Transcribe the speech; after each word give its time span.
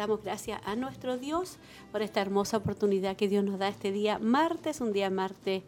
Damos 0.00 0.24
gracias 0.24 0.62
a 0.64 0.76
nuestro 0.76 1.18
Dios 1.18 1.58
por 1.92 2.00
esta 2.00 2.22
hermosa 2.22 2.56
oportunidad 2.56 3.16
que 3.16 3.28
Dios 3.28 3.44
nos 3.44 3.58
da 3.58 3.68
este 3.68 3.92
día 3.92 4.18
martes, 4.18 4.80
un 4.80 4.94
día 4.94 5.10
martes 5.10 5.62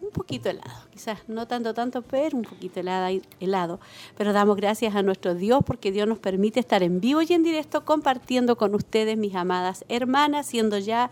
un 0.00 0.08
poquito 0.08 0.48
helado, 0.48 0.88
quizás 0.90 1.18
no 1.28 1.46
tanto, 1.46 1.74
tanto, 1.74 2.00
pero 2.00 2.34
un 2.34 2.44
poquito 2.44 2.80
helado, 2.80 3.20
helado. 3.40 3.80
Pero 4.16 4.32
damos 4.32 4.56
gracias 4.56 4.94
a 4.94 5.02
nuestro 5.02 5.34
Dios 5.34 5.62
porque 5.66 5.92
Dios 5.92 6.08
nos 6.08 6.18
permite 6.18 6.60
estar 6.60 6.82
en 6.82 6.98
vivo 6.98 7.20
y 7.20 7.30
en 7.34 7.42
directo 7.42 7.84
compartiendo 7.84 8.56
con 8.56 8.74
ustedes, 8.74 9.18
mis 9.18 9.34
amadas 9.34 9.84
hermanas, 9.90 10.46
siendo 10.46 10.78
ya 10.78 11.10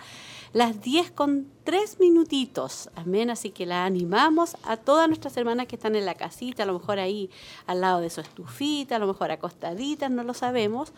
las 0.55 0.81
10 0.81 1.11
con 1.11 1.49
3 1.65 2.01
minutitos. 2.01 2.89
Amén. 2.95 3.29
Así 3.29 3.51
que 3.51 3.67
la 3.67 3.85
animamos 3.85 4.57
a 4.65 4.79
todas 4.79 5.09
nuestras 5.09 5.37
hermanas 5.37 5.67
que 5.67 5.77
están 5.77 5.95
en 5.95 6.07
la 6.07 6.15
casita, 6.15 6.63
a 6.63 6.67
lo 6.67 6.79
mejor 6.79 6.99
ahí 6.99 7.29
al 7.67 7.83
lado 7.83 8.01
de 8.01 8.09
su 8.09 8.23
estufita, 8.23 8.97
a 8.97 8.99
lo 8.99 9.07
mejor 9.07 9.31
acostaditas, 9.31 10.11
no 10.11 10.25
lo 10.25 10.33
sabemos 10.33 10.93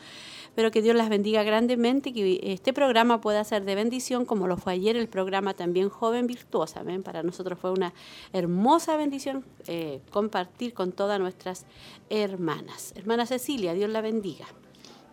pero 0.55 0.71
que 0.71 0.83
Dios 0.83 0.97
las 0.97 1.09
bendiga 1.09 1.43
grandemente 1.43 2.11
y 2.11 2.13
que 2.13 2.53
este 2.53 2.73
programa 2.73 3.21
pueda 3.21 3.45
ser 3.45 3.65
de 3.65 3.75
bendición, 3.75 4.25
como 4.25 4.47
lo 4.47 4.57
fue 4.57 4.75
ayer 4.75 4.97
el 4.97 5.09
programa 5.09 5.55
también 5.55 5.89
Joven 5.89 6.27
Virtuosa. 6.27 6.83
Para 7.05 7.23
nosotros 7.23 7.59
fue 7.59 7.71
una 7.71 7.93
hermosa 8.33 8.97
bendición 8.97 9.45
eh, 9.67 10.01
compartir 10.11 10.75
con 10.75 10.93
todas 10.93 11.19
nuestras 11.21 11.67
hermanas. 12.11 12.93
Hermana 12.97 13.27
Cecilia, 13.27 13.75
Dios 13.75 13.91
la 13.91 14.01
bendiga. 14.01 14.47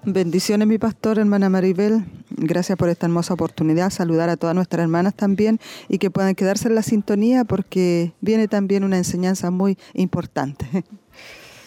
Bendiciones, 0.03 0.67
mi 0.67 0.79
pastor, 0.79 1.19
hermana 1.19 1.47
Maribel. 1.47 2.03
Gracias 2.31 2.75
por 2.75 2.89
esta 2.89 3.05
hermosa 3.05 3.35
oportunidad. 3.35 3.91
Saludar 3.91 4.29
a 4.29 4.37
todas 4.37 4.55
nuestras 4.55 4.81
hermanas 4.81 5.13
también 5.13 5.59
y 5.89 5.99
que 5.99 6.09
puedan 6.09 6.33
quedarse 6.33 6.67
en 6.67 6.73
la 6.73 6.81
sintonía 6.81 7.45
porque 7.45 8.13
viene 8.19 8.47
también 8.47 8.83
una 8.83 8.97
enseñanza 8.97 9.51
muy 9.51 9.77
importante. 9.93 10.83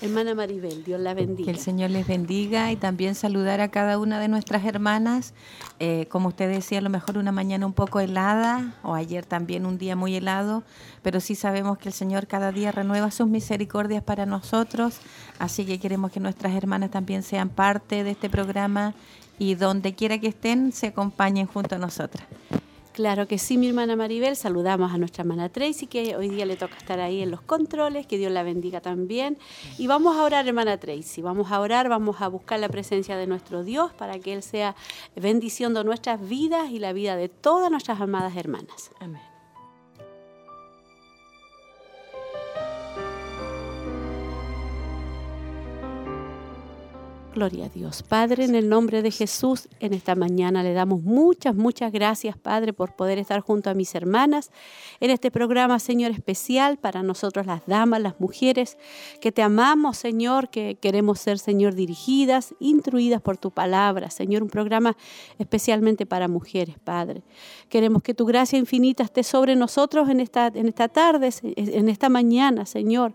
Hermana 0.05 0.35
Maribel, 0.35 0.85
Dios 0.85 1.01
la 1.01 1.15
bendiga. 1.15 1.47
Que 1.47 1.51
el 1.51 1.59
Señor 1.59 1.89
les 1.89 2.07
bendiga 2.07 2.71
y 2.71 2.77
también 2.77 3.15
saludar 3.15 3.63
a 3.63 3.69
cada 3.69 3.99
una 3.99 4.21
de 4.21 4.29
nuestras 4.29 4.63
hermanas. 4.67 5.33
Eh, 5.81 6.09
como 6.11 6.29
usted 6.29 6.47
decía, 6.51 6.81
a 6.81 6.83
lo 6.83 6.91
mejor 6.91 7.17
una 7.17 7.33
mañana 7.33 7.65
un 7.65 7.73
poco 7.73 8.01
helada 8.01 8.75
o 8.83 8.93
ayer 8.95 9.25
también 9.25 9.65
un 9.65 9.79
día 9.79 9.97
muy 9.97 10.15
helado, 10.15 10.63
pero 11.03 11.21
sí 11.21 11.35
sabemos 11.35 11.79
que 11.79 11.89
el 11.89 11.95
Señor 11.95 12.27
cada 12.27 12.53
día 12.53 12.71
renueva 12.71 13.11
sus 13.11 13.29
misericordias 13.29 14.03
para 14.03 14.27
nosotros, 14.27 14.99
así 15.39 15.65
que 15.65 15.81
queremos 15.81 16.13
que 16.13 16.21
nuestras 16.21 16.55
hermanas 16.55 16.91
también 16.91 17.23
sean 17.23 17.49
parte 17.49 18.05
de 18.05 18.11
este 18.11 18.29
programa 18.29 18.93
y 19.39 19.55
donde 19.55 19.95
quiera 19.95 20.19
que 20.19 20.29
estén 20.29 20.73
se 20.73 20.89
acompañen 20.89 21.47
junto 21.47 21.77
a 21.77 21.79
nosotras. 21.79 22.27
Claro 22.95 23.27
que 23.27 23.39
sí, 23.39 23.59
mi 23.59 23.67
hermana 23.67 23.97
Maribel. 23.97 24.37
Saludamos 24.37 24.93
a 24.93 24.99
nuestra 24.99 25.23
hermana 25.23 25.49
Tracy, 25.49 25.89
que 25.89 26.15
hoy 26.15 26.29
día 26.29 26.47
le 26.47 26.55
toca 26.55 26.77
estar 26.77 27.01
ahí 27.01 27.23
en 27.23 27.33
los 27.33 27.41
controles. 27.43 28.07
Que 28.07 28.19
Dios 28.19 28.31
la 28.31 28.45
bendiga 28.45 28.81
también. 28.81 29.37
Y 29.79 29.89
vamos 29.89 30.17
a 30.17 30.23
orar, 30.23 30.47
hermana 30.47 30.79
Tracy. 30.79 31.21
Vamos 31.21 31.51
a 31.51 31.59
orar, 31.59 31.89
vamos 31.89 32.21
a 32.21 32.29
buscar 32.29 32.61
la 32.61 32.69
presencia 32.69 33.17
de 33.17 33.27
nuestro 33.27 33.65
Dios 33.65 33.93
para 33.93 34.21
que 34.21 34.33
Él 34.33 34.45
sea 34.45 34.77
bendición 35.17 35.75
de 35.75 35.83
nuestras 35.83 36.21
vidas 36.29 36.71
y 36.71 36.79
la 36.79 36.93
vida 36.93 37.17
de 37.17 37.29
todas 37.29 37.69
nuestras 37.69 38.01
amadas 38.01 38.37
hermanas. 38.37 38.93
Amén. 39.01 39.34
Gloria 47.35 47.67
a 47.67 47.69
Dios. 47.69 48.05
Padre, 48.05 48.45
en 48.45 48.55
el 48.55 48.69
nombre 48.69 49.03
de 49.03 49.11
Jesús, 49.11 49.69
en 49.81 49.93
esta 49.93 50.15
mañana 50.15 50.63
le 50.63 50.73
damos 50.73 51.03
muchas, 51.03 51.57
muchas 51.57 51.91
gracias, 51.91 52.39
Padre, 52.39 52.73
por 52.73 52.95
poder 52.95 53.19
estar 53.19 53.41
junto 53.41 53.71
a 53.71 53.75
mis 53.75 53.97
hermanas 53.97 54.53
en 55.01 55.11
este 55.11 55.33
programa, 55.33 55.81
Señor, 55.81 56.13
especial 56.13 56.77
para 56.77 57.03
nosotros 57.03 57.45
las 57.45 57.67
damas, 57.67 58.01
las 58.01 58.21
mujeres, 58.21 58.79
que 59.21 59.33
te 59.33 59.43
amamos, 59.43 59.97
Señor, 59.97 60.49
que 60.49 60.77
queremos 60.81 61.19
ser, 61.19 61.41
Señor, 61.41 61.75
dirigidas, 61.75 62.55
instruidas 62.61 63.21
por 63.21 63.37
tu 63.37 63.51
palabra, 63.51 64.11
Señor, 64.11 64.45
un 64.45 64.49
programa 64.49 64.97
especialmente 65.41 66.07
para 66.07 66.29
mujeres, 66.29 66.77
Padre. 66.85 67.25
Queremos 67.75 68.05
que 68.05 68.15
tu 68.15 68.25
gracia 68.25 68.57
infinita 68.57 69.03
esté 69.03 69.25
sobre 69.25 69.57
nosotros 69.57 70.09
en 70.09 70.21
esta, 70.21 70.47
en 70.47 70.69
esta 70.69 70.87
tarde, 70.87 71.31
en 71.43 71.89
esta 71.89 72.09
mañana, 72.09 72.67
Señor. 72.67 73.15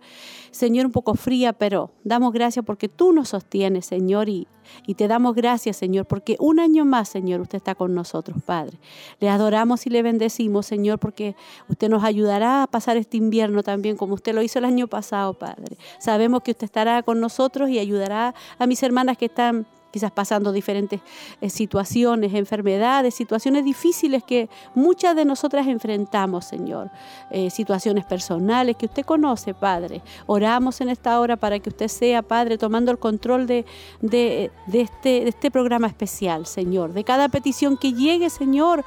Señor, 0.51 0.85
un 0.85 0.91
poco 0.91 1.15
fría, 1.15 1.53
pero 1.53 1.91
damos 2.03 2.33
gracias 2.33 2.65
porque 2.65 2.89
tú 2.89 3.13
nos 3.13 3.29
sostienes, 3.29 3.85
Señor 3.85 4.27
y, 4.27 4.49
y 4.85 4.95
te 4.95 5.07
damos 5.07 5.33
gracias, 5.33 5.77
Señor, 5.77 6.07
porque 6.07 6.35
un 6.41 6.59
año 6.59 6.83
más, 6.83 7.07
Señor, 7.07 7.39
usted 7.39 7.55
está 7.55 7.73
con 7.73 7.95
nosotros, 7.95 8.43
Padre. 8.45 8.77
Le 9.21 9.29
adoramos 9.29 9.85
y 9.85 9.91
le 9.91 10.01
bendecimos, 10.01 10.65
Señor, 10.65 10.99
porque 10.99 11.37
usted 11.69 11.87
nos 11.87 12.03
ayudará 12.03 12.63
a 12.63 12.67
pasar 12.67 12.97
este 12.97 13.15
invierno 13.15 13.63
también, 13.63 13.95
como 13.95 14.15
usted 14.15 14.35
lo 14.35 14.41
hizo 14.41 14.59
el 14.59 14.65
año 14.65 14.87
pasado, 14.87 15.35
Padre. 15.35 15.77
Sabemos 15.99 16.41
que 16.43 16.51
usted 16.51 16.65
estará 16.65 17.01
con 17.03 17.21
nosotros 17.21 17.69
y 17.69 17.79
ayudará 17.79 18.35
a 18.57 18.67
mis 18.67 18.83
hermanas 18.83 19.17
que 19.17 19.27
están 19.27 19.67
quizás 19.91 20.11
pasando 20.11 20.51
diferentes 20.51 21.01
eh, 21.41 21.49
situaciones, 21.49 22.33
enfermedades, 22.33 23.13
situaciones 23.15 23.65
difíciles 23.65 24.23
que 24.23 24.49
muchas 24.75 25.15
de 25.15 25.25
nosotras 25.25 25.67
enfrentamos, 25.67 26.45
Señor, 26.45 26.91
eh, 27.31 27.49
situaciones 27.49 28.05
personales 28.05 28.75
que 28.75 28.85
usted 28.85 29.05
conoce, 29.05 29.53
Padre. 29.53 30.01
Oramos 30.25 30.81
en 30.81 30.89
esta 30.89 31.19
hora 31.19 31.37
para 31.37 31.59
que 31.59 31.69
usted 31.69 31.87
sea, 31.87 32.21
Padre, 32.21 32.57
tomando 32.57 32.91
el 32.91 32.99
control 32.99 33.47
de, 33.47 33.65
de, 34.01 34.51
este, 34.71 35.21
de 35.21 35.29
este 35.29 35.51
programa 35.51 35.87
especial, 35.87 36.45
Señor, 36.45 36.93
de 36.93 37.03
cada 37.03 37.29
petición 37.29 37.77
que 37.77 37.93
llegue, 37.93 38.29
Señor, 38.29 38.83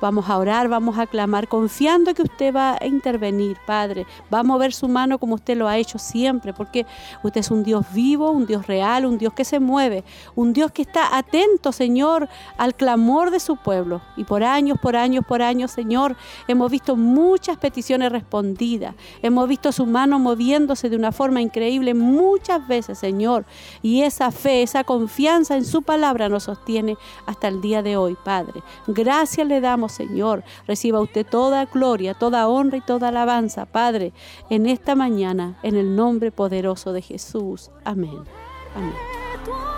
Vamos 0.00 0.30
a 0.30 0.38
orar, 0.38 0.68
vamos 0.68 0.98
a 0.98 1.06
clamar, 1.06 1.48
confiando 1.48 2.14
que 2.14 2.22
usted 2.22 2.54
va 2.54 2.78
a 2.80 2.86
intervenir, 2.86 3.56
Padre. 3.66 4.06
Va 4.32 4.40
a 4.40 4.42
mover 4.42 4.72
su 4.72 4.88
mano 4.88 5.18
como 5.18 5.34
usted 5.34 5.56
lo 5.56 5.66
ha 5.66 5.76
hecho 5.76 5.98
siempre, 5.98 6.52
porque 6.52 6.86
usted 7.24 7.40
es 7.40 7.50
un 7.50 7.64
Dios 7.64 7.84
vivo, 7.92 8.30
un 8.30 8.46
Dios 8.46 8.66
real, 8.66 9.06
un 9.06 9.18
Dios 9.18 9.32
que 9.32 9.44
se 9.44 9.58
mueve, 9.58 10.04
un 10.36 10.52
Dios 10.52 10.70
que 10.70 10.82
está 10.82 11.16
atento, 11.16 11.72
Señor, 11.72 12.28
al 12.56 12.74
clamor 12.74 13.30
de 13.30 13.40
su 13.40 13.56
pueblo. 13.56 14.00
Y 14.16 14.24
por 14.24 14.44
años, 14.44 14.78
por 14.80 14.94
años, 14.94 15.24
por 15.26 15.42
años, 15.42 15.72
Señor, 15.72 16.16
hemos 16.46 16.70
visto 16.70 16.94
muchas 16.94 17.56
peticiones 17.56 18.12
respondidas. 18.12 18.94
Hemos 19.22 19.48
visto 19.48 19.72
su 19.72 19.84
mano 19.84 20.18
moviéndose 20.18 20.88
de 20.88 20.96
una 20.96 21.10
forma 21.10 21.40
increíble 21.40 21.94
muchas 21.94 22.66
veces, 22.68 22.98
Señor. 22.98 23.44
Y 23.82 24.02
esa 24.02 24.30
fe, 24.30 24.62
esa 24.62 24.84
confianza 24.84 25.56
en 25.56 25.64
su 25.64 25.82
palabra 25.82 26.28
nos 26.28 26.44
sostiene 26.44 26.96
hasta 27.26 27.48
el 27.48 27.60
día 27.60 27.82
de 27.82 27.96
hoy, 27.96 28.16
Padre. 28.24 28.62
Gracias 28.86 29.46
le 29.46 29.60
damos 29.60 29.87
Señor. 29.88 30.44
Reciba 30.66 31.00
usted 31.00 31.26
toda 31.26 31.64
gloria, 31.66 32.14
toda 32.14 32.48
honra 32.48 32.78
y 32.78 32.80
toda 32.80 33.08
alabanza, 33.08 33.66
Padre, 33.66 34.12
en 34.50 34.66
esta 34.66 34.94
mañana, 34.94 35.58
en 35.62 35.76
el 35.76 35.96
nombre 35.96 36.30
poderoso 36.32 36.92
de 36.92 37.02
Jesús. 37.02 37.70
Amén. 37.84 38.18
Amén. 38.74 39.77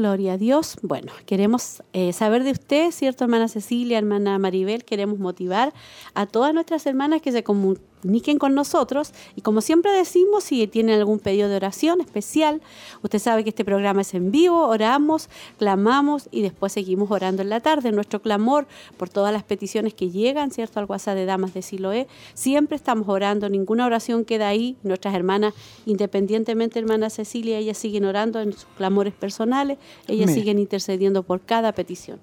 Gloria 0.00 0.32
a 0.32 0.38
Dios. 0.38 0.78
Bueno, 0.80 1.12
queremos 1.26 1.82
eh, 1.92 2.14
saber 2.14 2.42
de 2.42 2.54
usted, 2.70 2.92
¿cierto, 2.92 3.24
hermana 3.24 3.48
Cecilia, 3.48 3.98
hermana 3.98 4.38
Maribel? 4.38 4.84
Queremos 4.84 5.18
motivar 5.18 5.74
a 6.14 6.26
todas 6.26 6.54
nuestras 6.54 6.86
hermanas 6.86 7.20
que 7.20 7.32
se 7.32 7.42
comuniquen 7.42 8.38
con 8.38 8.54
nosotros 8.54 9.12
y 9.34 9.40
como 9.40 9.60
siempre 9.60 9.90
decimos, 9.90 10.44
si 10.44 10.68
tienen 10.68 11.00
algún 11.00 11.18
pedido 11.18 11.48
de 11.48 11.56
oración 11.56 12.00
especial, 12.00 12.62
usted 13.02 13.18
sabe 13.18 13.42
que 13.42 13.50
este 13.50 13.64
programa 13.64 14.02
es 14.02 14.14
en 14.14 14.30
vivo, 14.30 14.68
oramos, 14.68 15.28
clamamos 15.58 16.28
y 16.30 16.42
después 16.42 16.72
seguimos 16.72 17.10
orando 17.10 17.42
en 17.42 17.48
la 17.48 17.58
tarde. 17.58 17.90
Nuestro 17.90 18.22
clamor 18.22 18.68
por 18.96 19.08
todas 19.08 19.32
las 19.32 19.42
peticiones 19.42 19.92
que 19.92 20.10
llegan, 20.10 20.52
¿cierto? 20.52 20.78
Al 20.78 20.86
WhatsApp 20.86 21.16
de 21.16 21.26
Damas 21.26 21.52
de 21.52 21.62
Siloé, 21.62 22.06
siempre 22.34 22.76
estamos 22.76 23.08
orando, 23.08 23.48
ninguna 23.48 23.84
oración 23.84 24.24
queda 24.24 24.46
ahí. 24.46 24.76
Nuestras 24.84 25.12
hermanas, 25.16 25.54
independientemente 25.86 26.78
hermana 26.78 27.10
Cecilia, 27.10 27.58
ellas 27.58 27.78
siguen 27.78 28.04
orando 28.04 28.40
en 28.40 28.52
sus 28.52 28.66
clamores 28.76 29.12
personales, 29.12 29.78
ellas 30.06 30.30
siguen 30.30 30.60
intercediendo 30.60 31.24
por 31.24 31.40
cada 31.40 31.72
petición. 31.72 32.20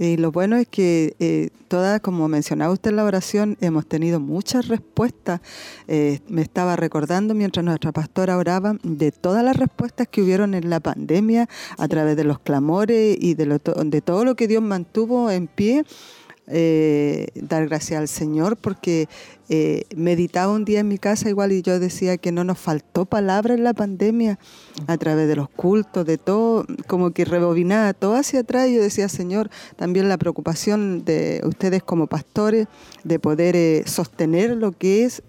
Y 0.00 0.16
lo 0.16 0.32
bueno 0.32 0.56
es 0.56 0.66
que 0.66 1.14
eh, 1.18 1.50
todas, 1.68 2.00
como 2.00 2.26
mencionaba 2.26 2.72
usted 2.72 2.88
en 2.88 2.96
la 2.96 3.04
oración, 3.04 3.58
hemos 3.60 3.86
tenido 3.86 4.18
muchas 4.18 4.66
respuestas. 4.68 5.42
Eh, 5.88 6.20
me 6.26 6.40
estaba 6.40 6.74
recordando 6.74 7.34
mientras 7.34 7.62
nuestra 7.62 7.92
pastora 7.92 8.38
oraba 8.38 8.78
de 8.82 9.12
todas 9.12 9.44
las 9.44 9.58
respuestas 9.58 10.08
que 10.08 10.22
hubieron 10.22 10.54
en 10.54 10.70
la 10.70 10.80
pandemia 10.80 11.50
a 11.76 11.86
través 11.86 12.16
de 12.16 12.24
los 12.24 12.38
clamores 12.38 13.18
y 13.20 13.34
de, 13.34 13.60
de 13.84 14.00
todo 14.00 14.24
lo 14.24 14.36
que 14.36 14.48
Dios 14.48 14.62
mantuvo 14.62 15.30
en 15.30 15.48
pie 15.48 15.84
eh, 16.46 17.28
dar 17.34 17.68
gracias 17.68 18.00
al 18.00 18.08
Señor 18.08 18.56
porque 18.56 19.08
eh, 19.48 19.84
meditaba 19.94 20.52
un 20.52 20.64
día 20.64 20.80
en 20.80 20.88
mi 20.88 20.98
casa 20.98 21.28
igual 21.28 21.52
y 21.52 21.62
yo 21.62 21.78
decía 21.78 22.16
que 22.16 22.32
no 22.32 22.42
nos 22.44 22.58
faltó 22.58 23.04
palabra 23.04 23.54
en 23.54 23.62
la 23.62 23.72
pandemia 23.72 24.38
a 24.86 24.96
través 24.96 25.28
de 25.28 25.36
los 25.36 25.48
cultos, 25.48 26.04
de 26.06 26.18
todo, 26.18 26.66
como 26.86 27.12
que 27.12 27.24
rebobinaba 27.24 27.92
todo 27.94 28.14
hacia 28.14 28.40
atrás 28.40 28.68
y 28.68 28.74
yo 28.74 28.82
decía, 28.82 29.08
Señor, 29.08 29.50
también 29.76 30.08
la 30.08 30.18
preocupación 30.18 31.04
de 31.04 31.40
ustedes 31.44 31.82
como 31.82 32.06
pastores 32.06 32.66
de 33.04 33.18
poder 33.18 33.54
eh, 33.54 33.82
sostener 33.86 34.56
lo 34.56 34.72
que 34.72 35.04
es 35.04 35.22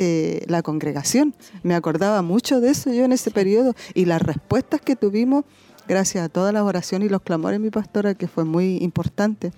la 0.47 0.61
congregación. 0.63 1.35
Me 1.63 1.75
acordaba 1.75 2.21
mucho 2.21 2.61
de 2.61 2.71
eso 2.71 2.91
yo 2.91 3.05
en 3.05 3.11
ese 3.11 3.31
periodo 3.31 3.75
y 3.93 4.05
las 4.05 4.21
respuestas 4.21 4.81
que 4.81 4.95
tuvimos 4.95 5.45
gracias 5.87 6.23
a 6.23 6.29
toda 6.29 6.51
la 6.51 6.63
oración 6.63 7.01
y 7.01 7.09
los 7.09 7.21
clamores 7.21 7.59
de 7.59 7.65
mi 7.65 7.69
pastora 7.69 8.15
que 8.15 8.27
fue 8.27 8.45
muy 8.45 8.77
importante. 8.77 9.51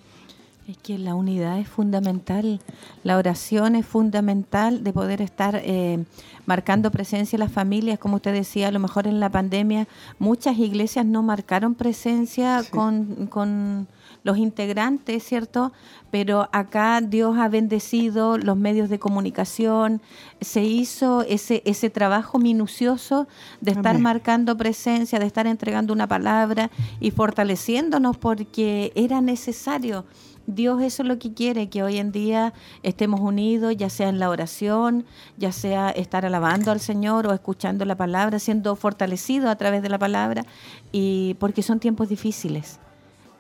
Es 0.66 0.78
que 0.78 0.98
la 0.98 1.14
unidad 1.14 1.60
es 1.60 1.68
fundamental, 1.68 2.62
la 3.04 3.18
oración 3.18 3.76
es 3.76 3.86
fundamental 3.86 4.82
de 4.82 4.94
poder 4.94 5.22
estar 5.22 5.60
eh, 5.62 6.06
marcando 6.46 6.90
presencia 6.90 7.36
en 7.36 7.42
las 7.42 7.52
familias, 7.52 8.00
como 8.00 8.16
usted 8.16 8.32
decía, 8.32 8.70
a 8.70 8.72
lo 8.72 8.80
mejor 8.80 9.06
en 9.06 9.20
la 9.20 9.30
pandemia 9.30 9.90
muchas 10.20 10.58
iglesias 10.58 11.06
no 11.06 11.22
marcaron 11.22 11.76
presencia 11.76 12.64
con, 12.72 13.28
con 13.28 13.90
los 14.24 14.38
integrantes, 14.38 15.24
¿cierto? 15.24 15.74
Pero 16.12 16.48
acá 16.54 17.02
Dios 17.02 17.38
ha 17.38 17.50
bendecido 17.50 18.38
los 18.38 18.56
medios 18.56 18.90
de 18.90 19.00
comunicación, 19.00 20.02
se 20.40 20.64
hizo 20.64 21.24
ese, 21.24 21.62
ese 21.66 21.90
trabajo 21.90 22.40
minucioso 22.40 23.28
de 23.60 23.72
estar 23.72 24.00
marcando 24.00 24.56
presencia, 24.56 25.20
de 25.20 25.26
estar 25.26 25.46
entregando 25.46 25.92
una 25.92 26.08
palabra 26.08 26.72
y 27.02 27.12
fortaleciéndonos 27.12 28.18
porque 28.18 28.94
era 28.96 29.20
necesario. 29.20 30.06
Dios 30.46 30.82
eso 30.82 31.04
es 31.04 31.10
lo 31.10 31.20
que 31.20 31.34
quiere, 31.34 31.70
que 31.70 31.84
hoy 31.84 31.98
en 31.98 32.12
día 32.12 32.54
estemos 32.84 33.22
unidos, 33.22 33.76
ya 33.78 33.90
sea 33.90 34.10
en 34.10 34.20
la 34.20 34.30
oración, 34.30 35.06
ya 35.38 35.52
sea 35.52 35.90
estar 35.90 36.26
alabando 36.26 36.72
al 36.72 36.80
Señor 36.80 37.28
o 37.28 37.34
escuchando 37.34 37.86
la 37.86 37.96
palabra, 37.96 38.40
siendo 38.40 38.76
fortalecidos 38.76 39.50
a 39.50 39.56
través 39.56 39.82
de 39.82 39.90
la 39.90 40.00
palabra, 40.00 40.46
y 40.92 41.36
porque 41.40 41.64
son 41.64 41.80
tiempos 41.80 42.10
difíciles. 42.10 42.80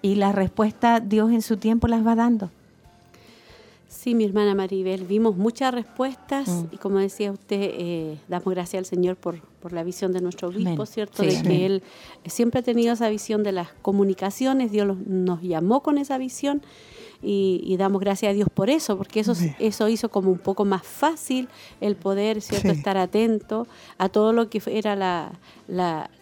Y 0.01 0.15
la 0.15 0.31
respuesta 0.31 0.99
Dios 0.99 1.31
en 1.31 1.41
su 1.41 1.57
tiempo 1.57 1.87
las 1.87 2.05
va 2.05 2.15
dando. 2.15 2.49
Sí, 3.93 4.15
mi 4.15 4.25
hermana 4.25 4.55
Maribel, 4.55 5.05
vimos 5.05 5.37
muchas 5.37 5.73
respuestas 5.73 6.49
mm. 6.49 6.65
y 6.71 6.77
como 6.77 6.97
decía 6.97 7.31
usted, 7.31 7.61
eh, 7.61 8.17
damos 8.27 8.53
gracias 8.53 8.79
al 8.79 8.85
Señor 8.85 9.17
por, 9.17 9.39
por 9.61 9.71
la 9.71 9.83
visión 9.83 10.11
de 10.11 10.19
nuestro 10.19 10.49
obispo, 10.49 10.85
¿cierto? 10.85 11.21
de 11.23 11.41
que 11.41 11.65
él 11.65 11.83
siempre 12.25 12.59
ha 12.59 12.63
tenido 12.63 12.93
esa 12.93 13.07
visión 13.07 13.43
de 13.43 13.51
las 13.51 13.69
comunicaciones, 13.81 14.71
Dios 14.71 14.97
nos 15.07 15.41
llamó 15.41 15.83
con 15.83 15.97
esa 15.97 16.17
visión 16.17 16.63
y, 17.23 17.75
damos 17.77 18.01
gracias 18.01 18.31
a 18.31 18.33
Dios 18.33 18.49
por 18.53 18.69
eso, 18.69 18.97
porque 18.97 19.21
eso, 19.21 19.33
eso 19.59 19.89
hizo 19.89 20.09
como 20.09 20.31
un 20.31 20.37
poco 20.37 20.65
más 20.65 20.83
fácil 20.83 21.47
el 21.81 21.95
poder, 21.95 22.41
¿cierto?, 22.41 22.69
estar 22.69 22.97
atento 22.97 23.67
a 23.97 24.09
todo 24.09 24.33
lo 24.33 24.49
que 24.49 24.61
era 24.67 24.95
la, 24.95 25.31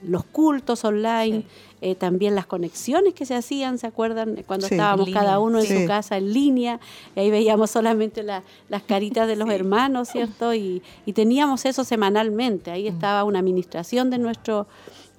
los 0.03 0.24
cultos 0.25 0.86
online, 0.86 1.45
eh, 1.81 1.95
también 1.95 2.36
las 2.36 2.45
conexiones 2.45 3.15
que 3.15 3.25
se 3.25 3.33
hacían, 3.33 3.80
¿se 3.80 3.88
acuerdan? 3.88 4.44
Cuando 4.45 4.68
estábamos 4.68 5.09
cada 5.09 5.39
uno 5.39 5.59
en 5.59 5.65
su 5.65 5.88
casa 5.88 6.18
en 6.18 6.31
línea, 6.31 6.80
y 7.15 7.21
ahí 7.21 7.31
veíamos 7.31 7.71
solamente 7.71 8.24
las 8.24 8.83
caritas 8.86 9.27
de 9.27 9.36
los 9.36 9.50
hermanos, 9.50 10.09
¿cierto? 10.09 10.53
Y, 10.53 10.83
y 11.06 11.13
teníamos 11.13 11.65
eso 11.65 11.83
semanalmente, 11.83 12.69
ahí 12.69 12.83
mm. 12.83 12.94
estaba 12.94 13.24
una 13.24 13.39
administración 13.39 14.12
de 14.12 14.19
nuestro 14.19 14.68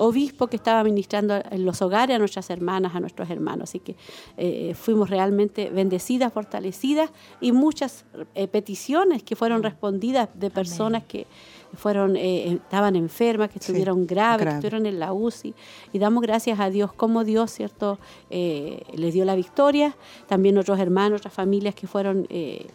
obispo 0.02 0.48
que 0.48 0.56
estaba 0.56 0.82
ministrando 0.82 1.40
en 1.50 1.64
los 1.64 1.80
hogares 1.80 2.16
a 2.16 2.18
nuestras 2.18 2.50
hermanas, 2.50 2.94
a 2.94 3.00
nuestros 3.00 3.30
hermanos. 3.30 3.70
Así 3.70 3.78
que 3.78 3.94
eh, 4.36 4.74
fuimos 4.74 5.08
realmente 5.08 5.70
bendecidas, 5.70 6.32
fortalecidas 6.32 7.10
y 7.40 7.52
muchas 7.52 8.04
eh, 8.34 8.48
peticiones 8.48 9.22
que 9.22 9.36
fueron 9.36 9.62
respondidas 9.62 10.28
de 10.34 10.50
personas 10.50 11.04
que 11.04 11.26
fueron 11.74 12.16
eh, 12.16 12.54
estaban 12.54 12.96
enfermas, 12.96 13.50
que 13.50 13.58
estuvieron 13.58 14.06
graves, 14.06 14.46
que 14.46 14.52
estuvieron 14.54 14.86
en 14.86 14.98
la 14.98 15.12
UCI. 15.12 15.54
Y 15.92 15.98
damos 15.98 16.22
gracias 16.22 16.58
a 16.60 16.68
Dios, 16.68 16.92
como 16.92 17.24
Dios, 17.24 17.50
¿cierto?, 17.50 17.98
les 18.28 19.14
dio 19.14 19.24
la 19.24 19.34
victoria. 19.36 19.96
También 20.26 20.58
otros 20.58 20.78
hermanos, 20.78 21.20
otras 21.20 21.32
familias 21.32 21.74
que 21.74 21.86
fueron 21.86 22.28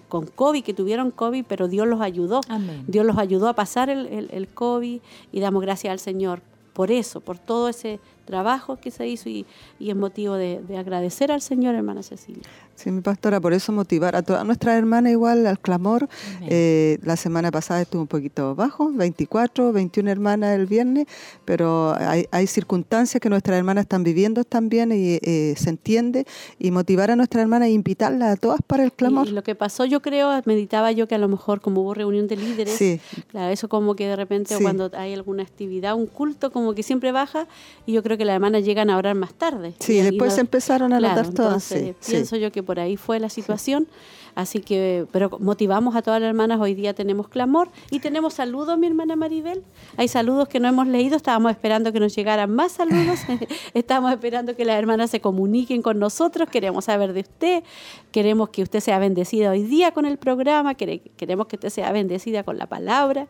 con 0.08 0.26
COVID, 0.26 0.64
que 0.64 0.74
tuvieron 0.74 1.12
COVID, 1.12 1.46
pero 1.48 1.68
Dios 1.68 1.88
los 1.88 2.02
ayudó. 2.02 2.42
Dios 2.88 3.06
los 3.06 3.20
ayudó 3.20 3.50
a 3.50 3.54
pasar 3.54 3.92
el, 3.92 4.08
el, 4.08 4.30
el 4.32 4.48
COVID 4.48 5.00
y 5.32 5.40
damos 5.40 5.62
gracias 5.62 5.92
al 5.92 6.00
Señor 6.00 6.42
por 6.78 6.92
eso, 6.92 7.22
por 7.22 7.40
todo 7.40 7.70
ese 7.70 8.00
trabajo 8.28 8.76
que 8.76 8.92
se 8.92 9.08
hizo 9.08 9.30
y, 9.30 9.48
y 9.80 9.90
es 9.90 9.96
motivo 9.96 10.36
de, 10.36 10.62
de, 10.62 10.78
agradecer 10.78 11.32
al 11.32 11.42
Señor, 11.42 11.74
hermana 11.74 12.04
Cecilia. 12.04 12.44
Sí, 12.78 12.92
mi 12.92 13.02
pastora, 13.02 13.42
por 13.42 13.54
eso 13.54 13.72
motivar 13.72 14.16
a 14.16 14.22
todas 14.22 14.46
nuestras 14.46 14.78
hermanas 14.78 15.12
igual 15.12 15.48
al 15.48 15.58
clamor. 15.58 16.08
Eh, 16.42 17.00
la 17.02 17.16
semana 17.16 17.50
pasada 17.50 17.82
estuvo 17.82 18.04
un 18.04 18.08
poquito 18.08 18.54
bajo, 18.54 18.92
24, 18.92 19.74
21 19.74 20.12
hermanas 20.12 20.56
el 20.56 20.68
viernes, 20.68 21.08
pero 21.44 21.96
hay, 21.98 22.28
hay 22.30 22.46
circunstancias 22.46 23.20
que 23.20 23.30
nuestras 23.30 23.58
hermanas 23.58 23.86
están 23.86 24.04
viviendo 24.04 24.44
también 24.44 24.92
y 24.92 25.18
eh, 25.24 25.56
se 25.58 25.72
entiende 25.72 26.28
y 26.60 26.70
motivar 26.70 27.10
a 27.10 27.16
nuestras 27.16 27.42
hermanas 27.42 27.70
e 27.70 27.72
invitarlas 27.72 28.34
a 28.34 28.36
todas 28.36 28.62
para 28.62 28.84
el 28.84 28.92
clamor. 28.92 29.28
Y, 29.28 29.32
lo 29.32 29.42
que 29.42 29.56
pasó, 29.56 29.86
yo 29.86 30.04
creo, 30.04 30.30
meditaba 30.46 30.92
yo 30.92 31.08
que 31.08 31.16
a 31.16 31.20
lo 31.20 31.30
mejor 31.30 31.62
como 31.62 31.82
hubo 31.82 31.96
reunión 31.96 32.28
de 32.28 32.36
líderes, 32.36 32.76
sí. 32.76 33.00
claro, 33.32 33.52
eso 33.52 33.70
como 33.70 33.96
que 33.96 34.06
de 34.06 34.16
repente 34.16 34.56
cuando 34.62 34.92
hay 34.94 35.16
alguna 35.16 35.42
actividad, 35.42 35.96
un 35.96 36.06
culto, 36.06 36.52
como 36.52 36.76
que 36.76 36.84
siempre 36.84 37.12
baja 37.12 37.48
y 37.88 37.94
yo 37.94 38.04
creo 38.04 38.17
que 38.18 38.26
las 38.26 38.36
hermanas 38.36 38.66
llegan 38.66 38.90
a 38.90 38.98
orar 38.98 39.16
más 39.16 39.34
tarde. 39.34 39.74
Sí, 39.80 40.02
después 40.02 40.34
se 40.34 40.42
empezaron 40.42 40.94
a 40.94 41.00
notar 41.00 41.34
todas. 41.34 41.64
Sí, 41.64 41.94
pienso 42.06 42.36
yo 42.36 42.52
que 42.52 42.64
por 42.64 42.80
ahí 42.80 42.98
fue 42.98 43.20
la 43.20 43.30
situación. 43.30 43.88
Así 44.38 44.60
que, 44.60 45.08
pero 45.12 45.36
motivamos 45.40 45.96
a 45.96 46.04
todas 46.04 46.22
las 46.22 46.30
hermanas, 46.30 46.60
hoy 46.62 46.76
día 46.76 46.94
tenemos 46.94 47.28
clamor 47.28 47.72
y 47.90 48.02
tenemos 48.02 48.36
saludos, 48.36 48.78
mi 48.78 48.86
hermana 48.86 49.16
Maribel. 49.16 49.64
Hay 49.98 50.08
saludos 50.08 50.48
que 50.48 50.60
no 50.60 50.68
hemos 50.68 50.86
leído, 50.86 51.16
estábamos 51.16 51.50
esperando 51.50 51.92
que 51.92 52.00
nos 52.00 52.16
llegaran 52.16 52.54
más 52.54 52.74
saludos, 52.74 53.22
estamos 53.74 54.12
esperando 54.12 54.56
que 54.56 54.64
las 54.64 54.78
hermanas 54.78 55.10
se 55.10 55.22
comuniquen 55.22 55.82
con 55.82 55.98
nosotros, 55.98 56.50
queremos 56.52 56.86
saber 56.86 57.14
de 57.14 57.22
usted, 57.22 57.64
queremos 58.12 58.50
que 58.50 58.62
usted 58.62 58.80
sea 58.80 59.00
bendecida 59.00 59.50
hoy 59.50 59.64
día 59.64 59.90
con 59.92 60.06
el 60.06 60.20
programa, 60.20 60.76
queremos 60.76 61.48
que 61.48 61.56
usted 61.56 61.70
sea 61.70 61.92
bendecida 61.92 62.44
con 62.44 62.60
la 62.60 62.68
palabra, 62.68 63.26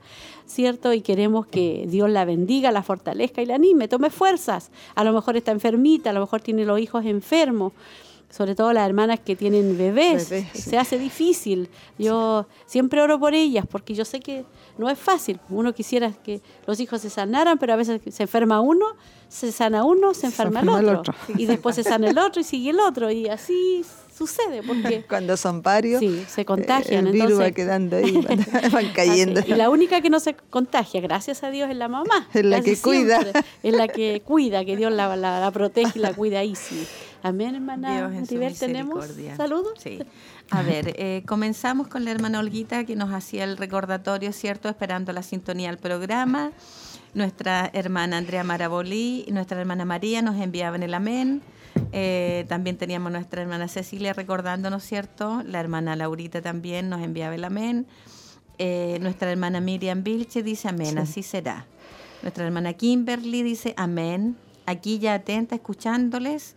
¿cierto? 0.46 0.92
Y 0.92 1.00
queremos 1.00 1.48
que 1.48 1.86
Dios 1.88 2.10
la 2.10 2.26
bendiga, 2.26 2.74
la 2.74 2.84
fortalezca 2.84 3.42
y 3.42 3.46
la 3.46 3.56
anime, 3.56 3.88
tome 3.88 4.10
fuerzas. 4.10 4.72
A 4.94 5.06
lo 5.06 5.14
mejor 5.14 5.38
está 5.38 5.52
enfermita, 5.54 6.10
a 6.10 6.14
lo 6.14 6.20
mejor 6.20 6.42
tiene 6.42 6.66
los 6.66 6.82
hijos 6.82 7.06
enfermos 7.06 7.72
sobre 8.30 8.56
todo 8.56 8.74
las 8.74 8.86
hermanas 8.86 9.20
que 9.20 9.36
tienen 9.36 9.78
bebés, 9.78 10.32
se 10.54 10.78
hace 10.78 11.00
difícil. 11.00 11.70
Yo 11.98 12.46
siempre 12.66 13.02
oro 13.02 13.20
por 13.20 13.34
ellas 13.34 13.66
porque 13.70 13.94
yo 13.94 14.06
sé 14.06 14.20
que 14.20 14.46
no 14.78 14.90
es 14.90 15.00
fácil. 15.00 15.40
Uno 15.50 15.74
quisiera 15.74 16.12
que 16.12 16.42
los 16.66 16.80
hijos 16.80 17.02
se 17.02 17.10
sanaran, 17.10 17.58
pero 17.58 17.74
a 17.74 17.76
veces 17.78 18.02
se 18.10 18.24
enferma 18.24 18.60
uno, 18.60 18.86
se 19.30 19.52
sana 19.52 19.84
uno, 19.84 20.14
se 20.14 20.28
enferma, 20.28 20.62
el, 20.62 20.90
otro, 20.90 21.14
Y 21.38 21.46
después 21.46 21.76
se 21.76 21.84
sana 21.84 22.10
el 22.10 22.18
otro 22.18 22.42
y 22.42 22.44
sigue 22.44 22.72
el 22.72 22.80
otro. 22.80 23.10
Y 23.12 23.28
así 23.28 23.84
sucede. 24.18 24.64
porque 24.64 25.04
Cuando 25.10 25.38
son 25.38 25.62
varios, 25.62 26.00
sí, 26.00 26.26
se 26.28 26.46
contagian. 26.46 27.08
El 27.08 27.14
virus 27.14 27.40
va 27.40 27.52
quedando 27.52 27.98
ahí, 27.98 28.20
van 28.72 28.90
cayendo. 28.94 29.42
Y 29.46 29.54
la 29.54 29.70
única 29.70 30.02
que 30.02 30.10
no 30.10 30.20
se 30.20 30.34
contagia, 30.34 31.02
gracias 31.02 31.44
a 31.44 31.52
Dios, 31.52 31.70
es 31.70 31.78
la 31.78 31.88
mamá. 31.88 32.28
Es 32.34 32.46
la 32.46 32.62
que 32.62 32.78
cuida. 32.78 33.20
Es 33.64 33.74
la 33.74 33.88
que 33.88 34.22
cuida, 34.26 34.66
que 34.66 34.76
Dios 34.76 34.92
la, 34.92 35.16
la, 35.16 35.52
protege 35.52 36.00
y 36.00 36.02
la 36.02 36.14
cuida 36.14 36.40
ahí, 36.40 36.56
sí. 36.56 36.88
Amén, 37.24 37.56
hermana 37.56 38.10
Dios 38.10 38.60
¿Tenemos 38.60 39.06
saludos? 39.36 39.74
Sí. 39.84 40.00
A 40.52 40.62
ver, 40.62 40.94
eh, 40.98 41.24
comenzamos 41.26 41.88
con 41.88 42.06
la 42.06 42.12
hermana 42.12 42.40
Olguita 42.40 42.86
que 42.86 42.96
nos 42.96 43.12
hacía 43.12 43.44
el 43.44 43.58
recordatorio, 43.58 44.32
¿cierto? 44.32 44.70
Esperando 44.70 45.12
la 45.12 45.24
sintonía 45.24 45.70
al 45.70 45.78
programa. 45.78 46.52
Nuestra 47.14 47.70
hermana 47.74 48.18
Andrea 48.18 48.44
Marabolí 48.44 49.26
y 49.28 49.32
nuestra 49.32 49.60
hermana 49.60 49.84
María 49.84 50.22
nos 50.22 50.40
enviaban 50.40 50.84
el 50.84 50.94
amén. 50.94 51.42
Eh, 51.92 52.46
también 52.48 52.78
teníamos 52.78 53.12
nuestra 53.12 53.42
hermana 53.42 53.68
Cecilia 53.68 54.14
recordándonos, 54.14 54.84
¿cierto? 54.84 55.42
La 55.46 55.60
hermana 55.60 55.96
Laurita 55.96 56.42
también 56.42 56.90
nos 56.90 57.02
enviaba 57.02 57.36
el 57.36 57.44
amén. 57.44 57.88
Eh, 58.58 58.98
nuestra 59.02 59.32
hermana 59.32 59.62
Miriam 59.62 60.04
Vilche 60.04 60.44
dice 60.44 60.68
amén, 60.68 60.98
así 60.98 61.24
será. 61.24 61.66
Nuestra 62.22 62.46
hermana 62.46 62.74
Kimberly 62.74 63.44
dice 63.44 63.74
amén. 63.78 64.36
Aquí 64.66 65.00
ya 65.00 65.14
atenta, 65.14 65.56
escuchándoles. 65.56 66.56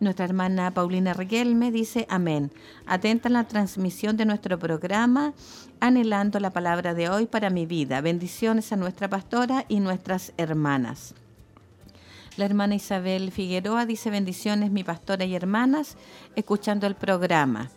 Nuestra 0.00 0.24
hermana 0.24 0.72
Paulina 0.72 1.12
Reguelme 1.12 1.70
dice 1.70 2.06
amén. 2.08 2.52
Atenta 2.86 3.28
en 3.28 3.34
la 3.34 3.44
transmisión 3.44 4.16
de 4.16 4.24
nuestro 4.24 4.58
programa, 4.58 5.34
anhelando 5.80 6.40
la 6.40 6.50
palabra 6.50 6.94
de 6.94 7.08
hoy 7.08 7.26
para 7.26 7.50
mi 7.50 7.66
vida. 7.66 8.00
Bendiciones 8.00 8.72
a 8.72 8.76
nuestra 8.76 9.08
pastora 9.08 9.64
y 9.68 9.80
nuestras 9.80 10.32
hermanas. 10.36 11.14
La 12.36 12.46
hermana 12.46 12.74
Isabel 12.74 13.30
Figueroa 13.30 13.86
dice 13.86 14.10
bendiciones 14.10 14.72
mi 14.72 14.82
pastora 14.82 15.24
y 15.24 15.36
hermanas, 15.36 15.96
escuchando 16.34 16.88
el 16.88 16.96
programa. 16.96 17.70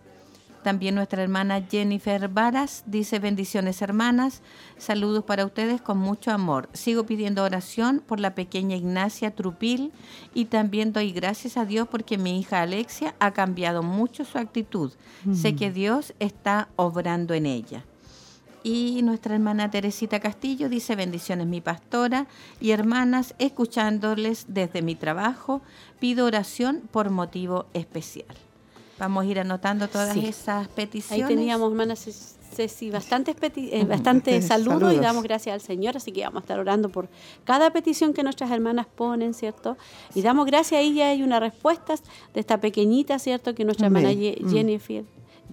También 0.63 0.95
nuestra 0.95 1.21
hermana 1.21 1.63
Jennifer 1.69 2.27
Varas 2.27 2.83
dice 2.87 3.19
bendiciones 3.19 3.83
hermanas, 3.83 4.41
saludos 4.77 5.23
para 5.23 5.45
ustedes 5.45 5.79
con 5.79 5.99
mucho 5.99 6.31
amor. 6.31 6.69
Sigo 6.73 7.05
pidiendo 7.05 7.43
oración 7.43 8.03
por 8.05 8.19
la 8.19 8.33
pequeña 8.33 8.75
Ignacia 8.75 9.29
Trupil 9.29 9.91
y 10.33 10.45
también 10.45 10.91
doy 10.91 11.11
gracias 11.11 11.55
a 11.55 11.65
Dios 11.65 11.87
porque 11.87 12.17
mi 12.17 12.39
hija 12.39 12.63
Alexia 12.63 13.13
ha 13.19 13.31
cambiado 13.31 13.83
mucho 13.83 14.25
su 14.25 14.39
actitud. 14.39 14.91
Sé 15.33 15.55
que 15.55 15.71
Dios 15.71 16.15
está 16.19 16.67
obrando 16.75 17.35
en 17.35 17.45
ella. 17.45 17.85
Y 18.67 19.01
nuestra 19.01 19.33
hermana 19.36 19.71
Teresita 19.71 20.19
Castillo 20.19 20.67
dice 20.67 20.97
bendiciones 20.97 21.47
mi 21.47 21.62
pastora 21.62 22.27
y 22.59 22.71
hermanas, 22.71 23.33
escuchándoles 23.39 24.43
desde 24.50 24.81
mi 24.81 24.95
trabajo, 24.95 25.62
pido 26.00 26.25
oración 26.25 26.81
por 26.91 27.09
motivo 27.09 27.67
especial. 27.74 28.27
Vamos 29.00 29.24
a 29.24 29.27
ir 29.27 29.39
anotando 29.39 29.88
todas 29.88 30.13
Sí. 30.13 30.25
esas 30.25 30.67
peticiones. 30.67 31.24
Ahí 31.29 31.33
teníamos, 31.33 31.71
hermana 31.71 31.95
Ceci, 31.95 32.91
bastantes, 32.91 33.38
peti- 33.38 33.69
eh, 33.71 34.41
saludos, 34.41 34.93
y 34.93 34.97
damos 34.97 35.24
gracias 35.24 35.53
al 35.53 35.62
Señor, 35.62 35.95
así 35.95 36.12
que 36.12 36.24
vamos 36.24 36.41
a 36.41 36.43
estar 36.43 36.59
orando 36.59 36.89
por 36.89 37.07
cada 37.45 37.69
petición 37.71 38.13
que 38.13 38.21
nuestras 38.24 38.51
hermanas 38.51 38.88
ponen, 38.93 39.33
¿cierto? 39.33 39.77
Y 40.13 40.24
damos 40.24 40.45
gracias, 40.45 40.79
ahí 40.79 40.93
ya 40.95 41.07
hay 41.09 41.24
una 41.24 41.39
respuesta 41.39 41.95
de 42.33 42.39
esta 42.41 42.59
pequeñita, 42.59 43.17
¿cierto? 43.19 43.55
Que 43.55 43.63
nuestra 43.63 43.88
Amén. 43.88 44.05
hermana 44.07 44.19
Ye- 44.21 44.39
Mm. 44.41 44.50
Jennifer, 44.51 45.05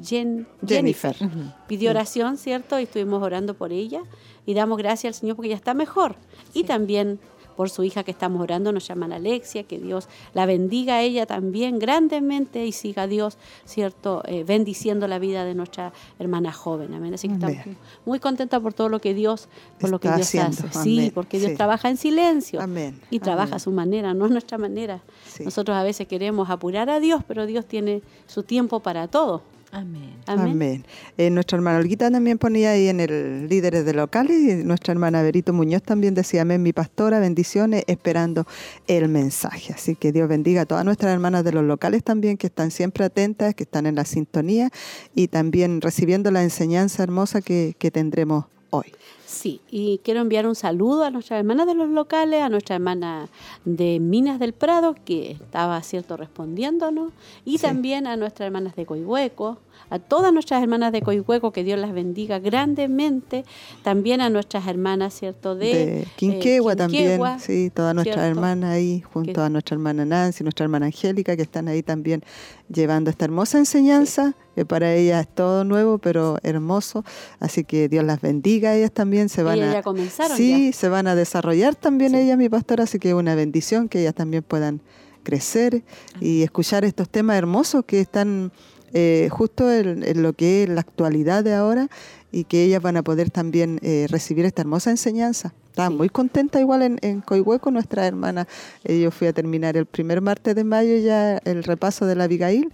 Jen- 0.03 0.47
Jennifer. 0.67 1.15
Jennifer 1.15 1.53
pidió 1.67 1.91
oración, 1.91 2.37
¿cierto? 2.37 2.79
Y 2.81 2.85
estuvimos 2.85 3.23
orando 3.23 3.55
por 3.55 3.73
ella 3.73 4.03
y 4.47 4.55
damos 4.55 4.79
gracias 4.79 5.15
al 5.17 5.21
Señor 5.21 5.37
porque 5.37 5.51
ya 5.51 5.57
está 5.57 5.75
mejor. 5.75 6.17
Y 6.53 6.65
también 6.65 7.19
por 7.57 7.71
su 7.71 7.85
hija 7.85 8.03
que 8.03 8.11
estamos 8.11 8.43
orando, 8.43 8.73
nos 8.73 8.89
llaman 8.89 9.13
Alexia, 9.13 9.63
que 9.63 9.79
Dios 9.79 10.09
la 10.33 10.45
bendiga 10.45 10.95
a 10.97 11.03
ella 11.03 11.25
también 11.25 11.79
grandemente 11.79 12.67
y 12.67 12.73
siga 12.73 13.07
Dios, 13.07 13.39
¿cierto? 13.65 14.25
Eh, 14.27 14.43
bendiciendo 14.43 15.07
la 15.07 15.21
vida 15.21 15.45
de 15.45 15.55
nuestra 15.55 15.93
hermana 16.19 16.53
joven. 16.53 16.93
Amén. 16.95 17.15
Así 17.15 17.29
que 17.29 17.35
Amén. 17.35 17.51
estamos 17.59 17.79
muy 18.07 18.19
contentas 18.19 18.61
por 18.61 18.75
todo 18.75 18.89
lo 18.89 19.01
que 19.01 19.15
Dios, 19.15 19.47
por 19.79 19.91
lo 19.91 20.01
que 20.01 20.09
Dios 20.09 20.23
haciendo. 20.23 20.67
hace. 20.69 20.83
Sí, 20.83 21.13
porque 21.15 21.39
Dios 21.39 21.53
Sí. 21.53 21.57
trabaja 21.57 21.89
en 21.89 21.97
silencio 21.97 22.61
Amén. 22.61 23.01
y 23.09 23.21
trabaja 23.21 23.55
a 23.55 23.59
su 23.61 23.71
manera, 23.71 24.15
no 24.15 24.25
a 24.25 24.29
nuestra 24.29 24.59
manera. 24.59 25.03
Sí. 25.25 25.45
Nosotros 25.45 25.77
a 25.77 25.85
veces 25.85 26.09
queremos 26.09 26.51
apurar 26.51 26.91
a 26.91 26.99
Dios, 26.99 27.23
pero 27.29 27.47
Dios 27.47 27.67
tiene 27.67 28.03
su 28.27 28.43
tiempo 28.43 28.81
para 28.81 29.07
todo. 29.07 29.43
Amén. 29.75 30.15
Amén. 30.27 30.51
Amén. 30.53 30.85
Eh, 31.19 31.31
nuestra 31.31 31.57
hermana 31.57 31.79
Olguita 31.79 32.09
también 32.09 32.39
ponía 32.39 32.71
ahí 32.71 32.87
en 32.87 33.01
el 33.01 33.49
líderes 33.49 33.85
de 33.85 33.93
locales 33.93 34.41
y 34.41 34.63
nuestra 34.63 34.93
hermana 34.93 35.21
Berito 35.21 35.53
Muñoz 35.53 35.83
también 35.83 36.15
decía, 36.15 36.43
amén, 36.43 36.63
mi 36.63 36.73
pastora, 36.73 37.19
bendiciones, 37.19 37.83
esperando 37.89 38.47
el 38.87 39.09
mensaje. 39.09 39.73
Así 39.73 39.97
que 39.97 40.13
Dios 40.13 40.29
bendiga 40.29 40.63
a 40.63 40.67
todas 40.67 40.85
nuestras 40.85 41.13
hermanas 41.13 41.43
de 41.43 41.51
los 41.51 41.65
locales 41.65 42.05
también, 42.05 42.37
que 42.37 42.47
están 42.47 42.71
siempre 42.71 43.05
atentas, 43.05 43.57
que 43.57 43.65
están 43.65 43.87
en 43.87 43.97
la 43.97 44.05
sintonía 44.05 44.71
y 45.13 45.27
también 45.27 45.81
recibiendo 45.81 46.31
la 46.31 46.45
enseñanza 46.45 47.03
hermosa 47.03 47.41
que, 47.41 47.75
que 47.77 47.91
tendremos 47.91 48.45
hoy. 48.71 48.93
Sí, 49.35 49.61
y 49.71 49.99
quiero 50.05 50.21
enviar 50.21 50.47
un 50.47 50.55
saludo 50.55 51.03
a 51.05 51.11
nuestra 51.11 51.39
hermana 51.39 51.67
de 51.67 51.75
los 51.75 51.89
locales, 51.89 52.41
a 52.41 52.49
nuestra 52.49 52.77
hermana 52.77 53.29
de 53.65 53.99
Minas 54.01 54.39
del 54.39 54.53
Prado, 54.53 54.95
que 55.05 55.33
estaba, 55.33 55.83
cierto, 55.83 56.17
respondiéndonos, 56.17 57.13
y 57.45 57.59
Sí. 57.59 57.67
también 57.67 58.07
a 58.07 58.17
nuestras 58.17 58.47
hermanas 58.47 58.77
de 58.77 58.87
Coihueco, 58.87 59.59
a 59.91 59.99
todas 59.99 60.33
nuestras 60.33 60.63
hermanas 60.63 60.93
de 60.93 61.03
Coihueco, 61.03 61.53
que 61.53 61.65
Dios 61.65 61.79
las 61.79 61.93
bendiga 61.93 62.39
grandemente, 62.39 63.45
también 63.83 64.21
a 64.21 64.31
nuestras 64.31 64.67
hermanas, 64.67 65.15
cierto, 65.15 65.55
de, 65.55 65.67
De 65.67 66.01
eh, 66.03 66.07
Quinquegua 66.17 66.75
también, 66.77 67.21
sí, 67.39 67.71
todas 67.75 67.95
nuestras 67.95 68.17
¿cierto? 68.17 68.31
hermanas 68.39 68.71
ahí, 68.71 69.03
junto 69.13 69.33
Que- 69.33 69.41
a 69.41 69.49
nuestra 69.49 69.75
hermana 69.75 70.05
Nancy, 70.05 70.43
nuestra 70.45 70.65
hermana 70.65 70.87
Angélica, 70.87 71.37
que 71.37 71.43
están 71.43 71.69
ahí 71.69 71.83
también 71.83 72.23
llevando 72.69 73.11
esta 73.11 73.25
hermosa 73.27 73.59
enseñanza, 73.59 74.35
que 74.55 74.65
para 74.65 74.95
ellas 74.95 75.27
es 75.27 75.35
todo 75.35 75.65
nuevo, 75.65 75.99
pero 75.99 76.39
hermoso. 76.43 77.05
Así 77.41 77.65
que 77.65 77.89
Dios 77.89 78.05
las 78.05 78.21
bendiga, 78.21 78.75
ellas 78.75 78.93
también 78.93 79.29
se 79.29 79.43
van 79.43 79.57
Ellas 79.57 79.71
a... 79.71 79.73
ya 79.75 79.83
comenzaron 79.83 80.37
Sí, 80.37 80.73
se 80.73 80.89
van 80.89 81.07
a 81.07 81.15
desarrollar 81.15 81.75
también 81.75 82.13
Sí. 82.13 82.19
ellas, 82.19 82.39
mi 82.39 82.49
pastora, 82.49 82.85
así 82.85 82.99
que 82.99 83.09
es 83.09 83.15
una 83.15 83.35
bendición 83.35 83.89
que 83.89 84.01
ellas 84.01 84.15
también 84.15 84.43
puedan 84.43 84.81
crecer 85.25 85.83
y 86.21 86.43
escuchar 86.43 86.85
estos 86.85 87.09
temas 87.09 87.37
hermosos 87.37 87.85
que 87.87 88.01
están 88.01 88.53
eh, 88.95 89.29
justo 89.31 89.71
en, 89.71 90.03
en 90.03 90.23
lo 90.23 90.33
que 90.33 90.63
es 90.63 90.69
la 90.71 90.81
actualidad 90.81 91.45
de 91.45 91.53
ahora 91.55 91.89
y 92.33 92.45
que 92.45 92.65
ellas 92.65 92.81
van 92.83 92.97
a 92.97 93.03
poder 93.03 93.31
también 93.31 93.79
eh, 93.83 94.07
recibir 94.09 94.45
esta 94.45 94.63
hermosa 94.63 94.91
enseñanza. 94.91 95.53
Estaba 95.69 95.91
muy 95.91 96.09
contenta 96.09 96.59
igual 96.61 96.83
en, 96.83 96.99
en 97.03 97.21
Coihueco, 97.21 97.71
nuestra 97.71 98.07
hermana. 98.07 98.47
Eh, 98.85 99.01
yo 99.01 99.11
fui 99.11 99.27
a 99.29 99.33
terminar 99.33 99.77
el 99.77 99.87
primer 99.87 100.21
martes 100.21 100.55
de 100.55 100.65
mayo 100.65 100.97
ya 100.97 101.39
el 101.39 101.63
repaso 101.65 102.07
de 102.07 102.15
la 102.17 102.25
Abigail 102.25 102.73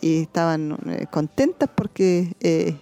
y 0.00 0.22
estaban 0.22 0.76
eh, 0.86 1.06
contentas 1.10 1.68
porque 1.74 2.34
eh, 2.40 2.76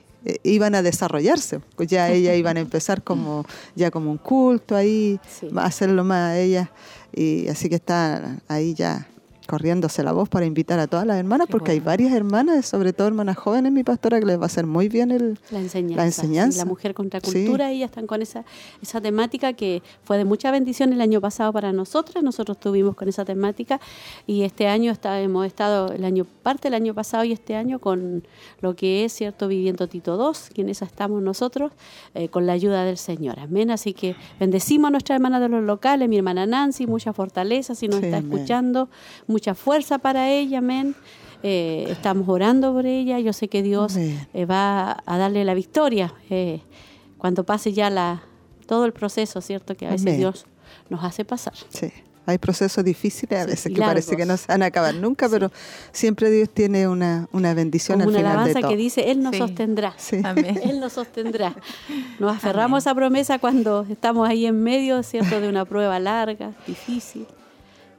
iban 0.44 0.74
a 0.74 0.82
desarrollarse. 0.82 1.60
Pues 1.76 1.88
ya 1.88 2.10
ellas 2.12 2.36
iban 2.36 2.56
a 2.56 2.60
empezar 2.60 3.02
como 3.02 3.44
ya 3.74 3.90
como 3.90 4.10
un 4.10 4.18
culto 4.18 4.74
ahí, 4.76 5.18
Sí. 5.38 5.48
a 5.56 5.64
hacerlo 5.64 6.04
más 6.04 6.30
a 6.32 6.38
ellas. 6.38 6.68
Y 7.12 7.48
así 7.48 7.68
que 7.68 7.76
están 7.76 8.40
ahí 8.48 8.74
ya 8.74 9.08
corriéndose 9.50 10.02
la 10.04 10.12
voz 10.12 10.28
para 10.28 10.46
invitar 10.46 10.78
a 10.78 10.86
todas 10.86 11.04
las 11.06 11.18
hermanas, 11.18 11.48
porque 11.50 11.72
hay 11.72 11.80
varias 11.80 12.12
hermanas, 12.12 12.66
sobre 12.66 12.92
todo 12.92 13.08
hermanas 13.08 13.36
jóvenes, 13.36 13.72
mi 13.72 13.82
pastora, 13.82 14.20
que 14.20 14.26
les 14.26 14.38
va 14.38 14.44
a 14.44 14.46
hacer 14.46 14.64
muy 14.66 14.88
bien 14.88 15.10
el, 15.10 15.38
La 15.50 15.58
enseñanza. 15.58 15.96
La 15.96 16.10
sí, 16.10 16.20
enseñanza. 16.20 16.58
la 16.58 16.64
mujer 16.66 16.94
contra 16.94 17.20
Sí. 17.20 17.32
cultura, 17.44 17.70
ellas 17.72 17.90
están 17.90 18.06
con 18.06 18.22
esa, 18.22 18.44
esa 18.80 19.00
temática 19.00 19.52
que 19.54 19.82
fue 20.04 20.18
de 20.18 20.24
mucha 20.24 20.50
bendición 20.52 20.92
el 20.92 21.00
año 21.00 21.20
pasado 21.20 21.52
para 21.52 21.72
nosotras. 21.72 22.22
Nosotros 22.22 22.56
estuvimos 22.58 22.94
con 22.94 23.08
esa 23.08 23.24
temática 23.24 23.80
y 24.26 24.42
este 24.42 24.68
año 24.68 24.92
está, 24.92 25.20
hemos 25.20 25.44
estado, 25.46 25.92
el 25.92 26.04
año 26.04 26.24
parte 26.42 26.68
del 26.68 26.74
año 26.74 26.94
pasado 26.94 27.24
y 27.24 27.32
este 27.32 27.56
año 27.56 27.80
con 27.80 28.22
lo 28.60 28.76
que 28.76 29.04
es, 29.04 29.12
¿cierto? 29.12 29.48
Viviendo 29.48 29.88
Tito 29.88 30.14
II, 30.16 30.54
que 30.54 30.62
en 30.62 30.68
esa 30.68 30.84
estamos 30.84 31.20
nosotros, 31.22 31.72
eh, 32.14 32.28
con 32.28 32.46
la 32.46 32.52
ayuda 32.52 32.84
del 32.84 32.98
Señor. 32.98 33.40
Amén. 33.40 33.70
Así 33.72 33.94
que 33.94 34.14
bendecimos 34.38 34.88
a 34.88 34.90
nuestra 34.92 35.16
hermana 35.16 35.40
de 35.40 35.48
los 35.48 35.64
locales, 35.64 36.08
mi 36.08 36.18
hermana 36.18 36.46
Nancy, 36.46 36.86
mucha 36.86 37.12
fortaleza, 37.12 37.74
si 37.74 37.88
nos 37.88 37.98
Sí, 38.00 38.06
está 38.06 38.18
escuchando, 38.18 38.88
mucha 39.26 39.39
fuerza 39.54 39.98
para 39.98 40.30
ella, 40.30 40.58
amén. 40.58 40.94
Eh, 41.42 41.86
estamos 41.90 42.28
orando 42.28 42.72
por 42.72 42.84
ella. 42.86 43.18
Yo 43.18 43.32
sé 43.32 43.48
que 43.48 43.62
Dios 43.62 43.96
Amén. 43.96 44.28
eh, 44.34 44.44
va 44.44 45.02
a 45.06 45.16
darle 45.18 45.44
la 45.44 45.54
victoria 45.54 46.12
eh, 46.28 46.60
cuando 47.16 47.44
pase 47.44 47.72
ya 47.72 47.88
la, 47.88 48.22
todo 48.66 48.84
el 48.84 48.92
proceso, 48.92 49.40
¿cierto? 49.40 49.74
Que 49.74 49.86
a 49.86 49.90
veces 49.90 50.06
Amén. 50.06 50.18
Dios 50.18 50.44
nos 50.90 51.02
hace 51.02 51.24
pasar. 51.24 51.54
Sí. 51.70 51.90
Hay 52.26 52.36
procesos 52.36 52.84
difíciles 52.84 53.40
a 53.40 53.44
Sí, 53.44 53.50
veces 53.50 53.72
y 53.72 53.74
que 53.74 53.80
parece 53.80 54.16
que 54.16 54.26
no 54.26 54.36
se 54.36 54.46
van 54.48 54.62
a 54.62 54.66
acabar 54.66 54.94
nunca, 54.94 55.28
pero 55.30 55.50
siempre 55.90 56.30
Dios 56.30 56.50
tiene 56.50 56.86
una, 56.86 57.26
una 57.32 57.54
bendición 57.54 57.98
Como 57.98 58.10
al 58.10 58.14
una 58.14 58.18
final 58.18 58.32
de 58.32 58.36
alabanza 58.36 58.60
todo. 58.60 58.70
que 58.70 58.76
dice, 58.76 59.10
Él 59.10 59.22
nos 59.22 59.32
Sí. 59.32 59.38
sostendrá. 59.38 59.94
Sí. 59.96 60.20
Amén. 60.24 60.60
Él 60.62 60.78
nos 60.78 60.92
sostendrá. 60.92 61.56
Nos 62.20 62.36
aferramos 62.36 62.76
a 62.76 62.90
esa 62.90 62.94
promesa 62.94 63.38
cuando 63.38 63.86
estamos 63.88 64.28
ahí 64.28 64.44
en 64.44 64.62
medio, 64.62 65.02
¿cierto? 65.02 65.40
De 65.40 65.48
una 65.48 65.64
prueba 65.64 65.98
larga, 65.98 66.52
difícil. 66.66 67.26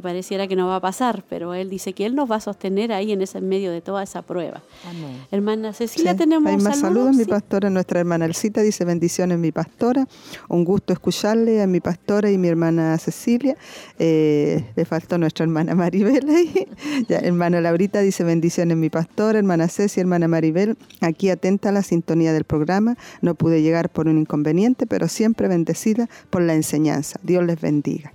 Pareciera 0.02 0.48
que 0.48 0.56
no 0.56 0.68
va 0.68 0.78
a 0.78 0.82
pasar, 0.82 1.24
pero 1.30 1.54
Él 1.54 1.70
dice 1.70 1.94
que 1.94 2.06
Él 2.06 2.16
nos 2.16 2.30
va 2.30 2.38
a 2.38 2.40
sostener 2.42 2.92
ahí 2.92 3.12
en 3.12 3.22
ese 3.22 3.38
en 3.38 3.48
medio 3.48 3.72
de 3.72 3.82
toda 3.82 4.04
esa 4.04 4.22
prueba. 4.22 4.62
Amén. 4.90 5.18
Hermana 5.32 5.74
Cecilia, 5.74 6.12
Sí, 6.12 6.18
tenemos 6.18 6.50
Hay 6.50 6.58
más 6.58 6.80
saludos. 6.80 6.80
saludos, 7.06 7.16
mi 7.16 7.26
pastora, 7.26 7.70
nuestra 7.70 8.00
hermana 8.00 8.26
Elcita 8.26 8.62
dice 8.62 8.84
bendiciones 8.86 9.38
mi 9.38 9.52
pastora, 9.52 10.08
un 10.50 10.66
gusto 10.66 10.92
escucharle 10.94 11.62
a 11.62 11.68
mi 11.68 11.80
pastora 11.80 12.30
y 12.32 12.38
mi 12.38 12.48
hermana 12.48 12.98
Cecilia, 12.98 13.56
Eh, 14.00 14.64
le 14.76 14.86
faltó 14.86 15.18
nuestra 15.18 15.44
hermana 15.44 15.76
Maribel 15.76 16.28
ahí, 16.30 16.68
Ya, 17.08 17.20
hermana 17.20 17.62
Laurita 17.62 18.00
dice 18.02 18.24
bendiciones 18.24 18.76
mi 18.78 18.90
pastora, 18.90 19.38
hermana 19.38 19.68
Ceci, 19.68 20.00
hermana 20.00 20.28
Maribel, 20.28 20.76
aquí 21.02 21.30
atenta 21.30 21.70
a 21.70 21.72
la 21.72 21.84
sintonía 21.84 22.34
del 22.34 22.44
programa, 22.44 22.98
no 23.22 23.36
pude 23.36 23.62
llegar 23.62 23.90
por 23.90 24.08
un 24.08 24.18
inconveniente, 24.18 24.88
pero 24.88 25.08
siempre 25.08 25.48
bendecida 25.48 26.10
por 26.30 26.42
la 26.42 26.54
enseñanza, 26.56 27.20
Dios 27.24 27.44
les 27.46 27.60
bendiga. 27.62 28.14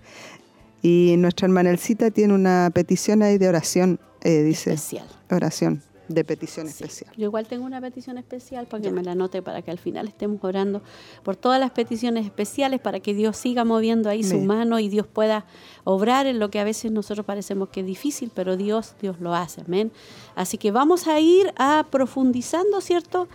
Y 0.83 1.15
nuestra 1.19 1.47
hermana 1.47 1.71
Elcita 1.71 2.11
tiene 2.11 2.35
una 2.35 2.71
petición 2.73 3.23
ahí 3.23 3.39
de 3.39 3.49
oración, 3.49 3.99
eh, 4.23 4.43
dice, 4.43 4.73
Especial. 4.75 5.07
oración 5.31 5.83
de 6.09 6.23
petición 6.25 6.69
Sí. 6.69 6.75
especial. 6.85 7.13
Yo 7.17 7.25
igual 7.25 7.49
tengo 7.49 7.65
una 7.67 7.81
petición 7.81 8.17
especial 8.17 8.67
para 8.67 8.81
que 8.81 8.93
me 8.93 9.03
la 9.03 9.13
anote 9.13 9.43
para 9.43 9.63
que 9.63 9.73
al 9.73 9.79
final 9.79 10.07
estemos 10.07 10.39
orando 10.45 10.81
por 11.25 11.35
todas 11.35 11.59
las 11.59 11.73
peticiones 11.73 12.25
especiales 12.25 12.81
para 12.81 13.01
que 13.01 13.13
Dios 13.13 13.37
siga 13.37 13.65
moviendo 13.65 14.09
ahí 14.09 14.23
su 14.23 14.39
mano 14.39 14.79
y 14.79 14.89
Dios 14.89 15.09
pueda 15.09 15.47
obrar 15.83 16.27
en 16.27 16.39
lo 16.39 16.49
que 16.49 16.61
a 16.61 16.65
veces 16.65 16.93
nosotros 16.93 17.27
parecemos 17.27 17.71
que 17.71 17.81
es 17.81 17.87
difícil, 17.87 18.31
pero 18.33 18.57
Dios, 18.57 18.95
Dios 19.03 19.17
lo 19.19 19.35
hace, 19.35 19.63
amén. 19.63 19.91
Así 20.37 20.59
que 20.59 20.71
vamos 20.71 21.09
a 21.09 21.19
ir 21.19 21.53
a 21.57 21.85
profundizando, 21.91 22.81
¿cierto? 22.81 23.27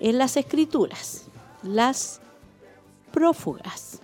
En 0.00 0.18
las 0.18 0.36
escrituras. 0.36 1.26
las 1.62 2.20
prófugas. 3.12 4.00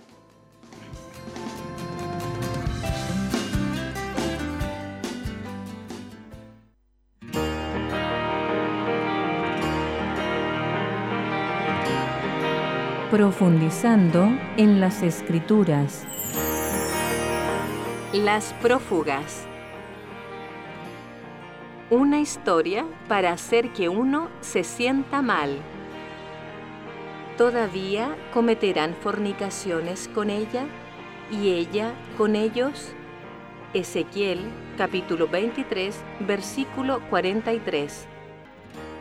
Profundizando 13.15 14.27
en 14.57 14.81
las 14.81 15.01
escrituras. 15.01 16.05
Las 18.11 18.51
prófugas. 18.61 19.47
Una 21.89 22.19
historia 22.19 22.85
para 23.07 23.31
hacer 23.31 23.71
que 23.71 23.87
uno 23.87 24.27
se 24.41 24.65
sienta 24.65 25.21
mal. 25.21 25.59
Todavía 27.37 28.17
cometerán 28.33 28.93
fornicaciones 28.93 30.09
con 30.13 30.29
ella 30.29 30.65
y 31.31 31.51
ella 31.51 31.93
con 32.17 32.35
ellos. 32.35 32.91
Ezequiel 33.73 34.41
capítulo 34.77 35.29
23 35.29 35.95
versículo 36.19 36.99
43. 37.09 38.09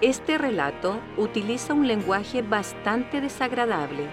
Este 0.04 0.36
relato 0.36 1.00
utiliza 1.16 1.72
un 1.72 1.88
lenguaje 1.88 2.42
bastante 2.42 3.22
desagradable. 3.22 4.06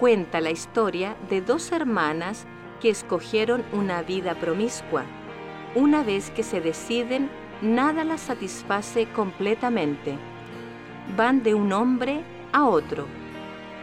Cuenta 0.00 0.40
la 0.40 0.50
historia 0.50 1.16
de 1.30 1.40
dos 1.40 1.70
hermanas 1.70 2.44
que 2.80 2.90
escogieron 2.90 3.64
una 3.72 4.02
vida 4.02 4.34
promiscua. 4.34 5.04
Una 5.76 6.02
vez 6.02 6.32
que 6.32 6.42
se 6.42 6.60
deciden, 6.60 7.30
nada 7.62 8.02
las 8.02 8.22
satisface 8.22 9.06
completamente. 9.12 10.18
Van 11.16 11.44
de 11.44 11.54
un 11.54 11.72
hombre 11.72 12.24
a 12.52 12.66
otro. 12.66 13.06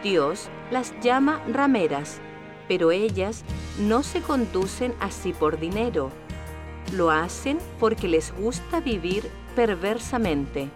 Dios 0.02 0.50
las 0.70 0.92
llama 1.00 1.40
rameras, 1.50 2.20
pero 2.68 2.90
ellas 2.90 3.44
no 3.78 4.02
se 4.02 4.20
conducen 4.20 4.92
así 5.00 5.32
por 5.32 5.58
dinero. 5.58 6.10
Lo 6.92 7.10
hacen 7.10 7.56
porque 7.80 8.08
les 8.08 8.30
gusta 8.36 8.80
vivir 8.80 9.30
perversamente. 9.56 10.68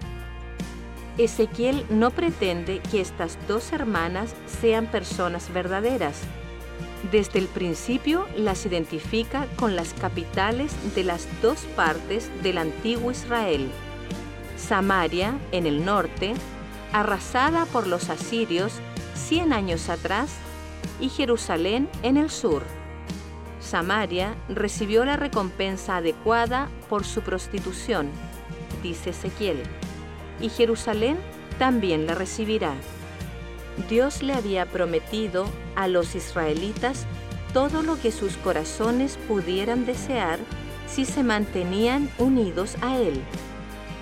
Ezequiel 1.19 1.85
no 1.91 2.13
pretende 2.13 2.79
que 2.79 3.01
estas 3.01 3.37
dos 3.49 3.73
hermanas 3.73 4.37
sean 4.61 4.87
personas 4.87 5.53
verdaderas. 5.53 6.21
Desde 7.11 7.41
el 7.41 7.49
principio 7.49 8.27
las 8.37 8.65
identifica 8.65 9.47
con 9.57 9.75
las 9.75 9.95
capitales 9.95 10.73
de 10.95 11.03
las 11.03 11.27
dos 11.43 11.63
partes 11.75 12.31
del 12.45 12.59
antiguo 12.59 13.11
Israel. 13.11 13.69
Samaria, 14.57 15.37
en 15.51 15.67
el 15.67 15.85
norte, 15.85 16.35
arrasada 16.93 17.67
por 17.67 17.89
los 17.89 18.11
asirios 18.11 18.75
100 19.15 19.53
años 19.53 19.89
atrás, 19.89 20.31
y 21.01 21.09
Jerusalén 21.09 21.89
en 22.05 22.17
el 22.17 22.31
sur. 22.31 22.63
Samaria 23.61 24.37
recibió 24.49 25.05
la 25.05 25.17
recompensa 25.17 25.97
adecuada 25.97 26.69
por 26.89 27.05
su 27.05 27.23
prostitución, 27.23 28.09
dice 28.83 29.11
Ezequiel 29.11 29.63
y 30.41 30.49
Jerusalén 30.49 31.19
también 31.59 32.07
la 32.07 32.15
recibirá. 32.15 32.75
Dios 33.89 34.23
le 34.23 34.35
había 34.35 34.67
prometido 34.67 35.47
a 35.77 35.89
los 35.89 36.15
israelitas 36.15 37.07
todo 37.53 37.83
lo 37.83 38.01
que 38.01 38.13
sus 38.13 38.37
corazones 38.37 39.19
pudieran 39.29 39.87
desear 39.87 40.39
si 40.87 41.05
se 41.05 41.23
mantenían 41.23 42.11
unidos 42.19 42.77
a 42.83 42.99
Él. 42.99 43.21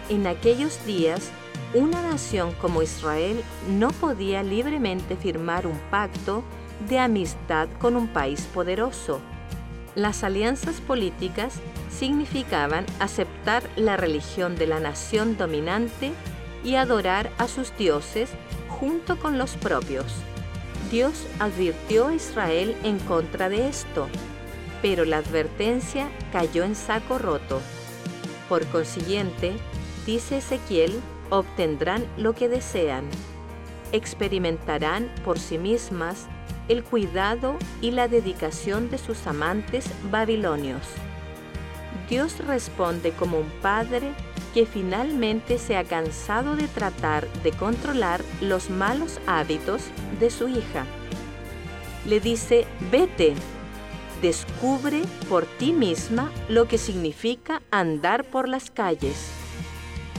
En 0.08 0.26
aquellos 0.26 0.84
días, 0.86 1.30
una 1.74 2.00
nación 2.00 2.52
como 2.60 2.82
Israel 2.82 3.42
no 3.68 3.90
podía 3.90 4.42
libremente 4.42 5.16
firmar 5.16 5.66
un 5.66 5.78
pacto 5.90 6.42
de 6.88 6.98
amistad 6.98 7.68
con 7.80 7.96
un 7.96 8.08
país 8.08 8.42
poderoso. 8.54 9.20
Las 9.94 10.22
alianzas 10.24 10.80
políticas 10.80 11.54
significaban 11.90 12.86
aceptar 13.00 13.62
la 13.76 13.96
religión 13.96 14.56
de 14.56 14.66
la 14.66 14.80
nación 14.80 15.36
dominante 15.36 16.12
y 16.64 16.74
adorar 16.74 17.30
a 17.38 17.48
sus 17.48 17.76
dioses 17.76 18.30
junto 18.68 19.18
con 19.18 19.38
los 19.38 19.52
propios. 19.56 20.06
Dios 20.90 21.26
advirtió 21.38 22.08
a 22.08 22.14
Israel 22.14 22.76
en 22.84 22.99
contra 23.00 23.49
de 23.49 23.68
esto, 23.68 24.08
pero 24.82 25.04
la 25.04 25.18
advertencia 25.18 26.08
cayó 26.32 26.64
en 26.64 26.75
saco 26.75 27.18
roto. 27.18 27.60
Por 28.49 28.64
consiguiente, 28.66 29.56
dice 30.04 30.38
Ezequiel, 30.38 31.00
obtendrán 31.30 32.04
lo 32.16 32.34
que 32.34 32.49
desean. 32.49 33.04
Experimentarán 33.92 35.10
por 35.25 35.38
sí 35.38 35.58
mismas 35.58 36.26
el 36.68 36.84
cuidado 36.84 37.56
y 37.80 37.92
la 37.92 38.08
dedicación 38.08 38.90
de 38.90 38.99
sus 38.99 39.26
amantes 39.26 39.88
babilonios. 40.10 40.82
Dios 42.08 42.38
responde 42.38 43.10
como 43.12 43.38
un 43.38 43.50
padre 43.62 44.12
que 44.54 44.64
finalmente 44.64 45.58
se 45.58 45.76
ha 45.76 45.84
cansado 45.84 46.56
de 46.56 46.68
tratar 46.68 47.28
de 47.42 47.52
controlar 47.52 48.22
los 48.40 48.70
malos 48.70 49.20
hábitos 49.26 49.82
de 50.18 50.30
su 50.30 50.49
hija. 50.49 50.86
Le 52.06 52.20
dice, 52.20 52.66
vete, 52.90 53.34
descubre 54.22 55.02
por 55.28 55.44
ti 55.44 55.72
misma 55.72 56.30
lo 56.49 56.68
que 56.68 56.78
significa 56.78 57.60
andar 57.70 58.25
por 58.25 58.49
las 58.49 58.70
calles. 58.70 59.30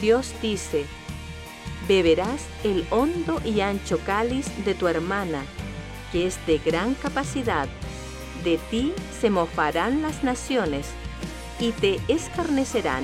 Dios 0.02 0.34
dice, 0.42 0.86
beberás 1.88 2.46
el 2.64 2.86
hondo 2.92 3.42
y 3.44 3.62
ancho 3.62 4.00
cáliz 4.06 4.52
de 4.66 4.76
tu 4.76 4.88
hermana, 4.88 5.44
que 6.12 6.28
es 6.28 6.38
de 6.46 6.60
gran 6.60 6.94
capacidad. 6.94 7.68
De 8.44 8.60
ti 8.70 8.94
se 9.20 9.30
mofarán 9.30 10.02
las 10.02 10.24
naciones 10.24 10.90
y 11.60 11.72
te 11.72 12.00
escarnecerán. 12.08 13.04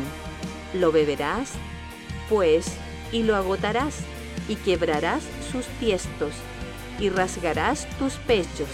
Lo 0.73 0.91
beberás, 0.91 1.51
pues, 2.29 2.67
y 3.11 3.23
lo 3.23 3.35
agotarás, 3.35 3.99
y 4.47 4.55
quebrarás 4.55 5.23
sus 5.51 5.65
tiestos, 5.79 6.33
y 6.99 7.09
rasgarás 7.09 7.87
tus 7.97 8.13
pechos. 8.13 8.69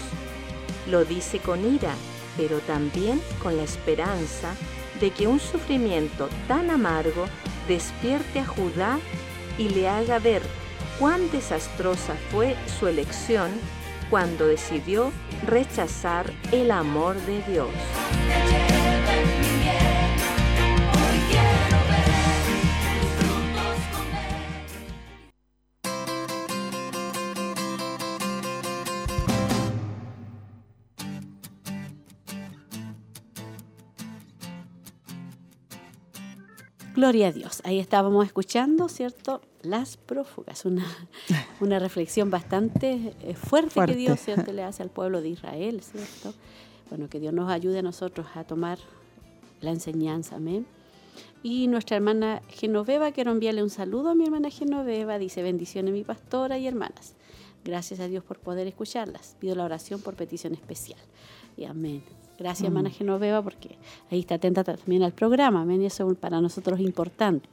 Lo 0.86 1.04
dice 1.04 1.38
con 1.38 1.64
ira, 1.74 1.94
pero 2.36 2.58
también 2.60 3.20
con 3.42 3.56
la 3.56 3.64
esperanza 3.64 4.54
de 5.00 5.10
que 5.10 5.26
un 5.26 5.40
sufrimiento 5.40 6.28
tan 6.48 6.70
amargo 6.70 7.26
despierte 7.68 8.40
a 8.40 8.46
Judá 8.46 8.98
y 9.58 9.68
le 9.68 9.88
haga 9.88 10.18
ver 10.18 10.42
cuán 10.98 11.30
desastrosa 11.30 12.14
fue 12.30 12.56
su 12.78 12.86
elección 12.86 13.50
cuando 14.10 14.46
decidió 14.46 15.12
rechazar 15.46 16.32
el 16.52 16.70
amor 16.70 17.16
de 17.22 17.42
Dios. 17.42 18.79
Gloria 37.00 37.28
a 37.28 37.32
Dios. 37.32 37.62
Ahí 37.64 37.78
estábamos 37.78 38.26
escuchando, 38.26 38.90
¿cierto? 38.90 39.40
Las 39.62 39.96
prófugas, 39.96 40.66
una, 40.66 40.84
una 41.60 41.78
reflexión 41.78 42.30
bastante 42.30 43.14
eh, 43.22 43.34
fuerte, 43.34 43.86
que 43.86 43.96
Dios 43.96 44.20
¿cierto? 44.20 44.52
le 44.52 44.62
hace 44.62 44.82
al 44.82 44.90
pueblo 44.90 45.22
de 45.22 45.30
Israel, 45.30 45.80
¿cierto? 45.80 46.34
Bueno, 46.90 47.08
que 47.08 47.18
Dios 47.18 47.32
nos 47.32 47.50
ayude 47.50 47.78
a 47.78 47.82
nosotros 47.82 48.26
a 48.34 48.44
tomar 48.44 48.78
la 49.62 49.70
enseñanza, 49.70 50.36
amén. 50.36 50.66
Y 51.42 51.68
nuestra 51.68 51.96
hermana 51.96 52.42
Genoveva, 52.50 53.12
quiero 53.12 53.32
enviarle 53.32 53.62
un 53.62 53.70
saludo 53.70 54.10
a 54.10 54.14
mi 54.14 54.24
hermana 54.24 54.50
Genoveva, 54.50 55.18
dice 55.18 55.42
bendiciones 55.42 55.94
mi 55.94 56.04
pastora 56.04 56.58
y 56.58 56.66
hermanas. 56.66 57.14
Gracias 57.64 58.00
a 58.00 58.08
Dios 58.08 58.24
por 58.24 58.40
poder 58.40 58.66
escucharlas. 58.66 59.36
Pido 59.40 59.54
la 59.54 59.64
oración 59.64 60.02
por 60.02 60.16
petición 60.16 60.52
especial. 60.52 61.00
Y 61.56 61.64
amén. 61.64 62.02
Gracias, 62.40 62.66
hermana 62.66 62.88
mm. 62.88 62.92
Genoveva, 62.92 63.42
porque 63.42 63.76
ahí 64.10 64.20
está 64.20 64.36
atenta 64.36 64.64
también 64.64 65.02
al 65.02 65.12
programa. 65.12 65.62
Y 65.74 65.84
eso 65.84 66.14
para 66.14 66.40
nosotros 66.40 66.80
es 66.80 66.86
importante. 66.86 67.46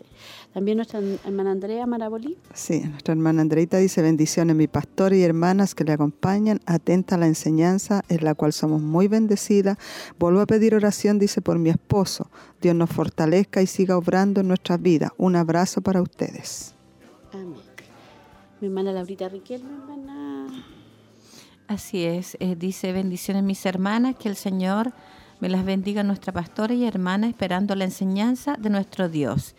También 0.53 0.77
nuestra 0.77 1.01
hermana 1.25 1.51
Andrea 1.51 1.85
Marabolí. 1.85 2.37
Sí, 2.53 2.79
nuestra 2.85 3.11
hermana 3.11 3.41
Andreita 3.41 3.79
dice: 3.79 4.01
Bendiciones, 4.01 4.55
mi 4.55 4.67
pastor 4.67 5.13
y 5.13 5.23
hermanas 5.23 5.75
que 5.75 5.83
le 5.83 5.91
acompañan, 5.91 6.61
atenta 6.65 7.15
a 7.15 7.17
la 7.17 7.27
enseñanza 7.27 8.05
en 8.07 8.23
la 8.23 8.33
cual 8.33 8.53
somos 8.53 8.81
muy 8.81 9.09
bendecidas. 9.09 9.77
Vuelvo 10.17 10.39
a 10.39 10.45
pedir 10.45 10.73
oración, 10.73 11.19
dice, 11.19 11.41
por 11.41 11.59
mi 11.59 11.69
esposo. 11.69 12.29
Dios 12.61 12.73
nos 12.73 12.89
fortalezca 12.89 13.61
y 13.61 13.67
siga 13.67 13.97
obrando 13.97 14.39
en 14.39 14.47
nuestras 14.47 14.81
vidas. 14.81 15.11
Un 15.17 15.35
abrazo 15.35 15.81
para 15.81 16.01
ustedes. 16.01 16.75
Amén. 17.33 17.55
Mi 18.61 18.67
hermana 18.67 18.93
Laurita 18.93 19.27
Riquelme, 19.27 19.69
hermana 19.69 20.16
Así 21.67 22.05
es, 22.05 22.37
eh, 22.39 22.55
dice 22.55 22.93
bendiciones 22.93 23.43
mis 23.43 23.65
hermanas, 23.65 24.15
que 24.15 24.29
el 24.29 24.37
Señor 24.37 24.93
me 25.41 25.49
las 25.49 25.65
bendiga 25.65 26.01
nuestra 26.01 26.31
pastora 26.31 26.73
y 26.73 26.85
hermana 26.85 27.27
esperando 27.27 27.75
la 27.75 27.83
enseñanza 27.83 28.55
de 28.55 28.69
nuestro 28.69 29.09
Dios. 29.09 29.53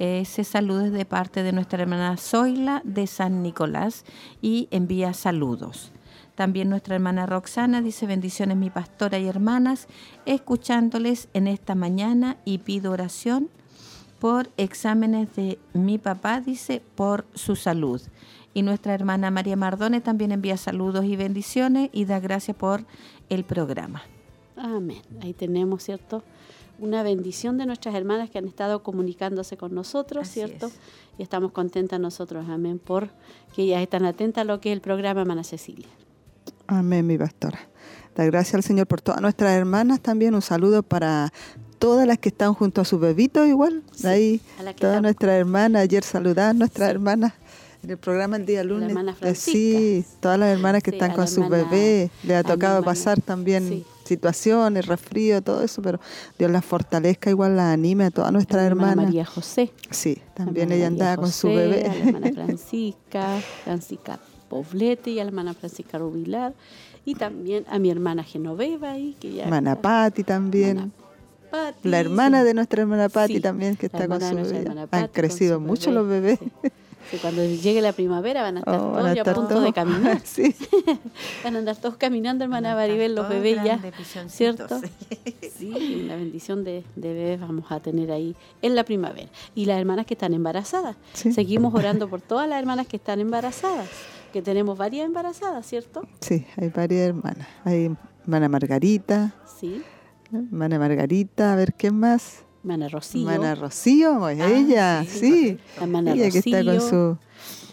Ese 0.00 0.42
saludo 0.42 0.86
es 0.86 0.92
de 0.92 1.04
parte 1.04 1.44
de 1.44 1.52
nuestra 1.52 1.80
hermana 1.80 2.16
Zoila 2.16 2.82
de 2.84 3.06
San 3.06 3.44
Nicolás 3.44 4.04
y 4.40 4.66
envía 4.72 5.14
saludos. 5.14 5.92
También 6.34 6.68
nuestra 6.68 6.96
hermana 6.96 7.26
Roxana 7.26 7.80
dice 7.80 8.06
bendiciones 8.06 8.56
mi 8.56 8.70
pastora 8.70 9.20
y 9.20 9.28
hermanas, 9.28 9.86
escuchándoles 10.26 11.28
en 11.32 11.46
esta 11.46 11.76
mañana 11.76 12.38
y 12.44 12.58
pido 12.58 12.90
oración 12.90 13.50
por 14.18 14.50
exámenes 14.56 15.34
de 15.36 15.60
mi 15.74 15.98
papá, 15.98 16.40
dice, 16.40 16.82
por 16.96 17.24
su 17.34 17.54
salud. 17.54 18.00
Y 18.54 18.62
nuestra 18.62 18.94
hermana 18.94 19.30
María 19.30 19.56
Mardone 19.56 20.00
también 20.00 20.32
envía 20.32 20.56
saludos 20.56 21.04
y 21.04 21.16
bendiciones 21.16 21.88
y 21.92 22.04
da 22.04 22.20
gracias 22.20 22.56
por 22.56 22.84
el 23.28 23.44
programa. 23.44 24.02
Amén. 24.56 25.02
Ahí 25.22 25.32
tenemos, 25.32 25.82
¿cierto? 25.82 26.22
Una 26.78 27.02
bendición 27.02 27.58
de 27.58 27.66
nuestras 27.66 27.94
hermanas 27.94 28.28
que 28.30 28.38
han 28.38 28.46
estado 28.46 28.82
comunicándose 28.82 29.56
con 29.56 29.74
nosotros, 29.74 30.22
Así 30.22 30.40
¿cierto? 30.40 30.66
es. 30.66 30.78
Y 31.18 31.22
estamos 31.22 31.52
contentas 31.52 32.00
nosotros, 32.00 32.46
amén, 32.48 32.78
por 32.78 33.10
que 33.54 33.62
ellas 33.62 33.82
están 33.82 34.04
atentas 34.04 34.42
a 34.42 34.44
lo 34.44 34.60
que 34.60 34.70
es 34.70 34.74
el 34.74 34.80
programa 34.80 35.20
Hermana 35.20 35.44
Cecilia. 35.44 35.88
Amén, 36.66 37.06
mi 37.06 37.18
pastora. 37.18 37.58
Da 38.14 38.24
gracias 38.24 38.54
al 38.54 38.62
Señor 38.62 38.86
por 38.86 39.00
todas 39.00 39.20
nuestras 39.20 39.52
hermanas 39.52 40.00
también. 40.00 40.34
Un 40.34 40.42
saludo 40.42 40.82
para 40.82 41.32
todas 41.78 42.06
las 42.06 42.18
que 42.18 42.28
están 42.28 42.54
junto 42.54 42.80
a 42.80 42.84
sus 42.84 43.00
bebitos 43.00 43.48
igual. 43.48 43.82
Sí, 43.92 44.06
Ahí, 44.06 44.40
a 44.58 44.62
la 44.62 44.74
que 44.74 44.80
todas 44.80 45.00
nuestras 45.02 45.32
hermanas. 45.32 45.82
Ayer 45.82 46.04
saludaban 46.04 46.58
nuestras 46.58 46.90
hermanas 46.90 47.32
en 47.82 47.90
el 47.90 47.98
programa 47.98 48.36
el 48.36 48.46
día 48.46 48.62
lunes. 48.64 48.88
hermana 48.88 49.12
Eh, 49.12 49.14
Francisca. 49.14 49.52
Sí, 49.52 50.04
todas 50.20 50.38
las 50.38 50.48
hermanas 50.50 50.82
que 50.82 50.90
Sí, 50.90 50.96
están 50.96 51.10
con 51.12 51.20
la 51.20 51.26
sus 51.26 51.48
bebés. 51.48 52.10
Les 52.22 52.36
ha 52.36 52.42
la 52.42 52.54
tocado 52.54 52.82
pasar 52.82 53.20
también 53.20 53.68
sí. 53.68 53.84
situaciones, 54.04 54.86
resfrío, 54.86 55.42
todo 55.42 55.62
eso, 55.62 55.82
pero 55.82 56.00
Dios 56.38 56.50
las 56.50 56.64
fortalezca, 56.64 57.30
igual 57.30 57.56
las 57.56 57.72
anime 57.74 58.04
a 58.06 58.10
todas 58.10 58.32
nuestras 58.32 58.62
la 58.62 58.66
hermana 58.66 58.90
hermanas. 58.92 59.06
María 59.06 59.24
José. 59.24 59.72
Sí, 59.90 60.16
la 60.18 60.34
también 60.34 60.68
ella 60.72 60.88
María 60.90 61.06
andaba 61.06 61.16
con 61.16 61.32
su 61.32 61.48
José, 61.48 61.56
bebé. 61.56 61.86
A 61.86 61.94
la 61.94 61.96
hermana 62.04 62.30
Francisca, 62.34 63.40
Francisca 63.64 64.18
Poblete 64.48 65.10
y 65.10 65.18
a 65.18 65.24
la 65.24 65.28
hermana 65.28 65.54
Francisca 65.54 65.98
Rubilar. 65.98 66.54
Y 67.04 67.16
también 67.16 67.64
a 67.68 67.80
mi 67.80 67.90
hermana 67.90 68.22
Genoveva 68.22 68.92
ahí, 68.92 69.16
que 69.18 69.32
ya... 69.34 69.44
Hermana 69.44 69.80
Patti 69.80 70.22
también. 70.22 70.92
Pati, 71.50 71.88
La 71.88 71.98
hermana 71.98 72.40
sí. 72.40 72.46
de 72.46 72.54
nuestra 72.54 72.82
hermana 72.82 73.08
Patti 73.08 73.34
Sí, 73.34 73.40
también 73.40 73.74
que 73.76 73.88
la 73.92 73.98
está 73.98 74.08
con 74.08 74.20
su 74.20 74.36
bebé. 74.52 74.86
Han 74.92 75.08
crecido 75.08 75.58
mucho 75.58 75.90
bebé, 75.90 75.98
los 76.00 76.08
bebés. 76.08 76.38
sí. 76.62 76.68
Que 77.10 77.18
cuando 77.18 77.44
llegue 77.44 77.80
la 77.82 77.92
primavera 77.92 78.42
van 78.42 78.56
a 78.56 78.60
estar 78.60 78.74
Oh, 78.80 78.92
todos 78.92 79.04
a 79.06 79.14
ya 79.14 79.22
a 79.22 79.24
punto 79.24 79.48
todos. 79.48 79.64
de 79.64 79.72
caminar. 79.72 80.20
Sí. 80.24 80.54
Van 81.44 81.56
a 81.56 81.58
andar 81.58 81.76
todos 81.76 81.96
caminando, 81.96 82.44
hermana 82.44 82.74
Maribel, 82.74 83.14
los 83.14 83.28
bebés 83.28 83.58
ya. 83.64 83.80
¿Cierto? 84.28 84.66
Sí, 85.58 86.02
una 86.04 86.16
bendición 86.16 86.64
de, 86.64 86.84
de 86.96 87.14
bebés 87.14 87.40
vamos 87.40 87.70
a 87.70 87.78
tener 87.80 88.10
ahí 88.10 88.34
en 88.62 88.74
la 88.74 88.84
primavera. 88.84 89.28
Y 89.54 89.66
las 89.66 89.78
hermanas 89.78 90.06
que 90.06 90.14
están 90.14 90.34
embarazadas. 90.34 90.96
Sí. 91.12 91.32
Seguimos 91.32 91.72
orando 91.74 92.08
por 92.08 92.20
todas 92.20 92.48
las 92.48 92.58
hermanas 92.58 92.86
que 92.86 92.96
están 92.96 93.20
embarazadas. 93.20 93.88
Que 94.32 94.40
tenemos 94.42 94.78
varias 94.78 95.04
embarazadas, 95.06 95.66
¿cierto? 95.66 96.02
Sí, 96.20 96.46
hay 96.56 96.68
varias 96.70 97.08
hermanas. 97.08 97.46
Hay 97.64 97.94
hermana 98.22 98.48
Margarita, 98.48 99.34
Sí. 99.60 99.82
hermana 100.32 100.78
Margarita, 100.78 101.52
a 101.52 101.56
ver 101.56 101.74
qué 101.74 101.90
más. 101.90 102.44
Hermana 102.62 102.88
Rocío. 102.88 103.28
Hermana 103.30 103.54
Rocío, 103.56 104.28
es 104.28 104.40
Ah, 104.40 104.48
ella, 104.50 105.04
sí, 105.08 105.18
sí. 105.18 105.58
La 105.76 105.82
hermana 105.82 106.12
Ella 106.12 106.30
que 106.30 106.38
está 106.38 106.64
con 106.64 106.66
Rocío. 106.74 106.88
su. 106.88 107.16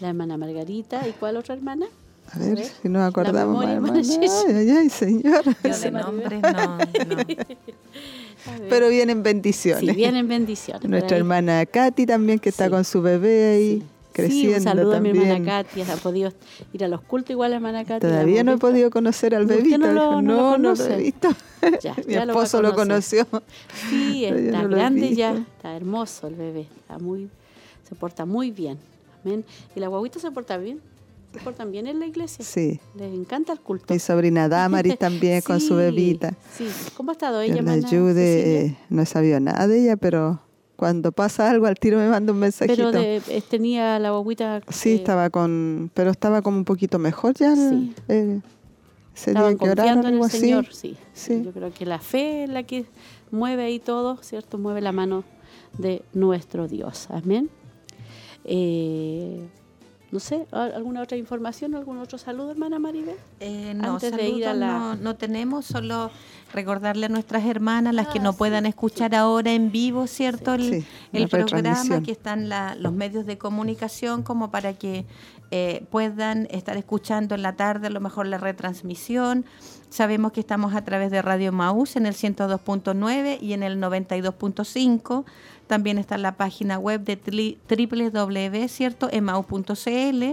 La 0.00 0.08
hermana 0.08 0.36
Margarita. 0.36 1.06
¿Y 1.08 1.12
cuál 1.12 1.36
otra 1.36 1.54
hermana? 1.54 1.86
A 2.32 2.38
ver, 2.38 2.64
si 2.64 2.88
nos 2.88 3.08
acordamos 3.08 3.58
memoria, 3.64 3.74
hermana. 3.74 4.00
Ay, 4.00 4.54
ay, 4.56 4.70
ay, 4.70 4.90
señor. 4.90 5.44
Yo 5.64 5.78
de 5.78 5.90
nombres 5.90 6.42
no, 6.42 6.78
no. 6.78 6.78
Pero 8.68 8.88
vienen 8.88 9.22
bendiciones. 9.22 9.84
Sí, 9.90 9.94
vienen 9.96 10.26
bendiciones. 10.26 10.88
Nuestra 10.88 11.16
hermana 11.18 11.66
Katy 11.66 12.06
también, 12.06 12.38
que 12.38 12.48
está 12.48 12.64
Sí. 12.66 12.70
con 12.70 12.84
su 12.84 13.02
bebé 13.02 13.52
ahí, 13.54 13.78
Sí. 13.80 13.84
Creciendo 14.12 14.50
Sí, 14.50 14.54
un 14.58 14.62
saludo 14.62 14.92
también. 14.92 15.16
a 15.16 15.20
mi 15.20 15.26
hermana 15.30 15.64
Katy. 15.64 15.80
Ha 15.82 15.96
podido 15.96 16.32
ir 16.72 16.84
a 16.84 16.88
los 16.88 17.00
cultos 17.02 17.30
igual 17.30 17.50
la 17.50 17.56
hermana 17.56 17.84
Katy. 17.84 18.06
la 18.06 18.12
Todavía 18.12 18.44
no 18.44 18.52
he 18.52 18.58
podido 18.58 18.90
conocer 18.90 19.34
al 19.34 19.42
¿Usted 19.44 19.56
bebito. 19.56 19.78
no 19.78 19.92
lo- 19.92 20.22
no 20.22 20.32
lo 20.52 20.58
no, 20.58 20.74
lo 20.74 20.84
he 20.86 20.96
visto. 20.96 21.28
Ya, 21.82 21.94
Mi 22.06 22.14
ya 22.14 22.24
lo 22.26 22.32
a 22.32 22.34
esposo 22.36 22.62
lo 22.62 22.74
conocer. 22.74 23.26
conoció. 23.26 23.42
Sí, 23.88 24.24
está 24.26 24.62
lo 24.62 24.68
grande 24.68 25.14
ya, 25.14 25.32
está 25.34 25.76
hermoso 25.76 26.26
el 26.28 26.34
bebé, 26.34 26.66
está 26.80 26.98
muy, 26.98 27.28
se 27.88 27.94
porta 27.94 28.24
muy 28.26 28.50
bien. 28.50 28.78
Amén. 29.24 29.44
Y 29.76 29.80
la 29.80 29.88
guaguita 29.88 30.18
se 30.18 30.30
porta 30.30 30.56
bien, 30.56 30.80
se 31.32 31.38
portan 31.40 31.70
bien 31.70 31.86
en 31.86 32.00
la 32.00 32.06
iglesia. 32.06 32.44
Sí. 32.44 32.80
Les 32.96 33.12
encanta 33.12 33.52
el 33.52 33.60
culto. 33.60 33.92
Mi 33.92 34.00
sobrina 34.00 34.48
Damaris 34.48 34.98
también 34.98 35.40
con 35.46 35.60
su 35.60 35.68
Sí, 35.68 35.74
bebita. 35.74 36.34
Sí, 36.56 36.66
¿cómo 36.96 37.10
ha 37.10 37.12
estado 37.12 37.40
ella, 37.42 37.54
Dios 37.54 37.64
la 37.66 37.72
ayude. 37.72 38.64
Eh, 38.66 38.76
no 38.88 39.02
he 39.02 39.06
sabido 39.06 39.38
nada 39.38 39.68
de 39.68 39.82
ella, 39.82 39.96
pero 39.96 40.40
cuando 40.80 41.12
pasa 41.12 41.50
algo 41.50 41.66
al 41.66 41.74
tiro 41.78 41.98
me 41.98 42.08
manda 42.08 42.32
un 42.32 42.38
mensajito. 42.38 42.74
Pero 42.74 42.90
de- 42.90 43.16
eh, 43.28 43.42
tenía 43.46 43.98
la 43.98 44.12
guaguita. 44.12 44.62
Sí, 44.70 44.92
eh, 44.92 44.94
estaba 44.94 45.28
con, 45.28 45.90
pero 45.92 46.10
estaba 46.10 46.40
como 46.40 46.56
un 46.56 46.64
poquito 46.64 46.98
mejor 46.98 47.34
ya. 47.34 47.54
Sí. 47.54 47.92
ese 48.08 48.40
Estaban 49.32 49.58
confiando 49.58 50.08
en 50.08 50.14
el 50.14 50.22
así. 50.22 50.38
Señor, 50.38 50.72
sí. 50.72 50.96
Sí. 51.12 51.42
Yo 51.44 51.52
creo 51.52 51.70
que 51.70 51.84
la 51.84 51.98
fe 51.98 52.44
es 52.44 52.48
la 52.50 52.62
que 52.62 52.86
mueve 53.30 53.64
ahí 53.64 53.78
todo, 53.78 54.16
¿cierto? 54.22 54.56
Mueve 54.56 54.80
la 54.80 54.92
mano 54.92 55.22
de 55.76 56.02
nuestro 56.14 56.66
Dios. 56.66 57.08
Amén. 57.10 57.50
Eh, 58.44 59.46
no 60.12 60.18
sé, 60.20 60.46
¿al- 60.50 60.72
¿alguna 60.74 61.02
otra 61.02 61.16
información, 61.16 61.74
algún 61.74 61.98
otro 61.98 62.18
saludo, 62.18 62.50
hermana 62.50 62.78
Maribel? 62.78 63.16
Eh, 63.40 63.72
no, 63.76 63.92
Antes 63.94 64.12
de 64.12 64.28
ir 64.28 64.46
a 64.46 64.54
la- 64.54 64.78
no, 64.78 64.96
no 64.96 65.16
tenemos, 65.16 65.66
solo 65.66 66.10
recordarle 66.52 67.06
a 67.06 67.08
nuestras 67.08 67.44
hermanas, 67.44 67.94
las 67.94 68.08
que 68.08 68.18
Ah, 68.18 68.22
no 68.22 68.32
sí, 68.32 68.38
puedan 68.38 68.66
escuchar 68.66 69.14
ahora 69.14 69.52
en 69.52 69.70
vivo, 69.70 70.06
¿cierto? 70.08 70.54
El, 70.54 70.62
Sí, 70.82 70.86
el 71.12 71.22
la 71.22 71.28
programa, 71.28 72.02
que 72.02 72.10
están 72.12 72.48
la- 72.48 72.74
los 72.74 72.92
medios 72.92 73.24
de 73.26 73.38
comunicación 73.38 74.22
como 74.22 74.50
para 74.50 74.72
que 74.74 75.04
eh, 75.52 75.84
puedan 75.90 76.46
estar 76.52 76.76
escuchando 76.76 77.34
en 77.34 77.42
la 77.42 77.56
tarde 77.56 77.88
a 77.88 77.90
lo 77.90 77.98
mejor 78.00 78.28
la 78.28 78.38
retransmisión. 78.38 79.44
Sabemos 79.88 80.30
que 80.30 80.38
estamos 80.38 80.74
a 80.76 80.84
través 80.84 81.10
de 81.10 81.22
Radio 81.22 81.50
Maús 81.50 81.96
en 81.96 82.06
el 82.06 82.14
102.9 82.14 83.36
y 83.40 83.52
en 83.54 83.64
el 83.64 83.80
92.5. 83.80 85.24
También 85.70 85.98
está 85.98 86.18
la 86.18 86.32
página 86.36 86.80
web 86.80 87.02
de 87.04 87.16
tri- 87.16 87.56
www, 87.68 88.66
¿cierto? 88.68 89.08
emau.cl 89.12 90.24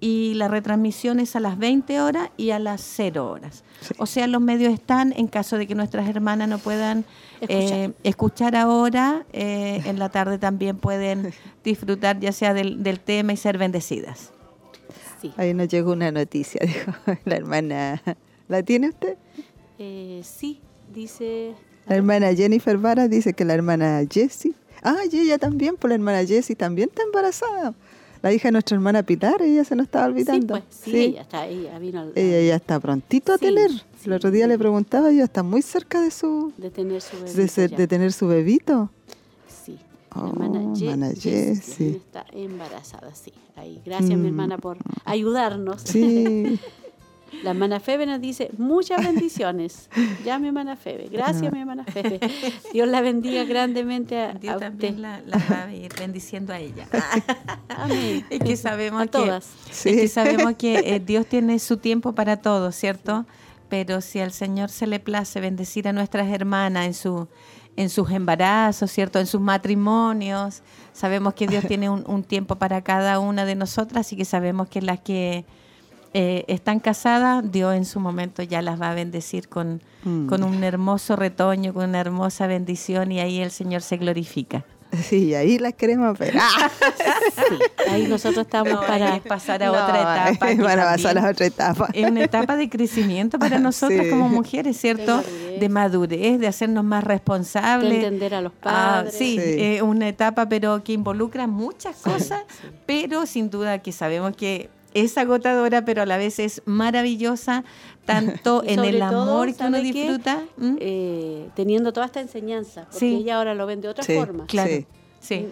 y 0.00 0.34
la 0.34 0.46
retransmisión 0.46 1.20
es 1.20 1.34
a 1.36 1.40
las 1.40 1.56
20 1.56 2.02
horas 2.02 2.28
y 2.36 2.50
a 2.50 2.58
las 2.58 2.82
0 2.82 3.30
horas. 3.30 3.64
Sí. 3.80 3.94
O 3.96 4.04
sea, 4.04 4.26
los 4.26 4.42
medios 4.42 4.74
están 4.74 5.14
en 5.16 5.26
caso 5.26 5.56
de 5.56 5.66
que 5.66 5.74
nuestras 5.74 6.06
hermanas 6.06 6.48
no 6.50 6.58
puedan 6.58 7.06
Escuchar. 7.40 7.72
eh, 7.78 7.92
escuchar 8.04 8.56
ahora, 8.56 9.24
eh, 9.32 9.80
en 9.86 9.98
la 9.98 10.10
tarde 10.10 10.36
también 10.38 10.76
pueden 10.76 11.32
disfrutar 11.64 12.20
ya 12.20 12.32
sea 12.32 12.52
del, 12.52 12.82
del 12.82 13.00
tema 13.00 13.32
y 13.32 13.38
ser 13.38 13.56
bendecidas. 13.56 14.32
Sí. 15.22 15.32
Ahí 15.38 15.54
nos 15.54 15.68
llegó 15.68 15.92
una 15.92 16.12
noticia, 16.12 16.60
dijo 16.66 16.92
la 17.24 17.36
hermana. 17.36 18.02
¿La 18.48 18.62
tiene 18.62 18.90
usted? 18.90 19.16
Eh, 19.78 20.20
sí, 20.24 20.60
dice. 20.94 21.54
La 21.88 21.96
hermana 21.96 22.34
Jennifer 22.34 22.76
Vara 22.78 23.08
dice 23.08 23.32
que 23.32 23.44
la 23.44 23.54
hermana 23.54 24.02
Jessie. 24.10 24.54
Ah, 24.82 24.98
y 25.10 25.18
ella 25.18 25.38
también, 25.38 25.76
pues 25.76 25.88
la 25.90 25.94
hermana 25.96 26.24
Jessie 26.24 26.54
también 26.54 26.88
está 26.90 27.02
embarazada. 27.02 27.74
La 28.22 28.32
hija 28.32 28.48
de 28.48 28.52
nuestra 28.52 28.74
hermana 28.76 29.02
Pilar, 29.04 29.40
ella 29.42 29.64
se 29.64 29.76
nos 29.76 29.84
estaba 29.86 30.06
Sí, 30.06 30.10
olvidando. 30.12 30.46
pues, 30.54 30.64
sí, 30.70 30.96
ella 30.96 31.22
está, 31.22 31.46
ella 31.46 31.78
vino 31.78 32.00
al- 32.00 32.12
Ella 32.16 32.48
ya 32.48 32.56
está 32.56 32.80
prontito 32.80 33.32
a 33.32 33.38
Sí, 33.38 33.46
tener. 33.46 33.70
El 34.04 34.12
otro 34.12 34.30
día 34.30 34.46
le 34.48 34.58
preguntaba, 34.58 35.10
ella 35.10 35.24
está 35.24 35.42
muy 35.42 35.62
cerca 35.62 36.00
de 36.00 36.10
su 36.10 36.52
de 36.56 36.70
tener 36.70 37.00
su 37.00 37.16
bebé. 37.16 37.32
de, 37.32 37.48
ser- 37.48 37.70
de 37.76 37.86
tener 37.86 38.12
su 38.12 38.26
bebito. 38.26 38.90
Sí. 39.64 39.78
Oh, 40.14 40.22
la 40.22 40.28
hermana, 40.46 40.74
Ye- 40.74 40.90
hermana 40.90 41.12
Jessie 41.18 41.96
está 41.96 42.24
embarazada, 42.32 43.14
sí. 43.14 43.32
Ahí, 43.56 43.80
gracias, 43.84 44.10
mi 44.10 44.16
Mm. 44.16 44.26
hermana, 44.26 44.58
por 44.58 44.78
ayudarnos. 45.04 45.82
Sí, 45.82 46.58
La 47.42 47.50
hermana 47.50 47.78
Febe 47.80 48.06
nos 48.06 48.20
dice 48.20 48.50
muchas 48.58 49.02
bendiciones. 49.04 49.88
Ya, 50.24 50.38
mi 50.38 50.48
hermana 50.48 50.76
Febe. 50.76 51.08
Gracias, 51.10 51.52
mi 51.52 51.60
hermana 51.60 51.84
Febe. 51.84 52.18
Dios 52.72 52.88
la 52.88 53.00
bendiga 53.00 53.44
grandemente 53.44 54.18
a, 54.18 54.30
a 54.30 54.34
Dios 54.34 54.54
usted. 54.54 54.66
también 54.66 55.02
la, 55.02 55.20
la 55.24 55.38
va 55.50 55.64
a 55.64 55.72
ir 55.74 55.92
bendiciendo 55.98 56.52
a 56.52 56.58
ella. 56.58 56.86
Amén. 57.68 58.26
Es 58.30 58.40
que 58.40 58.56
sabemos 58.56 59.02
A 59.02 59.04
que, 59.06 59.10
todas. 59.10 59.48
Sí. 59.70 59.90
es 59.90 59.96
que 59.96 60.08
sabemos 60.08 60.54
que 60.56 60.78
eh, 60.78 61.00
Dios 61.04 61.26
tiene 61.26 61.58
su 61.58 61.76
tiempo 61.76 62.14
para 62.14 62.38
todo, 62.38 62.72
¿cierto? 62.72 63.26
Pero 63.68 64.00
si 64.00 64.18
al 64.20 64.32
Señor 64.32 64.70
se 64.70 64.86
le 64.86 64.98
place 64.98 65.40
bendecir 65.40 65.88
a 65.88 65.92
nuestras 65.92 66.28
hermanas 66.28 66.86
en 66.86 66.94
su 66.94 67.28
en 67.76 67.90
sus 67.90 68.10
embarazos, 68.10 68.90
¿cierto? 68.90 69.20
En 69.20 69.26
sus 69.26 69.40
matrimonios, 69.40 70.62
sabemos 70.92 71.34
que 71.34 71.46
Dios 71.46 71.64
tiene 71.64 71.88
un, 71.88 72.02
un 72.08 72.24
tiempo 72.24 72.56
para 72.56 72.82
cada 72.82 73.20
una 73.20 73.44
de 73.44 73.54
nosotras, 73.54 74.04
así 74.04 74.16
que 74.16 74.24
sabemos 74.24 74.68
que 74.68 74.82
las 74.82 74.98
que 74.98 75.44
eh, 76.14 76.44
están 76.48 76.80
casadas, 76.80 77.50
Dios 77.50 77.74
en 77.74 77.84
su 77.84 78.00
momento 78.00 78.42
ya 78.42 78.62
las 78.62 78.80
va 78.80 78.90
a 78.90 78.94
bendecir 78.94 79.48
con, 79.48 79.82
Mm. 80.04 80.26
con 80.28 80.44
un 80.44 80.62
hermoso 80.62 81.16
retoño, 81.16 81.74
con 81.74 81.88
una 81.88 81.98
hermosa 82.00 82.46
bendición 82.46 83.10
y 83.12 83.18
ahí 83.20 83.40
el 83.40 83.50
Señor 83.50 83.82
se 83.82 83.96
glorifica. 83.96 84.64
Sí, 85.02 85.34
ahí 85.34 85.58
las 85.58 85.74
queremos 85.74 86.18
ver. 86.18 86.34
Ah, 86.40 86.70
Sí, 87.36 87.54
ahí 87.90 88.06
nosotros 88.06 88.46
estamos 88.46 88.72
No, 88.72 88.80
para... 88.86 89.20
pasar 89.20 89.62
a 89.62 89.66
no, 89.66 89.72
otra 89.72 90.00
etapa. 90.30 90.46
que 90.46 90.54
Van 90.62 90.80
a 90.80 90.84
pasar 90.84 91.18
a 91.18 91.22
la 91.22 91.30
otra 91.30 91.44
etapa. 91.46 91.88
Es 91.92 92.08
una 92.10 92.24
etapa 92.24 92.56
de 92.56 92.70
crecimiento 92.70 93.38
para 93.38 93.58
nosotras 93.58 94.00
Sí. 94.04 94.10
como 94.10 94.28
mujeres, 94.30 94.80
¿cierto? 94.80 95.16
madurez. 95.16 95.60
De 95.60 95.68
madurez, 95.68 96.40
de 96.40 96.46
hacernos 96.46 96.84
más 96.84 97.04
responsables. 97.04 97.90
De 97.90 97.96
entender 97.96 98.34
a 98.34 98.40
los 98.40 98.52
Ah, 98.62 99.00
padres. 99.02 99.14
sí, 99.14 99.38
Sí. 99.38 99.56
es 99.58 99.82
una 99.82 100.08
etapa, 100.08 100.48
pero 100.48 100.82
que 100.82 100.92
involucra 100.94 101.46
muchas 101.46 101.96
cosas, 101.96 102.40
pero 102.86 103.26
sin 103.26 103.50
duda 103.50 103.80
que 103.80 103.92
sabemos 103.92 104.34
que 104.36 104.70
es 104.94 105.18
agotadora, 105.18 105.84
pero 105.84 106.02
a 106.02 106.06
la 106.06 106.16
vez 106.16 106.38
es 106.38 106.62
maravillosa, 106.64 107.64
tanto 108.06 108.62
en 108.66 108.80
el 108.84 108.98
todo, 108.98 109.22
amor 109.22 109.54
que 109.54 109.64
uno 109.64 109.78
disfruta. 109.78 110.42
eh, 110.80 111.48
teniendo 111.54 111.92
toda 111.92 112.06
esta 112.06 112.20
enseñanza, 112.20 112.84
porque 112.84 112.98
Sí. 112.98 113.14
ella 113.16 113.36
ahora 113.36 113.54
lo 113.54 113.66
ven 113.66 113.80
de 113.80 113.88
otra 113.88 114.04
Sí, 114.04 114.14
forma. 114.14 114.46
Claro, 114.46 114.70
Sí. 114.70 114.86
sí. 115.20 115.48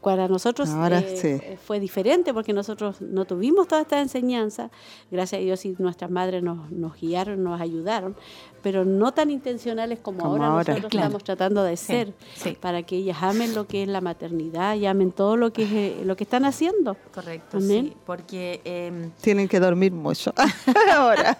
Para 0.00 0.26
nosotros 0.28 0.70
Ahora 0.70 1.00
eh, 1.00 1.16
sí. 1.50 1.56
fue 1.66 1.80
diferente 1.80 2.32
porque 2.32 2.52
nosotros 2.54 3.00
no 3.02 3.24
tuvimos 3.26 3.66
toda 3.68 3.82
esta 3.82 4.00
enseñanza, 4.00 4.70
gracias 5.10 5.40
a 5.40 5.42
Dios 5.44 5.64
y 5.66 5.74
nuestras 5.78 6.08
madres 6.10 6.42
nos, 6.42 6.70
nos 6.70 6.98
guiaron, 6.98 7.42
nos 7.42 7.60
ayudaron, 7.60 8.16
pero 8.62 8.84
no 8.84 9.12
tan 9.12 9.30
intencionales 9.30 9.98
como, 10.00 10.18
Como 10.20 10.32
ahora, 10.34 10.46
ahora. 10.46 10.72
nosotros 10.74 10.90
Claro. 10.90 11.06
estamos 11.06 11.24
tratando 11.24 11.62
de 11.62 11.76
ser, 11.76 12.12
sí. 12.34 12.56
para 12.60 12.82
que 12.82 12.96
ellas 12.96 13.18
amen 13.22 13.54
lo 13.54 13.66
que 13.66 13.82
es 13.82 13.88
la 13.88 14.00
maternidad 14.00 14.74
y 14.76 14.86
amen 14.86 15.12
todo 15.12 15.36
lo 15.36 15.52
que, 15.52 15.62
es, 15.64 15.70
eh, 15.72 16.02
lo 16.04 16.16
que 16.16 16.24
están 16.24 16.44
haciendo. 16.44 16.96
Correcto, 17.14 17.58
Amén. 17.58 17.86
sí, 17.92 17.96
porque 18.06 18.60
em, 18.64 19.10
Tienen 19.20 19.48
que 19.48 19.60
dormir 19.60 19.92
mucho. 19.92 20.32
Ahora. 20.96 21.38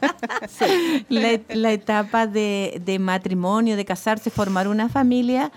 la, 1.09 1.41
la 1.49 1.73
etapa 1.73 2.27
de, 2.27 2.81
de 2.85 2.99
matrimonio, 2.99 3.77
de 3.77 3.85
casarse, 3.85 4.31
formar 4.31 4.69
una 4.69 4.89
familia, 4.89 5.51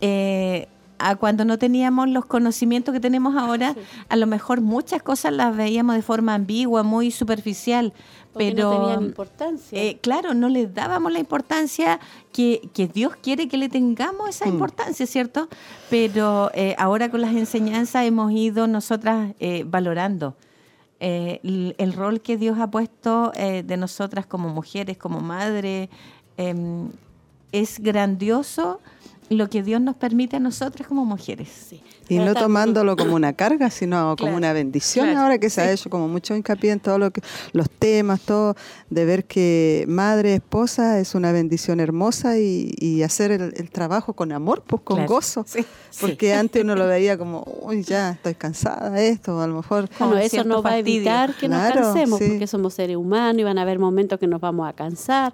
eh, 0.00 0.68
a 0.98 1.16
cuando 1.16 1.44
no 1.44 1.58
teníamos 1.58 2.08
los 2.08 2.24
conocimientos 2.24 2.92
que 2.94 3.00
tenemos 3.00 3.34
ahora, 3.36 3.74
a 4.08 4.16
lo 4.16 4.26
mejor 4.26 4.60
muchas 4.60 5.02
cosas 5.02 5.32
las 5.32 5.54
veíamos 5.54 5.96
de 5.96 6.02
forma 6.02 6.34
ambigua, 6.34 6.82
muy 6.84 7.10
superficial, 7.10 7.92
Porque 8.34 8.52
pero 8.52 8.70
no 8.70 8.80
tenían 8.80 9.02
importancia. 9.04 9.82
eh, 9.82 9.98
claro, 10.02 10.34
no 10.34 10.50
les 10.50 10.74
dábamos 10.74 11.10
la 11.12 11.20
importancia 11.20 11.98
que, 12.32 12.68
que 12.74 12.86
Dios 12.88 13.14
quiere 13.16 13.48
que 13.48 13.56
le 13.56 13.70
tengamos 13.70 14.28
esa 14.28 14.46
importancia, 14.46 15.06
¿cierto? 15.06 15.48
Pero 15.88 16.50
eh, 16.52 16.74
ahora 16.78 17.10
con 17.10 17.22
las 17.22 17.32
enseñanzas 17.34 18.04
hemos 18.04 18.30
ido 18.32 18.66
nosotras 18.66 19.32
eh, 19.40 19.64
valorando 19.66 20.34
eh, 21.00 21.40
el, 21.42 21.74
el 21.78 21.92
rol 21.92 22.20
que 22.20 22.36
Dios 22.36 22.58
ha 22.58 22.70
puesto 22.70 23.32
eh, 23.34 23.62
de 23.64 23.76
nosotras 23.76 24.26
como 24.26 24.48
mujeres, 24.48 24.98
como 24.98 25.20
madres. 25.20 25.88
em, 26.36 26.90
es 27.52 27.78
grandioso 27.78 28.80
lo 29.30 29.48
que 29.48 29.62
Dios 29.62 29.80
nos 29.80 29.96
permite 29.96 30.36
a 30.36 30.40
nosotras 30.40 30.86
como 30.86 31.04
mujeres. 31.04 31.48
Sí. 31.70 31.82
Y 32.10 32.18
no 32.18 32.34
tomándolo 32.34 32.94
como 32.96 33.14
una 33.14 33.32
carga, 33.32 33.70
sino 33.70 33.96
como 34.08 34.16
Claro, 34.16 34.36
una 34.36 34.52
bendición. 34.52 35.06
claro, 35.06 35.20
Ahora 35.22 35.38
que 35.38 35.48
se 35.48 35.62
ha 35.62 35.66
sí. 35.68 35.72
hecho 35.72 35.88
como 35.88 36.06
mucho 36.08 36.36
hincapié 36.36 36.72
en 36.72 36.80
todos 36.80 37.00
lo 37.00 37.10
que, 37.10 37.22
los 37.52 37.70
temas, 37.70 38.20
todo, 38.20 38.54
de 38.90 39.04
ver 39.06 39.24
que 39.24 39.86
madre, 39.88 40.34
esposa 40.34 40.98
es 41.00 41.14
una 41.14 41.32
bendición 41.32 41.80
hermosa 41.80 42.38
y, 42.38 42.74
y 42.78 43.02
hacer 43.02 43.30
el, 43.32 43.54
el 43.56 43.70
trabajo 43.70 44.12
con 44.12 44.32
amor, 44.32 44.62
pues 44.66 44.82
con 44.82 44.96
Claro, 44.98 45.12
gozo. 45.14 45.44
sí, 45.48 45.64
Porque 45.98 46.34
antes 46.34 46.62
uno 46.62 46.74
lo 46.76 46.86
veía 46.88 47.16
como, 47.16 47.42
uy, 47.62 47.82
ya 47.82 48.10
estoy 48.10 48.34
cansada 48.34 48.90
de 48.90 49.08
esto, 49.08 49.40
a 49.40 49.46
lo 49.46 49.54
mejor. 49.56 49.88
Bueno, 49.98 50.18
eso 50.18 50.44
no 50.44 50.62
va 50.62 50.72
a 50.72 50.78
evitar 50.78 51.34
que 51.34 51.46
Claro, 51.46 51.74
nos 51.80 51.84
cansemos, 51.94 52.18
sí. 52.18 52.28
porque 52.28 52.46
somos 52.46 52.74
seres 52.74 52.98
humanos 52.98 53.40
y 53.40 53.44
van 53.44 53.56
a 53.56 53.62
haber 53.62 53.78
momentos 53.78 54.18
que 54.20 54.26
nos 54.26 54.42
vamos 54.42 54.68
a 54.68 54.74
cansar. 54.74 55.32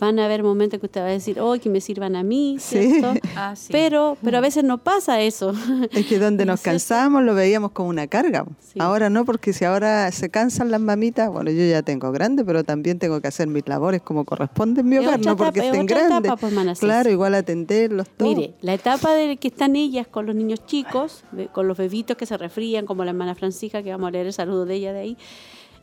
Van 0.00 0.18
a 0.18 0.24
haber 0.24 0.42
momentos 0.42 0.80
que 0.80 0.86
usted 0.86 1.00
va 1.00 1.06
a 1.06 1.10
decir, 1.10 1.38
oh, 1.40 1.54
que 1.58 1.70
me 1.70 1.80
sirvan 1.80 2.16
a 2.16 2.24
mí, 2.24 2.56
Sí. 2.58 2.90
¿cierto? 3.00 3.14
Ah, 3.36 3.54
sí. 3.56 3.68
Pero, 3.70 4.16
pero 4.24 4.38
a 4.38 4.40
veces 4.40 4.64
no 4.64 4.78
pasa 4.78 5.20
eso. 5.20 5.52
Es 5.92 6.06
que 6.06 6.18
donde 6.18 6.44
nos 6.44 6.60
cansábamos 6.62 7.22
lo 7.22 7.34
veíamos 7.34 7.70
como 7.70 7.88
una 7.90 8.06
carga. 8.08 8.44
Sí. 8.58 8.80
Ahora 8.80 9.08
no, 9.08 9.24
porque 9.24 9.52
si 9.52 9.64
ahora 9.64 10.10
se 10.10 10.30
cansan 10.30 10.70
las 10.72 10.80
mamitas, 10.80 11.30
bueno, 11.30 11.50
yo 11.52 11.64
ya 11.64 11.82
tengo 11.82 12.10
grande, 12.10 12.44
pero 12.44 12.64
también 12.64 12.98
tengo 12.98 13.20
que 13.20 13.28
hacer 13.28 13.46
mis 13.46 13.66
labores 13.68 14.02
como 14.02 14.24
corresponde 14.24 14.80
en 14.80 14.88
mi 14.88 14.98
hogar, 14.98 15.20
no 15.24 15.36
porque 15.36 15.60
etapa, 15.60 15.76
es 15.76 15.80
estén 15.80 15.96
etapa, 15.98 16.06
grandes. 16.08 16.32
pues, 16.64 16.78
claro, 16.80 17.10
igual 17.10 17.34
atenderlos 17.36 18.08
todos. 18.10 18.34
Mire, 18.34 18.54
la 18.62 18.74
etapa 18.74 19.14
de 19.14 19.36
que 19.36 19.48
están 19.48 19.76
ellas 19.76 20.08
con 20.08 20.26
los 20.26 20.34
niños 20.34 20.66
chicos, 20.66 21.22
con 21.52 21.68
los 21.68 21.78
bebitos 21.78 22.16
que 22.16 22.26
se 22.26 22.36
resfrían, 22.36 22.84
como 22.84 23.04
la 23.04 23.10
hermana 23.12 23.34
Francisca, 23.36 23.82
que 23.82 23.92
vamos 23.92 24.08
a 24.08 24.10
leer 24.10 24.26
el 24.26 24.32
saludo 24.32 24.66
de 24.66 24.74
ella 24.74 24.92
de 24.92 24.98
ahí, 25.00 25.16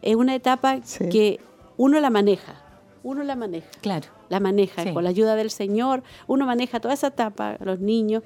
es 0.02 0.16
una 0.16 0.36
etapa 0.36 0.80
Sí. 0.84 1.08
que 1.10 1.40
uno 1.78 2.00
la 2.02 2.10
maneja, 2.10 2.61
uno 3.04 3.24
la 3.24 3.36
maneja. 3.36 3.68
Claro. 3.82 4.08
la 4.30 4.40
maneja 4.40 4.84
Sí. 4.84 4.94
con 4.94 5.04
la 5.04 5.10
ayuda 5.10 5.36
del 5.36 5.50
Señor. 5.52 6.04
Uno 6.28 6.46
maneja 6.46 6.80
toda 6.80 6.94
esa 6.94 7.08
etapa, 7.08 7.58
a 7.60 7.64
los 7.66 7.80
niños. 7.80 8.24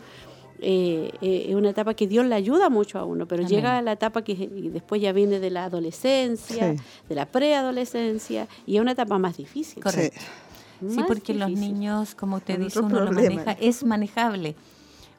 eh, 0.62 1.12
eh, 1.22 1.48
es 1.50 1.56
una 1.56 1.72
etapa 1.72 1.96
que 1.96 2.08
Dios 2.08 2.26
le 2.26 2.34
ayuda 2.34 2.70
mucho 2.70 2.98
a 2.98 3.04
uno, 3.04 3.28
pero 3.28 3.42
Amén. 3.42 3.50
llega 3.54 3.82
la 3.82 3.92
etapa 3.92 4.22
que 4.24 4.36
después 4.72 5.02
ya 5.02 5.12
viene 5.12 5.40
de 5.42 5.50
la 5.50 5.66
adolescencia, 5.66 6.76
Sí. 6.76 6.82
de 7.10 7.16
la 7.16 7.26
preadolescencia, 7.26 8.48
y 8.66 8.76
es 8.78 8.82
una 8.82 8.94
etapa 8.94 9.18
más 9.18 9.36
difícil. 9.36 9.84
Correcto. 9.84 10.22
Sí, 10.80 10.96
Más 10.98 11.08
porque 11.08 11.34
los 11.34 11.52
niños, 11.52 12.16
como 12.16 12.38
usted 12.38 12.58
dice, 12.60 12.80
uno 12.80 13.02
lo 13.02 13.12
maneja, 13.12 13.52
es 13.60 13.84
manejable. 13.84 14.56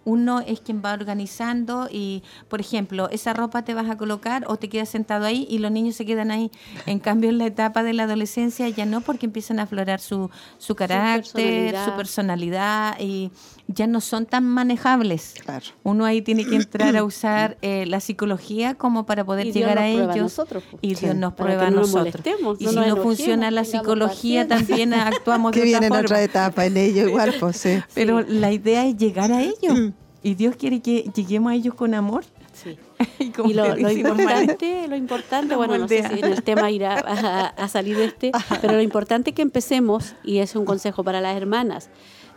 Uno 0.06 0.40
es 0.40 0.60
quien 0.60 0.80
va 0.82 0.94
organizando 0.94 1.88
y, 1.90 2.22
por 2.48 2.60
ejemplo, 2.60 3.10
esa 3.10 3.34
ropa 3.34 3.62
te 3.62 3.74
vas 3.74 3.90
a 3.90 3.98
colocar 3.98 4.44
o 4.46 4.56
te 4.56 4.68
quedas 4.68 4.88
sentado 4.88 5.26
ahí 5.26 5.46
y 5.50 5.58
los 5.58 5.72
niños 5.72 5.96
se 5.96 6.06
quedan 6.06 6.30
ahí. 6.30 6.50
En 6.86 7.00
cambio, 7.00 7.28
en 7.28 7.38
la 7.38 7.46
etapa 7.46 7.82
de 7.82 7.92
la 7.92 8.04
adolescencia 8.04 8.68
ya 8.68 8.86
no, 8.86 9.00
porque 9.00 9.26
empiezan 9.26 9.58
a 9.58 9.64
aflorar 9.64 10.00
su, 10.00 10.30
su 10.58 10.74
carácter, 10.76 11.76
su 11.76 11.90
personalidad. 11.96 11.96
personalidad. 11.96 13.00
y 13.00 13.32
ya 13.68 13.86
no 13.86 14.00
son 14.00 14.26
tan 14.26 14.44
manejables. 14.44 15.34
Claro. 15.44 15.66
Uno 15.82 16.04
ahí 16.04 16.22
tiene 16.22 16.44
que 16.44 16.54
entrar 16.56 16.96
a 16.96 17.02
usar 17.04 17.56
eh, 17.62 17.84
la 17.86 18.00
psicología 18.00 18.74
como 18.74 19.06
para 19.06 19.24
poder 19.24 19.46
Y 19.48 19.52
llegar 19.52 19.78
a 19.78 19.82
nos 19.88 19.90
prueba 19.94 20.12
a 20.12 20.14
ellos. 20.16 20.22
nosotros, 20.24 20.64
pues. 20.70 20.82
y 20.82 20.94
Sí. 20.94 21.04
Dios 21.06 21.16
nos 21.16 21.34
prueba 21.34 21.66
a 21.66 21.70
no 21.70 21.80
nos 21.80 21.92
nosotros. 21.94 22.24
y 22.26 22.42
no 22.42 22.56
si 22.56 22.64
no 22.66 22.70
enojemos, 22.84 23.02
funciona 23.02 23.50
la 23.50 23.64
psicología, 23.64 24.46
también 24.46 24.94
actuamos 24.94 25.52
Que 25.52 25.60
de 25.60 25.66
otra 25.68 25.80
viene 25.80 25.86
en 25.86 25.92
forma. 25.92 26.00
otra 26.06 26.22
etapa 26.22 26.66
en 26.66 26.76
ello 26.76 27.08
igual, 27.08 27.34
pues 27.40 27.56
sí. 27.56 27.78
Pero 27.94 28.20
la 28.22 28.52
idea 28.52 28.86
es 28.86 28.96
llegar 28.96 29.32
a 29.32 29.42
ellos. 29.42 29.92
Y 30.22 30.34
Dios 30.34 30.56
quiere 30.56 30.80
que 30.80 31.08
lleguemos 31.14 31.52
a 31.52 31.54
ellos 31.54 31.74
con 31.74 31.94
amor. 31.94 32.24
Sí. 32.52 32.76
Y, 33.18 33.52
lo, 33.52 33.76
lo 33.76 33.90
importante, 33.90 34.88
lo 34.88 34.96
importante, 34.96 35.48
Lo 35.52 35.58
bueno, 35.58 35.76
no 35.76 35.86
sé 35.88 36.02
si 36.08 36.18
en 36.20 36.24
el 36.32 36.42
tema 36.42 36.70
irá 36.70 36.94
a, 36.98 37.46
a 37.48 37.68
salir 37.68 37.96
de 37.96 38.06
este, 38.06 38.32
pero 38.62 38.72
lo 38.74 38.80
importante 38.80 39.30
es 39.30 39.36
que 39.36 39.42
empecemos, 39.42 40.14
y 40.24 40.38
es 40.38 40.56
un 40.56 40.64
consejo 40.64 41.04
para 41.04 41.20
las 41.20 41.36
hermanas, 41.36 41.90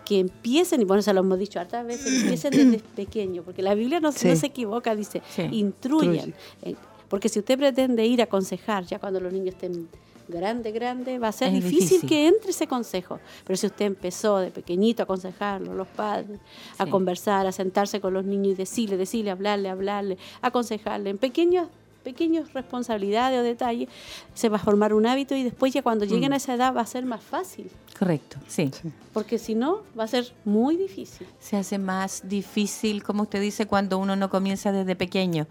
que 0.09 0.19
empiecen, 0.19 0.81
y 0.81 0.85
bueno, 0.85 1.03
se 1.03 1.13
lo 1.13 1.19
hemos 1.19 1.37
dicho 1.37 1.59
hartas 1.59 1.85
veces, 1.85 2.21
empiecen 2.23 2.51
desde 2.51 2.79
pequeño, 2.95 3.43
porque 3.43 3.61
la 3.61 3.75
Biblia 3.75 3.99
no, 3.99 4.11
Sí. 4.11 4.27
no 4.27 4.35
se 4.35 4.47
equivoca, 4.47 4.95
dice, 4.95 5.21
Sí. 5.35 5.43
instruyan. 5.51 6.33
Eh, 6.63 6.75
Porque 7.07 7.29
si 7.29 7.39
usted 7.39 7.57
pretende 7.57 8.05
ir 8.05 8.21
a 8.21 8.25
aconsejar, 8.25 8.85
ya 8.85 8.97
cuando 8.99 9.19
los 9.19 9.31
niños 9.33 9.55
estén 9.55 9.87
grande, 10.27 10.71
grande, 10.71 11.17
va 11.17 11.29
a 11.29 11.31
ser 11.31 11.51
difícil, 11.51 11.79
difícil. 11.79 12.09
que 12.09 12.27
entre 12.27 12.51
ese 12.51 12.67
consejo. 12.67 13.19
Pero 13.45 13.57
si 13.57 13.65
usted 13.65 13.85
empezó 13.85 14.37
de 14.37 14.51
pequeñito 14.51 15.01
a 15.01 15.05
aconsejarlo, 15.05 15.73
los 15.73 15.87
padres, 15.87 16.39
a 16.77 16.85
conversar, 16.87 17.47
a 17.47 17.51
sentarse 17.51 17.99
con 17.99 18.13
los 18.13 18.25
niños 18.25 18.49
y 18.53 18.55
decirle, 18.55 18.95
decirle, 18.97 19.31
hablarle, 19.31 19.69
hablarle, 19.69 20.17
aconsejarle, 20.41 21.09
en 21.11 21.17
pequeños 21.17 21.67
pequeñas 22.09 22.45
responsabilidades 22.53 23.39
o 23.39 23.43
detalles, 23.43 23.87
se 24.33 24.49
va 24.49 24.57
a 24.57 24.59
formar 24.69 24.93
un 24.93 25.05
hábito 25.05 25.35
y 25.35 25.43
después 25.43 25.73
ya 25.73 25.81
cuando 25.81 26.05
Mm. 26.05 26.09
lleguen 26.09 26.33
a 26.33 26.37
esa 26.37 26.53
edad 26.55 26.71
va 26.75 26.81
a 26.81 26.85
ser 26.85 27.05
más 27.05 27.21
fácil, 27.21 27.69
Correcto, 27.99 28.37
sí. 28.47 28.71
porque 29.13 29.37
si 29.37 29.53
no 29.55 29.69
va 29.97 30.03
a 30.05 30.07
ser 30.07 30.25
muy 30.45 30.75
difícil. 30.77 31.27
Se 31.39 31.55
hace 31.57 31.77
más 31.77 32.21
difícil, 32.27 33.03
como 33.03 33.23
usted 33.23 33.41
dice, 33.41 33.65
cuando 33.67 33.97
uno 33.99 34.15
no 34.15 34.29
comienza 34.29 34.71
desde 34.71 34.95
pequeño. 34.95 35.45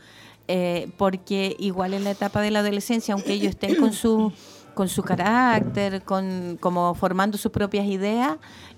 Eh, 0.50 0.88
porque 0.96 1.54
igual 1.58 1.92
en 1.92 2.04
la 2.04 2.10
etapa 2.12 2.40
de 2.40 2.50
la 2.50 2.60
adolescencia, 2.60 3.12
aunque 3.12 3.34
ellos 3.34 3.50
estén 3.50 3.74
con 3.76 3.92
su 3.92 4.32
con 4.74 4.88
su 4.88 5.02
carácter, 5.02 6.02
con 6.04 6.56
como 6.60 6.94
formando 6.94 7.36
sus 7.36 7.50
propias 7.52 7.84
ideas, 7.86 8.36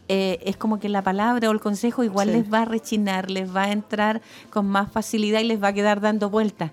eh, 0.09 0.39
es 0.45 0.57
como 0.57 0.81
que 0.81 0.89
la 0.89 1.03
palabra 1.03 1.49
o 1.49 1.53
el 1.53 1.61
consejo 1.61 2.03
igual 2.03 2.29
Sí. 2.29 2.35
les 2.39 2.47
va 2.53 2.63
a 2.63 2.65
rechinar, 2.65 3.31
les 3.31 3.55
va 3.55 3.65
a 3.65 3.73
entrar 3.73 4.21
con 4.51 4.67
más 4.67 4.91
facilidad 4.91 5.41
y 5.41 5.45
les 5.45 5.63
va 5.63 5.69
a 5.69 5.73
quedar 5.73 6.01
dando 6.01 6.29
vueltas. 6.31 6.73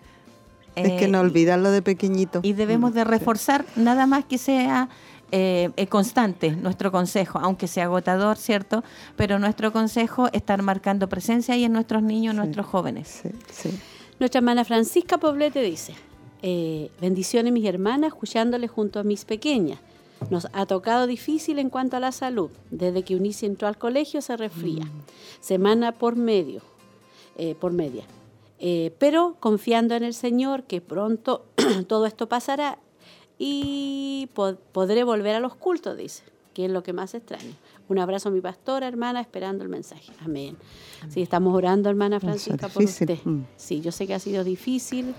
Es 0.77 0.99
que 0.99 1.05
Eh, 1.05 1.07
no 1.07 1.19
olvidarlo 1.21 1.71
de 1.71 1.81
pequeñito. 1.81 2.39
y 2.43 2.53
debemos 2.53 2.93
de 2.93 3.03
reforzar 3.03 3.65
nada 3.75 4.05
más 4.07 4.25
que 4.25 4.37
sea 4.37 4.89
eh, 5.31 5.71
eh, 5.75 5.87
constante 5.87 6.51
nuestro 6.51 6.89
consejo, 6.91 7.39
aunque 7.39 7.67
sea 7.67 7.83
agotador, 7.85 8.37
¿cierto? 8.37 8.83
Pero 9.17 9.39
nuestro 9.39 9.73
consejo 9.73 10.29
estar 10.31 10.61
marcando 10.61 11.09
presencia 11.09 11.53
ahí 11.55 11.65
en 11.65 11.73
nuestros 11.73 12.01
niños, 12.01 12.33
nuestros 12.33 12.65
jóvenes. 12.65 13.21
Sí, 13.23 13.29
sí. 13.51 13.79
Nuestra 14.19 14.39
hermana 14.39 14.63
Francisca 14.63 15.17
Poblete 15.17 15.61
dice, 15.61 15.93
eh, 16.41 16.89
bendiciones 17.01 17.51
mis 17.51 17.65
hermanas, 17.65 18.09
escuchándole 18.09 18.67
junto 18.69 18.99
a 18.99 19.03
mis 19.03 19.25
pequeñas. 19.25 19.79
Nos 20.29 20.47
ha 20.53 20.65
tocado 20.65 21.05
difícil 21.07 21.59
en 21.59 21.69
cuanto 21.69 21.97
a 21.97 21.99
la 21.99 22.11
salud. 22.11 22.49
Desde 22.71 23.03
que 23.03 23.15
Unice 23.15 23.45
entró 23.45 23.67
al 23.67 23.77
colegio 23.77 24.21
se 24.21 24.35
resfría. 24.37 24.85
Mm. 24.85 25.01
Semana 25.41 25.91
por 25.91 26.15
medio, 26.15 26.61
eh, 27.37 27.53
por 27.59 27.73
media. 27.73 28.03
Eh, 28.59 28.91
pero 28.97 29.35
confiando 29.39 29.95
en 29.95 30.03
el 30.03 30.13
Señor 30.13 30.63
que 30.63 30.81
pronto 30.81 31.45
todo 31.87 32.05
esto 32.07 32.27
pasará 32.27 32.79
y 33.37 34.29
po- 34.33 34.55
podré 34.71 35.03
volver 35.03 35.35
a 35.35 35.39
los 35.39 35.55
cultos, 35.55 35.95
dice, 35.97 36.23
que 36.53 36.65
es 36.65 36.71
lo 36.71 36.81
que 36.83 36.93
más 36.93 37.13
extraño. 37.13 37.53
Un 37.87 37.99
abrazo 37.99 38.29
a 38.29 38.31
mi 38.31 38.41
pastora, 38.41 38.87
hermana, 38.87 39.21
esperando 39.21 39.63
el 39.63 39.69
mensaje. 39.69 40.11
Amén. 40.25 40.57
Sí, 41.09 41.21
estamos 41.21 41.55
orando, 41.55 41.89
hermana 41.89 42.19
Francisca, 42.19 42.67
por 42.67 42.83
usted. 42.83 43.17
Mm. 43.23 43.41
Sí, 43.55 43.79
yo 43.81 43.91
sé 43.91 44.07
que 44.07 44.13
ha 44.15 44.19
sido 44.19 44.43
difícil, 44.43 45.13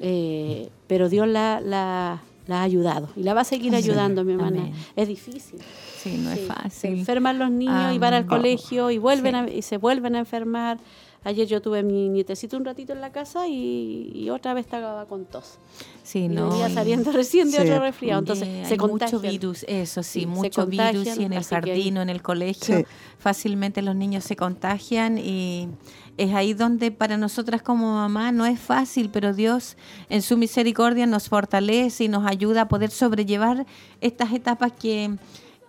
eh, 0.00 0.70
pero 0.86 1.08
Dios 1.08 1.26
la, 1.28 1.60
la- 1.60 2.22
la 2.46 2.60
ha 2.60 2.62
ayudado 2.62 3.10
y 3.14 3.24
la 3.24 3.34
va 3.34 3.42
a 3.42 3.44
seguir 3.44 3.74
ayudando, 3.74 4.24
mi 4.24 4.32
hermana. 4.32 4.60
Amén. 4.62 4.74
Es 4.96 5.06
difícil. 5.08 5.60
Sí, 5.98 6.16
no 6.16 6.30
es 6.30 6.38
Sí, 6.38 6.46
Se 6.46 6.52
fácil. 6.52 6.98
enferman 7.00 7.38
los 7.38 7.50
niños 7.50 7.92
y 7.94 7.98
van 7.98 8.14
al 8.14 8.24
colegio 8.26 8.90
y 8.90 8.96
vuelven 8.96 9.34
sí. 9.34 9.52
a- 9.52 9.54
y 9.58 9.62
se 9.62 9.76
vuelven 9.76 10.14
a 10.14 10.20
enfermar. 10.20 10.78
Ayer 11.24 11.46
yo 11.48 11.60
tuve 11.60 11.80
a 11.80 11.82
mi 11.82 12.08
nietecito 12.08 12.56
un 12.56 12.64
ratito 12.64 12.92
en 12.92 13.00
la 13.00 13.10
casa 13.12 13.46
y, 13.48 14.10
y 14.14 14.30
otra 14.30 14.54
vez 14.54 14.64
estaba 14.66 15.04
con 15.06 15.24
tos. 15.24 15.58
Sí, 16.04 16.20
Y 16.20 16.28
no. 16.28 16.48
venía 16.50 16.70
saliendo 16.70 17.10
recién 17.12 17.50
de 17.50 17.58
Sí. 17.58 17.62
otro 17.64 17.80
resfriado. 17.80 18.20
Entonces 18.20 18.48
Eh, 18.48 18.62
se 18.66 18.74
hay 18.74 18.78
mucho 18.78 19.20
virus, 19.20 19.64
eso 19.68 20.02
sí, 20.02 20.26
mucho 20.26 20.66
virus 20.66 21.06
y 21.18 21.24
en 21.24 21.32
el 21.32 21.40
que 21.40 21.44
jardín 21.44 21.98
o 21.98 22.02
en 22.02 22.08
el 22.08 22.22
colegio 22.22 22.78
Sí. 22.78 22.84
fácilmente 23.18 23.82
los 23.82 23.96
niños 23.96 24.24
se 24.24 24.36
contagian 24.36 25.18
y 25.18 25.68
es 26.16 26.32
ahí 26.34 26.54
donde 26.54 26.90
para 26.92 27.16
nosotras 27.16 27.62
como 27.62 27.94
mamá 27.94 28.32
no 28.32 28.46
es 28.46 28.58
fácil, 28.58 29.10
pero 29.12 29.34
Dios 29.34 29.76
en 30.08 30.22
su 30.22 30.36
misericordia 30.36 31.06
nos 31.06 31.28
fortalece 31.28 32.04
y 32.04 32.08
nos 32.08 32.26
ayuda 32.26 32.62
a 32.62 32.68
poder 32.68 32.90
sobrellevar 32.90 33.66
estas 34.00 34.32
etapas 34.32 34.72
que 34.72 35.16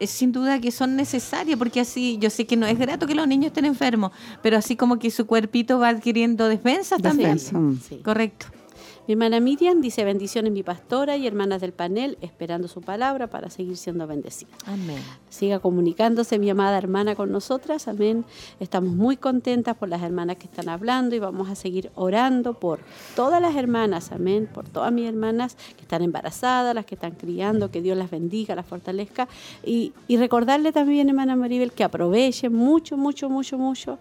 sin 0.07 0.31
duda 0.31 0.59
que 0.59 0.71
son 0.71 0.95
necesarias, 0.95 1.57
porque 1.57 1.79
así 1.79 2.17
yo 2.19 2.29
sé 2.29 2.45
que 2.45 2.55
no 2.55 2.65
es 2.65 2.77
grato 2.77 3.07
que 3.07 3.15
los 3.15 3.27
niños 3.27 3.47
estén 3.47 3.65
enfermos, 3.65 4.11
pero 4.41 4.57
así 4.57 4.75
como 4.75 4.99
que 4.99 5.11
su 5.11 5.25
cuerpito 5.25 5.79
va 5.79 5.89
adquiriendo 5.89 6.47
defensas 6.47 7.01
también. 7.01 7.37
Defensa. 7.37 7.59
Sí. 7.87 7.97
Correcto. 8.03 8.47
Mi 9.09 9.13
hermana 9.13 9.39
Miriam 9.39 9.81
dice 9.81 10.03
bendiciones 10.03 10.53
mi 10.53 10.61
pastora 10.61 11.17
y 11.17 11.25
hermanas 11.25 11.61
del 11.61 11.71
panel, 11.71 12.19
esperando 12.21 12.67
su 12.67 12.81
palabra 12.81 13.25
para 13.25 13.49
seguir 13.49 13.75
siendo 13.75 14.05
bendecida. 14.05 14.51
Amén. 14.67 14.99
Siga 15.29 15.57
comunicándose 15.57 16.37
mi 16.37 16.47
amada 16.47 16.77
hermana 16.77 17.15
con 17.15 17.31
nosotras, 17.31 17.87
amén. 17.87 18.23
Estamos 18.59 18.93
muy 18.93 19.17
contentas 19.17 19.75
por 19.75 19.89
las 19.89 20.03
hermanas 20.03 20.35
que 20.35 20.45
están 20.45 20.69
hablando 20.69 21.15
y 21.15 21.19
vamos 21.19 21.49
a 21.49 21.55
seguir 21.55 21.89
orando 21.95 22.53
por 22.53 22.81
todas 23.15 23.41
las 23.41 23.55
hermanas, 23.55 24.11
amén, 24.11 24.47
por 24.53 24.69
todas 24.69 24.93
mis 24.93 25.07
hermanas 25.09 25.57
que 25.75 25.81
están 25.81 26.03
embarazadas, 26.03 26.75
las 26.75 26.85
que 26.85 26.93
están 26.93 27.15
criando, 27.15 27.71
que 27.71 27.81
Dios 27.81 27.97
las 27.97 28.11
bendiga, 28.11 28.53
las 28.53 28.67
fortalezca 28.67 29.27
y, 29.65 29.91
y 30.07 30.17
recordarle 30.17 30.71
también, 30.71 31.09
hermana 31.09 31.35
Maribel, 31.35 31.71
que 31.71 31.83
aprovechen 31.83 32.53
mucho, 32.53 32.95
mucho, 32.95 33.27
mucho, 33.27 33.57
mucho 33.57 33.97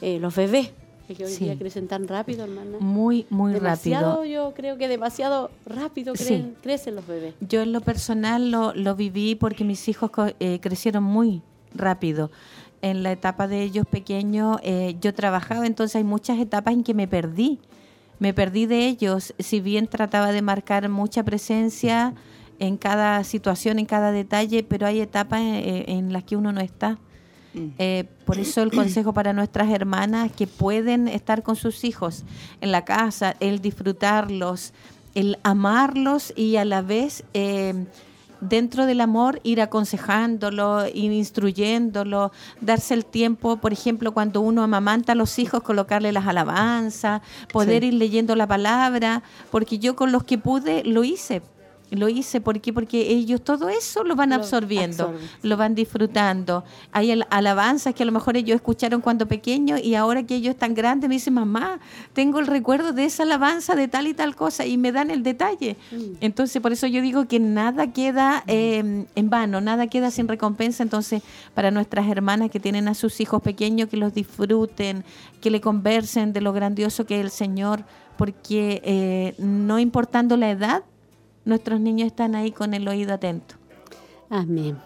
eh, 0.00 0.18
los 0.18 0.34
bebés, 0.34 0.72
que 1.14 1.24
hoy 1.24 1.30
Sí. 1.32 1.44
día 1.44 1.56
crecen 1.58 1.86
tan 1.88 2.08
rápido, 2.08 2.44
hermana. 2.44 2.78
Muy, 2.80 3.26
muy 3.30 3.52
demasiado, 3.52 4.16
rápido. 4.16 4.24
yo 4.48 4.54
creo 4.54 4.76
que 4.78 4.88
demasiado 4.88 5.50
rápido 5.66 6.14
Sí. 6.16 6.52
crecen, 6.62 6.94
los 6.96 7.06
bebés. 7.06 7.34
Yo 7.40 7.62
en 7.62 7.72
lo 7.72 7.80
personal 7.80 8.50
lo, 8.50 8.74
lo 8.74 8.94
viví 8.96 9.34
porque 9.34 9.64
mis 9.64 9.88
hijos 9.88 10.10
eh, 10.40 10.58
crecieron 10.60 11.04
muy 11.04 11.42
rápido. 11.74 12.30
En 12.82 13.02
la 13.02 13.12
etapa 13.12 13.48
de 13.48 13.62
ellos 13.62 13.84
pequeños 13.90 14.58
eh, 14.62 14.96
yo 15.00 15.14
trabajaba, 15.14 15.66
entonces 15.66 15.96
hay 15.96 16.04
muchas 16.04 16.38
etapas 16.38 16.74
en 16.74 16.82
que 16.84 16.94
me 16.94 17.08
perdí. 17.08 17.58
Me 18.18 18.32
perdí 18.32 18.64
de 18.66 18.86
ellos, 18.86 19.34
si 19.38 19.60
bien 19.60 19.88
trataba 19.88 20.32
de 20.32 20.40
marcar 20.42 20.88
mucha 20.88 21.22
presencia 21.22 22.14
en 22.58 22.78
cada 22.78 23.22
situación, 23.24 23.78
en 23.78 23.84
cada 23.84 24.10
detalle, 24.12 24.62
pero 24.62 24.86
hay 24.86 25.00
etapas 25.00 25.40
eh, 25.42 25.84
en 25.88 26.12
las 26.14 26.24
que 26.24 26.36
uno 26.36 26.52
no 26.52 26.60
está. 26.62 26.98
Eh, 27.78 28.04
por 28.24 28.38
eso 28.38 28.62
el 28.62 28.70
consejo 28.70 29.12
para 29.14 29.32
nuestras 29.32 29.70
hermanas 29.70 30.30
que 30.30 30.46
pueden 30.46 31.08
estar 31.08 31.42
con 31.42 31.56
sus 31.56 31.84
hijos 31.84 32.24
en 32.60 32.70
la 32.70 32.84
casa, 32.84 33.34
el 33.40 33.60
disfrutarlos, 33.60 34.72
el 35.14 35.38
amarlos 35.42 36.34
y 36.36 36.56
a 36.56 36.64
la 36.66 36.82
vez 36.82 37.24
eh, 37.32 37.86
dentro 38.42 38.84
del 38.84 39.00
amor 39.00 39.40
ir 39.44 39.62
aconsejándolo, 39.62 40.86
ir 40.88 41.10
instruyéndolo, 41.12 42.32
darse 42.60 42.92
el 42.92 43.06
tiempo, 43.06 43.56
por 43.56 43.72
ejemplo, 43.72 44.12
cuando 44.12 44.42
uno 44.42 44.62
amamanta 44.62 45.12
a 45.12 45.14
los 45.14 45.38
hijos, 45.38 45.62
colocarle 45.62 46.12
las 46.12 46.26
alabanzas, 46.26 47.22
poder 47.52 47.82
Sí. 47.82 47.88
ir 47.88 47.94
leyendo 47.94 48.36
la 48.36 48.46
palabra, 48.46 49.22
porque 49.50 49.78
yo 49.78 49.96
con 49.96 50.12
los 50.12 50.24
que 50.24 50.36
pude 50.36 50.84
lo 50.84 51.02
hice. 51.04 51.40
Lo 51.90 52.08
hice 52.08 52.40
¿por 52.40 52.60
qué? 52.60 52.72
porque 52.72 53.12
ellos 53.12 53.42
todo 53.44 53.68
eso 53.68 54.02
lo 54.02 54.16
van 54.16 54.30
Lo 54.30 54.36
absorbiendo, 54.36 55.14
lo 55.42 55.56
van 55.56 55.74
disfrutando. 55.76 56.64
Hay 56.90 57.12
al- 57.12 57.26
alabanzas 57.30 57.94
que 57.94 58.02
a 58.02 58.06
lo 58.06 58.10
mejor 58.12 58.36
ellos 58.36 58.56
escucharon 58.56 59.00
cuando 59.00 59.26
pequeños 59.28 59.80
y 59.80 59.94
ahora 59.94 60.24
que 60.24 60.34
ellos 60.34 60.54
están 60.54 60.74
grandes 60.74 61.08
me 61.08 61.14
dicen, 61.14 61.34
mamá, 61.34 61.78
tengo 62.12 62.40
el 62.40 62.48
recuerdo 62.48 62.92
de 62.92 63.04
esa 63.04 63.22
alabanza 63.22 63.76
de 63.76 63.86
tal 63.86 64.08
y 64.08 64.14
tal 64.14 64.34
cosa 64.34 64.66
y 64.66 64.76
me 64.78 64.90
dan 64.90 65.10
el 65.12 65.22
detalle. 65.22 65.76
Entonces, 66.20 66.60
por 66.60 66.72
eso 66.72 66.88
yo 66.88 67.00
digo 67.02 67.26
que 67.28 67.38
nada 67.38 67.92
queda 67.92 68.42
eh, 68.48 69.06
en 69.14 69.30
vano, 69.30 69.60
nada 69.60 69.86
queda 69.86 70.10
sin 70.10 70.26
recompensa. 70.26 70.82
Entonces, 70.82 71.22
para 71.54 71.70
nuestras 71.70 72.08
hermanas 72.08 72.50
que 72.50 72.58
tienen 72.58 72.88
a 72.88 72.94
sus 72.94 73.20
hijos 73.20 73.40
pequeños, 73.42 73.88
que 73.88 73.96
los 73.96 74.12
disfruten, 74.12 75.04
que 75.40 75.50
le 75.50 75.60
conversen 75.60 76.32
de 76.32 76.40
lo 76.40 76.52
grandioso 76.52 77.06
que 77.06 77.14
es 77.18 77.20
el 77.24 77.30
Señor, 77.30 77.84
porque 78.16 78.80
eh, 78.84 79.34
no 79.38 79.78
importando 79.78 80.36
la 80.36 80.50
edad, 80.50 80.82
nuestros 81.46 81.80
niños 81.80 82.08
están 82.08 82.34
ahí 82.34 82.52
con 82.52 82.74
el 82.74 82.86
oído 82.86 83.14
atento. 83.14 83.54
Amén. 84.28 84.76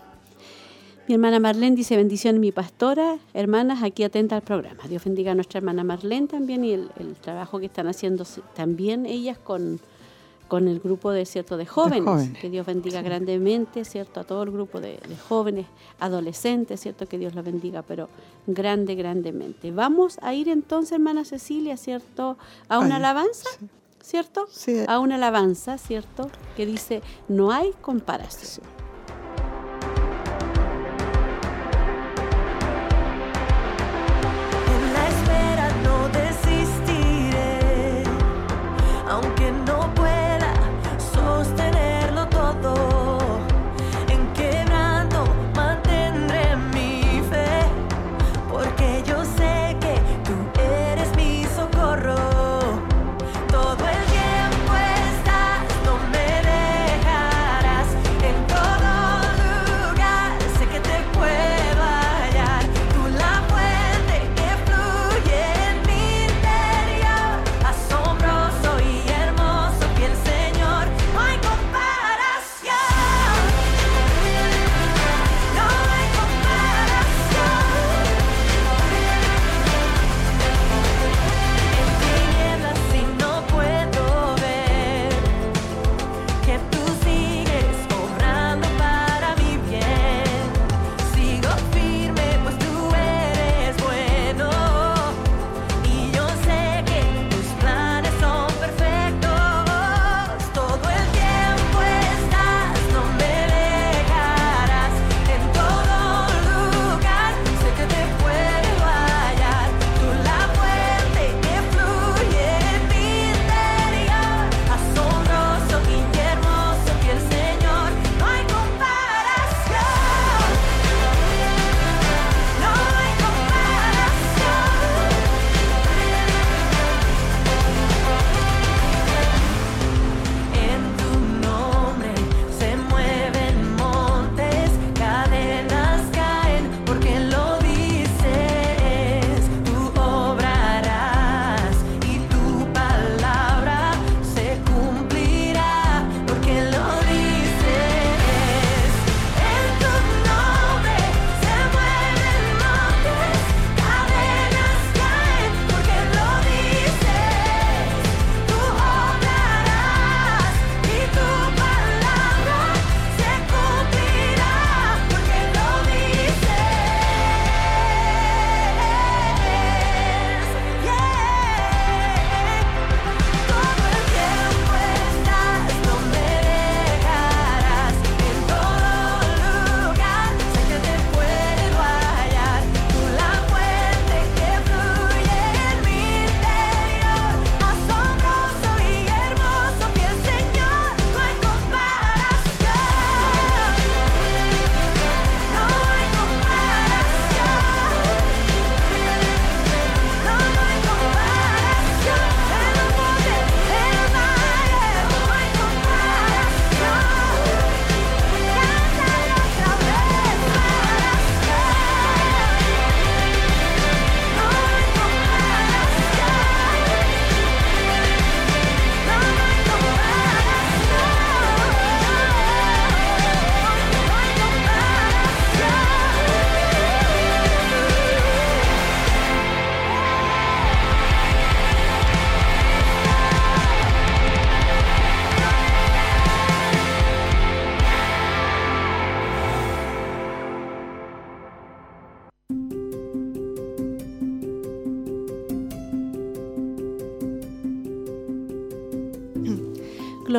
Mi 1.08 1.14
hermana 1.14 1.40
Marlene 1.40 1.74
dice 1.74 1.96
bendiciones 1.96 2.40
mi 2.40 2.52
pastora, 2.52 3.18
hermanas, 3.34 3.82
aquí 3.82 4.04
atenta 4.04 4.36
al 4.36 4.42
programa. 4.42 4.84
Dios 4.88 5.02
bendiga 5.02 5.32
a 5.32 5.34
nuestra 5.34 5.58
hermana 5.58 5.82
Marlene 5.82 6.28
también 6.28 6.64
y 6.64 6.72
el, 6.72 6.92
el 7.00 7.16
trabajo 7.16 7.58
que 7.58 7.66
están 7.66 7.88
haciendo 7.88 8.24
también 8.54 9.06
ellas 9.06 9.36
con, 9.36 9.80
con 10.46 10.68
el 10.68 10.78
grupo 10.78 11.10
de 11.10 11.26
cierto 11.26 11.56
de 11.56 11.66
jóvenes. 11.66 12.04
jóvenes. 12.04 12.38
Que 12.38 12.50
Dios 12.50 12.64
bendiga 12.64 13.02
grandemente, 13.02 13.84
cierto, 13.84 14.20
a 14.20 14.24
todo 14.24 14.44
el 14.44 14.52
grupo 14.52 14.80
de, 14.80 15.00
de 15.08 15.16
jóvenes, 15.16 15.66
adolescentes, 15.98 16.80
cierto, 16.80 17.06
que 17.06 17.18
Dios 17.18 17.34
la 17.34 17.42
bendiga, 17.42 17.82
pero 17.82 18.08
grande, 18.46 18.94
grandemente. 18.94 19.72
Vamos 19.72 20.18
a 20.22 20.34
ir 20.34 20.48
entonces, 20.48 20.92
hermana 20.92 21.24
Cecilia, 21.24 21.76
cierto, 21.76 22.36
a 22.68 22.78
una 22.78 22.96
Ay, 22.96 23.02
alabanza, 23.02 23.48
cierto, 24.02 24.46
Sí. 24.50 24.84
a 24.88 24.98
una 24.98 25.16
alabanza, 25.16 25.78
cierto, 25.78 26.30
que 26.56 26.66
dice 26.66 27.02
no 27.28 27.52
hay 27.52 27.72
comparación. 27.80 28.66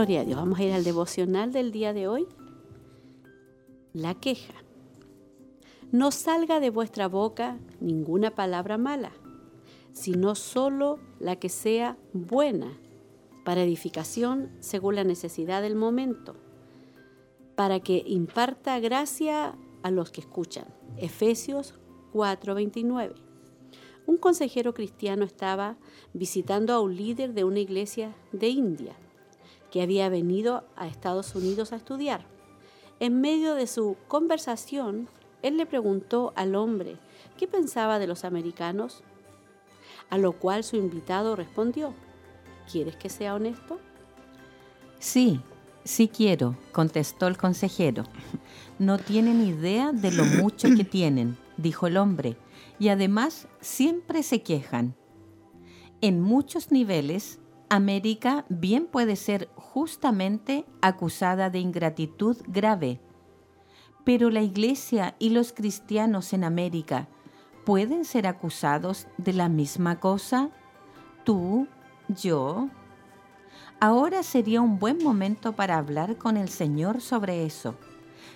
Gloria 0.02 0.22
a 0.22 0.26
Dios. 0.26 0.40
Vamos 0.40 0.58
a 0.58 0.64
ir 0.64 0.74
al 0.74 0.84
devocional 0.84 1.52
del 1.52 1.72
día 1.72 1.94
de 1.94 2.08
hoy. 2.08 2.28
La 3.94 4.16
queja. 4.16 4.56
No 5.92 6.10
salga 6.10 6.60
de 6.60 6.72
vuestra 6.72 7.08
boca 7.08 7.60
ninguna 7.80 8.32
palabra 8.32 8.80
mala, 8.80 9.12
sino 9.94 10.34
solo 10.34 10.98
la 11.20 11.36
que 11.36 11.50
sea 11.50 12.00
buena, 12.14 12.80
para 13.46 13.62
edificación 13.62 14.50
según 14.60 14.96
la 14.96 15.04
necesidad 15.04 15.62
del 15.62 15.76
momento, 15.76 16.36
para 17.54 17.80
que 17.80 18.04
imparta 18.04 18.80
gracia 18.80 19.56
a 19.84 19.92
los 19.92 20.10
que 20.10 20.22
escuchan. 20.22 20.66
Efesios 20.98 21.76
4:29. 22.12 23.14
Un 24.08 24.18
consejero 24.18 24.74
cristiano 24.74 25.26
estaba 25.26 25.78
visitando 26.12 26.74
a 26.74 26.80
un 26.80 26.96
líder 26.96 27.36
de 27.36 27.44
una 27.44 27.60
iglesia 27.60 28.16
de 28.32 28.48
India 28.48 28.96
que 29.72 29.82
había 29.82 30.10
venido 30.10 30.66
a 30.76 30.88
Estados 30.88 31.34
Unidos 31.34 31.72
a 31.72 31.78
estudiar. 31.78 32.26
En 33.00 33.22
medio 33.22 33.56
de 33.56 33.66
su 33.66 33.98
conversación, 34.08 35.08
él 35.42 35.58
le 35.58 35.66
preguntó 35.66 36.34
al 36.36 36.56
hombre 36.56 36.98
qué 37.38 37.48
pensaba 37.48 37.98
de 37.98 38.06
los 38.06 38.26
americanos, 38.26 39.04
a 40.10 40.18
lo 40.18 40.34
cual 40.34 40.64
su 40.64 40.76
invitado 40.76 41.36
respondió, 41.36 41.94
¿quieres 42.72 42.96
que 42.98 43.10
sea 43.10 43.34
honesto? 43.34 43.80
Sí, 45.00 45.42
sí 45.84 46.10
quiero, 46.10 46.56
contestó 46.72 47.28
el 47.28 47.38
consejero. 47.38 48.04
No 48.78 48.98
tienen 48.98 49.42
idea 49.42 49.92
de 49.92 50.12
lo 50.12 50.26
mucho 50.26 50.68
que 50.76 50.84
tienen, 50.84 51.38
dijo 51.58 51.88
el 51.88 51.98
hombre, 51.98 52.36
y 52.78 52.90
además 52.90 53.48
siempre 53.62 54.24
se 54.24 54.42
quejan. 54.42 54.96
En 56.02 56.20
muchos 56.20 56.72
niveles, 56.72 57.40
América 57.70 58.46
bien 58.50 58.86
puede 58.86 59.16
ser 59.16 59.50
justamente 59.74 60.66
acusada 60.82 61.50
de 61.50 61.60
ingratitud 61.60 62.38
grave. 62.48 63.00
Pero 64.04 64.30
la 64.30 64.42
Iglesia 64.42 65.16
y 65.18 65.30
los 65.30 65.54
cristianos 65.54 66.34
en 66.34 66.44
América 66.44 67.08
pueden 67.66 68.04
ser 68.04 68.28
acusados 68.28 69.08
de 69.18 69.32
la 69.32 69.48
misma 69.48 70.00
cosa. 70.00 70.50
Tú, 71.24 71.68
yo. 72.10 72.68
Ahora 73.80 74.24
sería 74.24 74.60
un 74.60 74.78
buen 74.78 75.02
momento 75.02 75.54
para 75.54 75.78
hablar 75.78 76.18
con 76.18 76.36
el 76.36 76.50
Señor 76.50 77.00
sobre 77.00 77.46
eso. 77.46 77.76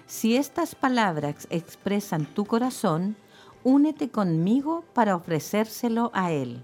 Si 0.05 0.37
estas 0.37 0.73
palabras 0.73 1.47
expresan 1.49 2.25
tu 2.25 2.45
corazón, 2.45 3.17
únete 3.63 4.09
conmigo 4.09 4.85
para 4.93 5.15
ofrecérselo 5.15 6.11
a 6.13 6.31
Él. 6.31 6.63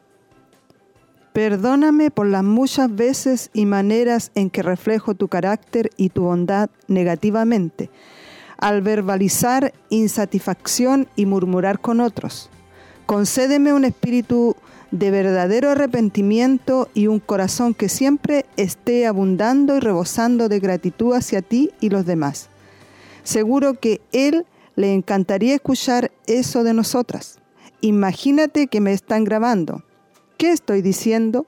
Perdóname 1.34 2.12
por 2.12 2.28
las 2.28 2.44
muchas 2.44 2.94
veces 2.94 3.52
y 3.54 3.66
maneras 3.66 4.32
en 4.36 4.50
que 4.50 4.64
reflejo 4.64 5.16
tu 5.16 5.30
carácter 5.30 5.90
y 5.96 6.10
tu 6.10 6.24
bondad 6.24 6.70
negativamente, 6.88 7.90
al 8.58 8.82
verbalizar 8.82 9.74
insatisfacción 9.90 11.08
y 11.16 11.26
murmurar 11.26 11.80
con 11.80 12.02
otros. 12.02 12.50
Concédeme 13.06 13.72
un 13.72 13.86
espíritu 13.86 14.58
de 14.92 15.10
verdadero 15.10 15.70
arrepentimiento 15.70 16.90
y 16.94 17.08
un 17.08 17.22
corazón 17.22 17.74
que 17.74 17.88
siempre 17.88 18.46
esté 18.58 19.08
abundando 19.08 19.78
y 19.78 19.80
rebosando 19.80 20.50
de 20.50 20.60
gratitud 20.60 21.14
hacia 21.14 21.42
ti 21.42 21.72
y 21.80 21.90
los 21.90 22.06
demás. 22.06 22.50
Seguro 23.24 23.80
que 23.80 24.02
Él 24.12 24.46
le 24.76 24.94
encantaría 24.94 25.56
escuchar 25.56 26.12
eso 26.28 26.66
de 26.66 26.74
nosotras. 26.74 27.40
Imagínate 27.80 28.68
que 28.68 28.82
me 28.82 28.92
están 28.92 29.24
grabando 29.24 29.82
¿Qué 30.42 30.52
estoy 30.52 30.82
diciendo? 30.82 31.46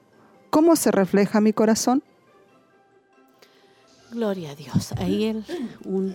¿Cómo 0.50 0.76
se 0.76 0.92
refleja 0.92 1.40
mi 1.40 1.52
corazón? 1.52 2.04
Gloria 4.12 4.52
a 4.52 4.54
Dios. 4.54 4.92
Ahí 4.92 5.42
un, 5.84 6.14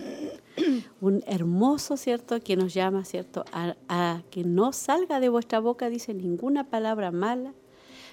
un 1.02 1.22
hermoso, 1.26 1.98
¿cierto? 1.98 2.40
Que 2.40 2.56
nos 2.56 2.72
llama, 2.72 3.04
¿cierto? 3.04 3.44
A, 3.52 3.76
a, 3.90 4.22
que 4.30 4.44
no 4.44 4.72
salga 4.72 5.20
de 5.20 5.28
vuestra 5.28 5.60
boca, 5.60 5.90
dice, 5.90 6.14
ninguna 6.14 6.70
palabra 6.70 7.10
mala, 7.10 7.52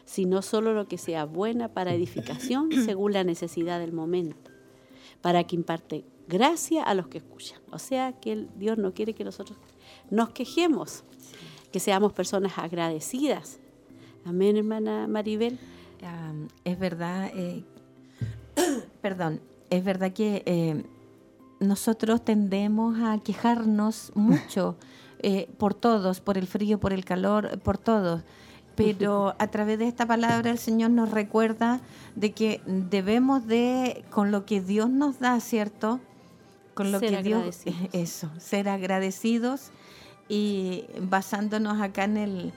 sino 0.03 0.41
solo 0.41 0.73
lo 0.73 0.85
que 0.85 0.97
sea 0.97 1.23
buena 1.23 1.69
para 1.69 1.93
edificación 1.93 2.69
según 2.85 3.13
la 3.13 3.23
necesidad 3.23 3.79
del 3.79 3.93
momento, 3.93 4.51
para 5.21 5.45
que 5.45 5.55
imparte 5.55 6.03
gracia 6.27 6.83
a 6.83 6.93
los 6.93 7.07
que 7.07 7.19
escuchan. 7.19 7.61
O 7.71 7.79
sea, 7.79 8.19
que 8.19 8.33
el, 8.33 8.49
Dios 8.57 8.77
no 8.77 8.93
quiere 8.93 9.13
que 9.13 9.23
nosotros 9.23 9.57
nos 10.09 10.31
quejemos, 10.31 11.05
que 11.71 11.79
seamos 11.79 12.11
personas 12.11 12.57
agradecidas, 12.57 13.61
Amén, 14.27 14.57
hermana 14.57 15.07
Maribel. 15.07 15.57
Um, 16.01 16.49
es 16.65 16.77
verdad, 16.77 17.31
eh, 17.33 17.63
perdón, 19.01 19.39
es 19.69 19.85
verdad 19.85 20.11
que 20.11 20.43
eh, 20.45 20.83
nosotros 21.61 22.25
tendemos 22.25 22.99
a 22.99 23.19
quejarnos 23.19 24.11
mucho 24.15 24.75
eh, 25.19 25.49
por 25.57 25.73
todos, 25.73 26.19
por 26.19 26.37
el 26.37 26.45
frío, 26.45 26.77
por 26.77 26.91
el 26.91 27.05
calor, 27.05 27.59
por 27.59 27.77
todos. 27.77 28.23
Pero 28.75 29.33
a 29.39 29.47
través 29.47 29.79
de 29.79 29.87
esta 29.87 30.05
palabra 30.05 30.51
el 30.51 30.57
Señor 30.57 30.91
nos 30.91 31.09
recuerda 31.09 31.79
de 32.15 32.33
que 32.33 32.59
debemos 32.65 33.47
de, 33.47 34.03
con 34.09 34.31
lo 34.31 34.45
que 34.45 34.59
Dios 34.59 34.89
nos 34.89 35.19
da, 35.19 35.39
¿cierto? 35.39 36.01
Con 36.73 36.91
lo 36.91 36.99
Ser 36.99 37.11
que 37.11 37.23
Dios, 37.23 37.37
agradecidos. 37.39 37.89
eso, 37.93 38.29
ser 38.39 38.67
agradecidos 38.67 39.71
y 40.27 40.83
basándonos 40.99 41.79
acá 41.81 42.03
en 42.03 42.17
el, 42.17 42.53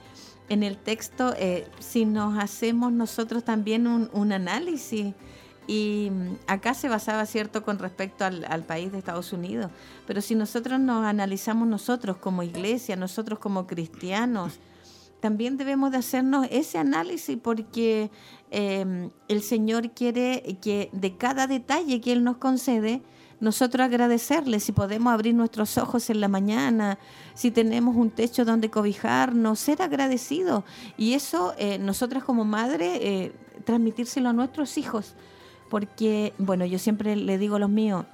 en 0.51 0.63
el 0.63 0.77
texto, 0.77 1.33
eh, 1.37 1.65
si 1.79 2.03
nos 2.03 2.37
hacemos 2.37 2.91
nosotros 2.91 3.45
también 3.45 3.87
un, 3.87 4.31
análisis, 4.33 5.13
y 5.65 6.09
mm, 6.11 6.33
acá 6.47 6.73
se 6.73 6.89
basaba, 6.89 7.25
¿cierto?, 7.25 7.63
con 7.63 7.79
respecto 7.79 8.25
al, 8.25 8.43
al, 8.43 8.63
país 8.63 8.91
de 8.91 8.97
Estados 8.97 9.31
Unidos, 9.31 9.71
pero 10.05 10.19
si 10.19 10.35
nosotros 10.35 10.77
nos 10.77 11.05
analizamos 11.05 11.69
nosotros 11.69 12.17
como 12.17 12.43
iglesia, 12.43 12.97
nosotros 12.97 13.39
como 13.39 13.65
cristianos, 13.65 14.59
también 15.21 15.55
debemos 15.55 15.91
de 15.91 15.99
hacernos 15.99 16.47
ese 16.51 16.79
análisis 16.79 17.37
porque 17.41 18.09
eh, 18.49 19.09
el 19.29 19.41
Señor 19.41 19.91
quiere 19.91 20.57
que 20.61 20.89
de 20.91 21.15
cada 21.15 21.47
detalle 21.47 22.01
que 22.01 22.11
Él 22.11 22.25
nos 22.25 22.37
concede, 22.37 23.01
nosotros 23.41 23.83
agradecerle, 23.83 24.59
si 24.59 24.71
podemos 24.71 25.11
abrir 25.11 25.33
nuestros 25.33 25.77
ojos 25.79 26.09
en 26.11 26.21
la 26.21 26.27
mañana, 26.27 26.99
si 27.33 27.49
tenemos 27.49 27.95
un 27.95 28.11
techo 28.11 28.45
donde 28.45 28.69
cobijarnos, 28.69 29.59
ser 29.59 29.81
agradecidos. 29.81 30.63
Y 30.95 31.13
eso, 31.13 31.55
eh, 31.57 31.79
nosotras 31.79 32.23
como 32.23 32.45
madre, 32.45 32.99
eh, 33.01 33.31
transmitírselo 33.65 34.29
a 34.29 34.33
nuestros 34.33 34.77
hijos. 34.77 35.15
Porque, 35.69 36.33
bueno, 36.37 36.65
yo 36.65 36.77
siempre 36.77 37.15
le 37.15 37.39
digo 37.39 37.55
a 37.55 37.59
los 37.59 37.69
míos, 37.69 38.05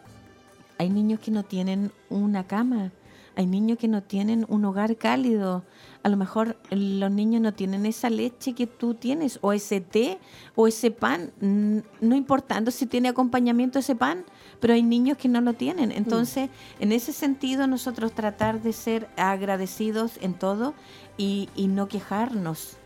hay 0.78 0.90
niños 0.90 1.20
que 1.20 1.32
no 1.32 1.44
tienen 1.44 1.92
una 2.10 2.48
cama, 2.48 2.92
hay 3.36 3.48
niños 3.48 3.78
que 3.78 3.88
no 3.88 4.02
tienen 4.02 4.46
un 4.48 4.64
hogar 4.64 4.96
cálido, 4.96 5.64
a 6.04 6.10
lo 6.10 6.16
mejor 6.16 6.56
los 6.72 7.12
niños 7.12 7.42
no 7.42 7.54
tienen 7.54 7.86
esa 7.86 8.10
leche 8.10 8.54
que 8.54 8.66
tú 8.66 8.94
tienes, 8.94 9.40
o 9.42 9.52
ese 9.52 9.82
té, 9.82 10.20
o 10.56 10.68
ese 10.68 10.90
pan, 10.90 11.32
no 11.42 12.16
importando 12.16 12.72
si 12.72 12.86
tiene 12.86 13.10
acompañamiento 13.10 13.80
ese 13.80 13.96
pan, 13.96 14.24
pero 14.60 14.74
hay 14.74 14.84
niños 14.84 15.18
que 15.18 15.28
no 15.28 15.42
lo 15.42 15.54
tienen. 15.54 15.92
Entonces, 15.92 16.50
mm. 16.50 16.84
en 16.84 16.92
ese 16.92 17.14
sentido, 17.14 17.68
nosotros 17.68 18.12
tratar 18.14 18.62
de 18.62 18.74
ser 18.74 19.08
agradecidos 19.18 20.14
en 20.22 20.34
todo 20.34 20.74
y, 21.18 21.50
y 21.56 21.68
no 21.68 21.88
quejarnos, 21.88 22.78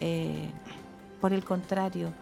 eh, 0.00 0.50
por 1.20 1.32
el 1.32 1.44
contrario. 1.44 2.12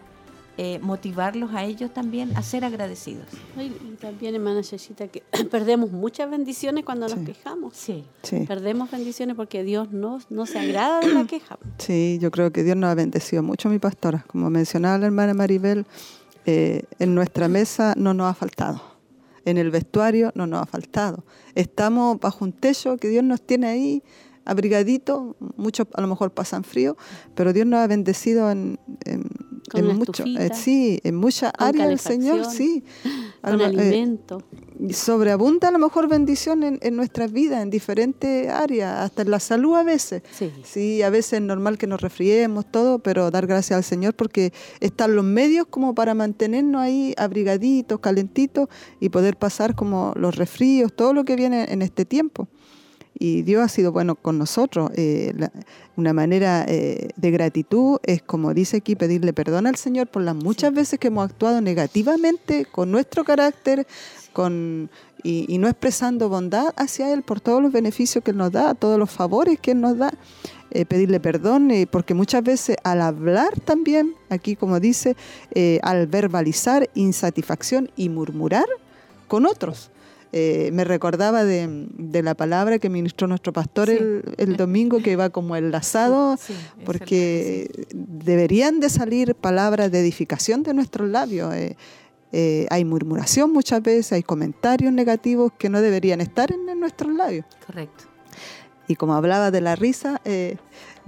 Eh, 0.61 0.81
motivarlos 0.83 1.55
a 1.55 1.63
ellos 1.63 1.95
también 1.95 2.37
a 2.37 2.43
ser 2.43 2.65
agradecidos. 2.65 3.27
Y, 3.57 3.67
y 3.67 3.97
también, 4.01 4.35
hermana 4.35 4.65
Cecita, 4.65 5.07
que 5.07 5.23
perdemos 5.53 5.93
muchas 5.93 6.29
bendiciones 6.29 6.85
cuando 6.85 7.09
Sí. 7.09 7.15
nos 7.15 7.25
quejamos. 7.25 7.77
Sí. 7.77 8.05
Sí. 8.25 8.45
Perdemos 8.45 8.91
bendiciones 8.91 9.37
porque 9.37 9.63
Dios 9.63 9.93
no, 9.93 10.19
no 10.31 10.47
se 10.47 10.59
agrada 10.59 10.99
de 10.99 11.15
la 11.15 11.25
queja. 11.27 11.57
Sí, 11.79 12.19
yo 12.21 12.33
creo 12.33 12.51
que 12.51 12.65
Dios 12.65 12.77
nos 12.77 12.91
ha 12.91 12.97
bendecido 12.97 13.45
mucho, 13.45 13.69
mi 13.69 13.79
pastora. 13.79 14.25
Como 14.27 14.51
mencionaba 14.51 14.99
la 14.99 15.07
hermana 15.07 15.33
Maribel, 15.33 15.87
eh, 16.45 16.83
en 16.99 17.15
nuestra 17.15 17.47
mesa 17.47 17.95
no 17.97 18.13
nos 18.13 18.29
ha 18.29 18.35
faltado. 18.35 18.83
En 19.49 19.57
el 19.57 19.71
vestuario 19.71 20.31
no 20.35 20.47
nos 20.47 20.61
ha 20.61 20.67
faltado. 20.67 21.25
Estamos 21.55 22.21
bajo 22.21 22.45
un 22.45 22.53
techo 22.53 22.99
que 22.99 23.09
Dios 23.09 23.25
nos 23.25 23.41
tiene 23.41 23.67
ahí 23.67 24.03
abrigadito. 24.45 25.37
Muchos 25.57 25.87
a 25.95 26.03
lo 26.03 26.07
mejor 26.07 26.33
pasan 26.33 26.65
frío, 26.65 26.99
pero 27.35 27.55
Dios 27.55 27.67
nos 27.67 27.81
ha 27.81 27.87
bendecido 27.87 28.51
en, 28.51 28.79
en, 29.07 29.25
Con 29.69 29.81
en 29.91 29.97
mucho, 29.97 30.25
eh, 30.25 30.51
sí, 30.55 31.01
en 31.05 31.15
muchas 31.17 31.53
áreas 31.59 32.01
Señor, 32.01 32.45
sí. 32.47 32.83
Con 33.43 33.53
Alma- 33.53 33.65
eh, 33.65 33.67
alimento. 33.67 34.43
y 34.81 34.93
sobreabunda 34.93 35.69
a 35.69 35.71
lo 35.71 35.79
mejor 35.79 36.09
bendición 36.09 36.63
en, 36.65 36.79
en 36.83 36.97
nuestras 36.97 37.31
vidas, 37.33 37.63
en 37.63 37.71
diferentes 37.71 38.49
áreas, 38.49 38.99
hasta 39.01 39.23
en 39.23 39.31
la 39.31 39.39
salud 39.41 39.77
a 39.77 39.85
veces. 39.85 40.23
Sí. 40.37 40.51
Sí, 40.65 41.03
a 41.03 41.11
veces 41.11 41.35
es 41.35 41.43
normal 41.43 41.79
que 41.79 41.87
nos 41.87 42.01
resfriemos, 42.01 42.67
todo, 42.71 42.99
pero 42.99 43.31
dar 43.31 43.47
gracias 43.47 43.77
al 43.77 43.85
Señor 43.85 44.15
porque 44.15 44.53
están 44.81 45.15
los 45.15 45.25
medios 45.25 45.67
como 45.69 45.95
para 45.95 46.15
mantenernos 46.15 46.81
ahí 46.81 47.15
abrigaditos, 47.17 48.01
calentitos 48.01 48.69
y 49.01 49.09
poder 49.11 49.37
pasar 49.37 49.75
como 49.75 50.13
los 50.17 50.35
resfríos, 50.37 50.93
todo 50.93 51.13
lo 51.13 51.25
que 51.25 51.37
viene 51.37 51.67
en 51.73 51.83
este 51.83 52.05
tiempo. 52.05 52.49
Y 53.19 53.43
Dios 53.43 53.63
ha 53.65 53.69
sido 53.69 53.93
bueno 53.93 54.15
con 54.15 54.39
nosotros. 54.39 54.91
Eh, 54.95 55.33
la- 55.37 55.51
una 55.97 56.13
manera 56.13 56.65
eh, 56.69 57.09
de 57.17 57.31
gratitud 57.33 57.99
es, 58.05 58.23
como 58.23 58.55
dice 58.55 58.77
aquí, 58.77 58.95
pedirle 58.95 59.33
perdón 59.33 59.67
al 59.67 59.75
Señor 59.77 60.07
por 60.07 60.23
las 60.23 60.37
muchas 60.37 60.73
veces 60.73 60.99
que 61.01 61.09
hemos 61.09 61.29
actuado 61.29 61.61
negativamente 61.61 62.65
con 62.67 62.91
nuestro 62.93 63.25
carácter 63.25 63.87
con, 64.33 64.89
y, 65.25 65.45
y 65.53 65.59
no 65.59 65.67
expresando 65.67 66.29
bondad 66.29 66.73
hacia 66.77 67.13
Él 67.13 67.23
por 67.25 67.41
todos 67.41 67.61
los 67.61 67.73
beneficios 67.73 68.23
que 68.23 68.31
Él 68.31 68.37
nos 68.37 68.53
da, 68.53 68.75
todos 68.75 68.97
los 68.99 69.11
favores 69.11 69.59
que 69.59 69.73
Él 69.73 69.81
nos 69.81 69.99
da. 69.99 70.13
Eh, 70.71 70.85
pedirle 70.85 71.19
perdón, 71.19 71.71
eh, 71.71 71.87
porque 71.91 72.13
muchas 72.13 72.45
veces 72.45 72.77
al 72.85 73.01
hablar 73.01 73.59
también, 73.65 74.15
aquí 74.29 74.55
como 74.55 74.81
dice, 74.81 75.17
eh, 75.55 75.81
al 75.83 76.07
verbalizar 76.07 76.91
insatisfacción 76.95 77.91
y 77.97 78.11
murmurar 78.11 78.67
con 79.29 79.47
otros. 79.47 79.91
Eh, 80.33 80.71
me 80.75 80.85
recordaba 80.85 81.45
de, 81.45 81.87
de 81.97 82.23
la 82.23 82.35
palabra 82.35 82.79
que 82.79 82.91
ministró 82.91 83.27
nuestro 83.27 83.53
pastor 83.53 83.89
Sí. 83.89 83.95
el, 83.97 84.23
el 84.37 84.57
domingo, 84.57 85.01
que 85.03 85.17
va 85.17 85.31
como 85.31 85.57
enlazado, 85.57 86.37
Sí, 86.37 86.53
porque 86.85 87.87
deberían 87.95 88.81
de 88.81 88.91
salir 88.91 89.35
palabras 89.35 89.91
de 89.91 90.01
edificación 90.01 90.63
de 90.63 90.75
nuestros 90.75 91.09
labios. 91.09 91.55
Eh, 91.55 91.77
eh, 92.33 92.67
hay 92.69 92.85
murmuración 92.85 93.53
muchas 93.53 93.83
veces, 93.83 94.13
hay 94.13 94.23
comentarios 94.23 94.93
negativos 94.93 95.51
que 95.59 95.71
no 95.71 95.81
deberían 95.81 96.21
estar 96.21 96.53
en, 96.53 96.69
en 96.69 96.79
nuestros 96.79 97.11
labios. 97.15 97.47
Correcto. 97.67 98.05
Y 98.87 98.97
como 98.97 99.15
hablaba 99.15 99.51
de 99.51 99.61
la 99.63 99.77
risa, 99.77 100.21
eh, 100.27 100.57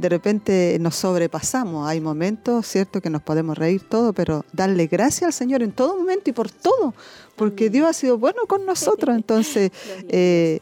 de 0.00 0.08
repente 0.08 0.76
nos 0.80 0.96
sobrepasamos. 0.96 1.88
Hay 1.88 2.00
momentos, 2.00 2.66
cierto, 2.66 3.00
que 3.00 3.10
nos 3.10 3.22
podemos 3.22 3.56
reír 3.56 3.82
todo, 3.88 4.12
pero 4.12 4.44
darle 4.52 4.86
gracias 4.86 5.22
al 5.24 5.32
Señor 5.32 5.62
en 5.62 5.72
todo 5.72 5.96
momento 5.96 6.30
y 6.30 6.32
por 6.32 6.50
todo, 6.50 6.94
porque 7.36 7.70
Dios 7.70 7.88
ha 7.88 7.92
sido 7.92 8.18
bueno 8.18 8.42
con 8.48 8.66
nosotros. 8.66 9.14
Entonces, 9.14 9.70
eh, 10.08 10.60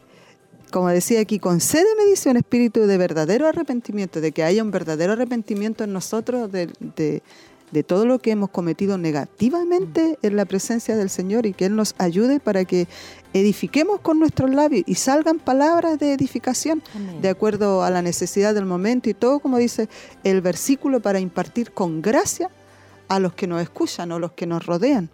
como 0.71 0.89
decía 0.89 1.21
aquí, 1.21 1.39
concédeme, 1.39 2.05
dice 2.11 2.29
un 2.31 2.37
espíritu 2.37 2.81
de 2.87 2.99
verdadero 2.99 3.47
arrepentimiento, 3.47 4.21
de 4.21 4.33
que 4.33 4.43
haya 4.43 4.63
un 4.63 4.71
verdadero 4.71 5.13
arrepentimiento 5.15 5.85
en 5.85 5.93
nosotros 5.93 6.53
de, 6.53 6.69
de- 6.97 7.23
de 7.71 7.83
todo 7.83 8.07
lo 8.07 8.19
que 8.19 8.31
hemos 8.31 8.49
cometido 8.49 8.97
negativamente 8.97 10.19
en 10.23 10.37
la 10.37 10.47
presencia 10.47 10.97
del 10.97 11.11
Señor 11.11 11.45
y 11.45 11.53
que 11.53 11.67
Él 11.67 11.77
nos 11.77 11.95
ayude 11.99 12.41
para 12.41 12.65
que 12.65 12.89
edifiquemos 13.33 14.01
con 14.01 14.19
nuestros 14.19 14.51
labios 14.51 14.85
y 14.87 14.95
salgan 14.95 15.39
palabras 15.39 15.99
de 15.99 16.13
edificación 16.13 16.83
Amén. 16.95 17.21
de 17.21 17.29
acuerdo 17.29 17.83
a 17.83 17.91
la 17.91 18.03
necesidad 18.03 18.55
del 18.55 18.65
momento 18.65 19.11
y 19.11 19.15
todo, 19.15 19.39
como 19.41 19.59
dice 19.59 19.89
el 20.25 20.41
versículo, 20.41 21.01
para 21.01 21.21
impartir 21.21 21.73
con 21.73 22.01
gracia 22.03 22.51
a 23.09 23.19
los 23.19 23.35
que 23.35 23.47
nos 23.47 23.63
escuchan 23.63 24.13
o 24.13 24.19
los 24.19 24.33
que 24.33 24.47
nos 24.47 24.65
rodean. 24.67 25.11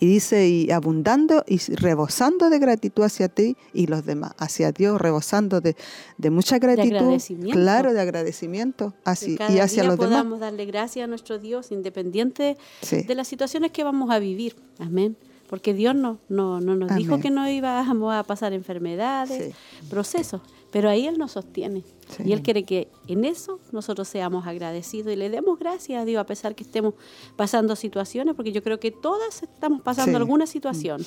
Y 0.00 0.06
dice, 0.06 0.48
y 0.48 0.70
abundando 0.70 1.44
y 1.48 1.58
rebosando 1.74 2.50
de 2.50 2.60
gratitud 2.60 3.02
hacia 3.02 3.28
ti 3.28 3.56
y 3.72 3.88
los 3.88 4.06
demás, 4.06 4.32
hacia 4.38 4.70
Dios, 4.70 5.00
rebosando 5.00 5.60
de, 5.60 5.74
de 6.18 6.30
mucha 6.30 6.58
gratitud, 6.60 7.20
claro, 7.50 7.92
de 7.92 8.00
agradecimiento, 8.00 8.94
así, 9.04 9.36
y 9.48 9.58
hacia 9.58 9.82
día 9.82 9.90
los 9.90 9.98
demás. 9.98 10.10
podamos 10.18 10.38
darle 10.40 10.66
gracias 10.66 11.02
a 11.02 11.06
nuestro 11.08 11.38
Dios, 11.40 11.72
independiente 11.72 12.56
Sí. 12.80 13.02
de 13.02 13.14
las 13.16 13.26
situaciones 13.26 13.72
que 13.72 13.82
vamos 13.82 14.10
a 14.12 14.20
vivir. 14.20 14.54
Amén. 14.78 15.16
Porque 15.48 15.72
Dios 15.74 15.94
no, 15.94 16.18
no, 16.28 16.60
no 16.60 16.74
nos 16.76 16.94
dijo 16.94 17.18
que 17.20 17.30
no 17.30 17.48
íbamos 17.48 18.14
a 18.14 18.22
pasar 18.22 18.52
enfermedades, 18.52 19.54
procesos, 19.88 20.40
pero 20.70 20.88
ahí 20.90 21.06
Él 21.06 21.16
nos 21.18 21.32
sostiene. 21.32 21.82
Sí. 22.08 22.24
Y 22.26 22.32
Él 22.32 22.42
quiere 22.42 22.64
que 22.64 22.88
en 23.06 23.24
eso 23.24 23.58
nosotros 23.72 24.08
seamos 24.08 24.46
agradecidos 24.46 25.12
y 25.12 25.16
le 25.16 25.30
demos 25.30 25.58
gracias 25.58 26.02
a 26.02 26.04
Dios 26.04 26.20
a 26.20 26.26
pesar 26.26 26.54
que 26.54 26.64
estemos 26.64 26.94
pasando 27.36 27.76
situaciones, 27.76 28.34
porque 28.34 28.52
yo 28.52 28.62
creo 28.62 28.78
que 28.78 28.90
todas 28.90 29.42
estamos 29.42 29.80
pasando 29.82 30.12
Sí. 30.12 30.16
alguna 30.16 30.46
situación. 30.46 31.02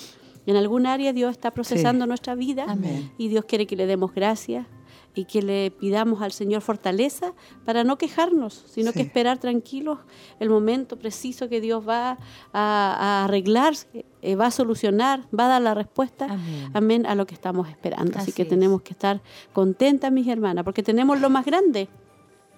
En 0.48 0.56
algún 0.56 0.88
área 0.88 1.14
Dios 1.14 1.30
está 1.32 1.52
procesando 1.52 2.08
nuestra 2.08 2.34
vida 2.34 2.66
Amén. 2.68 3.12
y 3.20 3.28
Dios 3.28 3.46
quiere 3.46 3.68
que 3.68 3.76
le 3.76 3.86
demos 3.86 4.12
gracias 4.14 4.66
y 5.14 5.26
que 5.26 5.42
le 5.42 5.72
pidamos 5.72 6.22
al 6.22 6.32
Señor 6.32 6.62
fortaleza 6.62 7.34
para 7.66 7.84
no 7.84 7.98
quejarnos, 7.98 8.64
sino 8.68 8.94
que 8.94 9.02
esperar 9.02 9.40
tranquilos 9.40 10.00
el 10.40 10.50
momento 10.50 10.98
preciso 10.98 11.50
que 11.50 11.60
Dios 11.62 11.88
va 11.88 12.12
a, 12.12 12.18
a 12.54 13.26
arreglar, 13.26 13.74
eh, 14.22 14.36
va 14.36 14.46
a 14.48 14.52
solucionar, 14.52 15.28
va 15.38 15.46
a 15.46 15.50
dar 15.50 15.62
la 15.62 15.74
respuesta, 15.74 16.26
Amén. 16.26 16.70
amén, 16.74 17.06
a 17.06 17.16
lo 17.16 17.26
que 17.26 17.34
estamos 17.36 17.68
esperando. 17.70 18.12
Así, 18.18 18.24
Así 18.24 18.32
que 18.32 18.44
es. 18.44 18.48
tenemos 18.50 18.82
que 18.84 18.94
estar 18.94 19.22
contentas, 19.54 20.12
mis 20.12 20.28
hermanas, 20.28 20.64
porque 20.64 20.84
tenemos 20.84 21.20
lo 21.20 21.30
más 21.30 21.46
grande. 21.46 21.90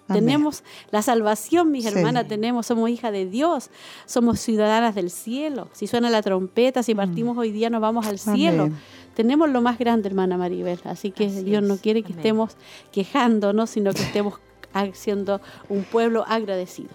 Amén. 0.10 0.26
Tenemos 0.26 0.64
la 0.92 1.02
salvación, 1.02 1.72
mis 1.72 1.86
Sí. 1.86 1.90
hermanas, 1.90 2.28
tenemos, 2.28 2.66
somos 2.66 2.90
hijas 2.90 3.14
de 3.14 3.26
Dios, 3.26 3.70
somos 4.06 4.42
ciudadanas 4.42 4.96
del 4.96 5.10
cielo. 5.10 5.70
Si 5.72 5.88
suena 5.88 6.10
la 6.10 6.22
trompeta, 6.22 6.84
si 6.84 6.94
partimos 6.94 7.38
hoy 7.38 7.52
día, 7.54 7.70
nos 7.70 7.80
vamos 7.80 8.06
al 8.06 8.20
cielo. 8.20 8.70
Tenemos 9.14 9.50
lo 9.50 9.62
más 9.62 9.78
grande, 9.78 10.10
hermana 10.10 10.38
Maribel. 10.38 10.80
Así 10.84 11.12
que 11.12 11.28
Así 11.28 11.44
Dios 11.44 11.64
no 11.64 11.78
quiere 11.78 12.02
que 12.02 12.14
Amén. 12.14 12.20
estemos 12.20 12.58
quejándonos, 12.92 13.70
sino 13.70 13.94
que 13.94 14.02
estemos 14.02 14.40
siendo 14.94 15.42
un 15.70 15.84
pueblo 15.84 16.26
agradecido. 16.28 16.90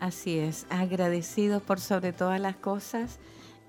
Así 0.00 0.38
es, 0.38 0.66
agradecidos 0.68 1.62
por 1.62 1.78
sobre 1.78 2.12
todas 2.12 2.40
las 2.40 2.56
cosas 2.56 3.18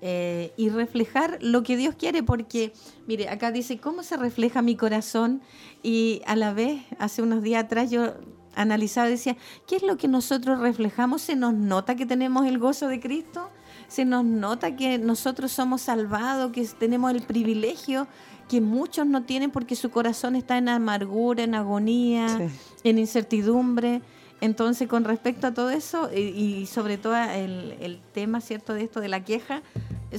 eh, 0.00 0.52
y 0.56 0.68
reflejar 0.68 1.38
lo 1.40 1.62
que 1.62 1.76
Dios 1.76 1.94
quiere, 1.94 2.22
porque, 2.22 2.72
mire, 3.06 3.28
acá 3.28 3.52
dice, 3.52 3.78
¿cómo 3.78 4.02
se 4.02 4.16
refleja 4.16 4.60
mi 4.60 4.76
corazón? 4.76 5.42
Y 5.82 6.22
a 6.26 6.34
la 6.36 6.52
vez, 6.52 6.82
hace 6.98 7.22
unos 7.22 7.42
días 7.42 7.64
atrás 7.64 7.90
yo 7.90 8.14
analizaba 8.56 9.08
y 9.08 9.12
decía, 9.12 9.36
¿qué 9.66 9.76
es 9.76 9.82
lo 9.82 9.96
que 9.96 10.08
nosotros 10.08 10.58
reflejamos? 10.58 11.22
¿Se 11.22 11.36
nos 11.36 11.54
nota 11.54 11.94
que 11.94 12.04
tenemos 12.04 12.46
el 12.46 12.58
gozo 12.58 12.88
de 12.88 13.00
Cristo? 13.00 13.48
¿Se 13.88 14.04
nos 14.04 14.24
nota 14.24 14.76
que 14.76 14.98
nosotros 14.98 15.52
somos 15.52 15.82
salvados, 15.82 16.52
que 16.52 16.64
tenemos 16.78 17.12
el 17.12 17.22
privilegio 17.22 18.06
que 18.48 18.60
muchos 18.60 19.06
no 19.06 19.22
tienen 19.22 19.50
porque 19.50 19.74
su 19.76 19.90
corazón 19.90 20.36
está 20.36 20.58
en 20.58 20.68
amargura, 20.68 21.44
en 21.44 21.54
agonía, 21.54 22.28
Sí. 22.28 22.44
en 22.84 22.98
incertidumbre? 22.98 24.02
Entonces, 24.40 24.88
con 24.88 25.04
respecto 25.04 25.46
a 25.46 25.54
todo 25.54 25.70
eso 25.70 26.10
y, 26.14 26.18
y 26.20 26.66
sobre 26.66 26.98
todo 26.98 27.16
el, 27.16 27.76
el 27.80 28.00
tema, 28.12 28.40
¿cierto?, 28.40 28.74
de 28.74 28.82
esto 28.82 29.00
de 29.00 29.08
la 29.08 29.24
queja, 29.24 29.62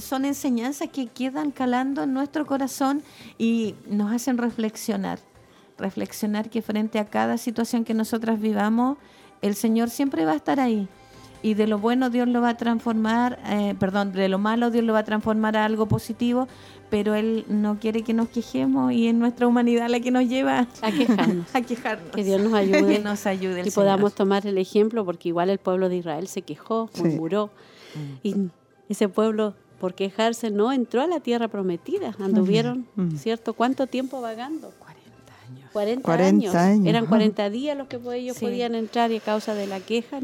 son 0.00 0.24
enseñanzas 0.24 0.88
que 0.90 1.06
quedan 1.06 1.50
calando 1.52 2.02
en 2.02 2.12
nuestro 2.12 2.44
corazón 2.46 3.02
y 3.38 3.74
nos 3.88 4.12
hacen 4.12 4.38
reflexionar. 4.38 5.20
Reflexionar 5.78 6.48
que 6.50 6.62
frente 6.62 6.98
a 6.98 7.04
cada 7.04 7.36
situación 7.38 7.84
que 7.84 7.94
nosotras 7.94 8.40
vivamos, 8.40 8.96
el 9.42 9.54
Señor 9.54 9.90
siempre 9.90 10.24
va 10.24 10.32
a 10.32 10.36
estar 10.36 10.58
ahí. 10.58 10.88
Y 11.46 11.54
de 11.54 11.68
lo 11.68 11.78
bueno 11.78 12.10
Dios 12.10 12.26
lo 12.26 12.40
va 12.40 12.48
a 12.50 12.56
transformar, 12.56 13.38
eh, 13.46 13.74
perdón, 13.78 14.10
de 14.12 14.28
lo 14.28 14.38
malo 14.38 14.70
Dios 14.70 14.84
lo 14.84 14.92
va 14.94 14.98
a 15.00 15.04
transformar 15.04 15.56
a 15.56 15.64
algo 15.64 15.86
positivo, 15.86 16.48
pero 16.90 17.14
Él 17.14 17.44
no 17.48 17.78
quiere 17.78 18.02
que 18.02 18.12
nos 18.14 18.28
quejemos 18.30 18.92
y 18.92 19.06
es 19.06 19.14
nuestra 19.14 19.46
humanidad 19.46 19.88
la 19.88 20.00
que 20.00 20.10
nos 20.10 20.28
lleva 20.28 20.66
A 20.82 20.90
quejarnos. 20.90 21.46
a 21.54 21.60
quejarnos. 21.60 22.10
Que 22.10 22.24
Dios 22.24 22.40
nos 22.42 22.52
ayude 22.52 22.96
que 22.96 22.98
nos 22.98 23.26
ayude 23.26 23.60
el 23.60 23.68
y 23.68 23.70
podamos 23.70 24.10
Señor. 24.12 24.16
tomar 24.16 24.46
el 24.46 24.58
ejemplo, 24.58 25.04
porque 25.04 25.28
igual 25.28 25.50
el 25.50 25.58
pueblo 25.58 25.88
de 25.88 25.98
Israel 25.98 26.26
se 26.26 26.42
quejó, 26.42 26.90
Sí. 26.92 27.02
murmuró, 27.04 27.50
y 28.24 28.34
ese 28.88 29.08
pueblo, 29.08 29.54
por 29.78 29.94
quejarse, 29.94 30.50
no 30.50 30.72
entró 30.72 31.00
a 31.02 31.06
la 31.06 31.20
tierra 31.20 31.46
prometida. 31.46 32.14
Anduvieron. 32.18 32.86
¿cierto? 33.18 33.54
¿Cuánto 33.54 33.86
tiempo 33.86 34.20
vagando? 34.20 34.72
40 34.80 35.32
años. 35.48 35.70
40, 35.72 36.02
40 36.02 36.28
años. 36.48 36.54
años, 36.56 36.86
Eran 36.86 37.04
ajá. 37.04 37.10
40 37.10 37.50
días 37.50 37.76
los 37.78 37.86
que 37.86 38.00
ellos 38.14 38.36
Sí. 38.36 38.44
podían 38.46 38.74
entrar 38.74 39.12
y 39.12 39.18
a 39.18 39.20
causa 39.20 39.54
de 39.54 39.66
la 39.68 39.78
queja, 39.80 40.18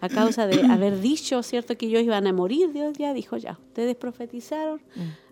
a 0.00 0.08
causa 0.08 0.46
de 0.46 0.64
haber 0.66 1.00
dicho, 1.00 1.42
¿cierto? 1.42 1.76
Que 1.76 1.86
ellos 1.86 2.02
iban 2.02 2.26
a 2.26 2.32
morir, 2.32 2.72
Dios 2.72 2.96
ya 2.98 3.12
dijo, 3.12 3.36
ya, 3.36 3.58
ustedes 3.68 3.96
profetizaron, 3.96 4.80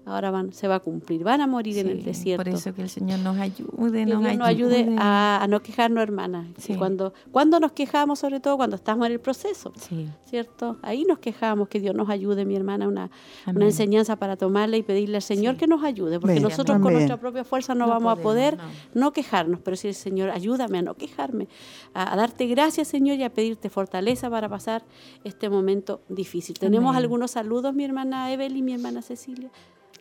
ahora 0.09 0.30
van, 0.30 0.52
se 0.52 0.66
va 0.68 0.76
a 0.76 0.80
cumplir, 0.80 1.22
van 1.24 1.40
a 1.40 1.46
morir 1.46 1.78
en 1.78 1.88
el 1.88 2.02
desierto. 2.04 2.44
Por 2.44 2.54
eso 2.54 2.74
que 2.74 2.82
el 2.82 2.88
Señor 2.88 3.18
nos 3.20 3.38
ayude, 3.38 3.70
Que 3.70 4.06
nos 4.06 4.20
Dios 4.22 4.36
nos 4.38 4.48
ayude 4.48 4.76
ayude. 4.78 4.96
a, 4.98 5.42
a 5.42 5.46
no 5.46 5.61
quejarnos, 5.61 6.02
hermanas. 6.02 6.46
Sí. 6.59 6.72
Y 6.72 6.76
cuando, 6.76 7.12
cuando 7.30 7.61
nos 7.61 7.72
quejamos, 7.72 8.18
sobre 8.18 8.40
todo 8.40 8.56
cuando 8.56 8.76
estamos 8.76 9.06
en 9.06 9.12
el 9.12 9.20
proceso, 9.20 9.72
Sí, 9.76 10.09
¿cierto? 10.24 10.78
Ahí 10.82 11.04
nos 11.04 11.18
quejamos, 11.18 11.68
que 11.68 11.80
Dios 11.80 11.94
nos 11.94 12.09
ayude, 12.11 12.44
mi 12.44 12.56
hermana, 12.56 12.88
una, 12.88 13.11
enseñanza 13.46 14.16
para 14.16 14.36
tomarla 14.36 14.76
y 14.76 14.82
pedirle 14.82 15.16
al 15.16 15.22
Señor 15.22 15.54
Sí. 15.54 15.61
que 15.61 15.66
nos 15.66 15.82
ayude, 15.84 16.18
porque 16.20 16.40
nosotros 16.40 16.78
con 16.80 16.92
nuestra 16.92 17.16
propia 17.18 17.44
fuerza 17.44 17.74
no, 17.74 17.86
No 17.86 17.92
vamos 17.92 18.18
a 18.18 18.22
poder 18.22 18.56
no. 18.56 18.64
no. 18.94 19.12
quejarnos, 19.12 19.61
pero 19.61 19.76
sí, 19.76 19.92
Señor, 19.92 20.30
ayúdame 20.30 20.78
a 20.78 20.82
no 20.82 20.94
quejarme, 20.94 21.48
a, 21.94 22.12
a 22.12 22.16
darte 22.16 22.46
gracias, 22.46 22.88
Señor, 22.88 23.18
y 23.18 23.22
a 23.24 23.30
pedirte 23.32 23.68
fortaleza 23.70 24.28
para 24.30 24.48
pasar 24.48 24.84
este 25.24 25.48
momento 25.48 26.00
difícil. 26.09 26.59
Tenemos 26.59 26.90
Amén. 26.90 27.02
algunos 27.02 27.32
saludos, 27.32 27.74
mi 27.74 27.84
hermana 27.84 28.32
Evelyn, 28.32 28.64
mi 28.64 28.72
hermana 28.74 29.02
Cecilia. 29.02 29.50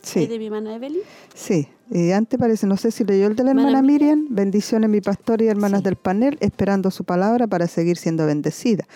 Sí. 0.01 0.23
¿Es 0.23 0.29
de 0.29 0.39
mi 0.39 0.45
hermana 0.45 0.75
Evelyn? 0.75 1.01
Sí, 1.33 1.67
y 1.91 2.11
antes 2.11 2.39
parece, 2.39 2.65
no 2.65 2.77
sé 2.77 2.91
si 2.91 3.03
leyó 3.03 3.27
el 3.27 3.35
de 3.35 3.43
la 3.43 3.49
hermana 3.49 3.69
Hermana 3.69 3.87
Miriam, 3.87 4.27
bendiciones 4.29 4.89
mi 4.89 5.01
pastor 5.01 5.41
y 5.41 5.47
hermanas 5.47 5.79
Sí. 5.79 5.83
del 5.85 5.95
panel, 5.97 6.37
esperando 6.39 6.91
su 6.91 7.03
palabra 7.03 7.47
para 7.47 7.67
seguir 7.67 7.97
siendo 7.97 8.25
bendecida. 8.25 8.87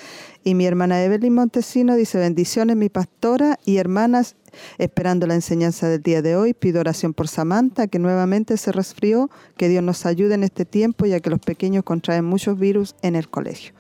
Y 0.44 0.56
mi 0.56 0.66
hermana 0.66 1.04
Evelyn 1.04 1.34
Montesino 1.34 1.96
dice, 1.96 2.18
bendiciones 2.18 2.78
mi 2.78 2.88
pastora 2.88 3.60
y 3.66 3.78
hermanas, 3.78 4.36
esperando 4.78 5.28
la 5.28 5.36
enseñanza 5.36 5.90
del 5.90 6.02
día 6.02 6.22
de 6.22 6.36
hoy, 6.36 6.54
pido 6.54 6.80
oración 6.80 7.14
por 7.14 7.28
Samantha, 7.28 7.88
que 7.88 8.00
nuevamente 8.00 8.56
se 8.58 8.72
resfrió, 8.72 9.30
que 9.58 9.68
Dios 9.68 9.84
nos 9.84 10.06
ayude 10.06 10.36
en 10.36 10.44
este 10.44 10.66
tiempo, 10.66 11.06
ya 11.06 11.20
que 11.20 11.30
los 11.30 11.40
pequeños 11.40 11.84
contraen 11.84 12.24
muchos 12.26 12.58
virus 12.58 12.96
en 13.02 13.16
el 13.16 13.30
colegio. 13.30 13.74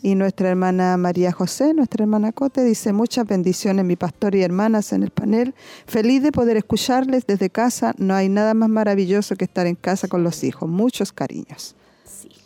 Y 0.00 0.14
nuestra 0.14 0.50
hermana 0.50 0.96
María 0.96 1.32
José, 1.32 1.74
nuestra 1.74 2.04
hermana 2.04 2.30
Cote, 2.32 2.62
dice 2.62 2.92
muchas 2.92 3.26
bendiciones, 3.26 3.84
mi 3.84 3.96
pastor 3.96 4.34
y 4.36 4.42
hermanas 4.42 4.92
en 4.92 5.02
el 5.02 5.10
panel. 5.10 5.54
Feliz 5.86 6.22
de 6.22 6.30
poder 6.30 6.56
escucharles 6.56 7.26
desde 7.26 7.50
casa. 7.50 7.94
No 7.98 8.14
hay 8.14 8.28
nada 8.28 8.54
más 8.54 8.68
maravilloso 8.68 9.34
que 9.34 9.44
estar 9.44 9.66
en 9.66 9.74
casa 9.74 10.06
con 10.06 10.22
los 10.22 10.44
hijos. 10.44 10.68
Muchos 10.68 11.12
cariños. 11.12 11.74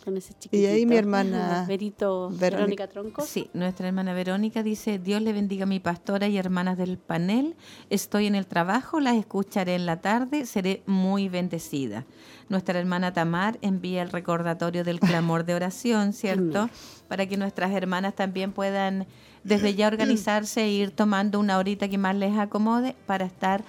Sí, 0.03 0.05
con 0.05 0.17
ese 0.17 0.33
Y 0.51 0.65
ahí 0.65 0.85
mi 0.85 0.95
hermana 0.95 1.65
Verito, 1.67 2.29
Verónica. 2.29 2.57
Verónica 2.57 2.87
Tronco. 2.87 3.21
Sí, 3.21 3.49
nuestra 3.53 3.87
hermana 3.87 4.13
Verónica 4.13 4.63
dice, 4.63 4.99
Dios 4.99 5.21
le 5.21 5.33
bendiga 5.33 5.63
a 5.63 5.65
mi 5.65 5.79
pastora 5.79 6.27
y 6.27 6.37
hermanas 6.37 6.77
del 6.77 6.97
panel. 6.97 7.55
Estoy 7.89 8.27
en 8.27 8.35
el 8.35 8.47
trabajo, 8.47 8.99
las 8.99 9.15
escucharé 9.15 9.75
en 9.75 9.85
la 9.85 10.01
tarde, 10.01 10.45
seré 10.45 10.83
muy 10.85 11.29
bendecida. 11.29 12.05
Nuestra 12.49 12.79
hermana 12.79 13.13
Tamar 13.13 13.57
envía 13.61 14.01
el 14.01 14.09
recordatorio 14.09 14.83
del 14.83 14.99
clamor 14.99 15.45
de 15.45 15.55
oración, 15.55 16.13
¿cierto? 16.13 16.69
Para 17.07 17.25
que 17.25 17.37
nuestras 17.37 17.71
hermanas 17.71 18.15
también 18.15 18.51
puedan 18.51 19.07
desde 19.43 19.75
ya 19.75 19.87
organizarse 19.87 20.63
e 20.63 20.69
ir 20.69 20.91
tomando 20.91 21.39
una 21.39 21.57
horita 21.57 21.87
que 21.87 21.97
más 21.97 22.15
les 22.15 22.37
acomode 22.37 22.95
para 23.05 23.25
estar 23.25 23.63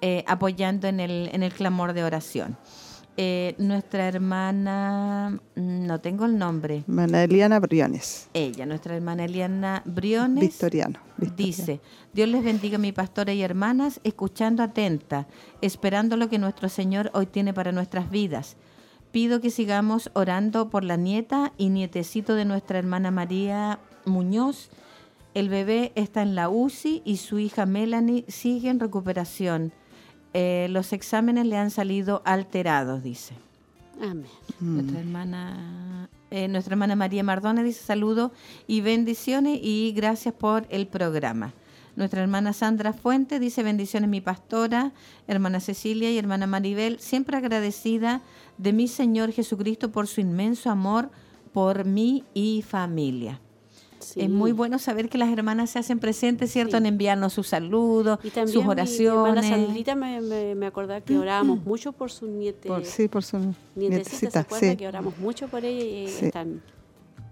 eh, 0.00 0.24
apoyando 0.26 0.88
en 0.88 1.00
el, 1.00 1.30
en 1.32 1.42
el 1.42 1.52
clamor 1.52 1.92
de 1.92 2.02
oración. 2.02 2.56
Eh, 3.22 3.54
nuestra 3.58 4.08
hermana, 4.08 5.38
mm, 5.54 5.86
no 5.86 6.00
tengo 6.00 6.24
el 6.24 6.38
nombre, 6.38 6.84
Hermana 6.88 7.22
Eliana 7.22 7.60
Briones, 7.60 8.30
ella, 8.32 8.64
nuestra 8.64 8.96
hermana 8.96 9.26
Eliana 9.26 9.82
Briones, 9.84 10.40
Victoriano. 10.40 11.00
Victoriano. 11.18 11.36
dice, 11.36 11.80
Dios 12.14 12.30
les 12.30 12.42
bendiga 12.42 12.78
mi 12.78 12.92
pastora 12.92 13.34
y 13.34 13.42
hermanas, 13.42 14.00
escuchando 14.04 14.62
atenta, 14.62 15.26
esperando 15.60 16.16
lo 16.16 16.30
que 16.30 16.38
nuestro 16.38 16.70
Señor 16.70 17.10
hoy 17.12 17.26
tiene 17.26 17.52
para 17.52 17.72
nuestras 17.72 18.10
vidas. 18.10 18.56
Pido 19.12 19.42
que 19.42 19.50
sigamos 19.50 20.10
orando 20.14 20.70
por 20.70 20.82
la 20.82 20.96
nieta 20.96 21.52
y 21.58 21.68
nietecito 21.68 22.34
de 22.34 22.46
nuestra 22.46 22.78
hermana 22.78 23.10
María 23.10 23.80
Muñoz. 24.06 24.70
El 25.34 25.50
bebé 25.50 25.92
está 25.94 26.22
en 26.22 26.34
la 26.34 26.48
UCI 26.48 27.02
y 27.04 27.18
su 27.18 27.38
hija 27.38 27.66
Melanie 27.66 28.24
sigue 28.28 28.70
en 28.70 28.80
recuperación. 28.80 29.74
Eh, 30.32 30.68
los 30.70 30.92
exámenes 30.92 31.46
le 31.46 31.56
han 31.56 31.70
salido 31.70 32.22
alterados, 32.24 33.02
dice. 33.02 33.34
Amén. 34.00 34.26
Nuestra 34.60 35.00
hermana, 35.00 36.08
eh, 36.30 36.48
nuestra 36.48 36.74
hermana 36.74 36.96
María 36.96 37.22
Mardona 37.22 37.62
dice 37.62 37.84
saludos 37.84 38.30
y 38.66 38.80
bendiciones 38.80 39.58
y 39.62 39.92
gracias 39.94 40.34
por 40.34 40.66
el 40.70 40.86
programa. 40.86 41.52
Nuestra 41.96 42.22
hermana 42.22 42.52
Sandra 42.52 42.92
Fuente 42.92 43.38
dice 43.38 43.62
bendiciones 43.62 44.08
mi 44.08 44.20
pastora, 44.20 44.92
hermana 45.26 45.60
Cecilia 45.60 46.10
y 46.10 46.18
hermana 46.18 46.46
Maribel, 46.46 46.98
siempre 47.00 47.36
agradecida 47.36 48.22
de 48.56 48.72
mi 48.72 48.88
Señor 48.88 49.32
Jesucristo 49.32 49.90
por 49.90 50.06
su 50.06 50.20
inmenso 50.20 50.70
amor 50.70 51.10
por 51.52 51.84
mí 51.84 52.24
y 52.32 52.62
familia. 52.66 53.40
Sí. 54.00 54.20
Es 54.22 54.30
muy 54.30 54.52
bueno 54.52 54.78
saber 54.78 55.08
que 55.08 55.18
las 55.18 55.30
hermanas 55.30 55.70
se 55.70 55.78
hacen 55.78 55.98
presentes, 55.98 56.50
¿cierto? 56.50 56.72
Sí. 56.72 56.76
En 56.78 56.86
enviarnos 56.86 57.32
sus 57.32 57.48
saludos, 57.48 58.18
Y 58.22 58.30
también 58.30 58.52
sus 58.54 58.64
mi- 58.64 58.70
oraciones. 58.70 59.00
Mi, 59.34 59.40
hermana 59.40 59.42
Sandrita 59.66 59.94
me, 59.94 60.20
me, 60.20 60.54
me 60.54 60.66
acordaba 60.66 61.00
que 61.00 61.16
orábamos 61.18 61.64
mucho 61.64 61.92
por 61.92 62.10
su 62.10 62.26
niete, 62.26 62.68
Por, 62.68 62.84
sí, 62.84 63.08
por 63.08 63.22
su 63.22 63.38
nietecita, 63.38 63.54
¿se 63.76 63.88
nietecita. 63.90 64.40
acuerda? 64.40 64.70
Sí, 64.70 64.76
Que 64.76 64.88
oramos 64.88 65.18
mucho 65.18 65.48
por 65.48 65.64
ella 65.64 65.84
y 65.84 66.08
Sí. 66.08 66.26
están 66.26 66.62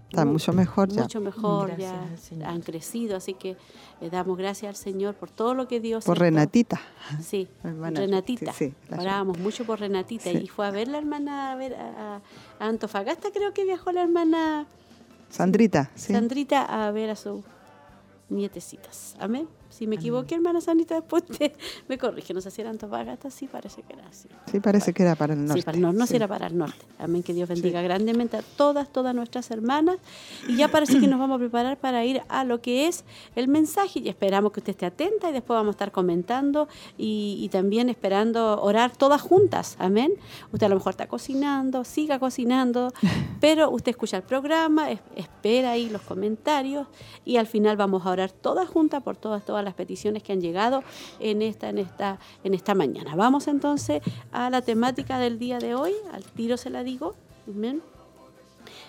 está 0.09 0.25
mu- 0.25 0.31
mucho 0.33 0.53
mejor 0.53 0.89
ya. 0.89 1.03
Mucho 1.03 1.21
mejor, 1.21 1.67
Gracias 1.77 2.31
ya 2.39 2.49
han 2.49 2.61
crecido, 2.61 3.15
así 3.17 3.35
que 3.35 3.57
le 4.01 4.09
damos 4.09 4.37
gracias 4.39 4.69
al 4.69 4.75
Señor 4.75 5.13
por 5.13 5.29
todo 5.29 5.53
lo 5.53 5.67
que 5.67 5.79
Dios 5.79 6.03
Por. 6.05 6.17
Renatita. 6.17 6.79
Sí, 7.21 7.47
Hermana, 7.63 7.99
Renatita. 7.99 8.51
sí, 8.53 8.73
sí, 8.89 8.93
Orábamos 8.97 9.37
mucho 9.37 9.65
por 9.65 9.79
Renatita 9.79 10.31
Sí. 10.31 10.37
y 10.43 10.47
fue 10.47 10.65
a 10.65 10.71
ver 10.71 10.87
la 10.87 10.97
hermana 10.97 11.51
a, 11.51 11.55
ver 11.55 11.75
a 11.75 12.21
Antofagasta, 12.59 13.29
creo 13.31 13.53
que 13.53 13.65
viajó 13.65 13.91
la 13.91 14.01
hermana 14.01 14.65
Sandrita, 15.29 15.91
sí. 15.95 16.13
Sandrita 16.13 16.63
a 16.87 16.91
ver 16.91 17.09
a 17.09 17.15
sus 17.15 17.43
nietecitas. 18.29 19.15
Amén. 19.19 19.47
Si 19.69 19.87
me 19.87 19.95
equivoqué, 19.95 20.35
hermana 20.35 20.59
Sandrita, 20.61 20.95
después 20.95 21.23
te- 21.25 21.53
me 21.87 21.97
corrige. 21.97 22.33
No 22.33 22.41
sé 22.41 22.51
si 22.51 22.61
era 22.61 22.69
Antofagasta, 22.69 23.29
sí, 23.31 23.47
parece 23.47 23.81
que 23.83 23.93
era 23.93 24.07
así. 24.07 24.27
Sí, 24.51 24.59
parece 24.59 24.93
que 24.93 25.03
era 25.03 25.15
para 25.15 25.33
el 25.33 25.45
norte. 25.45 25.61
Sí, 25.61 25.65
para 25.65 25.75
el 25.77 25.81
norte, 25.83 25.97
no 25.99 26.05
sí. 26.05 26.09
si 26.11 26.15
era 26.17 26.27
para 26.27 26.47
el 26.47 26.57
norte. 26.57 26.85
Amén, 26.97 27.23
que 27.23 27.33
Dios 27.33 27.47
bendiga 27.47 27.81
grandemente 27.81 28.37
a 28.37 28.41
todas, 28.57 28.91
todas 28.91 29.13
nuestras 29.15 29.49
hermanas. 29.51 29.97
Y 30.47 30.57
ya 30.57 30.67
parece 30.69 30.99
que 30.99 31.07
nos 31.07 31.19
vamos 31.19 31.35
a 31.35 31.39
preparar 31.39 31.77
para 31.77 32.03
ir 32.03 32.21
a 32.29 32.43
lo 32.43 32.61
que 32.61 32.87
es 32.87 33.05
el 33.35 33.47
mensaje 33.47 33.99
y 33.99 34.09
esperamos 34.09 34.51
que 34.51 34.59
usted 34.59 34.71
esté 34.71 34.85
atenta 34.85 35.29
y 35.29 35.33
después 35.33 35.55
vamos 35.55 35.69
a 35.69 35.75
estar 35.77 35.91
comentando 35.91 36.67
y, 36.97 37.37
y 37.41 37.49
también 37.49 37.89
esperando 37.89 38.61
orar 38.61 38.95
todas 38.97 39.21
juntas. 39.21 39.75
Amén. 39.79 40.11
Usted 40.51 40.65
a 40.65 40.69
lo 40.69 40.75
mejor 40.75 40.91
está 40.91 41.07
cocinando, 41.07 41.83
siga 41.83 42.19
cocinando, 42.19 42.91
pero 43.39 43.69
usted 43.69 43.91
escucha 43.91 44.17
el 44.17 44.23
programa, 44.23 44.91
es- 44.91 44.99
espera 45.15 45.71
ahí 45.71 45.89
los 45.89 46.01
comentarios 46.01 46.87
y 47.23 47.37
al 47.37 47.47
final 47.47 47.77
vamos 47.77 48.05
a 48.05 48.09
orar 48.11 48.31
todas 48.31 48.67
juntas 48.67 49.03
por 49.03 49.15
todas, 49.15 49.45
todas 49.45 49.58
las 49.63 49.73
peticiones 49.73 50.23
que 50.23 50.33
han 50.33 50.41
llegado 50.41 50.83
en 51.19 51.41
esta, 51.41 51.69
en 51.69 51.77
esta, 51.77 52.19
en 52.43 52.53
esta 52.53 52.75
mañana. 52.75 53.15
Vamos 53.15 53.47
entonces 53.47 54.01
a 54.31 54.49
la 54.49 54.61
temática 54.61 55.19
del 55.19 55.39
día 55.39 55.59
de 55.59 55.75
hoy, 55.75 55.93
al 56.11 56.23
tiro 56.23 56.57
se 56.57 56.69
la 56.69 56.83
digo. 56.83 57.15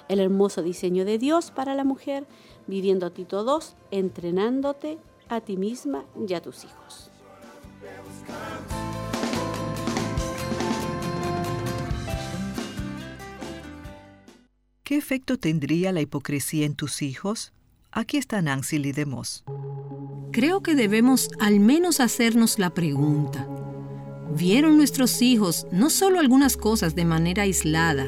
El 0.09 0.21
hermoso 0.21 0.63
diseño 0.63 1.05
de 1.05 1.19
Dios 1.19 1.51
para 1.51 1.75
la 1.75 1.85
mujer, 1.85 2.27
viviendo 2.67 3.11
Tito 3.13 3.45
2, 3.45 3.77
entrenándote 3.91 4.99
a 5.29 5.41
ti 5.41 5.57
misma 5.57 6.05
y 6.29 6.35
a 6.35 6.43
tus 6.43 6.65
hijos. 6.65 7.11
¿Qué 14.91 14.97
efecto 14.97 15.39
tendría 15.39 15.93
la 15.93 16.01
hipocresía 16.01 16.67
en 16.67 16.75
tus 16.75 17.03
hijos? 17.03 17.53
Aquí 17.93 18.19
está 18.19 18.41
Nancy 18.41 18.79
Lee 18.79 18.93
de 18.93 19.05
Moss. 19.05 19.43
Creo 20.31 20.63
que 20.63 20.77
debemos 20.77 21.29
al 21.41 21.59
menos 21.59 21.99
hacernos 21.99 22.61
la 22.61 22.71
pregunta. 22.71 23.49
¿Vieron 24.33 24.77
nuestros 24.77 25.21
hijos 25.23 25.67
no 25.73 25.91
solo 25.91 26.21
algunas 26.21 26.57
cosas 26.57 26.95
de 26.95 27.05
manera 27.05 27.43
aislada, 27.43 28.07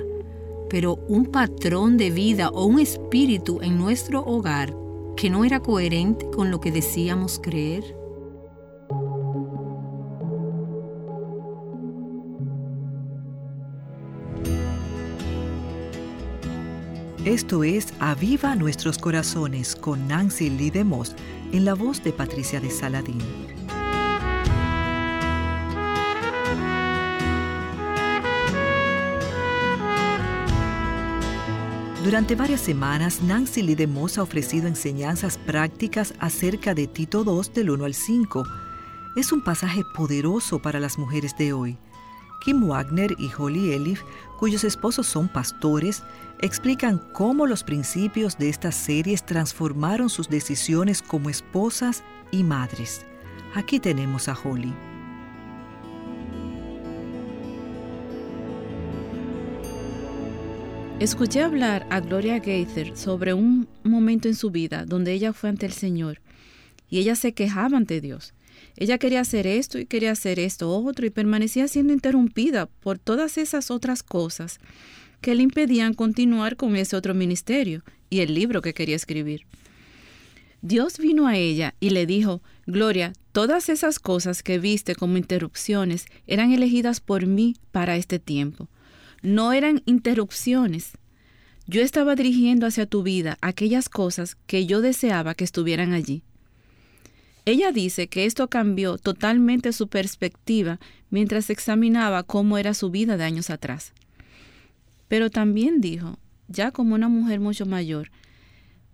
pero 0.71 0.95
un 1.09 1.27
patrón 1.27 1.97
de 1.97 2.11
vida 2.13 2.51
o 2.51 2.67
un 2.67 2.79
espíritu 2.79 3.59
en 3.61 3.77
nuestro 3.77 4.25
hogar 4.25 4.73
que 5.17 5.31
no 5.31 5.45
era 5.45 5.59
coherente 5.59 6.31
con 6.31 6.53
lo 6.53 6.61
que 6.61 6.71
decíamos 6.71 7.41
creer? 7.43 7.97
Esto 17.25 17.63
es 17.63 17.95
Aviva 18.01 18.57
Nuestros 18.57 18.99
Corazones 18.99 19.77
con 19.77 20.09
Nancy 20.09 20.51
Lee 20.51 20.71
de 20.71 20.83
Moss 20.83 21.15
en 21.53 21.65
la 21.65 21.75
voz 21.75 22.03
de 22.03 22.13
Patricia 22.13 22.59
de 22.59 22.69
Saladín. 22.69 23.23
Durante 32.03 32.35
varias 32.35 32.61
semanas, 32.61 33.23
Nancy 33.23 33.63
Lee 33.63 33.77
de 33.77 33.87
Moss 33.87 34.19
ha 34.19 34.25
ofrecido 34.25 34.67
enseñanzas 34.67 35.39
prácticas 35.39 36.15
acerca 36.19 36.75
de 36.75 36.89
Tito 36.89 37.23
2 37.23 37.55
del 37.55 37.71
1 37.71 37.85
al 37.85 37.95
5. 37.95 38.43
Es 39.15 39.31
un 39.31 39.45
pasaje 39.45 39.83
poderoso 39.95 40.59
para 40.59 40.81
las 40.81 40.99
mujeres 40.99 41.39
de 41.39 41.53
hoy. 41.53 41.79
Kim 42.45 42.67
Wagner 42.67 43.15
y 43.19 43.31
Holly 43.39 43.73
Elif, 43.73 44.03
cuyos 44.41 44.65
esposos 44.65 45.07
son 45.07 45.29
pastores, 45.29 46.03
explican 46.43 46.99
cómo 47.13 47.47
los 47.47 47.63
principios 47.63 48.37
de 48.37 48.49
estas 48.49 48.75
series 48.75 49.25
transformaron 49.25 50.11
sus 50.11 50.29
decisiones 50.29 51.01
como 51.01 51.31
esposas 51.31 52.03
y 52.33 52.43
madres. 52.43 53.07
Aquí 53.55 53.79
tenemos 53.79 54.29
a 54.29 54.35
Holly. 54.35 54.75
Escuché 60.99 61.43
hablar 61.43 61.87
a 61.91 62.01
Gloria 62.01 62.41
Gaither 62.41 62.97
sobre 62.97 63.35
un 63.35 63.69
momento 63.85 64.29
en 64.29 64.35
su 64.35 64.51
vida 64.51 64.85
donde 64.85 65.13
ella 65.13 65.33
fue 65.33 65.49
ante 65.49 65.67
el 65.67 65.73
Señor 65.73 66.21
y 66.89 66.99
ella 66.99 67.15
se 67.15 67.35
quejaba 67.35 67.77
ante 67.77 68.01
Dios. 68.01 68.35
Ella 68.77 68.99
quería 68.99 69.21
hacer 69.21 69.47
esto 69.47 69.79
y 69.79 69.87
quería 69.87 70.11
hacer 70.11 70.41
esto 70.41 70.71
otro 70.71 71.07
y 71.07 71.11
permanecía 71.11 71.69
siendo 71.69 71.93
interrumpida 71.93 72.67
por 72.67 72.99
todas 72.99 73.39
esas 73.39 73.71
otras 73.71 74.03
cosas 74.03 74.59
que 75.23 75.35
le 75.35 75.43
impedían 75.45 75.95
continuar 75.95 76.57
con 76.57 76.77
ese 76.77 76.97
otro 76.97 77.15
ministerio 77.15 77.83
y 78.11 78.21
el 78.21 78.35
libro 78.35 78.61
que 78.61 78.75
quería 78.75 78.97
escribir. 78.97 79.47
Dios 80.61 80.99
vino 80.99 81.27
a 81.27 81.37
ella 81.37 81.75
y 81.81 81.91
le 81.91 82.07
dijo, 82.07 82.43
Gloria, 82.67 83.15
todas 83.33 83.69
esas 83.69 83.99
cosas 83.99 84.43
que 84.43 84.59
viste 84.59 84.95
como 84.95 85.17
interrupciones 85.17 86.07
eran 86.27 86.53
elegidas 86.53 87.01
por 87.01 87.27
mí 87.27 87.57
para 87.71 87.97
este 87.97 88.19
tiempo. 88.19 88.69
No 89.23 89.53
eran 89.53 89.83
interrupciones. 89.87 90.93
Yo 91.67 91.81
estaba 91.81 92.15
dirigiendo 92.17 92.67
hacia 92.67 92.87
tu 92.87 93.03
vida 93.03 93.39
aquellas 93.41 93.89
cosas 93.89 94.37
que 94.47 94.67
yo 94.67 94.81
deseaba 94.81 95.35
que 95.35 95.45
estuvieran 95.45 95.93
allí. 95.93 96.23
Ella 97.45 97.73
dice 97.73 98.09
que 98.09 98.25
esto 98.25 98.49
cambió 98.49 98.99
totalmente 98.99 99.73
su 99.73 99.89
perspectiva 99.89 100.79
mientras 101.11 101.51
examinaba 101.51 102.23
cómo 102.23 102.59
era 102.59 102.75
su 102.75 102.91
vida 102.91 103.17
de 103.17 103.25
años 103.25 103.51
atrás. 103.51 103.93
Pero 105.13 105.29
también 105.29 105.83
dijo, 105.83 106.19
ya 106.49 106.71
como 106.71 106.95
una 106.95 107.07
mujer 107.07 107.39
mucho 107.39 107.67
mayor, 107.67 108.11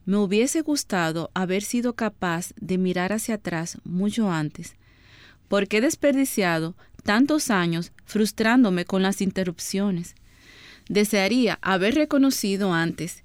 Me 0.04 0.16
hubiese 0.16 0.62
gustado 0.62 1.30
haber 1.32 1.62
sido 1.62 1.94
capaz 1.94 2.54
de 2.60 2.76
mirar 2.76 3.12
hacia 3.12 3.36
atrás 3.36 3.78
mucho 3.84 4.28
antes, 4.28 4.74
porque 5.46 5.76
he 5.76 5.80
desperdiciado 5.80 6.74
tantos 7.04 7.52
años 7.52 7.92
frustrándome 8.04 8.84
con 8.84 9.00
las 9.00 9.20
interrupciones. 9.20 10.16
Desearía 10.88 11.60
haber 11.62 11.94
reconocido 11.94 12.72
antes 12.72 13.22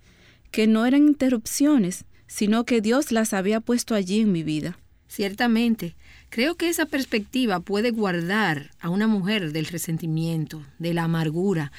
que 0.51 0.67
no 0.67 0.85
eran 0.85 1.07
interrupciones, 1.07 2.05
sino 2.27 2.63
que 2.63 2.79
Dios 2.79 3.11
las 3.11 3.33
había 3.33 3.59
puesto 3.59 3.95
allí 3.95 4.19
en 4.19 4.31
mi 4.31 4.43
vida. 4.43 4.77
Ciertamente, 5.07 5.95
creo 6.29 6.57
que 6.57 6.69
esa 6.69 6.85
perspectiva 6.85 7.59
puede 7.59 7.89
guardar 7.89 8.69
a 8.79 8.89
una 8.89 9.07
mujer 9.07 9.51
del 9.51 9.65
resentimiento, 9.65 10.63
de 10.77 10.93
la 10.93 11.05
amargura, 11.05 11.71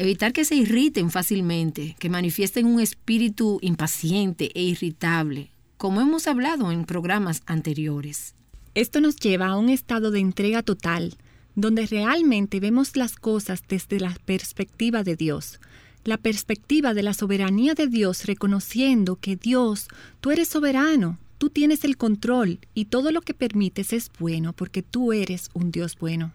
evitar 0.00 0.32
que 0.32 0.46
se 0.46 0.54
irriten 0.54 1.10
fácilmente, 1.10 1.94
que 1.98 2.08
manifiesten 2.08 2.64
un 2.64 2.80
espíritu 2.80 3.58
impaciente 3.60 4.50
e 4.54 4.62
irritable, 4.62 5.50
como 5.76 6.00
hemos 6.00 6.26
hablado 6.26 6.72
en 6.72 6.86
programas 6.86 7.42
anteriores. 7.44 8.34
Esto 8.74 9.02
nos 9.02 9.16
lleva 9.16 9.48
a 9.48 9.58
un 9.58 9.68
estado 9.68 10.10
de 10.10 10.20
entrega 10.20 10.62
total, 10.62 11.18
donde 11.54 11.84
realmente 11.84 12.60
vemos 12.60 12.96
las 12.96 13.16
cosas 13.16 13.62
desde 13.68 14.00
la 14.00 14.16
perspectiva 14.24 15.02
de 15.02 15.16
Dios, 15.16 15.60
la 16.04 16.16
perspectiva 16.16 16.94
de 16.94 17.02
la 17.02 17.12
soberanía 17.12 17.74
de 17.74 17.86
Dios, 17.86 18.24
reconociendo 18.24 19.16
que 19.16 19.36
Dios, 19.36 19.86
tú 20.22 20.30
eres 20.30 20.48
soberano, 20.48 21.18
tú 21.36 21.50
tienes 21.50 21.84
el 21.84 21.98
control 21.98 22.58
y 22.72 22.86
todo 22.86 23.12
lo 23.12 23.20
que 23.20 23.34
permites 23.34 23.92
es 23.92 24.10
bueno 24.18 24.54
porque 24.54 24.82
tú 24.82 25.12
eres 25.12 25.50
un 25.52 25.72
Dios 25.72 25.98
bueno. 26.00 26.32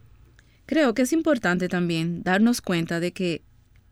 Creo 0.67 0.93
que 0.93 1.01
es 1.01 1.13
importante 1.13 1.67
también 1.67 2.21
darnos 2.21 2.61
cuenta 2.61 2.99
de 2.99 3.11
que 3.11 3.41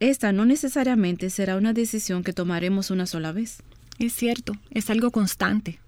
esta 0.10 0.32
no 0.32 0.46
necesariamente 0.46 1.30
será 1.30 1.56
una 1.56 1.74
decisión 1.74 2.24
que 2.24 2.34
tomaremos 2.34 2.92
una 2.92 3.06
sola 3.06 3.32
vez. 3.32 3.64
Es 4.00 4.14
cierto, 4.14 4.54
es 4.72 4.90
algo 4.90 5.12
constante. 5.12 5.80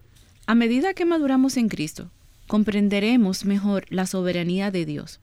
A 0.46 0.56
medida 0.56 0.94
que 0.94 1.06
maduramos 1.06 1.58
en 1.58 1.70
Cristo, 1.70 2.12
comprenderemos 2.48 3.46
mejor 3.46 3.86
la 3.90 4.06
soberanía 4.06 4.72
de 4.72 4.86
Dios. 4.86 5.20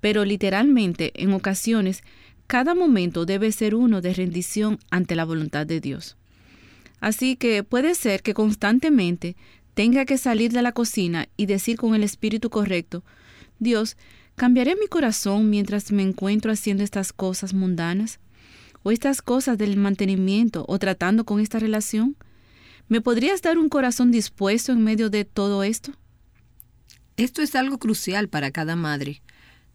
Pero 0.00 0.24
literalmente, 0.24 1.12
en 1.22 1.32
ocasiones, 1.32 2.02
cada 2.46 2.74
momento 2.74 3.24
debe 3.24 3.52
ser 3.52 3.74
uno 3.74 4.00
de 4.00 4.14
rendición 4.14 4.78
ante 4.90 5.14
la 5.14 5.24
voluntad 5.24 5.66
de 5.66 5.80
Dios. 5.80 6.16
Así 7.00 7.36
que 7.36 7.62
puede 7.62 7.94
ser 7.94 8.22
que 8.22 8.34
constantemente 8.34 9.36
tenga 9.74 10.04
que 10.04 10.18
salir 10.18 10.52
de 10.52 10.62
la 10.62 10.72
cocina 10.72 11.28
y 11.36 11.46
decir 11.46 11.76
con 11.76 11.94
el 11.94 12.04
espíritu 12.04 12.50
correcto, 12.50 13.04
Dios, 13.58 13.96
¿cambiaré 14.36 14.76
mi 14.76 14.86
corazón 14.86 15.50
mientras 15.50 15.92
me 15.92 16.02
encuentro 16.02 16.52
haciendo 16.52 16.82
estas 16.82 17.12
cosas 17.12 17.54
mundanas? 17.54 18.20
¿O 18.82 18.90
estas 18.90 19.22
cosas 19.22 19.58
del 19.58 19.76
mantenimiento 19.76 20.64
o 20.68 20.78
tratando 20.78 21.24
con 21.24 21.40
esta 21.40 21.58
relación? 21.58 22.16
¿Me 22.88 23.00
podrías 23.00 23.40
dar 23.42 23.58
un 23.58 23.68
corazón 23.68 24.10
dispuesto 24.10 24.72
en 24.72 24.82
medio 24.82 25.08
de 25.08 25.24
todo 25.24 25.62
esto? 25.62 25.92
Esto 27.16 27.42
es 27.42 27.54
algo 27.54 27.78
crucial 27.78 28.28
para 28.28 28.50
cada 28.50 28.74
madre. 28.74 29.22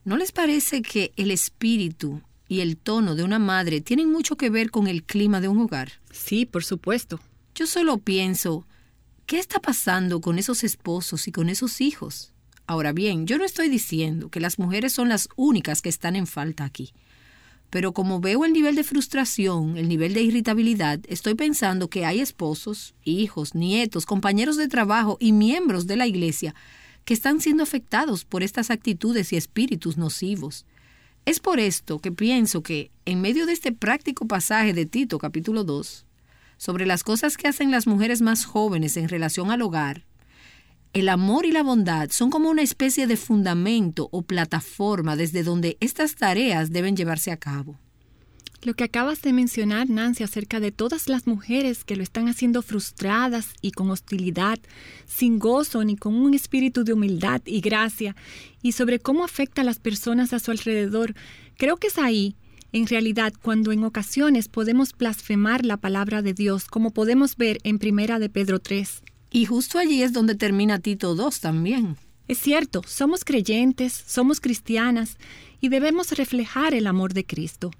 ¿No 0.03 0.17
les 0.17 0.31
parece 0.31 0.81
que 0.81 1.13
el 1.15 1.31
espíritu 1.31 2.21
y 2.47 2.61
el 2.61 2.77
tono 2.77 3.15
de 3.15 3.23
una 3.23 3.39
madre 3.39 3.81
tienen 3.81 4.11
mucho 4.11 4.37
que 4.37 4.49
ver 4.49 4.71
con 4.71 4.87
el 4.87 5.03
clima 5.03 5.41
de 5.41 5.47
un 5.47 5.59
hogar? 5.59 5.91
Sí, 6.11 6.45
por 6.45 6.63
supuesto. 6.63 7.19
Yo 7.55 7.67
solo 7.67 7.97
pienso, 7.97 8.65
¿qué 9.25 9.39
está 9.39 9.59
pasando 9.59 10.21
con 10.21 10.39
esos 10.39 10.63
esposos 10.63 11.27
y 11.27 11.31
con 11.31 11.49
esos 11.49 11.81
hijos? 11.81 12.33
Ahora 12.67 12.91
bien, 12.91 13.25
yo 13.25 13.37
no 13.37 13.45
estoy 13.45 13.69
diciendo 13.69 14.29
que 14.29 14.41
las 14.41 14.59
mujeres 14.59 14.91
son 14.91 15.07
las 15.07 15.29
únicas 15.37 15.81
que 15.81 15.87
están 15.87 16.17
en 16.17 16.27
falta 16.27 16.65
aquí. 16.65 16.93
Pero 17.69 17.93
como 17.93 18.19
veo 18.19 18.43
el 18.43 18.51
nivel 18.51 18.75
de 18.75 18.83
frustración, 18.83 19.77
el 19.77 19.87
nivel 19.87 20.13
de 20.13 20.21
irritabilidad, 20.21 20.99
estoy 21.07 21.35
pensando 21.35 21.89
que 21.89 22.05
hay 22.05 22.19
esposos, 22.19 22.93
hijos, 23.05 23.55
nietos, 23.55 24.05
compañeros 24.05 24.57
de 24.57 24.67
trabajo 24.67 25.17
y 25.21 25.31
miembros 25.31 25.87
de 25.87 25.95
la 25.95 26.07
iglesia 26.07 26.55
que 27.05 27.13
están 27.13 27.39
siendo 27.39 27.63
afectados 27.63 28.25
por 28.25 28.43
estas 28.43 28.69
actitudes 28.69 29.31
y 29.31 29.37
espíritus 29.37 29.95
nocivos. 29.95 30.65
Es 31.23 31.39
por 31.39 31.61
esto 31.61 31.99
que 31.99 32.11
pienso 32.11 32.63
que, 32.63 32.91
en 33.05 33.21
medio 33.21 33.45
de 33.45 33.53
este 33.53 33.71
práctico 33.71 34.27
pasaje 34.27 34.73
de 34.73 34.85
Tito 34.85 35.19
capítulo 35.19 35.63
2, 35.63 36.05
sobre 36.57 36.85
las 36.85 37.05
cosas 37.05 37.37
que 37.37 37.47
hacen 37.47 37.71
las 37.71 37.87
mujeres 37.87 38.21
más 38.21 38.43
jóvenes 38.43 38.97
en 38.97 39.07
relación 39.07 39.51
al 39.51 39.61
hogar, 39.61 40.03
el 40.99 41.09
amor 41.09 41.45
y 41.45 41.51
la 41.51 41.63
bondad 41.63 42.09
son 42.11 42.29
como 42.29 42.49
una 42.49 42.63
especie 42.63 43.05
de 43.07 43.17
fundamento 43.17 44.09
o 44.11 44.23
plataforma 44.23 45.15
desde 45.15 45.43
donde 45.43 45.77
estas 45.79 46.15
tareas 46.15 46.71
deben 46.71 46.95
llevarse 46.95 47.31
a 47.31 47.37
cabo. 47.37 47.77
Lo 48.63 48.73
que 48.73 48.83
acabas 48.83 49.21
de 49.21 49.33
mencionar, 49.33 49.89
Nancy, 49.89 50.23
acerca 50.23 50.59
de 50.59 50.71
todas 50.71 51.07
las 51.07 51.27
mujeres 51.27 51.83
que 51.83 51.95
lo 51.95 52.01
están 52.01 52.27
haciendo 52.27 52.63
frustradas 52.63 53.49
y 53.61 53.71
con 53.71 53.91
hostilidad, 53.91 54.57
sin 55.05 55.37
gozo 55.37 55.83
ni 55.83 55.95
con 55.95 56.15
un 56.15 56.33
espíritu 56.33 56.83
de 56.83 56.93
humildad 56.93 57.41
y 57.45 57.61
gracia, 57.61 58.15
y 58.63 58.71
sobre 58.71 58.99
cómo 58.99 59.23
afecta 59.23 59.61
a 59.61 59.65
las 59.65 59.77
personas 59.77 60.33
a 60.33 60.39
su 60.39 60.49
alrededor, 60.49 61.13
creo 61.57 61.77
que 61.77 61.87
es 61.87 61.99
ahí, 61.99 62.35
en 62.71 62.87
realidad, 62.87 63.33
cuando 63.41 63.71
en 63.71 63.83
ocasiones 63.83 64.47
podemos 64.47 64.93
blasfemar 64.97 65.63
la 65.63 65.77
palabra 65.77 66.21
de 66.21 66.33
Dios, 66.33 66.65
como 66.65 66.91
podemos 66.91 67.37
ver 67.37 67.59
en 67.63 67.77
Primera 67.77 68.17
de 68.19 68.29
Pedro 68.29 68.59
3. 68.59 69.03
Y 69.31 69.45
justo 69.45 69.77
allí 69.77 70.03
es 70.03 70.13
donde 70.13 70.35
termina 70.35 70.79
Tito 70.79 71.15
2 71.15 71.39
también. 71.39 71.97
Es 72.27 72.39
cierto, 72.39 72.81
somos 72.85 73.23
creyentes, 73.23 73.93
somos 74.05 74.41
cristianas, 74.41 75.17
y 75.61 75.69
debemos 75.69 76.11
reflejar 76.11 76.73
el 76.73 76.87
amor 76.87 77.13
de 77.13 77.25
Cristo. 77.25 77.71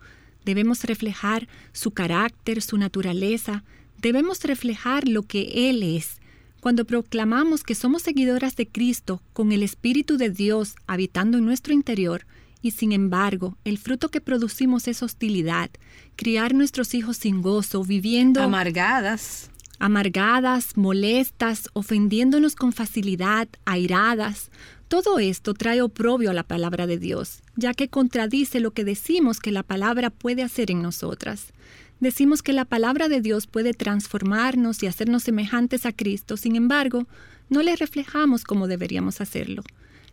Debemos 0.45 0.84
reflejar 0.84 1.48
su 1.74 1.91
carácter, 1.91 2.62
su 2.62 2.78
naturaleza, 2.78 3.64
debemos 4.02 4.43
reflejar 4.43 5.08
lo 5.08 5.24
que 5.24 5.70
Él 5.70 5.84
es. 5.84 6.20
Cuando 6.62 6.86
proclamamos 6.86 7.64
que 7.64 7.76
somos 7.76 8.02
seguidoras 8.02 8.56
de 8.56 8.68
Cristo 8.68 9.22
con 9.34 9.52
el 9.52 9.64
Espíritu 9.64 10.18
de 10.18 10.30
Dios 10.30 10.76
habitando 10.88 11.38
en 11.38 11.45
nuestro 11.45 11.74
interior, 11.74 12.26
y 12.62 12.72
sin 12.72 12.91
embargo 12.91 13.58
el 13.64 13.78
fruto 13.78 14.10
que 14.10 14.22
producimos 14.22 14.88
es 14.88 15.04
hostilidad, 15.04 15.70
criar 16.16 16.54
nuestros 16.54 16.93
hijos 16.93 17.18
sin 17.18 17.41
gozo, 17.41 17.84
viviendo 17.84 18.41
amargadas, 18.41 19.52
amargadas, 19.80 20.78
molestas, 20.78 21.70
ofendiéndonos 21.74 22.56
con 22.56 22.74
facilidad, 22.74 23.48
airadas, 23.66 24.50
todo 24.88 25.20
esto 25.20 25.54
trae 25.54 25.82
oprobio 25.82 26.32
a 26.32 26.34
la 26.34 26.44
palabra 26.44 26.88
de 26.88 26.98
Dios, 26.98 27.42
ya 27.58 27.74
que 27.74 27.90
contradice 27.90 28.62
lo 28.62 28.72
que 28.72 28.86
decimos 28.86 29.40
que 29.40 29.52
la 29.52 29.64
palabra 29.64 30.10
puede 30.10 30.44
hacer 30.44 30.72
en 30.72 30.82
nosotras. 30.82 31.52
Decimos 32.00 32.42
que 32.42 32.54
la 32.54 32.64
palabra 32.64 33.10
de 33.10 33.20
Dios 33.20 33.48
puede 33.48 33.74
transformarnos 33.74 34.82
y 34.84 34.88
hacernos 34.88 35.24
semejantes 35.24 35.86
a 35.86 35.92
Cristo, 35.92 36.38
sin 36.38 36.56
embargo, 36.56 37.06
no 37.50 37.64
le 37.64 37.76
reflejamos 37.76 38.44
como 38.44 38.68
deberíamos 38.68 39.20
hacerlo. 39.20 39.64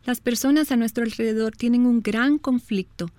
Las 0.05 0.21
personas 0.21 0.73
a 0.73 0.77
nuestro 0.77 1.05
alrededor 1.05 1.57
tienen 1.57 1.87
un 1.87 2.03
gran 2.03 2.39
conflicto, 2.39 3.11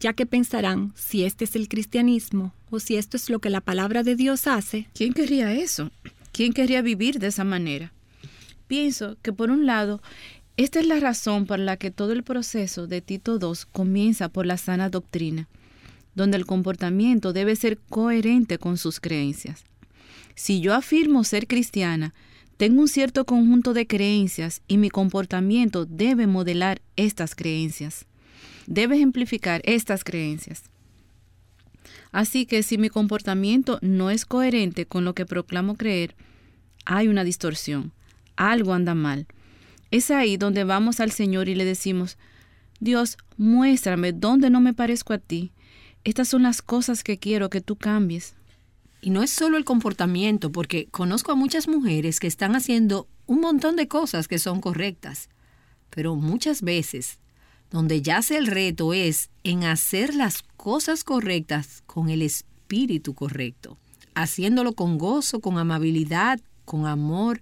ya 0.00 0.12
que 0.12 0.26
pensarán 0.26 0.92
si 0.94 1.24
este 1.24 1.44
es 1.44 1.56
el 1.56 1.68
cristianismo 1.68 2.52
o 2.70 2.80
si 2.80 2.96
esto 2.96 3.16
es 3.16 3.30
lo 3.30 3.38
que 3.38 3.50
la 3.50 3.60
palabra 3.60 4.02
de 4.02 4.16
Dios 4.16 4.46
hace. 4.46 4.88
¿Quién 4.94 5.12
querría 5.12 5.52
eso? 5.52 5.90
¿Quién 6.32 6.52
querría 6.52 6.82
vivir 6.82 7.18
de 7.18 7.28
esa 7.28 7.44
manera? 7.44 7.92
Pienso 8.66 9.16
que 9.22 9.32
por 9.32 9.50
un 9.50 9.66
lado 9.66 10.00
esta 10.58 10.80
es 10.80 10.86
la 10.86 10.98
razón 10.98 11.46
por 11.46 11.60
la 11.60 11.76
que 11.76 11.92
todo 11.92 12.12
el 12.12 12.24
proceso 12.24 12.86
de 12.88 13.00
Tito 13.00 13.38
II 13.40 13.60
comienza 13.70 14.28
por 14.28 14.44
la 14.44 14.56
sana 14.56 14.90
doctrina, 14.90 15.48
donde 16.16 16.36
el 16.36 16.46
comportamiento 16.46 17.32
debe 17.32 17.54
ser 17.54 17.78
coherente 17.78 18.58
con 18.58 18.76
sus 18.76 18.98
creencias. 18.98 19.64
Si 20.34 20.60
yo 20.60 20.74
afirmo 20.74 21.22
ser 21.22 21.46
cristiana, 21.46 22.12
tengo 22.56 22.80
un 22.80 22.88
cierto 22.88 23.24
conjunto 23.24 23.72
de 23.72 23.86
creencias 23.86 24.62
y 24.66 24.78
mi 24.78 24.90
comportamiento 24.90 25.86
debe 25.86 26.26
modelar 26.26 26.82
estas 26.96 27.36
creencias. 27.36 28.04
Debe 28.68 28.96
ejemplificar 28.96 29.60
estas 29.64 30.04
creencias. 30.04 30.62
Así 32.12 32.46
que 32.46 32.62
si 32.62 32.78
mi 32.78 32.88
comportamiento 32.88 33.78
no 33.82 34.10
es 34.10 34.24
coherente 34.24 34.86
con 34.86 35.04
lo 35.04 35.14
que 35.14 35.26
proclamo 35.26 35.76
creer, 35.76 36.14
hay 36.84 37.08
una 37.08 37.24
distorsión, 37.24 37.92
algo 38.36 38.72
anda 38.72 38.94
mal 38.94 39.26
es 39.90 40.10
ahí 40.10 40.36
donde 40.36 40.64
vamos 40.64 41.00
al 41.00 41.10
Señor 41.10 41.48
y 41.48 41.54
le 41.54 41.64
decimos, 41.64 42.18
Dios, 42.80 43.16
muéstrame 43.36 44.12
dónde 44.12 44.50
no 44.50 44.60
me 44.60 44.74
parezco 44.74 45.12
a 45.12 45.18
ti. 45.18 45.52
Estas 46.04 46.28
son 46.28 46.42
las 46.42 46.62
cosas 46.62 47.02
que 47.02 47.18
quiero 47.18 47.50
que 47.50 47.60
tú 47.60 47.76
cambies. 47.76 48.34
Y 49.00 49.10
no 49.10 49.22
es 49.22 49.30
solo 49.30 49.56
el 49.56 49.64
comportamiento, 49.64 50.50
porque 50.52 50.88
conozco 50.90 51.32
a 51.32 51.36
muchas 51.36 51.68
mujeres 51.68 52.20
que 52.20 52.26
están 52.26 52.54
haciendo 52.54 53.08
un 53.26 53.40
montón 53.40 53.76
de 53.76 53.88
cosas 53.88 54.28
que 54.28 54.38
son 54.38 54.60
correctas, 54.60 55.28
pero 55.90 56.16
muchas 56.16 56.62
veces 56.62 57.18
donde 57.70 58.02
yace 58.02 58.36
el 58.36 58.46
reto 58.46 58.94
es 58.94 59.30
en 59.44 59.64
hacer 59.64 60.14
las 60.14 60.42
cosas 60.56 61.04
correctas 61.04 61.82
con 61.86 62.08
el 62.08 62.22
espíritu 62.22 63.14
correcto, 63.14 63.78
haciéndolo 64.14 64.72
con 64.72 64.98
gozo, 64.98 65.40
con 65.40 65.58
amabilidad, 65.58 66.40
con 66.64 66.86
amor, 66.86 67.40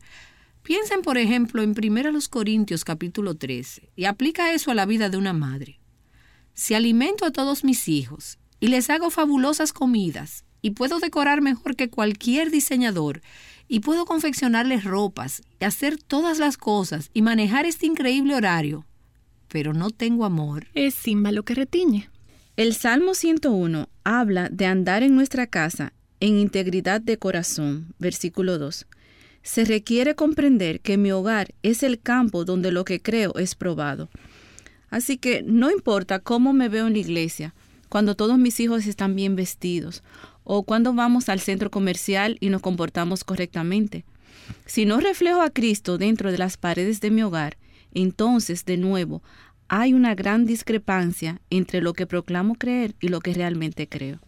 Piensen, 0.67 1.03
por 1.03 1.17
ejemplo, 1.17 1.63
en 1.63 1.77
1 1.81 2.19
Corintios 2.29 2.83
capítulo 2.83 3.37
13 3.37 3.89
y 3.95 4.07
aplica 4.07 4.53
eso 4.53 4.73
a 4.73 4.75
la 4.75 4.85
vida 4.85 5.09
de 5.09 5.17
una 5.17 5.33
madre. 5.33 5.79
Si 6.55 6.75
alimento 6.75 7.25
a 7.25 7.31
todos 7.31 7.63
mis 7.63 7.87
hijos 7.87 8.41
y 8.59 8.67
les 8.67 8.91
hago 8.91 9.11
fabulosas 9.11 9.73
comidas 9.73 10.45
y 10.63 10.73
puedo 10.73 10.99
decorar 10.99 11.41
mejor 11.41 11.77
que 11.77 11.89
cualquier 11.89 12.51
diseñador 12.51 13.23
y 13.69 13.79
puedo 13.79 14.07
confeccionarles 14.07 14.83
ropas 14.83 15.43
y 15.61 15.67
hacer 15.67 16.03
todas 16.03 16.41
las 16.41 16.57
cosas 16.57 17.11
y 17.15 17.23
manejar 17.23 17.65
este 17.65 17.87
increíble 17.87 18.35
horario, 18.35 18.85
pero 19.49 19.73
no 19.73 19.91
tengo 19.91 20.25
amor. 20.25 20.67
Es 20.75 20.95
Simba 20.95 21.33
lo 21.33 21.45
que 21.45 21.55
retiñe. 21.55 22.09
El 22.57 22.75
Salmo 22.75 23.15
101 23.15 23.89
habla 24.05 24.49
de 24.49 24.67
andar 24.67 25.03
en 25.03 25.15
nuestra 25.15 25.47
casa 25.47 25.93
en 26.21 26.39
integridad 26.39 27.01
de 27.01 27.19
corazón, 27.19 27.95
versículo 27.99 28.59
2. 28.59 28.87
Se 29.43 29.65
requiere 29.65 30.15
comprender 30.15 30.81
que 30.81 30.97
mi 30.97 31.13
hogar 31.13 31.55
es 31.63 31.83
el 31.83 32.01
campo 32.01 32.45
donde 32.45 32.73
lo 32.73 32.85
que 32.85 33.01
creo 33.01 33.35
es 33.37 33.55
probado. 33.55 34.09
Así 34.89 35.19
que 35.19 35.43
no 35.43 35.71
importa 35.71 36.19
cómo 36.19 36.53
me 36.53 36.69
veo 36.69 36.87
en 36.87 36.95
la 36.95 36.99
iglesia, 36.99 37.55
cuando 37.89 38.15
todos 38.15 38.39
mis 38.39 38.59
hijos 38.61 38.87
están 38.87 39.15
bien 39.15 39.37
vestidos, 39.37 40.03
o 40.43 40.63
cuando 40.63 40.95
vamos 40.95 41.29
al 41.29 41.41
centro 41.41 41.71
comercial 41.71 42.39
y 42.41 42.49
nos 42.49 42.63
comportamos 42.63 43.25
correctamente. 43.25 44.05
Si 44.65 44.85
no 44.87 45.01
reflejo 45.01 45.43
a 45.43 45.51
Cristo 45.51 45.99
dentro 45.99 46.33
de 46.33 46.39
las 46.39 46.57
paredes 46.57 47.01
de 47.01 47.11
mi 47.11 47.23
hogar, 47.23 47.57
entonces, 47.97 48.67
de 48.67 48.77
nuevo, 48.77 49.23
hay 49.69 49.95
una 49.95 50.15
gran 50.15 50.45
discrepancia 50.45 51.41
entre 51.49 51.81
lo 51.81 51.95
que 51.95 52.07
proclamo 52.07 52.55
creer 52.55 52.95
y 53.01 53.09
lo 53.09 53.21
que 53.21 53.33
realmente 53.33 53.89
creo. 53.89 54.21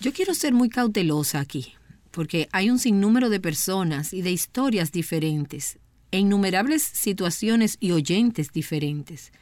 Yo 0.00 0.12
quiero 0.12 0.32
ser 0.32 0.54
muy 0.54 0.68
cautelosa 0.68 1.40
aquí, 1.40 1.74
porque 2.12 2.48
hay 2.52 2.70
un 2.70 2.78
sinnúmero 2.78 3.30
de 3.30 3.40
personas 3.40 4.14
y 4.14 4.22
de 4.22 4.30
historias 4.30 4.92
diferentes, 4.92 5.78
e 6.12 6.20
innumerables 6.20 6.82
situaciones 6.82 7.78
y 7.80 7.90
oyentes 7.90 8.52
diferentes. 8.52 9.32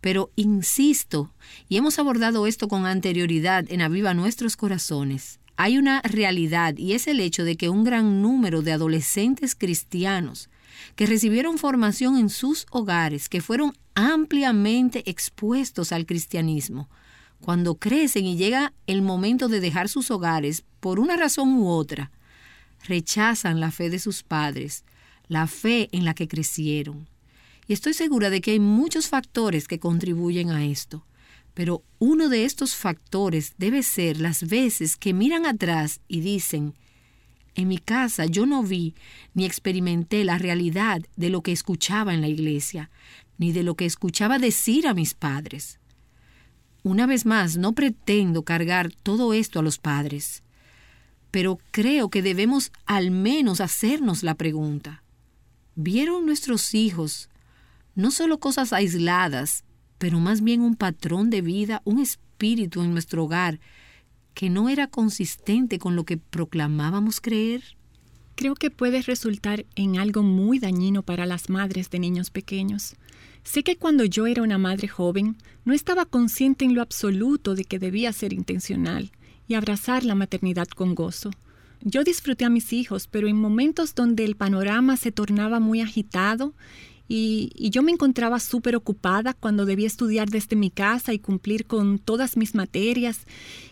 Pero 0.00 0.30
insisto, 0.36 1.34
y 1.68 1.76
hemos 1.76 1.98
abordado 1.98 2.46
esto 2.46 2.68
con 2.68 2.86
anterioridad 2.86 3.64
en 3.70 3.82
Aviva 3.82 4.14
Nuestros 4.14 4.56
Corazones, 4.56 5.40
hay 5.56 5.78
una 5.78 6.00
realidad 6.02 6.76
y 6.76 6.92
es 6.92 7.08
el 7.08 7.18
hecho 7.18 7.42
de 7.42 7.56
que 7.56 7.68
un 7.68 7.82
gran 7.82 8.22
número 8.22 8.62
de 8.62 8.70
adolescentes 8.70 9.56
cristianos 9.56 10.48
que 10.96 11.06
recibieron 11.06 11.58
formación 11.58 12.16
en 12.18 12.30
sus 12.30 12.66
hogares, 12.70 13.28
que 13.28 13.40
fueron 13.40 13.72
ampliamente 13.94 15.08
expuestos 15.10 15.92
al 15.92 16.06
cristianismo, 16.06 16.88
cuando 17.40 17.74
crecen 17.74 18.24
y 18.26 18.36
llega 18.36 18.72
el 18.86 19.02
momento 19.02 19.48
de 19.48 19.60
dejar 19.60 19.88
sus 19.88 20.10
hogares 20.10 20.64
por 20.80 20.98
una 20.98 21.16
razón 21.16 21.54
u 21.54 21.68
otra, 21.68 22.10
rechazan 22.86 23.60
la 23.60 23.70
fe 23.70 23.90
de 23.90 23.98
sus 23.98 24.22
padres, 24.22 24.84
la 25.28 25.46
fe 25.46 25.88
en 25.92 26.04
la 26.04 26.14
que 26.14 26.28
crecieron. 26.28 27.08
Y 27.66 27.72
estoy 27.72 27.94
segura 27.94 28.30
de 28.30 28.40
que 28.40 28.52
hay 28.52 28.60
muchos 28.60 29.08
factores 29.08 29.68
que 29.68 29.78
contribuyen 29.78 30.50
a 30.50 30.64
esto. 30.64 31.06
Pero 31.54 31.82
uno 31.98 32.28
de 32.28 32.44
estos 32.44 32.74
factores 32.74 33.54
debe 33.58 33.82
ser 33.82 34.20
las 34.20 34.48
veces 34.48 34.96
que 34.96 35.14
miran 35.14 35.46
atrás 35.46 36.00
y 36.08 36.20
dicen, 36.20 36.74
en 37.54 37.68
mi 37.68 37.78
casa 37.78 38.26
yo 38.26 38.46
no 38.46 38.62
vi 38.62 38.94
ni 39.34 39.44
experimenté 39.44 40.24
la 40.24 40.38
realidad 40.38 41.02
de 41.16 41.30
lo 41.30 41.42
que 41.42 41.52
escuchaba 41.52 42.14
en 42.14 42.20
la 42.20 42.28
iglesia, 42.28 42.90
ni 43.38 43.52
de 43.52 43.62
lo 43.62 43.74
que 43.74 43.84
escuchaba 43.84 44.38
decir 44.38 44.86
a 44.86 44.94
mis 44.94 45.14
padres. 45.14 45.78
Una 46.82 47.06
vez 47.06 47.26
más, 47.26 47.56
no 47.56 47.72
pretendo 47.72 48.42
cargar 48.42 48.92
todo 48.92 49.32
esto 49.32 49.58
a 49.58 49.62
los 49.62 49.78
padres, 49.78 50.42
pero 51.30 51.58
creo 51.70 52.10
que 52.10 52.22
debemos 52.22 52.72
al 52.86 53.10
menos 53.10 53.60
hacernos 53.60 54.22
la 54.22 54.34
pregunta. 54.34 55.02
¿Vieron 55.74 56.26
nuestros 56.26 56.74
hijos 56.74 57.28
no 57.94 58.10
solo 58.10 58.38
cosas 58.38 58.72
aisladas, 58.72 59.64
pero 59.98 60.18
más 60.18 60.42
bien 60.42 60.60
un 60.60 60.76
patrón 60.76 61.30
de 61.30 61.40
vida, 61.40 61.80
un 61.84 62.00
espíritu 62.00 62.82
en 62.82 62.92
nuestro 62.92 63.24
hogar 63.24 63.60
que 64.34 64.50
no 64.50 64.68
era 64.68 64.88
consistente 64.88 65.78
con 65.78 65.96
lo 65.96 66.04
que 66.04 66.16
proclamábamos 66.16 67.20
creer? 67.20 67.62
Creo 68.34 68.54
que 68.56 68.70
puede 68.70 69.00
resultar 69.02 69.64
en 69.76 69.96
algo 69.96 70.22
muy 70.22 70.58
dañino 70.58 71.02
para 71.02 71.24
las 71.24 71.48
madres 71.48 71.88
de 71.90 72.00
niños 72.00 72.30
pequeños. 72.30 72.96
Sé 73.44 73.62
que 73.62 73.76
cuando 73.76 74.04
yo 74.04 74.26
era 74.26 74.42
una 74.42 74.58
madre 74.58 74.88
joven, 74.88 75.36
no 75.64 75.72
estaba 75.72 76.04
consciente 76.04 76.64
en 76.64 76.74
lo 76.74 76.82
absoluto 76.82 77.54
de 77.54 77.64
que 77.64 77.78
debía 77.78 78.12
ser 78.12 78.32
intencional 78.32 79.12
y 79.46 79.54
abrazar 79.54 80.04
la 80.04 80.14
maternidad 80.14 80.66
con 80.68 80.94
gozo. 80.94 81.30
Yo 81.82 82.02
disfruté 82.02 82.46
a 82.46 82.50
mis 82.50 82.72
hijos, 82.72 83.06
pero 83.06 83.28
en 83.28 83.36
momentos 83.36 83.94
donde 83.94 84.24
el 84.24 84.36
panorama 84.36 84.96
se 84.96 85.12
tornaba 85.12 85.60
muy 85.60 85.82
agitado 85.82 86.54
y, 87.06 87.52
yo 87.70 87.82
me 87.82 87.92
encontraba 87.92 88.40
súper 88.40 88.76
ocupada 88.76 89.34
cuando 89.34 89.66
debía 89.66 89.86
estudiar 89.86 90.30
desde 90.30 90.56
mi 90.56 90.70
casa 90.70 91.12
y 91.12 91.18
cumplir 91.18 91.66
con 91.66 91.98
todas 91.98 92.36
mis 92.36 92.54
materias, 92.54 93.26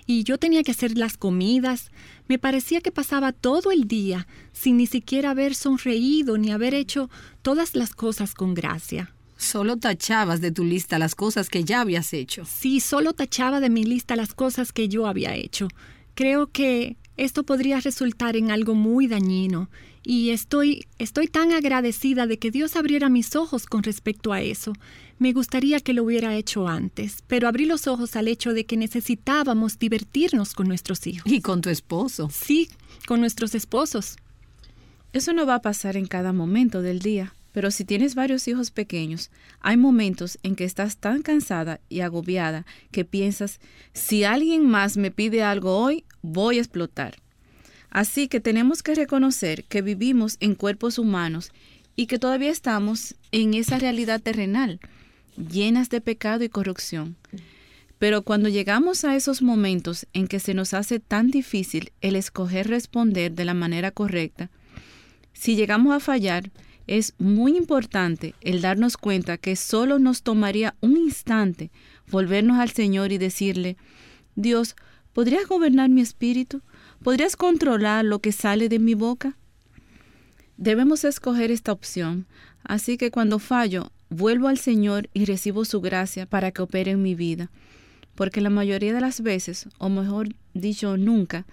y 0.07 0.25
yo 0.25 0.39
tenía 0.39 0.63
que 0.63 0.73
hacer 0.73 0.99
las 0.99 1.17
comidas. 1.17 1.91
Me 2.29 2.39
parecía 2.39 2.81
que 2.81 2.93
pasaba 2.93 3.33
todo 3.33 3.73
el 3.73 3.89
día 3.89 4.27
sin 4.53 4.77
ni 4.77 4.87
siquiera 4.87 5.31
haber 5.31 5.55
sonreído 5.55 6.37
ni 6.37 6.51
haber 6.51 6.75
hecho 6.75 7.09
todas 7.41 7.75
las 7.75 7.95
cosas 7.95 8.35
con 8.35 8.55
gracia. 8.55 9.15
Solo 9.37 9.77
tachabas 9.77 10.41
de 10.41 10.53
tu 10.53 10.65
lista 10.65 10.99
las 10.99 11.15
cosas 11.15 11.49
que 11.49 11.65
ya 11.65 11.81
habías 11.81 12.13
hecho. 12.13 12.45
Sí, 12.45 12.81
solo 12.81 13.13
tachaba 13.13 13.59
de 13.61 13.71
mi 13.71 13.83
lista 13.83 14.15
las 14.15 14.35
cosas 14.35 14.73
que 14.73 14.89
yo 14.89 15.07
había 15.07 15.35
hecho. 15.35 15.69
Creo 16.15 16.47
que 16.49 16.97
esto 17.17 17.43
podría 17.43 17.81
resultar 17.81 18.37
en 18.37 18.51
algo 18.51 18.75
muy 18.75 19.09
dañino 19.09 19.69
y 20.05 20.31
estoy, 20.31 20.87
estoy 20.99 21.29
tan 21.29 21.53
agradecida 21.53 22.27
de 22.27 22.39
que 22.39 22.51
Dios 22.51 22.77
abriera 22.77 23.09
mis 23.09 23.37
ojos 23.37 23.67
con 23.67 23.83
respecto 23.83 24.33
a 24.33 24.41
eso. 24.41 24.73
Me 25.19 25.33
gustaría 25.33 25.79
que 25.81 25.93
lo 25.93 26.03
hubiera 26.03 26.35
hecho 26.35 26.67
antes, 26.67 27.23
pero 27.29 27.47
abrí 27.47 27.67
los 27.67 27.87
ojos 27.87 28.17
al 28.17 28.27
hecho 28.27 28.53
de 28.53 28.65
que 28.67 28.77
necesitábamos 28.77 29.79
divertirnos 29.79 30.55
con 30.55 30.67
nuestros 30.67 31.07
hijos. 31.07 31.31
Y 31.31 31.41
con 31.41 31.61
tu 31.61 31.71
esposo. 31.71 32.29
Sí, 32.33 32.69
con 33.07 33.21
nuestros 33.21 33.55
esposos. 33.55 34.17
Eso 35.13 35.33
no 35.33 35.47
va 35.47 35.57
a 35.57 35.63
pasar 35.63 35.97
en 35.97 36.07
cada 36.07 36.33
momento 36.33 36.83
del 36.83 36.99
día, 36.99 37.35
pero 37.53 37.71
si 37.71 37.85
tienes 37.85 38.15
varios 38.15 38.49
hijos 38.49 38.71
pequeños, 38.71 39.31
hay 39.61 39.77
momentos 39.77 40.39
en 40.43 40.57
que 40.57 40.65
estás 40.65 40.97
tan 40.97 41.23
cansada 41.23 41.81
y 41.89 42.01
agobiada 42.01 42.67
que 42.91 43.05
piensas, 43.05 43.61
si 43.93 44.25
alguien 44.25 44.67
más 44.67 44.97
me 44.97 45.11
pide 45.11 45.43
algo 45.43 45.79
hoy, 45.79 46.05
voy 46.23 46.59
a 46.59 46.63
explotar. 46.63 47.22
Así 47.93 48.27
que 48.27 48.41
tenemos 48.41 48.83
que 48.83 48.95
reconocer 48.95 49.65
que 49.65 49.83
vivimos 49.83 50.39
en 50.41 50.55
cuerpos 50.55 50.99
humanos 50.99 51.53
y 51.95 52.07
que 52.07 52.19
todavía 52.19 52.51
estamos 52.51 53.17
en 53.33 53.53
esa 53.53 53.79
realidad 53.79 54.23
terrenal, 54.23 54.81
llenas 55.37 55.91
de 55.91 56.01
pecado 56.01 56.43
y 56.43 56.49
corrupción. 56.49 57.17
Pero 57.99 58.23
cuando 58.23 58.49
llegamos 58.49 59.05
a 59.05 59.15
esos 59.15 59.43
momentos 59.43 60.07
en 60.15 60.27
que 60.27 60.41
se 60.41 60.55
nos 60.55 60.73
hace 60.73 61.01
tan 61.01 61.31
difícil 61.31 61.93
el 62.01 62.17
escoger 62.17 62.69
responder 62.69 63.33
de 63.33 63.45
la 63.45 63.53
manera 63.53 63.91
correcta, 63.91 64.49
si 65.35 65.55
llegamos 65.55 65.95
a 65.95 66.01
fallar, 66.01 66.51
es 66.87 67.13
muy 67.19 67.59
importante 67.59 68.35
el 68.41 68.63
darnos 68.63 68.97
cuenta 68.97 69.37
que 69.37 69.55
solo 69.55 69.99
nos 69.99 70.23
tomaría 70.23 70.75
un 70.81 70.97
instante 70.97 71.71
volvernos 72.11 72.59
al 72.59 72.71
Señor 72.71 73.13
y 73.13 73.19
decirle, 73.19 73.77
Dios, 74.35 74.77
¿podrías 75.13 75.47
gobernar 75.47 75.91
mi 75.91 76.01
espíritu? 76.01 76.63
¿Podrías 77.03 77.35
controlar 77.35 78.05
lo 78.05 78.21
que 78.21 78.31
sale 78.31 78.69
de 78.69 78.79
mi 78.79 78.95
boca? 78.95 79.37
Debemos 80.57 81.03
escoger 81.03 81.51
esta 81.51 81.73
opción, 81.73 82.27
así 82.63 82.97
que 82.97 83.11
cuando 83.11 83.41
fallo, 83.41 83.91
vuelvo 84.09 84.47
al 84.47 84.59
Señor 84.59 85.09
y 85.13 85.25
recibo 85.25 85.65
su 85.65 85.81
gracia 85.81 86.27
para 86.27 86.53
que 86.53 86.63
opere 86.63 86.93
en 86.93 87.03
mi 87.03 87.17
vida, 87.17 87.51
porque 88.15 88.41
la 88.41 88.51
mayoría 88.51 88.95
de 88.95 89.01
las 89.01 89.21
veces, 89.21 89.69
o 89.79 89.89
mejor 89.89 90.29
dicho, 90.55 90.97
nunca, 90.97 91.45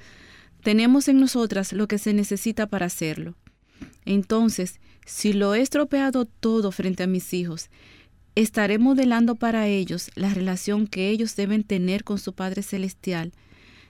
tenemos 0.62 1.08
en 1.08 1.20
nosotras 1.20 1.74
lo 1.74 1.88
que 1.88 1.98
se 1.98 2.14
necesita 2.14 2.68
para 2.68 2.86
hacerlo. 2.86 3.34
Entonces, 4.06 4.80
si 5.08 5.34
lo 5.34 5.56
he 5.56 5.62
estropeado 5.62 6.26
todo 6.26 6.72
frente 6.72 7.02
a 7.02 7.08
mis 7.08 7.34
hijos, 7.34 7.72
estaré 8.36 8.78
modelando 8.78 9.34
para 9.34 9.68
ellos 9.68 10.12
la 10.14 10.32
relación 10.32 10.86
que 10.86 11.10
ellos 11.10 11.36
deben 11.36 11.64
tener 11.64 12.04
con 12.04 12.20
su 12.20 12.34
Padre 12.34 12.62
Celestial, 12.62 13.32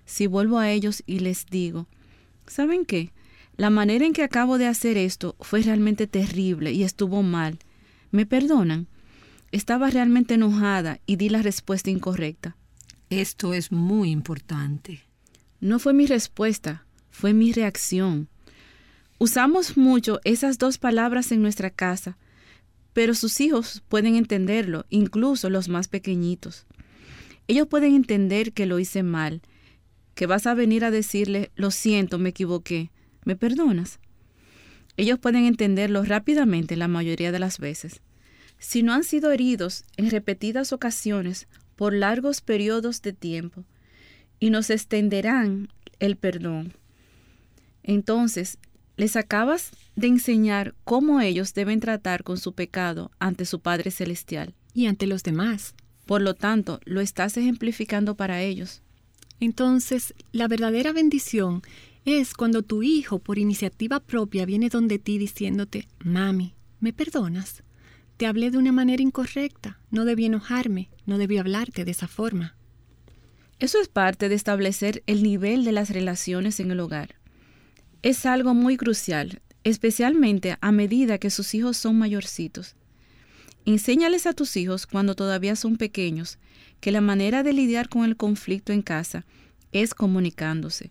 si 0.10 0.26
vuelvo 0.26 0.58
a 0.58 0.72
ellos 0.72 1.04
y 1.06 1.20
les 1.20 1.46
digo, 1.46 1.88
¿saben 2.48 2.84
qué? 2.84 3.14
La 3.58 3.70
manera 3.70 4.08
en 4.08 4.14
que 4.14 4.24
acabo 4.24 4.58
de 4.58 4.66
hacer 4.66 4.98
esto 4.98 5.36
fue 5.40 5.62
realmente 5.62 6.08
terrible 6.08 6.72
y 6.72 6.84
estuvo 6.84 7.22
mal. 7.22 7.60
¿Me 8.10 8.26
perdonan? 8.26 8.88
Estaba 9.52 9.92
realmente 9.92 10.34
enojada 10.34 11.00
y 11.06 11.18
di 11.18 11.30
la 11.30 11.44
respuesta 11.44 11.92
incorrecta. 11.92 12.58
Esto 13.12 13.54
es 13.54 13.72
muy 13.72 14.10
importante. 14.10 15.04
No 15.60 15.78
fue 15.78 15.94
mi 15.94 16.08
respuesta, 16.08 16.86
fue 17.12 17.34
mi 17.34 17.54
reacción. 17.54 18.30
Usamos 19.20 19.78
mucho 19.78 20.22
esas 20.24 20.58
dos 20.58 20.80
palabras 20.80 21.32
en 21.32 21.44
nuestra 21.44 21.70
casa, 21.70 22.18
pero 22.94 23.14
sus 23.14 23.40
hijos 23.42 23.84
pueden 23.88 24.16
entenderlo, 24.16 24.88
incluso 24.90 25.52
los 25.52 25.70
más 25.70 25.88
pequeñitos. 25.88 26.66
Ellos 27.48 27.68
pueden 27.68 27.94
entender 27.94 28.54
que 28.54 28.66
lo 28.66 28.80
hice 28.80 29.04
mal 29.04 29.44
que 30.20 30.26
vas 30.26 30.48
a 30.48 30.54
venir 30.54 30.84
a 30.84 30.92
decirle, 30.92 31.50
lo 31.56 31.72
siento, 31.72 32.20
me 32.20 32.32
equivoqué, 32.32 32.92
¿me 33.24 33.38
perdonas? 33.38 34.02
Ellos 34.98 35.18
pueden 35.18 35.46
entenderlo 35.46 36.04
rápidamente 36.04 36.76
la 36.76 36.90
mayoría 36.90 37.32
de 37.32 37.40
las 37.40 37.58
veces. 37.58 38.02
Si 38.58 38.84
no 38.84 38.92
han 38.92 39.06
sido 39.06 39.32
heridos 39.32 39.86
en 39.96 40.10
repetidas 40.10 40.74
ocasiones 40.74 41.48
por 41.78 41.94
largos 41.94 42.42
periodos 42.42 43.02
de 43.02 43.14
tiempo, 43.14 43.64
y 44.42 44.50
nos 44.50 44.70
extenderán 44.70 45.70
el 46.00 46.18
perdón. 46.18 46.74
Entonces, 47.82 48.58
les 48.98 49.16
acabas 49.16 49.72
de 49.96 50.08
enseñar 50.08 50.76
cómo 50.84 51.22
ellos 51.22 51.54
deben 51.54 51.80
tratar 51.80 52.26
con 52.26 52.38
su 52.38 52.52
pecado 52.52 53.10
ante 53.20 53.46
su 53.46 53.62
Padre 53.62 53.90
Celestial. 53.90 54.54
Y 54.74 54.88
ante 54.88 55.08
los 55.08 55.24
demás. 55.24 55.76
Por 56.06 56.22
lo 56.22 56.34
tanto, 56.34 56.82
lo 56.84 57.00
estás 57.00 57.38
ejemplificando 57.38 58.16
para 58.16 58.42
ellos. 58.42 58.84
Entonces, 59.40 60.14
la 60.32 60.48
verdadera 60.48 60.92
bendición 60.92 61.62
es 62.06 62.34
cuando 62.34 62.62
tu 62.62 62.84
hijo, 62.84 63.20
por 63.20 63.38
iniciativa 63.38 64.00
propia, 64.00 64.46
viene 64.46 64.70
donde 64.70 65.00
ti 65.00 65.18
diciéndote, 65.18 65.88
Mami, 66.04 66.54
¿me 66.80 66.94
perdonas? 66.94 67.64
Te 68.18 68.26
hablé 68.26 68.52
de 68.52 68.58
una 68.58 68.72
manera 68.72 69.02
incorrecta, 69.02 69.80
no 69.92 70.06
debí 70.06 70.26
enojarme, 70.26 70.90
no 71.06 71.18
debí 71.18 71.38
hablarte 71.38 71.86
de 71.86 71.92
esa 71.92 72.08
forma. 72.08 72.56
Eso 73.60 73.80
es 73.80 73.88
parte 73.88 74.30
de 74.30 74.36
establecer 74.36 75.04
el 75.06 75.24
nivel 75.24 75.66
de 75.66 75.72
las 75.72 75.90
relaciones 75.90 76.60
en 76.60 76.72
el 76.72 76.80
hogar. 76.80 77.16
Es 78.02 78.26
algo 78.26 78.54
muy 78.54 78.78
crucial, 78.78 79.42
especialmente 79.64 80.58
a 80.62 80.72
medida 80.72 81.18
que 81.18 81.30
sus 81.30 81.54
hijos 81.54 81.78
son 81.78 81.98
mayorcitos. 81.98 82.76
Enséñales 83.70 84.26
a 84.26 84.34
tus 84.34 84.58
hijos 84.58 84.88
cuando 84.88 85.14
todavía 85.14 85.56
son 85.56 85.78
pequeños 85.78 86.40
que 86.80 86.92
la 86.92 87.02
manera 87.02 87.44
de 87.44 87.54
lidiar 87.54 87.88
con 87.88 88.04
el 88.04 88.18
conflicto 88.18 88.74
en 88.74 88.82
casa 88.82 89.28
es 89.72 89.94
comunicándose, 89.94 90.90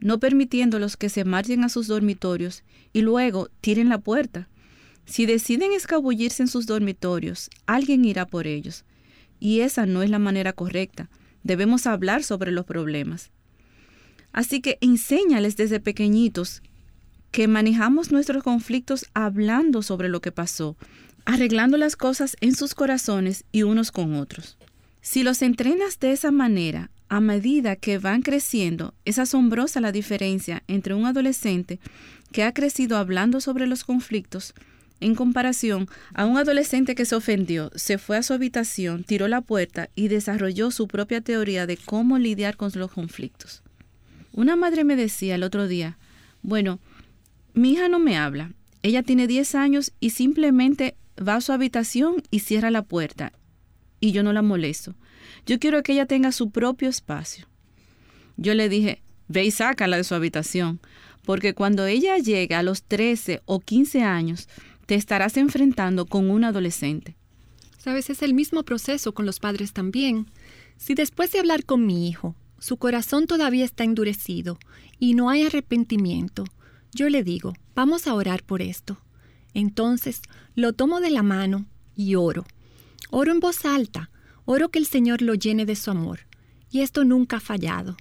no 0.00 0.18
permitiéndolos 0.18 0.96
que 0.96 1.10
se 1.10 1.26
marchen 1.26 1.64
a 1.64 1.68
sus 1.68 1.88
dormitorios 1.88 2.64
y 2.94 3.02
luego 3.02 3.50
tiren 3.60 3.90
la 3.90 3.98
puerta. 3.98 4.48
Si 5.04 5.26
deciden 5.26 5.72
escabullirse 5.72 6.42
en 6.42 6.48
sus 6.48 6.64
dormitorios, 6.64 7.50
alguien 7.66 8.06
irá 8.06 8.26
por 8.26 8.46
ellos. 8.46 8.86
Y 9.38 9.60
esa 9.60 9.84
no 9.84 10.02
es 10.02 10.08
la 10.08 10.18
manera 10.18 10.54
correcta. 10.54 11.10
Debemos 11.42 11.86
hablar 11.86 12.22
sobre 12.22 12.52
los 12.52 12.64
problemas. 12.64 13.30
Así 14.32 14.62
que 14.62 14.78
enséñales 14.80 15.58
desde 15.58 15.78
pequeñitos 15.78 16.62
que 17.32 17.48
manejamos 17.48 18.12
nuestros 18.12 18.42
conflictos 18.42 19.04
hablando 19.12 19.82
sobre 19.82 20.08
lo 20.08 20.22
que 20.22 20.32
pasó, 20.32 20.78
arreglando 21.24 21.76
las 21.76 21.96
cosas 21.96 22.36
en 22.40 22.54
sus 22.54 22.74
corazones 22.74 23.44
y 23.52 23.62
unos 23.62 23.92
con 23.92 24.14
otros. 24.14 24.58
Si 25.00 25.22
los 25.22 25.42
entrenas 25.42 25.98
de 25.98 26.12
esa 26.12 26.30
manera, 26.30 26.90
a 27.08 27.20
medida 27.20 27.76
que 27.76 27.98
van 27.98 28.22
creciendo, 28.22 28.94
es 29.04 29.18
asombrosa 29.18 29.80
la 29.80 29.92
diferencia 29.92 30.62
entre 30.68 30.94
un 30.94 31.06
adolescente 31.06 31.80
que 32.32 32.44
ha 32.44 32.54
crecido 32.54 32.96
hablando 32.96 33.40
sobre 33.40 33.66
los 33.66 33.84
conflictos 33.84 34.54
en 35.02 35.14
comparación 35.14 35.88
a 36.14 36.24
un 36.24 36.38
adolescente 36.38 36.94
que 36.94 37.04
se 37.04 37.16
ofendió, 37.16 37.70
se 37.74 37.98
fue 37.98 38.16
a 38.16 38.22
su 38.22 38.32
habitación, 38.32 39.04
tiró 39.04 39.28
la 39.28 39.40
puerta 39.40 39.90
y 39.94 40.08
desarrolló 40.08 40.70
su 40.70 40.88
propia 40.88 41.20
teoría 41.20 41.66
de 41.66 41.76
cómo 41.76 42.18
lidiar 42.18 42.56
con 42.56 42.70
los 42.74 42.90
conflictos. 42.90 43.62
Una 44.32 44.56
madre 44.56 44.84
me 44.84 44.96
decía 44.96 45.34
el 45.34 45.42
otro 45.42 45.68
día, 45.68 45.98
bueno, 46.42 46.78
mi 47.52 47.72
hija 47.72 47.88
no 47.88 47.98
me 47.98 48.16
habla, 48.16 48.52
ella 48.82 49.02
tiene 49.02 49.26
10 49.26 49.54
años 49.54 49.92
y 50.00 50.10
simplemente 50.10 50.94
va 51.22 51.36
a 51.36 51.40
su 51.40 51.52
habitación 51.52 52.22
y 52.30 52.40
cierra 52.40 52.70
la 52.70 52.82
puerta 52.82 53.32
y 54.02 54.10
yo 54.10 54.22
no 54.24 54.32
la 54.32 54.42
molesto. 54.42 54.94
Yo 55.46 55.58
quiero 55.58 55.82
que 55.82 55.92
ella 55.92 56.06
tenga 56.06 56.32
su 56.32 56.50
propio 56.50 56.88
espacio. 56.88 57.46
Yo 58.36 58.52
le 58.54 58.68
dije, 58.68 59.00
ve 59.28 59.44
y 59.44 59.52
sácala 59.52 59.96
de 59.96 60.04
su 60.04 60.14
habitación, 60.14 60.80
porque 61.24 61.54
cuando 61.54 61.86
ella 61.86 62.18
llegue 62.18 62.56
a 62.56 62.64
los 62.64 62.82
13 62.82 63.42
o 63.44 63.60
15 63.60 64.02
años, 64.02 64.48
te 64.86 64.96
estarás 64.96 65.36
enfrentando 65.36 66.04
con 66.06 66.30
un 66.30 66.42
adolescente. 66.42 67.16
Sabes, 67.78 68.10
es 68.10 68.22
el 68.22 68.34
mismo 68.34 68.64
proceso 68.64 69.14
con 69.14 69.24
los 69.24 69.38
padres 69.38 69.72
también. 69.72 70.26
Si 70.76 70.94
después 70.94 71.30
de 71.30 71.38
hablar 71.38 71.64
con 71.64 71.86
mi 71.86 72.08
hijo, 72.08 72.34
su 72.58 72.78
corazón 72.78 73.28
todavía 73.28 73.64
está 73.64 73.84
endurecido 73.84 74.58
y 74.98 75.14
no 75.14 75.30
hay 75.30 75.44
arrepentimiento, 75.44 76.44
yo 76.92 77.08
le 77.08 77.22
digo, 77.22 77.54
vamos 77.76 78.08
a 78.08 78.14
orar 78.14 78.42
por 78.42 78.62
esto. 78.62 78.98
Entonces 79.54 80.22
lo 80.54 80.72
tomo 80.72 81.00
de 81.00 81.10
la 81.10 81.22
mano 81.22 81.66
y 81.94 82.14
oro. 82.14 82.44
Oro 83.10 83.32
en 83.32 83.40
voz 83.40 83.64
alta, 83.64 84.10
oro 84.44 84.70
que 84.70 84.78
el 84.78 84.86
Señor 84.86 85.22
lo 85.22 85.34
llene 85.34 85.66
de 85.66 85.76
su 85.76 85.90
amor, 85.90 86.20
y 86.70 86.80
esto 86.80 87.04
nunca 87.04 87.36
ha 87.36 87.40
fallado. 87.40 87.96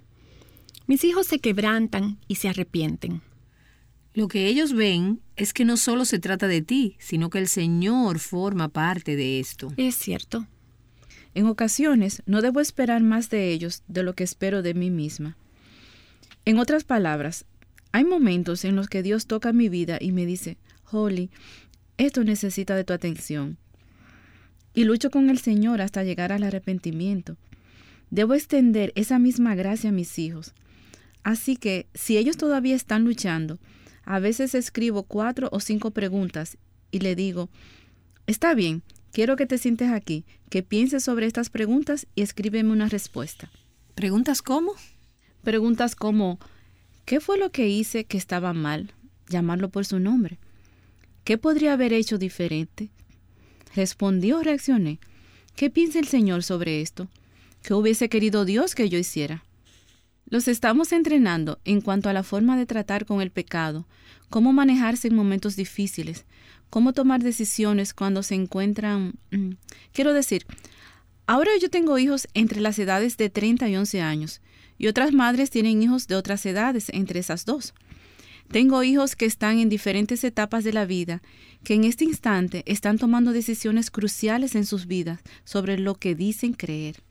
Mis 0.87 1.03
hijos 1.03 1.27
se 1.27 1.39
quebrantan 1.39 2.17
y 2.27 2.35
se 2.35 2.49
arrepienten. 2.49 3.21
Lo 4.13 4.27
que 4.27 4.47
ellos 4.47 4.73
ven 4.73 5.21
es 5.37 5.53
que 5.53 5.63
no 5.63 5.77
solo 5.77 6.03
se 6.03 6.19
trata 6.19 6.47
de 6.47 6.61
ti, 6.61 6.97
sino 6.99 7.29
que 7.29 7.39
el 7.39 7.47
Señor 7.47 8.19
forma 8.19 8.67
parte 8.67 9.15
de 9.15 9.39
esto. 9.39 9.71
Es 9.77 9.95
cierto. 9.95 10.47
En 11.33 11.45
ocasiones 11.45 12.21
no 12.25 12.41
debo 12.41 12.59
esperar 12.59 13.01
más 13.03 13.29
de 13.29 13.51
ellos 13.51 13.83
de 13.87 14.03
lo 14.03 14.13
que 14.13 14.25
espero 14.25 14.61
de 14.61 14.73
mí 14.73 14.91
misma. 14.91 15.37
En 16.43 16.59
otras 16.59 16.83
palabras, 16.83 17.45
hay 17.93 18.03
momentos 18.03 18.65
en 18.65 18.75
los 18.75 18.89
que 18.89 19.03
Dios 19.03 19.27
toca 19.27 19.53
mi 19.53 19.69
vida 19.69 19.97
y 20.01 20.11
me 20.11 20.25
dice, 20.25 20.57
Holly, 20.91 21.29
esto 21.97 22.23
necesita 22.23 22.75
de 22.75 22.83
tu 22.83 22.93
atención 22.93 23.57
y 24.73 24.83
lucho 24.83 25.09
con 25.11 25.29
el 25.29 25.39
Señor 25.39 25.81
hasta 25.81 26.03
llegar 26.03 26.31
al 26.31 26.43
arrepentimiento. 26.43 27.37
Debo 28.09 28.33
extender 28.33 28.91
esa 28.95 29.19
misma 29.19 29.55
gracia 29.55 29.89
a 29.89 29.93
mis 29.93 30.17
hijos. 30.19 30.53
Así 31.23 31.55
que, 31.55 31.87
si 31.93 32.17
ellos 32.17 32.37
todavía 32.37 32.75
están 32.75 33.03
luchando, 33.03 33.59
a 34.03 34.19
veces 34.19 34.55
escribo 34.55 35.03
cuatro 35.03 35.49
o 35.51 35.59
cinco 35.59 35.91
preguntas 35.91 36.57
y 36.89 36.99
le 36.99 37.15
digo, 37.15 37.49
está 38.27 38.53
bien, 38.53 38.81
quiero 39.11 39.35
que 39.35 39.45
te 39.45 39.57
sientes 39.57 39.91
aquí, 39.91 40.25
que 40.49 40.63
pienses 40.63 41.03
sobre 41.03 41.27
estas 41.27 41.49
preguntas 41.49 42.07
y 42.15 42.21
escríbeme 42.21 42.71
una 42.71 42.89
respuesta. 42.89 43.49
¿Preguntas 43.95 44.41
cómo? 44.41 44.73
Preguntas 45.43 45.95
como, 45.95 46.39
¿qué 47.05 47.19
fue 47.19 47.37
lo 47.37 47.51
que 47.51 47.67
hice 47.67 48.05
que 48.05 48.17
estaba 48.17 48.53
mal? 48.53 48.93
Llamarlo 49.29 49.69
por 49.69 49.85
su 49.85 49.99
nombre. 49.99 50.39
¿Qué 51.31 51.37
podría 51.37 51.71
haber 51.71 51.93
hecho 51.93 52.17
diferente? 52.17 52.89
Respondí 53.73 54.33
o 54.33 54.43
reaccioné. 54.43 54.99
¿Qué 55.55 55.69
piensa 55.69 55.97
el 55.97 56.07
Señor 56.09 56.43
sobre 56.43 56.81
esto? 56.81 57.07
¿Qué 57.63 57.73
hubiese 57.73 58.09
querido 58.09 58.43
Dios 58.43 58.75
que 58.75 58.89
yo 58.89 58.97
hiciera? 58.97 59.45
Los 60.25 60.49
estamos 60.49 60.91
entrenando 60.91 61.57
en 61.63 61.79
cuanto 61.79 62.09
a 62.09 62.13
la 62.13 62.23
forma 62.23 62.57
de 62.57 62.65
tratar 62.65 63.05
con 63.05 63.21
el 63.21 63.31
pecado, 63.31 63.87
cómo 64.29 64.51
manejarse 64.51 65.07
en 65.07 65.15
momentos 65.15 65.55
difíciles, 65.55 66.25
cómo 66.69 66.91
tomar 66.91 67.23
decisiones 67.23 67.93
cuando 67.93 68.23
se 68.23 68.35
encuentran... 68.35 69.13
Mm, 69.31 69.51
quiero 69.93 70.13
decir, 70.13 70.45
ahora 71.27 71.51
yo 71.61 71.69
tengo 71.69 71.97
hijos 71.97 72.27
entre 72.33 72.59
las 72.59 72.77
edades 72.77 73.15
de 73.15 73.29
30 73.29 73.69
y 73.69 73.77
11 73.77 74.01
años, 74.01 74.41
y 74.77 74.87
otras 74.87 75.13
madres 75.13 75.49
tienen 75.49 75.81
hijos 75.81 76.07
de 76.07 76.17
otras 76.17 76.45
edades 76.45 76.89
entre 76.89 77.21
esas 77.21 77.45
dos. 77.45 77.73
Tengo 78.51 78.83
hijos 78.83 79.15
que 79.15 79.25
están 79.25 79.59
en 79.59 79.69
diferentes 79.69 80.25
etapas 80.25 80.65
de 80.65 80.73
la 80.73 80.85
vida, 80.85 81.21
que 81.63 81.73
en 81.73 81.85
este 81.85 82.03
instante 82.03 82.63
están 82.65 82.97
tomando 82.97 83.31
decisiones 83.31 83.89
cruciales 83.89 84.55
en 84.55 84.65
sus 84.65 84.87
vidas 84.87 85.21
sobre 85.45 85.79
lo 85.79 85.95
que 85.95 86.15
dicen 86.15 86.51
creer. 86.51 87.01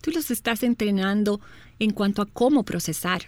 Tú 0.00 0.12
los 0.12 0.30
estás 0.30 0.62
entrenando 0.62 1.42
en 1.78 1.90
cuanto 1.90 2.22
a 2.22 2.26
cómo 2.26 2.64
procesar. 2.64 3.26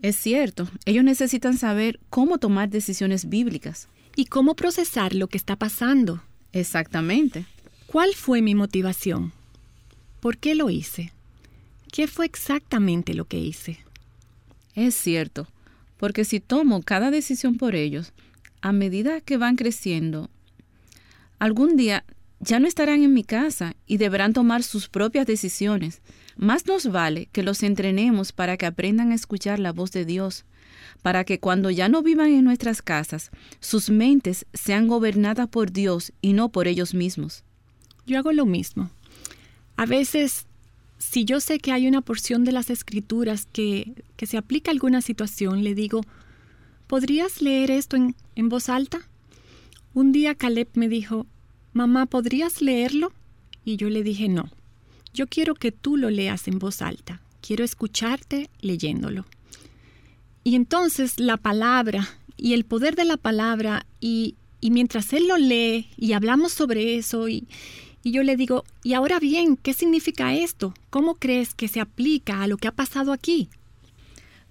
Es 0.00 0.16
cierto, 0.16 0.70
ellos 0.86 1.04
necesitan 1.04 1.58
saber 1.58 2.00
cómo 2.08 2.38
tomar 2.38 2.70
decisiones 2.70 3.28
bíblicas. 3.28 3.88
Y 4.16 4.26
cómo 4.26 4.54
procesar 4.54 5.14
lo 5.14 5.26
que 5.26 5.38
está 5.38 5.56
pasando. 5.56 6.22
Exactamente. 6.52 7.46
¿Cuál 7.86 8.14
fue 8.14 8.40
mi 8.40 8.54
motivación? 8.54 9.32
¿Por 10.20 10.38
qué 10.38 10.54
lo 10.54 10.70
hice? 10.70 11.12
¿Qué 11.90 12.06
fue 12.06 12.24
exactamente 12.24 13.12
lo 13.14 13.26
que 13.26 13.38
hice? 13.38 13.78
Es 14.74 14.94
cierto 14.94 15.46
porque 16.02 16.24
si 16.24 16.40
tomo 16.40 16.82
cada 16.82 17.12
decisión 17.12 17.56
por 17.56 17.76
ellos, 17.76 18.12
a 18.60 18.72
medida 18.72 19.20
que 19.20 19.36
van 19.36 19.54
creciendo, 19.54 20.30
algún 21.38 21.76
día 21.76 22.04
ya 22.40 22.58
no 22.58 22.66
estarán 22.66 23.04
en 23.04 23.14
mi 23.14 23.22
casa 23.22 23.76
y 23.86 23.98
deberán 23.98 24.32
tomar 24.32 24.64
sus 24.64 24.88
propias 24.88 25.28
decisiones. 25.28 26.02
Más 26.34 26.66
nos 26.66 26.90
vale 26.90 27.28
que 27.30 27.44
los 27.44 27.62
entrenemos 27.62 28.32
para 28.32 28.56
que 28.56 28.66
aprendan 28.66 29.12
a 29.12 29.14
escuchar 29.14 29.60
la 29.60 29.70
voz 29.70 29.92
de 29.92 30.04
Dios, 30.04 30.44
para 31.02 31.22
que 31.22 31.38
cuando 31.38 31.70
ya 31.70 31.88
no 31.88 32.02
vivan 32.02 32.32
en 32.32 32.42
nuestras 32.42 32.82
casas, 32.82 33.30
sus 33.60 33.88
mentes 33.88 34.44
sean 34.52 34.88
gobernadas 34.88 35.46
por 35.46 35.70
Dios 35.70 36.12
y 36.20 36.32
no 36.32 36.48
por 36.48 36.66
ellos 36.66 36.94
mismos. 36.94 37.44
Yo 38.06 38.18
hago 38.18 38.32
lo 38.32 38.44
mismo. 38.44 38.90
A 39.76 39.86
veces 39.86 40.48
si 41.02 41.24
yo 41.24 41.40
sé 41.40 41.58
que 41.58 41.72
hay 41.72 41.88
una 41.88 42.00
porción 42.00 42.44
de 42.44 42.52
las 42.52 42.70
escrituras 42.70 43.46
que, 43.52 44.04
que 44.16 44.26
se 44.26 44.38
aplica 44.38 44.70
a 44.70 44.72
alguna 44.74 45.02
situación, 45.02 45.64
le 45.64 45.74
digo, 45.74 46.02
¿podrías 46.86 47.42
leer 47.42 47.70
esto 47.72 47.96
en, 47.96 48.14
en 48.36 48.48
voz 48.48 48.68
alta? 48.68 49.08
Un 49.94 50.12
día 50.12 50.36
Caleb 50.36 50.68
me 50.74 50.88
dijo, 50.88 51.26
Mamá, 51.72 52.06
¿podrías 52.06 52.62
leerlo? 52.62 53.12
Y 53.64 53.76
yo 53.76 53.90
le 53.90 54.02
dije, 54.02 54.28
no, 54.28 54.48
yo 55.12 55.26
quiero 55.26 55.54
que 55.54 55.72
tú 55.72 55.96
lo 55.96 56.08
leas 56.08 56.46
en 56.46 56.58
voz 56.58 56.82
alta, 56.82 57.20
quiero 57.40 57.64
escucharte 57.64 58.48
leyéndolo. 58.60 59.26
Y 60.44 60.54
entonces 60.54 61.18
la 61.18 61.36
palabra 61.36 62.08
y 62.36 62.54
el 62.54 62.64
poder 62.64 62.94
de 62.94 63.04
la 63.04 63.16
palabra 63.16 63.86
y, 64.00 64.36
y 64.60 64.70
mientras 64.70 65.12
él 65.12 65.28
lo 65.28 65.36
lee 65.36 65.88
y 65.96 66.12
hablamos 66.12 66.52
sobre 66.52 66.96
eso 66.96 67.28
y, 67.28 67.48
y 68.02 68.10
yo 68.12 68.22
le 68.22 68.36
digo, 68.36 68.64
y 68.82 68.94
ahora 68.94 69.20
bien, 69.20 69.56
¿qué 69.56 69.72
significa 69.72 70.34
esto? 70.34 70.74
¿Cómo 70.90 71.14
crees 71.14 71.54
que 71.54 71.68
se 71.68 71.80
aplica 71.80 72.42
a 72.42 72.46
lo 72.48 72.56
que 72.56 72.68
ha 72.68 72.72
pasado 72.72 73.12
aquí? 73.12 73.48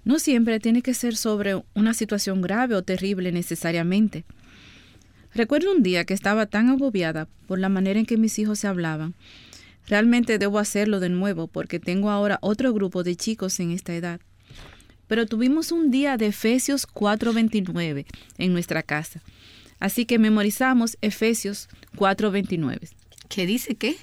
No 0.04 0.18
siempre 0.18 0.58
tiene 0.58 0.82
que 0.82 0.94
ser 0.94 1.16
sobre 1.16 1.62
una 1.74 1.94
situación 1.94 2.40
grave 2.40 2.74
o 2.74 2.82
terrible 2.82 3.30
necesariamente. 3.30 4.24
Recuerdo 5.34 5.72
un 5.72 5.82
día 5.82 6.04
que 6.04 6.14
estaba 6.14 6.46
tan 6.46 6.70
agobiada 6.70 7.28
por 7.46 7.58
la 7.58 7.68
manera 7.68 8.00
en 8.00 8.06
que 8.06 8.16
mis 8.16 8.38
hijos 8.38 8.58
se 8.58 8.68
hablaban. 8.68 9.14
Realmente 9.86 10.38
debo 10.38 10.58
hacerlo 10.58 11.00
de 11.00 11.08
nuevo 11.08 11.46
porque 11.46 11.78
tengo 11.78 12.10
ahora 12.10 12.38
otro 12.42 12.72
grupo 12.72 13.02
de 13.02 13.16
chicos 13.16 13.58
en 13.60 13.70
esta 13.70 13.94
edad. 13.94 14.20
Pero 15.08 15.26
tuvimos 15.26 15.72
un 15.72 15.90
día 15.90 16.16
de 16.16 16.26
Efesios 16.26 16.86
4:29 16.86 18.06
en 18.38 18.52
nuestra 18.52 18.82
casa. 18.82 19.22
Así 19.78 20.04
que 20.04 20.18
memorizamos 20.18 20.96
Efesios 21.00 21.68
4:29. 21.96 23.01
¿Qué 23.34 23.46
dice 23.46 23.76
qué? 23.76 23.96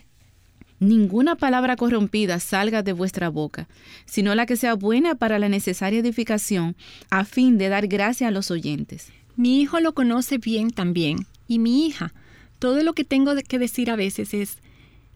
Ninguna 0.79 1.35
palabra 1.35 1.75
corrompida 1.75 2.39
salga 2.39 2.81
de 2.81 2.93
vuestra 2.93 3.29
boca, 3.29 3.67
sino 4.05 4.33
la 4.33 4.47
que 4.47 4.55
sea 4.55 4.73
buena 4.73 5.13
para 5.13 5.37
la 5.37 5.49
necesaria 5.49 5.99
edificación, 5.99 6.75
a 7.11 7.25
fin 7.25 7.59
de 7.59 7.69
dar 7.69 7.87
gracia 7.87 8.29
a 8.29 8.31
los 8.31 8.49
oyentes. 8.49 9.11
Mi 9.35 9.61
hijo 9.61 9.81
lo 9.81 9.93
conoce 9.93 10.39
bien 10.39 10.71
también, 10.71 11.27
y 11.47 11.59
mi 11.59 11.85
hija. 11.85 12.11
Todo 12.57 12.81
lo 12.81 12.93
que 12.93 13.03
tengo 13.03 13.35
que 13.47 13.59
decir 13.59 13.91
a 13.91 13.95
veces 13.95 14.33
es, 14.33 14.57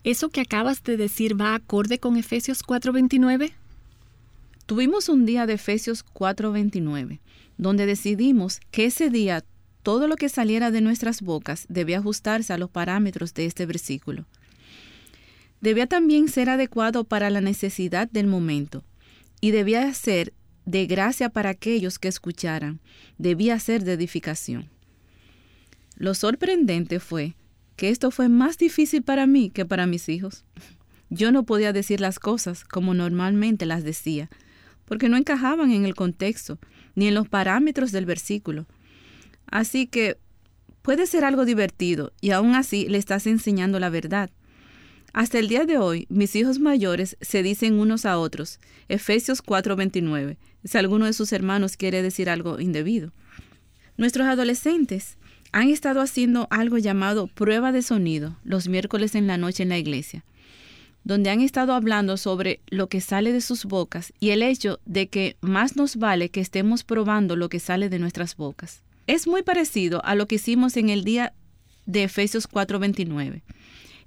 ¿eso 0.04 0.30
que 0.30 0.42
acabas 0.42 0.84
de 0.84 0.96
decir 0.96 1.40
va 1.40 1.56
acorde 1.56 1.98
con 1.98 2.16
Efesios 2.16 2.62
4:29? 2.62 3.54
Tuvimos 4.68 5.10
un 5.10 5.26
día 5.26 5.48
de 5.48 5.54
Efesios 5.54 6.06
4:29, 6.14 7.20
donde 7.58 7.88
decidimos 7.88 8.60
que 8.70 8.86
ese 8.86 9.10
día 9.10 9.44
todo 9.84 10.08
lo 10.08 10.16
que 10.16 10.30
saliera 10.30 10.72
de 10.72 10.82
nuestras 10.82 11.22
bocas 11.22 11.66
debía 11.70 12.00
ajustarse 12.00 12.54
a 12.54 12.58
los 12.58 12.70
parámetros 12.70 13.34
de 13.34 13.46
este 13.46 13.66
versículo. 13.66 14.26
Debía 15.62 15.88
también 15.88 16.28
ser 16.28 16.50
adecuado 16.50 17.04
para 17.04 17.30
la 17.30 17.42
necesidad 17.42 18.10
del 18.10 18.28
momento 18.28 18.84
y 19.42 19.52
debía 19.52 19.94
ser 19.94 20.34
de 20.66 20.88
gracia 20.88 21.30
para 21.30 21.50
aquellos 21.50 22.00
que 22.00 22.08
escucharan, 22.08 22.80
debía 23.18 23.60
ser 23.60 23.84
de 23.84 23.94
edificación. 23.94 24.70
Lo 25.96 26.14
sorprendente 26.14 27.00
fue 27.00 27.36
que 27.76 27.90
esto 27.90 28.12
fue 28.12 28.30
más 28.30 28.58
difícil 28.58 29.04
para 29.04 29.28
mí 29.28 29.50
que 29.50 29.66
para 29.66 29.86
mis 29.86 30.10
hijos. 30.10 30.46
Yo 31.10 31.32
no 31.32 31.44
podía 31.44 31.74
decir 31.74 32.00
las 32.00 32.20
cosas 32.20 32.64
como 32.64 32.94
normalmente 32.94 33.66
las 33.66 33.84
decía, 33.84 34.30
porque 34.86 35.10
no 35.10 35.18
encajaban 35.18 35.72
en 35.72 35.86
el 35.86 35.96
contexto 35.96 36.60
ni 36.96 37.08
en 37.08 37.14
los 37.14 37.28
parámetros 37.28 37.92
del 37.92 38.06
versículo. 38.06 38.66
Así 39.54 39.86
que 39.86 40.18
puede 40.82 41.06
ser 41.06 41.24
algo 41.24 41.46
divertido 41.46 42.12
y 42.22 42.32
aún 42.32 42.56
así 42.56 42.88
le 42.90 42.98
estás 42.98 43.28
enseñando 43.28 43.80
la 43.80 43.92
verdad. 43.92 44.32
Hasta 45.14 45.38
el 45.38 45.48
día 45.48 45.66
de 45.66 45.78
hoy, 45.78 46.08
mis 46.10 46.36
hijos 46.36 46.58
mayores 46.58 47.18
se 47.22 47.44
dicen 47.44 47.76
unos 47.76 48.08
a 48.08 48.18
otros, 48.18 48.60
Efesios 48.90 49.44
4:29, 49.44 50.38
si 50.64 50.78
alguno 50.80 51.06
de 51.06 51.14
sus 51.14 51.32
hermanos 51.34 51.78
quiere 51.78 52.02
decir 52.02 52.32
algo 52.32 52.60
indebido. 52.60 53.12
Nuestros 53.96 54.26
adolescentes 54.26 55.20
han 55.52 55.70
estado 55.70 56.02
haciendo 56.02 56.48
algo 56.50 56.80
llamado 56.80 57.28
prueba 57.28 57.72
de 57.72 57.84
sonido 57.84 58.36
los 58.44 58.68
miércoles 58.68 59.14
en 59.14 59.28
la 59.28 59.38
noche 59.38 59.62
en 59.62 59.70
la 59.70 59.78
iglesia, 59.78 60.26
donde 61.04 61.30
han 61.30 61.42
estado 61.42 61.74
hablando 61.74 62.18
sobre 62.18 62.60
lo 62.72 62.90
que 62.90 63.02
sale 63.02 63.32
de 63.32 63.42
sus 63.42 63.66
bocas 63.66 64.14
y 64.20 64.32
el 64.32 64.42
hecho 64.42 64.80
de 64.88 65.10
que 65.10 65.38
más 65.42 65.76
nos 65.76 65.98
vale 65.98 66.30
que 66.30 66.42
estemos 66.42 66.84
probando 66.84 67.36
lo 67.36 67.50
que 67.50 67.60
sale 67.60 67.90
de 67.90 68.00
nuestras 68.00 68.36
bocas. 68.36 68.82
Es 69.06 69.28
muy 69.28 69.44
parecido 69.44 70.04
a 70.06 70.16
lo 70.16 70.28
que 70.28 70.36
hicimos 70.36 70.78
en 70.78 70.90
el 70.90 71.04
día 71.04 71.34
de 71.86 72.04
Efesios 72.04 72.48
4:29. 72.48 73.44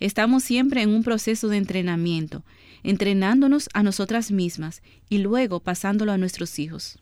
Estamos 0.00 0.42
siempre 0.42 0.82
en 0.82 0.90
un 0.90 1.02
proceso 1.02 1.48
de 1.48 1.58
entrenamiento, 1.58 2.44
entrenándonos 2.82 3.68
a 3.74 3.82
nosotras 3.82 4.30
mismas 4.30 4.82
y 5.10 5.18
luego 5.18 5.60
pasándolo 5.60 6.12
a 6.12 6.18
nuestros 6.18 6.58
hijos. 6.58 6.98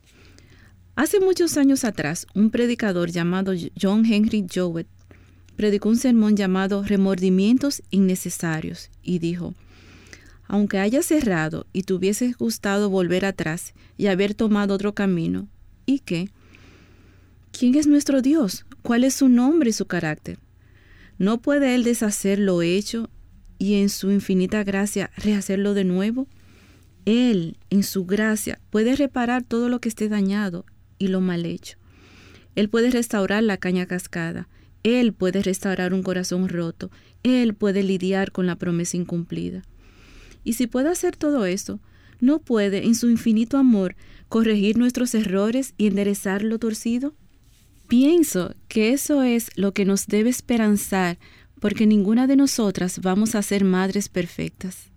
Hace 0.95 1.19
muchos 1.19 1.57
años 1.57 1.85
atrás, 1.85 2.27
un 2.33 2.49
predicador 2.49 3.11
llamado 3.11 3.53
John 3.81 4.05
Henry 4.05 4.45
Jowett 4.53 4.87
predicó 5.55 5.89
un 5.89 5.97
sermón 5.97 6.35
llamado 6.35 6.83
Remordimientos 6.83 7.81
Innecesarios 7.91 8.89
y 9.03 9.19
dijo, 9.19 9.53
aunque 10.47 10.79
hayas 10.79 11.05
cerrado 11.05 11.65
y 11.73 11.83
te 11.83 11.93
hubiese 11.93 12.33
gustado 12.33 12.89
volver 12.89 13.25
atrás 13.25 13.73
y 13.97 14.07
haber 14.07 14.35
tomado 14.35 14.75
otro 14.75 14.93
camino, 14.93 15.47
¿y 15.85 15.99
qué? 15.99 16.29
¿Quién 17.57 17.75
es 17.75 17.87
nuestro 17.87 18.21
Dios? 18.21 18.65
¿Cuál 18.81 19.05
es 19.05 19.13
su 19.13 19.29
nombre 19.29 19.69
y 19.69 19.73
su 19.73 19.85
carácter? 19.85 20.39
¿No 21.17 21.41
puede 21.41 21.73
Él 21.73 21.85
deshacer 21.85 22.37
lo 22.37 22.61
hecho 22.61 23.09
y 23.57 23.75
en 23.75 23.87
su 23.87 24.11
infinita 24.11 24.65
gracia 24.65 25.09
rehacerlo 25.15 25.73
de 25.73 25.85
nuevo? 25.85 26.27
Él, 27.05 27.57
en 27.69 27.83
su 27.83 28.05
gracia, 28.05 28.59
puede 28.71 28.97
reparar 28.97 29.43
todo 29.43 29.69
lo 29.69 29.79
que 29.79 29.87
esté 29.87 30.09
dañado 30.09 30.65
y 30.97 31.07
lo 31.07 31.21
mal 31.21 31.45
hecho. 31.45 31.77
Él 32.55 32.67
puede 32.67 32.91
restaurar 32.91 33.41
la 33.41 33.55
caña 33.55 33.85
cascada. 33.85 34.49
Él 34.83 35.13
puede 35.13 35.41
restaurar 35.41 35.93
un 35.93 36.03
corazón 36.03 36.49
roto. 36.49 36.91
Él 37.23 37.53
puede 37.53 37.83
lidiar 37.83 38.33
con 38.33 38.47
la 38.47 38.57
promesa 38.57 38.97
incumplida. 38.97 39.63
Y 40.43 40.53
si 40.53 40.67
puede 40.67 40.89
hacer 40.89 41.15
todo 41.15 41.45
eso, 41.45 41.79
¿no 42.19 42.39
puede, 42.39 42.85
en 42.85 42.95
su 42.95 43.09
infinito 43.09 43.57
amor, 43.57 43.95
corregir 44.27 44.77
nuestros 44.77 45.15
errores 45.15 45.73
y 45.77 45.87
enderezar 45.87 46.43
lo 46.43 46.59
torcido? 46.59 47.15
Pienso 47.87 48.55
que 48.67 48.91
eso 48.93 49.23
es 49.23 49.51
lo 49.55 49.73
que 49.73 49.85
nos 49.85 50.07
debe 50.07 50.29
esperanzar, 50.29 51.17
porque 51.59 51.85
ninguna 51.85 52.27
de 52.27 52.35
nosotras 52.35 52.99
vamos 53.01 53.35
a 53.35 53.41
ser 53.41 53.63
madres 53.63 54.09
perfectas. 54.09 54.91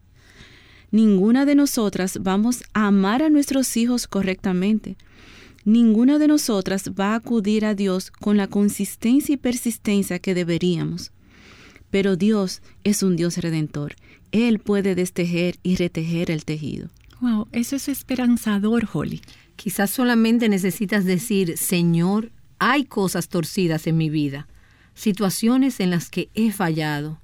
Ninguna 0.90 1.44
de 1.44 1.54
nosotras 1.54 2.18
vamos 2.22 2.64
a 2.72 2.86
amar 2.86 3.22
a 3.22 3.28
nuestros 3.28 3.76
hijos 3.76 4.06
correctamente. 4.06 4.96
Ninguna 5.64 6.18
de 6.18 6.28
nosotras 6.28 6.92
va 6.98 7.12
a 7.12 7.16
acudir 7.16 7.66
a 7.66 7.74
Dios 7.74 8.10
con 8.10 8.38
la 8.38 8.46
consistencia 8.46 9.34
y 9.34 9.36
persistencia 9.36 10.18
que 10.18 10.34
deberíamos. 10.34 11.12
Pero 11.90 12.16
Dios 12.16 12.62
es 12.84 13.02
un 13.02 13.16
Dios 13.16 13.36
redentor. 13.36 13.96
Él 14.32 14.60
puede 14.60 14.94
destejer 14.94 15.56
y 15.62 15.76
retejer 15.76 16.30
el 16.30 16.46
tejido. 16.46 16.88
Wow, 17.20 17.48
eso 17.52 17.76
es 17.76 17.88
esperanzador, 17.88 18.88
Holly. 18.90 19.20
Quizás 19.56 19.90
solamente 19.90 20.48
necesitas 20.48 21.04
decir, 21.04 21.58
Señor, 21.58 22.30
hay 22.58 22.84
cosas 22.84 23.28
torcidas 23.28 23.86
en 23.86 23.96
mi 23.96 24.10
vida, 24.10 24.48
situaciones 24.94 25.80
en 25.80 25.90
las 25.90 26.10
que 26.10 26.28
he 26.34 26.50
fallado. 26.52 27.20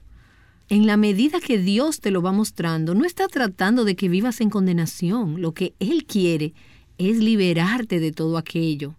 En 0.69 0.86
la 0.86 0.97
medida 0.97 1.40
que 1.40 1.59
Dios 1.59 2.01
te 2.01 2.11
lo 2.11 2.23
va 2.23 2.32
mostrando, 2.32 2.94
no 2.94 3.05
está 3.05 3.28
tratando 3.28 3.85
de 3.85 3.97
que 3.97 4.09
vivas 4.09 4.40
en 4.40 4.48
condenación. 4.48 5.43
Lo 5.43 5.52
que 5.52 5.74
Él 5.78 6.06
quiere 6.06 6.55
es 6.97 7.19
liberarte 7.19 8.01
de 8.01 8.12
todo 8.12 8.39
aquello. 8.39 8.94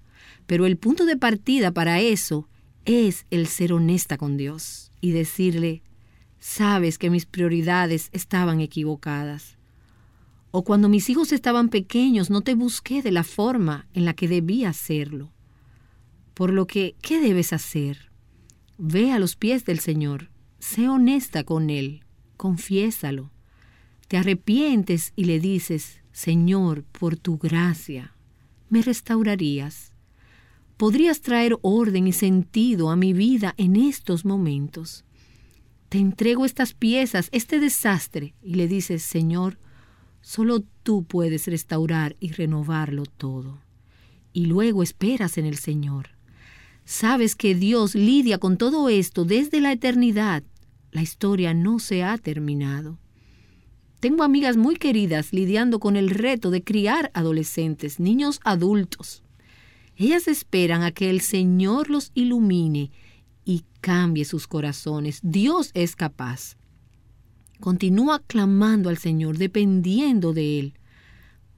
Pero 0.45 0.65
el 0.65 0.77
punto 0.77 1.05
de 1.05 1.17
partida 1.17 1.71
para 1.71 1.99
eso 2.01 2.47
es 2.85 3.25
el 3.31 3.47
ser 3.47 3.73
honesta 3.73 4.17
con 4.17 4.37
Dios 4.37 4.91
y 5.01 5.11
decirle, 5.11 5.81
sabes 6.39 6.99
que 6.99 7.09
mis 7.09 7.25
prioridades 7.25 8.09
estaban 8.11 8.61
equivocadas. 8.61 9.57
O 10.51 10.63
cuando 10.63 10.87
mis 10.87 11.09
hijos 11.09 11.31
estaban 11.31 11.69
pequeños 11.69 12.29
no 12.29 12.41
te 12.41 12.53
busqué 12.53 13.01
de 13.01 13.11
la 13.11 13.23
forma 13.23 13.87
en 13.93 14.05
la 14.05 14.13
que 14.13 14.27
debía 14.27 14.69
hacerlo. 14.69 15.31
Por 16.35 16.51
lo 16.51 16.67
que, 16.67 16.95
¿qué 17.01 17.21
debes 17.21 17.53
hacer? 17.53 18.11
Ve 18.77 19.13
a 19.13 19.19
los 19.19 19.37
pies 19.37 19.63
del 19.63 19.79
Señor, 19.79 20.29
sé 20.59 20.89
honesta 20.89 21.45
con 21.45 21.69
Él, 21.69 22.03
confiésalo. 22.35 23.31
Te 24.09 24.17
arrepientes 24.17 25.13
y 25.15 25.25
le 25.25 25.39
dices, 25.39 26.01
Señor, 26.11 26.83
por 26.83 27.15
tu 27.15 27.37
gracia, 27.37 28.15
me 28.69 28.81
restaurarías. 28.81 29.93
Podrías 30.75 31.21
traer 31.21 31.57
orden 31.61 32.05
y 32.05 32.11
sentido 32.11 32.89
a 32.89 32.97
mi 32.97 33.13
vida 33.13 33.53
en 33.57 33.77
estos 33.77 34.25
momentos. 34.25 35.05
Te 35.87 35.99
entrego 35.99 36.45
estas 36.45 36.73
piezas, 36.73 37.29
este 37.31 37.61
desastre, 37.61 38.35
y 38.43 38.55
le 38.55 38.67
dices, 38.67 39.03
Señor, 39.03 39.57
solo 40.19 40.65
tú 40.83 41.05
puedes 41.05 41.47
restaurar 41.47 42.17
y 42.19 42.33
renovarlo 42.33 43.05
todo. 43.05 43.61
Y 44.33 44.47
luego 44.47 44.83
esperas 44.83 45.37
en 45.37 45.45
el 45.45 45.55
Señor. 45.55 46.14
Sabes 46.85 47.35
que 47.35 47.55
Dios 47.55 47.95
lidia 47.95 48.37
con 48.37 48.57
todo 48.57 48.89
esto 48.89 49.25
desde 49.25 49.59
la 49.59 49.71
eternidad. 49.71 50.43
La 50.91 51.01
historia 51.01 51.53
no 51.55 51.79
se 51.79 52.03
ha 52.03 52.17
terminado. 52.19 52.99
Tengo 53.99 54.23
amigas 54.23 54.55
muy 54.55 54.75
queridas 54.75 55.33
lidiando 55.33 55.79
con 55.79 55.95
el 55.95 56.11
reto 56.11 56.51
de 56.51 56.63
criar 56.63 57.09
adolescentes, 57.15 57.99
niños 57.99 58.39
adultos. 58.43 59.23
Ellas 59.95 60.27
esperan 60.27 60.83
a 60.83 60.91
que 60.91 61.09
el 61.09 61.21
Señor 61.21 61.89
los 61.89 62.11
ilumine 62.13 62.91
y 63.45 63.63
cambie 63.81 64.23
sus 64.23 64.45
corazones. 64.45 65.21
Dios 65.23 65.71
es 65.73 65.95
capaz. 65.95 66.55
Continúa 67.59 68.19
clamando 68.19 68.89
al 68.89 68.99
Señor, 68.99 69.39
dependiendo 69.39 70.33
de 70.33 70.59
Él, 70.59 70.73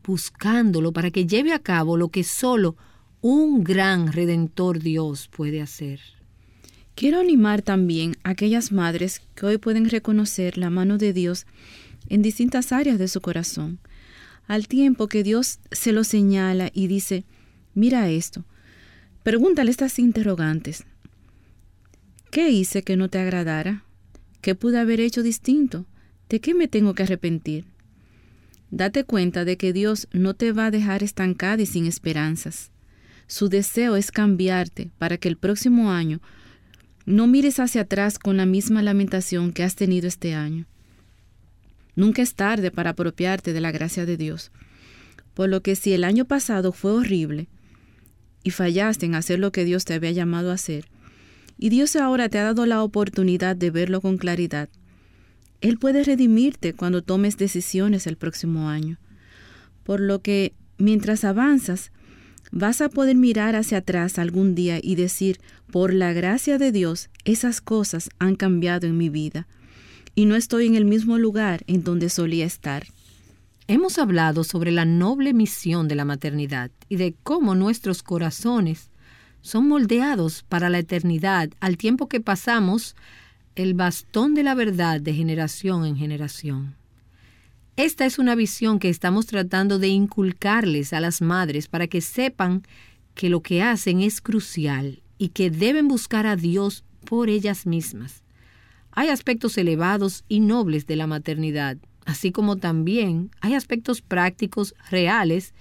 buscándolo 0.05 0.93
para 0.93 1.11
que 1.11 1.25
lleve 1.25 1.51
a 1.51 1.59
cabo 1.59 1.97
lo 1.97 2.09
que 2.09 2.23
solo 2.23 2.77
un 3.29 3.61
gran 3.61 4.13
redentor 4.13 4.79
Dios 4.79 5.27
puede 5.27 5.61
hacer. 5.61 5.99
Quiero 6.95 7.19
animar 7.19 7.61
también 7.61 8.15
a 8.23 8.29
aquellas 8.29 8.71
madres 8.71 9.21
que 9.35 9.45
hoy 9.45 9.57
pueden 9.57 9.89
reconocer 9.89 10.57
la 10.57 10.69
mano 10.69 10.97
de 10.97 11.11
Dios 11.11 11.45
en 12.07 12.21
distintas 12.21 12.71
áreas 12.71 12.97
de 12.97 13.09
su 13.09 13.19
corazón. 13.19 13.79
Al 14.47 14.69
tiempo 14.69 15.09
que 15.09 15.23
Dios 15.23 15.59
se 15.73 15.91
lo 15.91 16.05
señala 16.05 16.71
y 16.73 16.87
dice, 16.87 17.25
mira 17.73 18.09
esto, 18.09 18.45
pregúntale 19.23 19.71
estas 19.71 19.99
interrogantes. 19.99 20.85
¿Qué 22.31 22.49
hice 22.51 22.81
que 22.81 22.95
no 22.95 23.09
te 23.09 23.19
agradara? 23.19 23.83
¿Qué 24.39 24.55
pude 24.55 24.79
haber 24.79 25.01
hecho 25.01 25.21
distinto? 25.21 25.85
¿De 26.29 26.39
qué 26.39 26.53
me 26.53 26.69
tengo 26.69 26.93
que 26.93 27.03
arrepentir? 27.03 27.65
Date 28.71 29.03
cuenta 29.03 29.43
de 29.43 29.57
que 29.57 29.73
Dios 29.73 30.07
no 30.13 30.33
te 30.33 30.53
va 30.53 30.67
a 30.67 30.71
dejar 30.71 31.03
estancada 31.03 31.61
y 31.61 31.65
sin 31.65 31.87
esperanzas. 31.87 32.71
Su 33.27 33.49
deseo 33.49 33.97
es 33.97 34.11
cambiarte 34.11 34.89
para 34.97 35.17
que 35.17 35.27
el 35.27 35.37
próximo 35.37 35.91
año 35.91 36.21
no 37.05 37.27
mires 37.27 37.59
hacia 37.59 37.81
atrás 37.81 38.19
con 38.19 38.37
la 38.37 38.45
misma 38.45 38.81
lamentación 38.81 39.51
que 39.51 39.63
has 39.63 39.75
tenido 39.75 40.07
este 40.07 40.33
año. 40.33 40.65
Nunca 41.95 42.21
es 42.21 42.35
tarde 42.35 42.71
para 42.71 42.91
apropiarte 42.91 43.53
de 43.53 43.61
la 43.61 43.71
gracia 43.71 44.05
de 44.05 44.17
Dios. 44.17 44.51
Por 45.33 45.49
lo 45.49 45.61
que 45.61 45.75
si 45.75 45.93
el 45.93 46.03
año 46.03 46.25
pasado 46.25 46.71
fue 46.71 46.91
horrible 46.91 47.47
y 48.43 48.51
fallaste 48.51 49.05
en 49.05 49.15
hacer 49.15 49.39
lo 49.39 49.51
que 49.51 49.65
Dios 49.65 49.83
te 49.83 49.93
había 49.93 50.11
llamado 50.11 50.51
a 50.51 50.55
hacer, 50.55 50.85
y 51.57 51.69
Dios 51.69 51.95
ahora 51.95 52.29
te 52.29 52.37
ha 52.37 52.43
dado 52.43 52.65
la 52.65 52.83
oportunidad 52.83 53.55
de 53.55 53.71
verlo 53.71 53.99
con 53.99 54.17
claridad, 54.17 54.69
Él 55.59 55.79
puede 55.79 56.03
redimirte 56.03 56.73
cuando 56.73 57.01
tomes 57.01 57.37
decisiones 57.37 58.05
el 58.05 58.15
próximo 58.15 58.69
año. 58.69 58.99
Por 59.83 59.99
lo 59.99 60.21
que 60.21 60.53
mientras 60.77 61.23
avanzas, 61.23 61.91
vas 62.51 62.81
a 62.81 62.89
poder 62.89 63.15
mirar 63.15 63.55
hacia 63.55 63.79
atrás 63.79 64.19
algún 64.19 64.55
día 64.55 64.79
y 64.81 64.95
decir, 64.95 65.39
por 65.71 65.93
la 65.93 66.13
gracia 66.13 66.57
de 66.57 66.71
Dios, 66.71 67.09
esas 67.25 67.61
cosas 67.61 68.09
han 68.19 68.35
cambiado 68.35 68.87
en 68.87 68.97
mi 68.97 69.09
vida 69.09 69.47
y 70.15 70.25
no 70.25 70.35
estoy 70.35 70.67
en 70.67 70.75
el 70.75 70.85
mismo 70.85 71.17
lugar 71.17 71.63
en 71.67 71.83
donde 71.83 72.09
solía 72.09 72.45
estar. 72.45 72.87
Hemos 73.67 73.99
hablado 73.99 74.43
sobre 74.43 74.71
la 74.71 74.85
noble 74.85 75.33
misión 75.33 75.87
de 75.87 75.95
la 75.95 76.05
maternidad 76.05 76.71
y 76.89 76.95
de 76.95 77.15
cómo 77.23 77.53
nuestros 77.53 78.01
corazones 78.01 78.89
son 79.41 79.67
moldeados 79.67 80.43
para 80.47 80.69
la 80.69 80.79
eternidad 80.79 81.49
al 81.59 81.77
tiempo 81.77 82.07
que 82.07 82.21
pasamos 82.21 82.95
el 83.55 83.73
bastón 83.73 84.35
de 84.35 84.43
la 84.43 84.55
verdad 84.55 85.01
de 85.01 85.13
generación 85.13 85.85
en 85.85 85.97
generación. 85.97 86.75
Esta 87.77 88.07
es 88.07 88.17
una 88.17 88.33
visión 88.33 88.79
que 88.79 88.89
estamos 88.89 89.27
tratando 89.27 89.77
de 89.77 89.87
inculcarles 89.89 90.93
a 90.93 90.99
las 90.99 91.21
madres 91.21 91.67
para 91.67 91.85
que 91.85 92.01
sepan 92.01 92.63
que 93.13 93.29
lo 93.29 93.41
que 93.43 93.61
hacen 93.61 94.01
es 94.01 94.19
crucial 94.19 95.03
y 95.19 95.29
que 95.29 95.51
deben 95.51 95.87
buscar 95.87 96.25
a 96.25 96.35
Dios 96.35 96.83
por 97.05 97.29
ellas 97.29 97.67
mismas. 97.67 98.23
Hay 98.89 99.09
aspectos 99.09 99.59
elevados 99.59 100.25
y 100.27 100.39
nobles 100.39 100.87
de 100.87 100.95
la 100.95 101.05
maternidad, 101.05 101.77
así 102.05 102.31
como 102.31 102.55
también 102.55 103.29
hay 103.41 103.53
aspectos 103.53 104.01
prácticos, 104.01 104.73
reales 104.89 105.53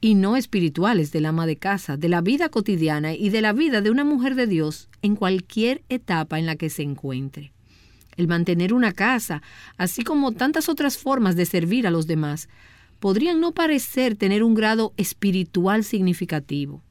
y 0.00 0.14
no 0.14 0.36
espirituales 0.36 1.10
del 1.10 1.26
ama 1.26 1.46
de 1.46 1.56
casa, 1.56 1.96
de 1.96 2.08
la 2.08 2.20
vida 2.20 2.48
cotidiana 2.48 3.14
y 3.14 3.30
de 3.30 3.40
la 3.40 3.52
vida 3.52 3.80
de 3.80 3.90
una 3.90 4.04
mujer 4.04 4.36
de 4.36 4.46
Dios 4.46 4.88
en 5.02 5.16
cualquier 5.16 5.82
etapa 5.88 6.38
en 6.38 6.46
la 6.46 6.54
que 6.54 6.70
se 6.70 6.84
encuentre. 6.84 7.55
El 8.16 8.28
mantener 8.28 8.72
una 8.72 8.92
casa, 8.92 9.42
así 9.76 10.02
como 10.02 10.32
tantas 10.32 10.68
otras 10.68 10.96
formas 10.98 11.36
de 11.36 11.46
servir 11.46 11.86
a 11.86 11.90
los 11.90 12.06
demás, 12.06 12.48
podrían 12.98 13.40
no 13.40 13.52
parecer 13.52 14.16
tener 14.16 14.42
un 14.42 14.54
grado 14.54 14.92
espiritual 14.96 15.84
significativo. 15.84 16.82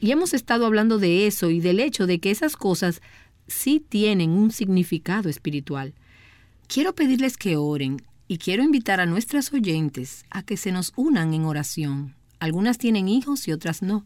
Y 0.00 0.12
hemos 0.12 0.34
estado 0.34 0.66
hablando 0.66 0.98
de 0.98 1.26
eso 1.26 1.50
y 1.50 1.60
del 1.60 1.80
hecho 1.80 2.06
de 2.06 2.20
que 2.20 2.30
esas 2.30 2.56
cosas 2.56 3.00
sí 3.46 3.84
tienen 3.86 4.30
un 4.30 4.52
significado 4.52 5.28
espiritual. 5.28 5.94
Quiero 6.66 6.94
pedirles 6.94 7.36
que 7.36 7.56
oren 7.56 8.02
y 8.28 8.38
quiero 8.38 8.62
invitar 8.62 9.00
a 9.00 9.06
nuestras 9.06 9.52
oyentes 9.52 10.26
a 10.30 10.42
que 10.42 10.56
se 10.56 10.70
nos 10.70 10.92
unan 10.96 11.32
en 11.32 11.46
oración. 11.46 12.14
Algunas 12.38 12.78
tienen 12.78 13.08
hijos 13.08 13.48
y 13.48 13.52
otras 13.52 13.82
no. 13.82 14.04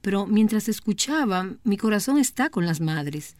Pero 0.00 0.26
mientras 0.26 0.68
escuchaba, 0.68 1.50
mi 1.64 1.76
corazón 1.76 2.18
está 2.18 2.50
con 2.50 2.66
las 2.66 2.80
madres. 2.80 3.36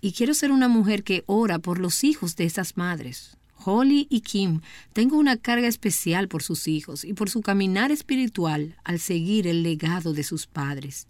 Y 0.00 0.12
quiero 0.12 0.34
ser 0.34 0.52
una 0.52 0.68
mujer 0.68 1.02
que 1.02 1.24
ora 1.26 1.58
por 1.58 1.78
los 1.78 2.04
hijos 2.04 2.36
de 2.36 2.44
esas 2.44 2.76
madres. 2.76 3.36
Holly 3.64 4.06
y 4.08 4.20
Kim, 4.20 4.60
tengo 4.92 5.16
una 5.16 5.36
carga 5.36 5.66
especial 5.66 6.28
por 6.28 6.42
sus 6.42 6.68
hijos 6.68 7.04
y 7.04 7.12
por 7.12 7.28
su 7.28 7.40
caminar 7.40 7.90
espiritual 7.90 8.76
al 8.84 9.00
seguir 9.00 9.46
el 9.46 9.62
legado 9.62 10.12
de 10.12 10.22
sus 10.22 10.46
padres. 10.46 11.08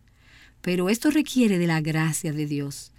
Pero 0.62 0.88
esto 0.88 1.10
requiere 1.10 1.58
de 1.58 1.66
la 1.66 1.80
gracia 1.80 2.32
de 2.32 2.46
Dios. 2.46 2.92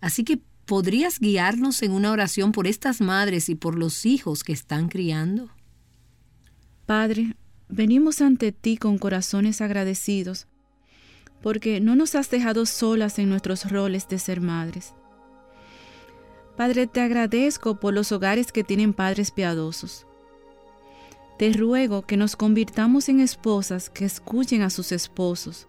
Así 0.00 0.24
que, 0.24 0.40
¿podrías 0.64 1.20
guiarnos 1.20 1.82
en 1.82 1.92
una 1.92 2.10
oración 2.10 2.52
por 2.52 2.66
estas 2.66 3.00
madres 3.00 3.48
y 3.48 3.54
por 3.54 3.78
los 3.78 4.06
hijos 4.06 4.42
que 4.42 4.52
están 4.52 4.88
criando? 4.88 5.50
Padre, 6.86 7.36
Venimos 7.68 8.20
ante 8.20 8.52
ti 8.52 8.76
con 8.76 8.96
corazones 8.96 9.60
agradecidos, 9.60 10.46
porque 11.42 11.80
no 11.80 11.96
nos 11.96 12.14
has 12.14 12.30
dejado 12.30 12.64
solas 12.64 13.18
en 13.18 13.28
nuestros 13.28 13.70
roles 13.70 14.08
de 14.08 14.18
ser 14.18 14.40
madres. 14.40 14.94
Padre, 16.56 16.86
te 16.86 17.00
agradezco 17.00 17.78
por 17.78 17.92
los 17.92 18.12
hogares 18.12 18.50
que 18.50 18.64
tienen 18.64 18.94
padres 18.94 19.30
piadosos. 19.30 20.06
Te 21.38 21.52
ruego 21.52 22.02
que 22.02 22.16
nos 22.16 22.34
convirtamos 22.34 23.10
en 23.10 23.20
esposas 23.20 23.90
que 23.90 24.06
escuchen 24.06 24.62
a 24.62 24.70
sus 24.70 24.90
esposos, 24.90 25.68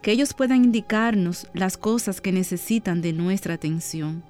que 0.00 0.12
ellos 0.12 0.32
puedan 0.32 0.64
indicarnos 0.64 1.46
las 1.52 1.76
cosas 1.76 2.22
que 2.22 2.32
necesitan 2.32 3.02
de 3.02 3.12
nuestra 3.12 3.54
atención. 3.54 4.24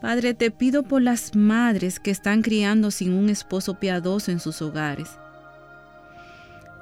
Padre, 0.00 0.34
te 0.34 0.52
pido 0.52 0.84
por 0.84 1.02
las 1.02 1.34
madres 1.34 1.98
que 1.98 2.12
están 2.12 2.42
criando 2.42 2.92
sin 2.92 3.12
un 3.12 3.28
esposo 3.28 3.80
piadoso 3.80 4.30
en 4.30 4.38
sus 4.38 4.62
hogares. 4.62 5.18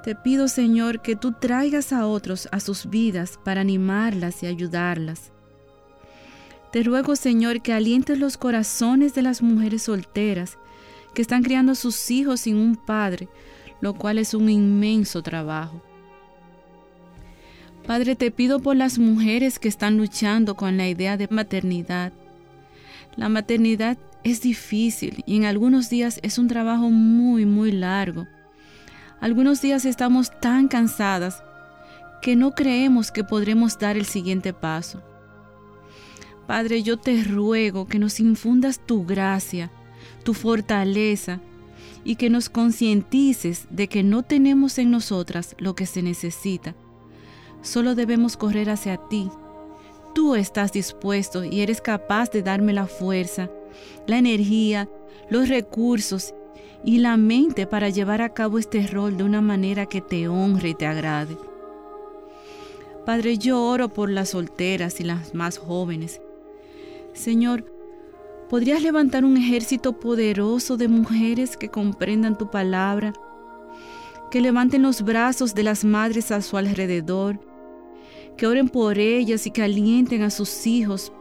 Te 0.03 0.13
pido, 0.13 0.47
Señor, 0.47 1.01
que 1.01 1.15
tú 1.15 1.31
traigas 1.31 1.91
a 1.91 2.05
otros 2.05 2.47
a 2.51 2.59
sus 2.59 2.89
vidas 2.89 3.39
para 3.43 3.61
animarlas 3.61 4.43
y 4.43 4.47
ayudarlas. 4.47 5.32
Te 6.73 6.81
ruego, 6.81 7.15
Señor, 7.15 7.61
que 7.61 7.71
alientes 7.71 8.17
los 8.17 8.35
corazones 8.35 9.13
de 9.13 9.21
las 9.21 9.43
mujeres 9.43 9.83
solteras 9.83 10.57
que 11.13 11.21
están 11.21 11.43
criando 11.43 11.75
sus 11.75 12.09
hijos 12.09 12.41
sin 12.41 12.55
un 12.55 12.75
padre, 12.75 13.29
lo 13.79 13.93
cual 13.93 14.17
es 14.17 14.33
un 14.33 14.49
inmenso 14.49 15.21
trabajo. 15.21 15.83
Padre, 17.85 18.15
te 18.15 18.31
pido 18.31 18.59
por 18.59 18.75
las 18.75 18.97
mujeres 18.97 19.59
que 19.59 19.67
están 19.67 19.97
luchando 19.97 20.55
con 20.55 20.75
la 20.75 20.87
idea 20.87 21.15
de 21.15 21.27
maternidad. 21.27 22.11
La 23.17 23.29
maternidad 23.29 23.99
es 24.23 24.41
difícil 24.41 25.23
y 25.27 25.35
en 25.35 25.45
algunos 25.45 25.91
días 25.91 26.19
es 26.23 26.39
un 26.39 26.47
trabajo 26.47 26.89
muy, 26.89 27.45
muy 27.45 27.71
largo. 27.71 28.25
Algunos 29.21 29.61
días 29.61 29.85
estamos 29.85 30.31
tan 30.39 30.67
cansadas 30.67 31.43
que 32.23 32.35
no 32.35 32.49
creemos 32.55 33.11
que 33.11 33.23
podremos 33.23 33.77
dar 33.77 33.95
el 33.95 34.05
siguiente 34.05 34.53
paso. 34.53 35.03
Padre, 36.47 36.83
yo 36.83 36.97
te 36.97 37.23
ruego 37.23 37.87
que 37.87 37.99
nos 37.99 38.19
infundas 38.19 38.79
tu 38.79 39.05
gracia, 39.05 39.71
tu 40.23 40.33
fortaleza 40.33 41.39
y 42.03 42.15
que 42.15 42.29
nos 42.29 42.49
concientices 42.49 43.67
de 43.69 43.87
que 43.87 44.03
no 44.03 44.23
tenemos 44.23 44.77
en 44.77 44.91
nosotras 44.91 45.55
lo 45.57 45.75
que 45.75 45.85
se 45.85 46.01
necesita. 46.01 46.75
Solo 47.61 47.95
debemos 47.95 48.35
correr 48.35 48.69
hacia 48.69 48.97
ti 48.97 49.29
tú 50.13 50.35
estás 50.35 50.71
dispuesto 50.71 51.43
y 51.43 51.61
eres 51.61 51.81
capaz 51.81 52.31
de 52.31 52.43
darme 52.43 52.73
la 52.73 52.85
fuerza, 52.85 53.49
la 54.07 54.17
energía, 54.17 54.89
los 55.29 55.49
recursos 55.49 56.33
y 56.83 56.99
la 56.99 57.17
mente 57.17 57.65
para 57.65 57.89
llevar 57.89 58.21
a 58.21 58.33
cabo 58.33 58.59
este 58.59 58.85
rol 58.87 59.17
de 59.17 59.23
una 59.23 59.41
manera 59.41 59.85
que 59.85 60.01
te 60.01 60.27
honre 60.27 60.69
y 60.69 60.75
te 60.75 60.85
agrade. 60.85 61.37
Padre, 63.05 63.37
yo 63.37 63.61
oro 63.61 63.89
por 63.89 64.09
las 64.09 64.29
solteras 64.29 64.99
y 64.99 65.03
las 65.03 65.33
más 65.33 65.57
jóvenes. 65.57 66.21
Señor, 67.13 67.65
¿podrías 68.49 68.81
levantar 68.81 69.23
un 69.23 69.37
ejército 69.37 69.99
poderoso 69.99 70.77
de 70.77 70.87
mujeres 70.87 71.57
que 71.57 71.69
comprendan 71.69 72.37
tu 72.37 72.49
palabra, 72.49 73.13
que 74.31 74.41
levanten 74.41 74.81
los 74.81 75.03
brazos 75.03 75.53
de 75.53 75.63
las 75.63 75.85
madres 75.85 76.31
a 76.31 76.41
su 76.41 76.57
alrededor, 76.57 77.39
que 78.35 78.47
oren 78.47 78.67
por 78.67 78.97
ellas 78.97 79.45
y 79.45 79.51
que 79.51 79.61
alienten 79.61 80.23
a 80.23 80.31
sus 80.31 80.65
hijos 80.65 81.11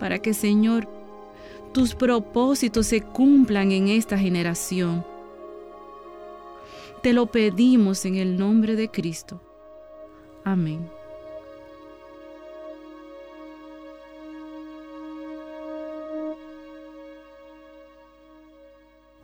para 0.00 0.18
que, 0.18 0.34
Señor, 0.34 0.88
tus 1.72 1.94
propósitos 1.94 2.86
se 2.86 3.00
cumplan 3.00 3.70
en 3.70 3.88
esta 3.88 4.18
generación. 4.18 5.04
Te 7.02 7.12
lo 7.12 7.26
pedimos 7.26 8.04
en 8.04 8.16
el 8.16 8.36
nombre 8.36 8.74
de 8.74 8.90
Cristo. 8.90 9.40
Amén. 10.44 10.95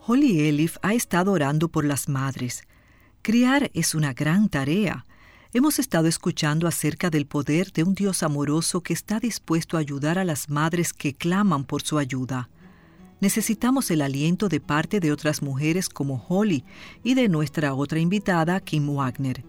Holly 0.05 0.47
Elif 0.47 0.77
ha 0.81 0.93
estado 0.93 1.31
orando 1.31 1.69
por 1.69 1.85
las 1.85 2.09
madres. 2.09 2.63
Criar 3.21 3.71
es 3.73 3.95
una 3.95 4.13
gran 4.13 4.49
tarea 4.49 5.05
Hemos 5.55 5.77
estado 5.77 6.07
escuchando 6.07 6.67
acerca 6.67 7.11
del 7.11 7.27
poder 7.27 7.71
de 7.73 7.83
un 7.83 7.93
Dios 7.93 8.23
amoroso 8.23 8.81
que 8.81 8.91
está 8.91 9.19
dispuesto 9.19 9.77
a 9.77 9.81
ayudar 9.81 10.17
a 10.17 10.25
las 10.25 10.49
madres 10.49 10.93
que 10.93 11.13
claman 11.13 11.63
por 11.63 11.83
su 11.83 11.99
ayuda. 11.99 12.49
Necesitamos 13.21 13.91
el 13.91 14.01
aliento 14.01 14.49
de 14.49 14.59
parte 14.59 14.99
de 14.99 15.11
otras 15.11 15.43
mujeres 15.43 15.89
como 15.89 16.25
Holly 16.27 16.63
y 17.03 17.13
de 17.13 17.29
nuestra 17.29 17.75
otra 17.75 17.99
invitada, 17.99 18.59
Kim 18.61 18.89
Wagner. 18.89 19.43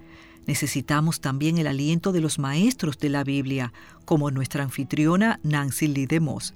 Necesitamos 0.47 1.23
también 1.23 1.57
el 1.57 1.69
aliento 1.69 2.13
de 2.13 2.21
los 2.21 2.39
maestros 2.39 2.99
de 2.99 3.09
la 3.09 3.25
Biblia, 3.25 3.73
como 4.05 4.31
nuestra 4.31 4.63
anfitriona 4.63 5.41
Nancy 5.43 5.89
Lee 5.89 6.05
DeMoss. 6.05 6.53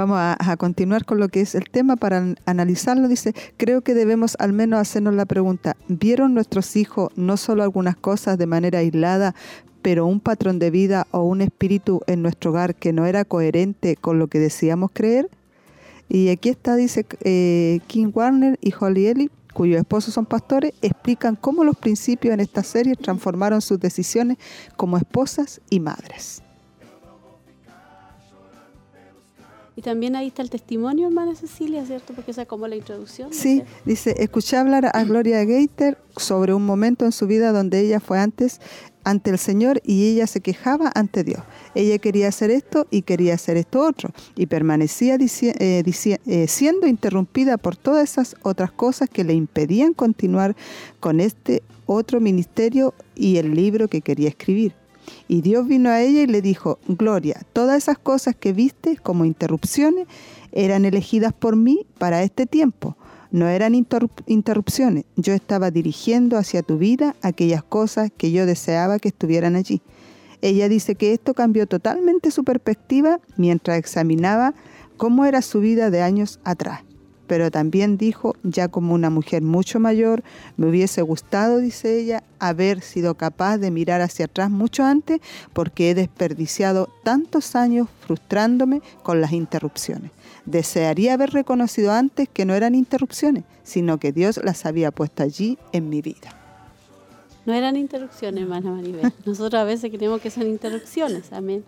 vamos 0.00 0.18
a, 0.18 0.56
continuar 0.56 1.04
con 1.04 1.20
lo 1.20 1.28
que 1.28 1.42
es 1.42 1.54
el 1.54 1.68
tema 1.68 1.96
para 1.96 2.34
analizarlo. 2.46 3.06
Dice, 3.06 3.34
creo 3.58 3.82
que 3.82 3.92
debemos 3.92 4.34
al 4.38 4.54
menos 4.54 4.80
hacernos 4.80 5.14
la 5.14 5.26
pregunta, 5.26 5.76
¿vieron 5.88 6.32
nuestros 6.32 6.74
hijos 6.76 7.10
no 7.16 7.36
solo 7.36 7.62
algunas 7.62 7.96
cosas 7.96 8.38
de 8.38 8.46
manera 8.46 8.78
aislada, 8.78 9.34
pero 9.82 10.06
un 10.06 10.20
patrón 10.20 10.58
de 10.58 10.70
vida 10.70 11.06
o 11.10 11.22
un 11.22 11.42
espíritu 11.42 12.00
en 12.06 12.22
nuestro 12.22 12.50
hogar 12.50 12.74
que 12.74 12.92
no 12.94 13.04
era 13.04 13.26
coherente 13.26 13.96
con 13.96 14.18
lo 14.18 14.28
que 14.28 14.38
decíamos 14.38 14.90
creer? 14.92 15.28
Y 16.08 16.30
aquí 16.30 16.48
está, 16.48 16.76
dice 16.76 17.04
eh, 17.22 17.80
King 17.86 18.10
Warner 18.14 18.58
y 18.62 18.72
Holly 18.78 19.06
Ellie, 19.06 19.30
cuyos 19.52 19.78
esposos 19.78 20.14
son 20.14 20.24
pastores, 20.24 20.72
explican 20.80 21.36
cómo 21.36 21.62
los 21.62 21.76
principios 21.76 22.32
en 22.32 22.40
esta 22.40 22.62
serie 22.62 22.96
transformaron 22.96 23.60
sus 23.60 23.78
decisiones 23.78 24.38
como 24.76 24.96
esposas 24.96 25.60
y 25.68 25.80
madres. 25.80 26.42
Y 29.76 29.82
también 29.82 30.16
ahí 30.16 30.28
está 30.28 30.42
el 30.42 30.50
testimonio, 30.50 31.06
hermana 31.06 31.34
Cecilia, 31.34 31.84
¿cierto? 31.86 32.12
Porque 32.14 32.32
esa 32.32 32.42
es 32.42 32.48
como 32.48 32.66
la 32.66 32.76
introducción. 32.76 33.32
Sí, 33.32 33.62
dice, 33.84 34.14
escuché 34.18 34.56
hablar 34.56 34.90
a 34.92 35.04
Gloria 35.04 35.44
Gaiter 35.44 35.98
sobre 36.16 36.54
un 36.54 36.66
momento 36.66 37.04
en 37.04 37.12
su 37.12 37.26
vida 37.26 37.52
donde 37.52 37.80
ella 37.80 38.00
fue 38.00 38.18
antes 38.18 38.60
ante 39.04 39.30
el 39.30 39.38
Señor 39.38 39.80
y 39.84 40.08
ella 40.08 40.26
se 40.26 40.40
quejaba 40.40 40.90
ante 40.94 41.24
Dios. 41.24 41.40
Ella 41.74 41.98
quería 41.98 42.28
hacer 42.28 42.50
esto 42.50 42.86
y 42.90 43.02
quería 43.02 43.34
hacer 43.34 43.56
esto 43.56 43.80
otro 43.80 44.10
y 44.36 44.46
permanecía 44.46 45.16
eh, 45.16 45.82
eh, 46.26 46.46
siendo 46.48 46.86
interrumpida 46.86 47.56
por 47.56 47.76
todas 47.76 48.10
esas 48.10 48.36
otras 48.42 48.72
cosas 48.72 49.08
que 49.08 49.24
le 49.24 49.34
impedían 49.34 49.94
continuar 49.94 50.56
con 51.00 51.20
este 51.20 51.62
otro 51.86 52.20
ministerio 52.20 52.94
y 53.14 53.38
el 53.38 53.54
libro 53.54 53.88
que 53.88 54.00
quería 54.00 54.28
escribir. 54.28 54.79
Y 55.28 55.40
Dios 55.42 55.66
vino 55.66 55.90
a 55.90 56.00
ella 56.00 56.22
y 56.22 56.26
le 56.26 56.42
dijo, 56.42 56.78
Gloria, 56.88 57.42
todas 57.52 57.78
esas 57.78 57.98
cosas 57.98 58.34
que 58.36 58.52
viste 58.52 58.96
como 58.96 59.24
interrupciones 59.24 60.06
eran 60.52 60.84
elegidas 60.84 61.32
por 61.32 61.56
mí 61.56 61.86
para 61.98 62.22
este 62.22 62.46
tiempo 62.46 62.96
no 63.30 63.48
eran 63.48 63.74
interrupciones, 63.74 65.04
yo 65.16 65.32
estaba 65.32 65.70
dirigiendo 65.70 66.36
hacia 66.36 66.62
tu 66.62 66.78
vida 66.78 67.14
aquellas 67.22 67.62
cosas 67.62 68.10
que 68.16 68.32
yo 68.32 68.46
deseaba 68.46 68.98
que 68.98 69.08
estuvieran 69.08 69.56
allí. 69.56 69.82
Ella 70.42 70.68
dice 70.68 70.94
que 70.94 71.12
esto 71.12 71.34
cambió 71.34 71.66
totalmente 71.66 72.30
su 72.30 72.44
perspectiva 72.44 73.20
mientras 73.36 73.78
examinaba 73.78 74.54
cómo 74.96 75.24
era 75.24 75.42
su 75.42 75.60
vida 75.60 75.90
de 75.90 76.02
años 76.02 76.40
atrás. 76.44 76.80
Pero 77.30 77.48
también 77.52 77.96
dijo, 77.96 78.34
ya 78.42 78.66
como 78.66 78.92
una 78.92 79.08
mujer 79.08 79.40
mucho 79.40 79.78
mayor, 79.78 80.24
me 80.56 80.66
hubiese 80.66 81.00
gustado, 81.00 81.58
dice 81.58 82.00
ella, 82.00 82.24
haber 82.40 82.80
sido 82.80 83.14
capaz 83.14 83.58
de 83.58 83.70
mirar 83.70 84.00
hacia 84.00 84.24
atrás 84.24 84.50
mucho 84.50 84.82
antes 84.82 85.20
porque 85.52 85.90
he 85.90 85.94
desperdiciado 85.94 86.88
tantos 87.04 87.54
años 87.54 87.86
frustrándome 88.04 88.82
con 89.04 89.20
las 89.20 89.30
interrupciones. 89.30 90.10
Desearía 90.44 91.14
haber 91.14 91.30
reconocido 91.30 91.92
antes 91.92 92.28
que 92.28 92.44
no 92.44 92.54
eran 92.54 92.74
interrupciones, 92.74 93.44
sino 93.62 94.00
que 94.00 94.10
Dios 94.10 94.40
las 94.42 94.66
había 94.66 94.90
puesto 94.90 95.22
allí 95.22 95.56
en 95.70 95.88
mi 95.88 96.02
vida. 96.02 96.34
No 97.46 97.54
eran 97.54 97.76
interrupciones, 97.76 98.42
hermana 98.42 98.72
Maribel. 98.72 99.12
Nosotros 99.24 99.60
a 99.60 99.64
veces 99.64 99.92
creemos 99.92 100.20
que 100.20 100.30
son 100.30 100.48
interrupciones, 100.48 101.32
amén. 101.32 101.62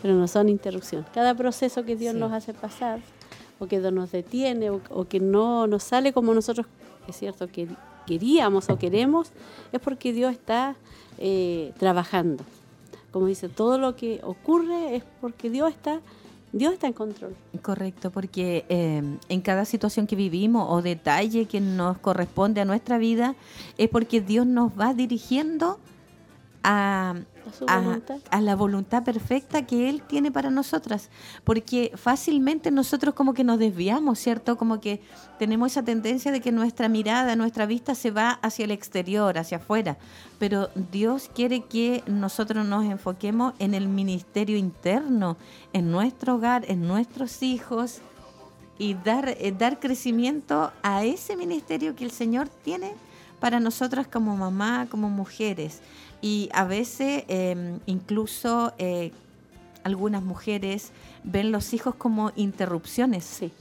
Pero 0.00 0.14
no 0.14 0.28
son 0.28 0.48
interrupciones. 0.48 1.08
Cada 1.12 1.34
proceso 1.34 1.84
que 1.84 1.96
Dios 1.96 2.14
nos 2.14 2.30
hace 2.30 2.54
pasar, 2.54 3.00
o 3.62 3.68
que 3.68 3.78
nos 3.78 4.10
detiene, 4.10 4.70
o, 4.70 5.04
que 5.08 5.20
no 5.20 5.68
nos 5.68 5.84
sale 5.84 6.12
como 6.12 6.34
nosotros, 6.34 6.66
es 7.06 7.16
cierto, 7.16 7.46
que 7.46 7.68
queríamos 8.08 8.68
o 8.68 8.76
queremos, 8.76 9.30
es 9.70 9.80
porque 9.80 10.12
Dios 10.12 10.32
está 10.32 10.74
eh, 11.18 11.72
trabajando. 11.78 12.42
Como 13.12 13.26
dice, 13.26 13.48
todo 13.48 13.78
lo 13.78 13.94
que 13.94 14.20
ocurre 14.24 14.96
es 14.96 15.04
porque 15.20 15.48
Dios 15.48 15.70
está 15.70 16.00
Dios 16.52 16.74
está 16.74 16.86
en 16.86 16.92
control. 16.92 17.34
Correcto, 17.62 18.10
porque 18.10 18.66
em, 18.68 19.18
en 19.30 19.40
cada 19.40 19.64
situación 19.64 20.06
que 20.06 20.16
vivimos 20.16 20.66
o 20.68 20.82
detalle 20.82 21.46
que 21.46 21.62
nos 21.62 21.96
corresponde 21.96 22.60
a 22.60 22.66
nuestra 22.66 22.98
vida 22.98 23.36
es 23.78 23.88
porque 23.88 24.20
Dios 24.20 24.46
nos 24.46 24.70
va 24.78 24.92
dirigiendo 24.92 25.78
a, 26.62 27.14
a, 27.66 28.40
la 28.40 28.56
voluntad 28.56 29.04
perfecta 29.04 29.66
que 29.66 29.88
Él 29.88 30.02
tiene 30.02 30.30
para 30.30 30.50
nosotras. 30.50 31.10
Porque 31.44 31.92
fácilmente 31.94 32.70
nosotros 32.70 33.14
como 33.14 33.34
que 33.34 33.44
nos 33.44 33.58
desviamos, 33.58 34.18
¿cierto? 34.18 34.56
Como 34.56 34.80
que 34.80 35.00
tenemos 35.38 35.72
esa 35.72 35.82
tendencia 35.82 36.32
de 36.32 36.40
que 36.40 36.52
nuestra 36.52 36.88
mirada, 36.88 37.36
nuestra 37.36 37.66
vista 37.66 37.94
se 37.94 38.10
va 38.10 38.32
hacia 38.42 38.64
el 38.64 38.70
exterior, 38.70 39.38
hacia 39.38 39.58
afuera. 39.58 39.96
Pero 40.38 40.70
Dios 40.90 41.30
quiere 41.34 41.62
que 41.62 42.02
nosotros 42.06 42.66
nos 42.66 42.84
enfoquemos 42.84 43.54
en 43.58 43.74
el 43.74 43.88
ministerio 43.88 44.56
interno, 44.56 45.36
en 45.72 45.90
nuestro 45.90 46.36
hogar, 46.36 46.64
en 46.68 46.86
nuestros 46.86 47.42
hijos 47.42 48.00
y 48.78 48.94
dar, 48.94 49.28
eh, 49.28 49.54
dar 49.56 49.78
crecimiento 49.78 50.72
a 50.82 51.04
ese 51.04 51.36
ministerio 51.36 51.94
que 51.94 52.04
el 52.04 52.10
Señor 52.10 52.48
tiene 52.48 52.94
para 53.38 53.60
nosotras 53.60 54.06
como 54.06 54.36
mamá, 54.36 54.86
como 54.90 55.10
mujeres. 55.10 55.80
Y 56.22 56.48
a 56.52 56.64
veces 56.64 57.24
em, 57.28 57.80
incluso 57.86 58.72
eh, 58.78 59.10
algunas 59.84 60.22
mujeres 60.22 60.92
ven 61.24 61.52
los 61.52 61.74
hijos 61.74 61.94
como 61.96 62.32
interrupciones. 62.36 63.24
Sí. 63.24 63.52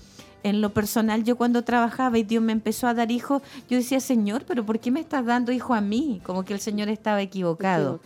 En 0.43 0.61
lo 0.61 0.73
personal, 0.73 1.23
yo 1.23 1.35
cuando 1.35 1.63
trabajaba 1.63 2.17
y 2.17 2.23
Dios 2.23 2.41
me 2.41 2.51
empezó 2.51 2.87
a 2.87 2.95
dar 2.95 3.11
hijos, 3.11 3.43
yo 3.69 3.77
decía, 3.77 3.99
Señor, 3.99 4.43
pero 4.47 4.65
¿por 4.65 4.79
qué 4.79 4.89
me 4.89 4.99
estás 4.99 5.23
dando 5.23 5.51
hijo 5.51 5.75
a 5.75 5.81
mí? 5.81 6.19
Como 6.23 6.43
que 6.43 6.53
el 6.53 6.59
Señor 6.59 6.89
estaba 6.89 7.21
equivocado. 7.21 7.99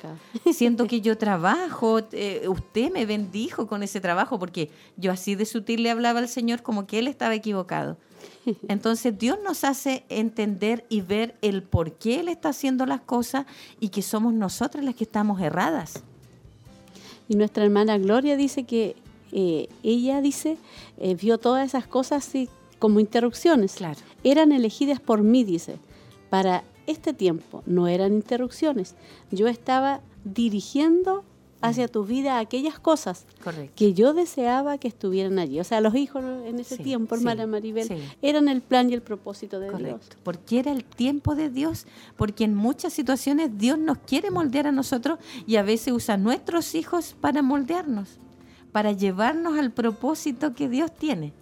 Siento 0.53 0.85
que 0.85 0.99
yo 0.99 1.17
trabajo, 1.17 2.01
eh, 2.11 2.45
usted 2.47 2.91
me 2.91 3.05
bendijo 3.05 3.67
con 3.67 3.83
ese 3.83 4.01
trabajo, 4.01 4.37
porque 4.37 4.69
yo 4.97 5.13
así 5.13 5.35
de 5.35 5.45
sutil 5.45 5.83
le 5.83 5.91
hablaba 5.91 6.19
al 6.19 6.27
Señor 6.27 6.61
como 6.61 6.87
que 6.87 6.99
Él 6.99 7.07
estaba 7.07 7.35
equivocado. 7.35 7.97
Entonces 8.67 9.17
Dios 9.17 9.39
nos 9.43 9.63
hace 9.63 10.05
entender 10.09 10.85
y 10.89 11.01
ver 11.01 11.35
el 11.41 11.63
por 11.63 11.93
qué 11.93 12.19
Él 12.19 12.27
está 12.29 12.49
haciendo 12.49 12.85
las 12.85 13.01
cosas 13.01 13.45
y 13.79 13.89
que 13.89 14.01
somos 14.01 14.33
nosotras 14.33 14.83
las 14.83 14.95
que 14.95 15.03
estamos 15.03 15.41
erradas. 15.41 16.03
Y 17.27 17.35
nuestra 17.35 17.63
hermana 17.63 17.97
Gloria 17.97 18.37
dice 18.37 18.65
que 18.65 18.95
eh, 19.31 19.67
ella 19.83 20.21
dice, 20.21 20.57
eh, 20.97 21.15
vio 21.15 21.37
todas 21.37 21.67
esas 21.67 21.87
cosas 21.87 22.27
así 22.27 22.49
como 22.79 22.99
interrupciones. 22.99 23.73
Claro. 23.75 23.99
Eran 24.23 24.51
elegidas 24.51 24.99
por 24.99 25.23
mí, 25.23 25.43
dice, 25.43 25.77
para 26.29 26.63
este 26.87 27.13
tiempo, 27.13 27.63
no 27.65 27.87
eran 27.87 28.13
interrupciones. 28.13 28.95
Yo 29.31 29.47
estaba 29.47 30.01
dirigiendo 30.23 31.23
hacia 31.67 31.87
tu 31.87 32.05
vida 32.05 32.39
aquellas 32.39 32.79
cosas 32.79 33.25
que 33.75 33.93
yo 33.93 34.13
deseaba 34.13 34.77
que 34.77 34.87
estuvieran 34.87 35.39
allí. 35.39 35.59
O 35.59 35.63
sea, 35.63 35.81
los 35.81 35.95
hijos 35.95 36.23
en 36.45 36.59
ese 36.59 36.77
tiempo, 36.77 37.15
hermana 37.15 37.47
Maribel, 37.47 37.87
eran 38.21 38.47
el 38.47 38.61
plan 38.61 38.89
y 38.89 38.93
el 38.93 39.01
propósito 39.01 39.59
de 39.59 39.71
Dios. 39.77 40.01
Porque 40.23 40.59
era 40.59 40.71
el 40.71 40.83
tiempo 40.83 41.35
de 41.35 41.49
Dios, 41.49 41.85
porque 42.17 42.43
en 42.43 42.55
muchas 42.55 42.93
situaciones 42.93 43.57
Dios 43.57 43.77
nos 43.77 43.97
quiere 43.99 44.31
moldear 44.31 44.67
a 44.67 44.71
nosotros 44.71 45.19
y 45.45 45.55
a 45.57 45.63
veces 45.63 45.93
usa 45.93 46.17
nuestros 46.17 46.75
hijos 46.75 47.15
para 47.19 47.41
moldearnos, 47.41 48.19
para 48.71 48.91
llevarnos 48.91 49.57
al 49.57 49.71
propósito 49.71 50.53
que 50.53 50.69
Dios 50.69 50.93
tiene. 50.93 51.33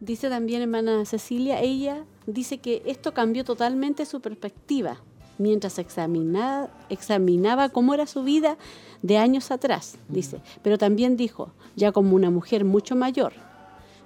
Dice 0.00 0.28
también 0.28 0.62
hermana 0.62 1.04
Cecilia, 1.04 1.60
ella 1.60 2.04
dice 2.26 2.58
que 2.58 2.82
esto 2.86 3.14
cambió 3.14 3.44
totalmente 3.44 4.04
su 4.04 4.20
perspectiva 4.20 4.98
mientras 5.38 5.78
examinaba, 5.78 6.68
examinaba 6.88 7.68
cómo 7.68 7.94
era 7.94 8.06
su 8.06 8.22
vida 8.22 8.56
de 9.02 9.18
años 9.18 9.50
atrás, 9.50 9.96
dice. 10.08 10.40
Pero 10.62 10.78
también 10.78 11.16
dijo, 11.16 11.52
ya 11.76 11.92
como 11.92 12.14
una 12.14 12.30
mujer 12.30 12.64
mucho 12.64 12.96
mayor, 12.96 13.32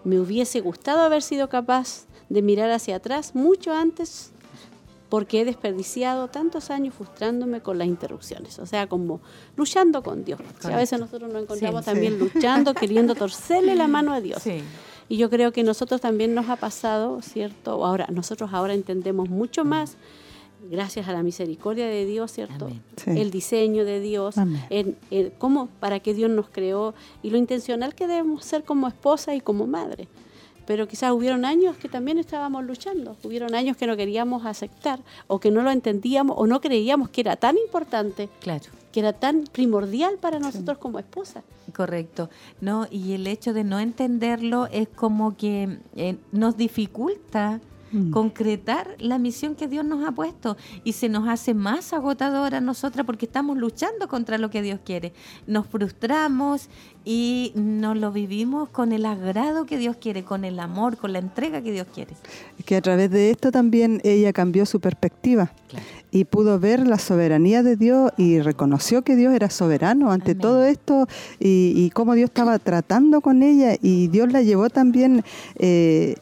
me 0.04 0.18
hubiese 0.18 0.60
gustado 0.60 1.00
haber 1.00 1.22
sido 1.22 1.48
capaz 1.48 2.06
de 2.28 2.42
mirar 2.42 2.70
hacia 2.70 2.96
atrás 2.96 3.34
mucho 3.34 3.72
antes 3.72 4.32
porque 5.08 5.40
he 5.40 5.44
desperdiciado 5.44 6.28
tantos 6.28 6.70
años 6.70 6.94
frustrándome 6.94 7.60
con 7.60 7.78
las 7.78 7.88
interrupciones, 7.88 8.58
o 8.58 8.66
sea, 8.66 8.86
como 8.86 9.20
luchando 9.56 10.02
con 10.02 10.24
Dios. 10.24 10.40
a 10.64 10.76
veces 10.76 11.00
nosotros 11.00 11.32
nos 11.32 11.42
encontramos 11.42 11.84
también 11.84 12.18
luchando, 12.18 12.74
queriendo 12.74 13.14
torcerle 13.14 13.74
la 13.74 13.88
mano 13.88 14.12
a 14.12 14.20
Dios. 14.20 14.42
Y 15.08 15.16
yo 15.16 15.30
creo 15.30 15.52
que 15.52 15.62
nosotros 15.62 16.02
también 16.02 16.34
nos 16.34 16.50
ha 16.50 16.56
pasado, 16.56 17.22
¿cierto? 17.22 17.86
Ahora, 17.86 18.06
nosotros 18.10 18.50
ahora 18.52 18.74
entendemos 18.74 19.30
mucho 19.30 19.64
más 19.64 19.96
gracias 20.70 21.08
a 21.08 21.12
la 21.12 21.22
misericordia 21.22 21.86
de 21.86 22.04
Dios, 22.04 22.32
¿cierto? 22.32 22.68
El 23.06 23.30
diseño 23.30 23.84
de 23.84 24.00
Dios, 24.00 24.36
el, 24.70 24.96
cómo, 25.38 25.68
para 25.80 26.00
que 26.00 26.14
Dios 26.14 26.30
nos 26.30 26.48
creó 26.48 26.94
y 27.22 27.30
lo 27.30 27.38
intencional 27.38 27.94
que 27.94 28.06
debemos 28.06 28.44
ser 28.44 28.64
como 28.64 28.88
esposa 28.88 29.34
y 29.34 29.40
como 29.40 29.66
madre. 29.66 30.08
Pero 30.66 30.86
quizás 30.86 31.12
hubieron 31.12 31.46
años 31.46 31.78
que 31.78 31.88
también 31.88 32.18
estábamos 32.18 32.62
luchando, 32.64 33.16
hubieron 33.24 33.54
años 33.54 33.76
que 33.76 33.86
no 33.86 33.96
queríamos 33.96 34.44
aceptar 34.44 35.00
o 35.26 35.40
que 35.40 35.50
no 35.50 35.62
lo 35.62 35.70
entendíamos 35.70 36.36
o 36.38 36.46
no 36.46 36.60
creíamos 36.60 37.08
que 37.08 37.22
era 37.22 37.36
tan 37.36 37.56
importante, 37.56 38.28
claro. 38.40 38.66
que 38.92 39.00
era 39.00 39.14
tan 39.14 39.44
primordial 39.44 40.18
para 40.18 40.38
nosotros 40.38 40.76
como 40.76 40.98
esposa. 40.98 41.42
Correcto. 41.74 42.28
No, 42.60 42.86
y 42.90 43.12
el 43.12 43.26
hecho 43.26 43.54
de 43.54 43.64
no 43.64 43.78
entenderlo 43.78 44.66
es 44.66 44.88
como 44.88 45.38
que 45.38 45.78
eh, 45.96 46.16
nos 46.32 46.58
dificulta 46.58 47.62
mm. 47.92 48.10
concretar 48.10 48.96
la 48.98 49.18
misión 49.18 49.54
que 49.54 49.68
Dios 49.68 49.84
nos 49.84 50.06
ha 50.06 50.12
puesto 50.12 50.56
y 50.84 50.92
se 50.92 51.08
nos 51.08 51.28
hace 51.28 51.54
más 51.54 51.92
agotadora 51.92 52.58
a 52.58 52.60
nosotras 52.60 53.06
porque 53.06 53.26
estamos 53.26 53.56
luchando 53.58 54.08
contra 54.08 54.38
lo 54.38 54.50
que 54.50 54.62
Dios 54.62 54.80
quiere. 54.84 55.12
Nos 55.46 55.66
frustramos 55.66 56.68
y 57.04 57.52
nos 57.54 57.96
lo 57.96 58.12
vivimos 58.12 58.68
con 58.68 58.92
el 58.92 59.06
agrado 59.06 59.64
que 59.64 59.78
Dios 59.78 59.96
quiere, 59.96 60.24
con 60.24 60.44
el 60.44 60.60
amor, 60.60 60.96
con 60.98 61.12
la 61.12 61.18
entrega 61.18 61.62
que 61.62 61.72
Dios 61.72 61.86
quiere. 61.94 62.14
Que 62.66 62.76
a 62.76 62.82
través 62.82 63.10
de 63.10 63.30
esto 63.30 63.50
también 63.50 64.00
ella 64.04 64.32
cambió 64.32 64.66
su 64.66 64.80
perspectiva 64.80 65.52
y 66.10 66.24
pudo 66.24 66.58
ver 66.58 66.86
la 66.86 66.98
soberanía 66.98 67.62
de 67.62 67.76
Dios 67.76 68.12
y 68.16 68.40
reconoció 68.40 69.02
que 69.02 69.16
Dios 69.16 69.32
era 69.34 69.50
soberano 69.50 70.10
ante 70.10 70.34
todo 70.34 70.64
esto 70.64 71.06
y, 71.38 71.72
y, 71.76 71.90
cómo 71.90 72.14
Dios 72.14 72.28
estaba 72.30 72.58
tratando 72.58 73.20
con 73.20 73.42
ella 73.42 73.76
y 73.80 74.08
Dios 74.08 74.32
la 74.32 74.42
llevó 74.42 74.70
también 74.70 75.24
eh, 75.56 76.16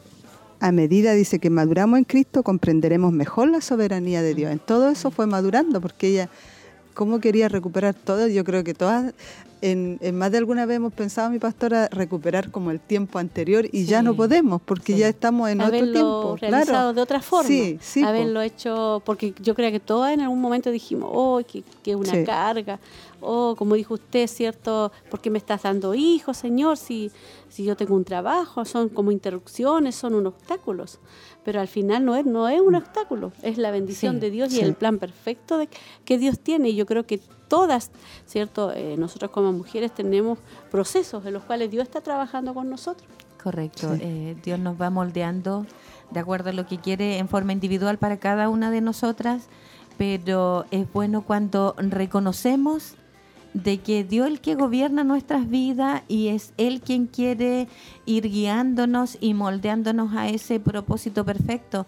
a 0.59 0.71
medida, 0.71 1.13
dice, 1.13 1.39
que 1.39 1.49
maduramos 1.49 1.99
en 1.99 2.05
Cristo, 2.05 2.43
comprenderemos 2.43 3.11
mejor 3.13 3.49
la 3.49 3.61
soberanía 3.61 4.21
de 4.21 4.33
Dios. 4.33 4.51
En 4.51 4.59
todo 4.59 4.89
eso 4.89 5.11
fue 5.11 5.27
madurando, 5.27 5.81
porque 5.81 6.07
ella, 6.07 6.29
¿cómo 6.93 7.19
quería 7.19 7.47
recuperar 7.47 7.93
todo? 7.93 8.27
Yo 8.27 8.43
creo 8.43 8.63
que 8.63 8.73
todas, 8.73 9.13
en, 9.61 9.99
más 10.13 10.31
de 10.31 10.39
alguna 10.39 10.65
vez 10.65 10.77
hemos 10.77 10.93
pensado, 10.93 11.29
mi 11.29 11.39
pastora, 11.39 11.87
recuperar 11.89 12.51
como 12.51 12.71
el 12.71 12.79
tiempo 12.79 13.19
anterior 13.19 13.67
y 13.71 13.85
ya 13.85 14.01
no 14.01 14.15
podemos, 14.15 14.61
porque 14.61 14.97
ya 14.97 15.07
estamos 15.07 15.49
en 15.49 15.61
otro 15.61 15.91
tiempo. 15.91 16.37
realizado 16.39 16.93
de 16.93 17.01
otra 17.01 17.21
forma. 17.21 17.47
Sí, 17.47 17.77
sí. 17.81 18.03
Haberlo 18.03 18.41
hecho, 18.41 19.01
porque 19.05 19.33
yo 19.41 19.55
creo 19.55 19.71
que 19.71 19.79
todas 19.79 20.13
en 20.13 20.21
algún 20.21 20.41
momento 20.41 20.71
dijimos, 20.71 21.09
oh, 21.13 21.41
que, 21.47 21.63
que 21.83 21.95
una 21.95 22.23
carga 22.23 22.79
oh, 23.27 23.55
como 23.55 23.75
dijo 23.75 23.95
usted, 23.95 24.27
¿cierto? 24.27 24.91
¿Por 25.09 25.21
qué 25.21 25.29
me 25.29 25.37
estás 25.37 25.63
dando 25.63 25.93
hijos, 25.93 26.37
Señor? 26.37 26.77
Si, 26.77 27.11
si 27.49 27.63
yo 27.63 27.75
tengo 27.75 27.95
un 27.95 28.05
trabajo, 28.05 28.65
son 28.65 28.89
como 28.89 29.11
interrupciones, 29.11 29.95
son 29.95 30.15
unos 30.15 30.33
obstáculos. 30.33 30.99
Pero 31.43 31.61
al 31.61 31.67
final 31.67 32.05
no 32.05 32.15
es, 32.15 32.25
no 32.25 32.47
es 32.47 32.59
un 32.59 32.75
obstáculo, 32.75 33.31
es 33.41 33.57
la 33.57 33.71
bendición 33.71 34.19
de 34.19 34.31
Dios 34.31 34.53
y 34.53 34.61
el 34.61 34.73
plan 34.73 34.97
perfecto 34.97 35.57
de, 35.57 35.69
que 36.05 36.17
Dios 36.17 36.39
tiene. 36.39 36.69
Y 36.69 36.75
yo 36.75 36.85
creo 36.85 37.05
que 37.05 37.19
todas, 37.47 37.91
¿cierto? 38.25 38.71
Eh, 38.73 38.95
nosotros 38.97 39.31
como 39.31 39.51
mujeres 39.51 39.93
tenemos 39.93 40.39
procesos 40.71 41.25
en 41.25 41.33
los 41.33 41.43
cuales 41.43 41.71
Dios 41.71 41.83
está 41.83 42.01
trabajando 42.01 42.53
con 42.53 42.69
nosotros. 42.69 43.09
Correcto, 43.41 43.95
eh, 43.99 44.35
Dios 44.43 44.59
nos 44.59 44.79
va 44.81 44.89
moldeando 44.89 45.65
de 46.11 46.19
acuerdo 46.19 46.49
a 46.49 46.53
lo 46.53 46.65
que 46.65 46.79
quiere 46.79 47.17
en 47.17 47.27
forma 47.27 47.53
individual 47.53 47.97
para 47.97 48.17
cada 48.17 48.49
una 48.49 48.71
de 48.71 48.81
nosotras, 48.81 49.47
pero 49.97 50.65
es 50.71 50.91
bueno 50.91 51.21
cuando 51.21 51.75
reconocemos 51.77 52.95
de 53.63 53.79
que 53.79 54.03
Dios 54.03 54.27
el 54.27 54.39
que 54.39 54.55
gobierna 54.55 55.03
nuestras 55.03 55.49
vidas 55.49 56.03
y 56.07 56.27
es 56.27 56.53
Él 56.57 56.81
quien 56.81 57.07
quiere 57.07 57.67
ir 58.05 58.29
guiándonos 58.29 59.17
y 59.19 59.33
moldeándonos 59.33 60.13
a 60.13 60.29
ese 60.29 60.59
propósito 60.59 61.25
perfecto. 61.25 61.87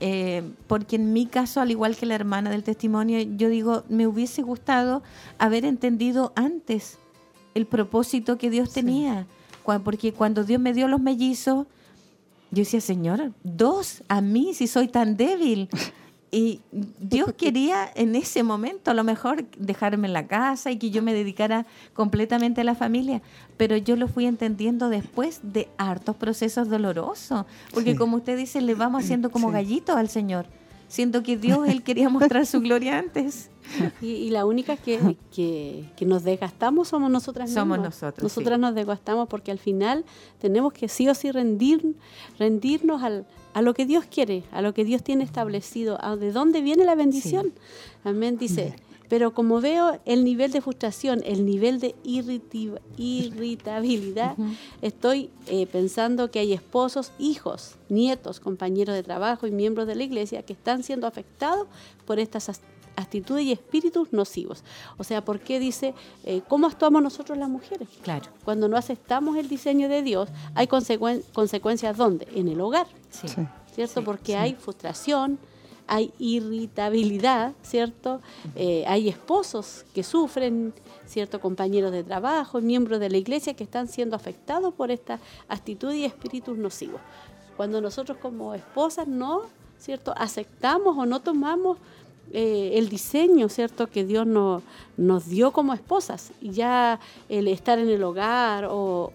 Eh, 0.00 0.42
porque 0.66 0.96
en 0.96 1.14
mi 1.14 1.24
caso, 1.24 1.62
al 1.62 1.70
igual 1.70 1.96
que 1.96 2.04
la 2.04 2.14
hermana 2.14 2.50
del 2.50 2.62
testimonio, 2.62 3.18
yo 3.36 3.48
digo, 3.48 3.84
me 3.88 4.06
hubiese 4.06 4.42
gustado 4.42 5.02
haber 5.38 5.64
entendido 5.64 6.32
antes 6.36 6.98
el 7.54 7.66
propósito 7.66 8.36
que 8.36 8.50
Dios 8.50 8.72
tenía. 8.72 9.26
porque 9.84 10.12
cuando 10.12 10.44
Dios 10.44 10.60
me 10.60 10.74
dio 10.74 10.86
los 10.86 11.00
mellizos, 11.00 11.66
yo 12.50 12.60
decía, 12.62 12.80
Señor, 12.82 13.32
dos 13.42 14.04
a 14.08 14.20
mí 14.20 14.52
si 14.52 14.66
soy 14.66 14.88
tan 14.88 15.16
débil. 15.16 15.68
Y 16.30 16.60
Dios 16.72 17.32
quería 17.36 17.88
en 17.94 18.16
ese 18.16 18.42
momento 18.42 18.90
a 18.90 18.94
lo 18.94 19.04
mejor 19.04 19.44
dejarme 19.58 20.08
en 20.08 20.12
la 20.12 20.26
casa 20.26 20.70
y 20.70 20.76
que 20.76 20.90
yo 20.90 21.02
me 21.02 21.14
dedicara 21.14 21.66
completamente 21.94 22.62
a 22.62 22.64
la 22.64 22.74
familia, 22.74 23.22
pero 23.56 23.76
yo 23.76 23.96
lo 23.96 24.08
fui 24.08 24.26
entendiendo 24.26 24.88
después 24.88 25.40
de 25.42 25.68
hartos 25.78 26.16
procesos 26.16 26.68
dolorosos, 26.68 27.46
porque 27.72 27.94
como 27.94 28.16
usted 28.16 28.36
dice, 28.36 28.60
le 28.60 28.74
vamos 28.74 29.04
haciendo 29.04 29.30
como 29.30 29.50
gallitos 29.50 29.96
al 29.96 30.08
Señor. 30.08 30.46
Siento 30.88 31.22
que 31.22 31.36
Dios, 31.36 31.68
Él 31.68 31.82
quería 31.82 32.08
mostrar 32.08 32.46
su 32.46 32.60
gloria 32.60 32.98
antes. 32.98 33.50
Y, 34.00 34.30
la 34.30 34.46
única 34.46 34.76
que, 34.76 35.16
que, 35.34 36.06
nos 36.06 36.22
desgastamos 36.22 36.86
somos 36.86 37.10
nosotras 37.10 37.48
mismas. 37.48 37.62
Somos 37.62 37.78
nosotros. 37.80 38.22
Nosotras 38.22 38.60
nos 38.60 38.76
desgastamos 38.76 39.28
porque 39.28 39.50
al 39.50 39.58
final 39.58 40.04
tenemos 40.38 40.72
que 40.72 40.88
sí 40.88 41.08
o 41.08 41.14
sí 41.16 41.32
rendir, 41.32 41.96
rendirnos 42.38 43.02
al, 43.02 43.26
a 43.56 43.62
lo 43.62 43.72
que 43.72 43.86
Dios 43.86 44.04
quiere, 44.04 44.44
a 44.52 44.60
lo 44.60 44.74
que 44.74 44.84
Dios 44.84 45.02
tiene 45.02 45.24
establecido, 45.24 45.96
a 46.04 46.14
de 46.16 46.30
dónde 46.30 46.60
viene 46.60 46.84
la 46.84 46.94
bendición. 46.94 47.54
Amén. 48.04 48.36
Dice, 48.36 48.74
pero 49.08 49.32
como 49.32 49.62
veo 49.62 49.98
el 50.04 50.24
nivel 50.24 50.52
de 50.52 50.60
frustración, 50.60 51.22
el 51.24 51.46
nivel 51.46 51.80
de 51.80 51.94
irritabilidad, 52.04 54.36
estoy 54.82 55.30
eh, 55.46 55.66
pensando 55.66 56.30
que 56.30 56.40
hay 56.40 56.52
esposos, 56.52 57.12
hijos, 57.18 57.76
nietos, 57.88 58.40
compañeros 58.40 58.94
de 58.94 59.02
trabajo 59.02 59.46
y 59.46 59.52
miembros 59.52 59.86
de 59.86 59.94
la 59.94 60.04
iglesia 60.04 60.42
que 60.42 60.52
están 60.52 60.82
siendo 60.82 61.06
afectados 61.06 61.66
por 62.04 62.18
estas 62.18 62.50
actitudes 62.96 63.44
y 63.44 63.52
espíritus 63.52 64.12
nocivos. 64.12 64.64
O 64.96 65.04
sea, 65.04 65.24
¿por 65.24 65.40
qué 65.40 65.60
dice 65.60 65.94
eh, 66.24 66.42
cómo 66.48 66.66
actuamos 66.66 67.02
nosotros 67.02 67.38
las 67.38 67.48
mujeres? 67.48 67.88
Claro. 68.02 68.26
Cuando 68.44 68.68
no 68.68 68.76
aceptamos 68.76 69.36
el 69.36 69.48
diseño 69.48 69.88
de 69.88 70.02
Dios, 70.02 70.28
hay 70.54 70.66
consecuencias 70.66 71.96
¿dónde? 71.96 72.26
En 72.34 72.48
el 72.48 72.60
hogar. 72.60 72.86
Sí. 73.10 73.28
¿Cierto? 73.74 74.02
Porque 74.02 74.36
hay 74.36 74.54
frustración, 74.54 75.38
hay 75.86 76.12
irritabilidad, 76.18 77.52
¿cierto? 77.62 78.20
Eh, 78.54 78.84
hay 78.86 79.08
esposos 79.08 79.84
que 79.94 80.02
sufren, 80.02 80.72
¿cierto? 81.06 81.40
Compañeros 81.40 81.92
de 81.92 82.02
trabajo, 82.02 82.60
miembros 82.60 83.00
de 83.00 83.10
la 83.10 83.18
iglesia 83.18 83.54
que 83.54 83.64
están 83.64 83.88
siendo 83.88 84.16
afectados 84.16 84.74
por 84.74 84.90
esta 84.90 85.20
actitud 85.48 85.92
y 85.92 86.04
espíritus 86.04 86.56
nocivos. 86.56 87.00
Cuando 87.56 87.80
nosotros 87.80 88.18
como 88.18 88.54
esposas 88.54 89.06
no, 89.06 89.42
¿cierto? 89.78 90.12
Aceptamos 90.16 90.96
o 90.96 91.06
no 91.06 91.20
tomamos 91.20 91.78
eh, 92.32 92.72
el 92.74 92.88
diseño, 92.88 93.48
¿cierto?, 93.48 93.86
que 93.88 94.04
Dios 94.04 94.26
no, 94.26 94.62
nos 94.96 95.28
dio 95.28 95.52
como 95.52 95.74
esposas. 95.74 96.32
Y 96.40 96.50
ya 96.50 97.00
el 97.28 97.48
estar 97.48 97.78
en 97.78 97.88
el 97.88 98.02
hogar 98.02 98.66
o, 98.70 99.12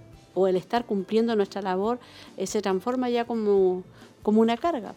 el 0.48 0.56
estar 0.56 0.86
cumpliendo 0.86 1.36
nuestra 1.36 1.62
labor 1.62 2.00
eh, 2.38 2.48
se 2.48 2.62
transforma 2.62 3.10
ya 3.10 3.26
como, 3.26 3.84
como 4.24 4.42
una 4.42 4.58
carga. 4.58 4.94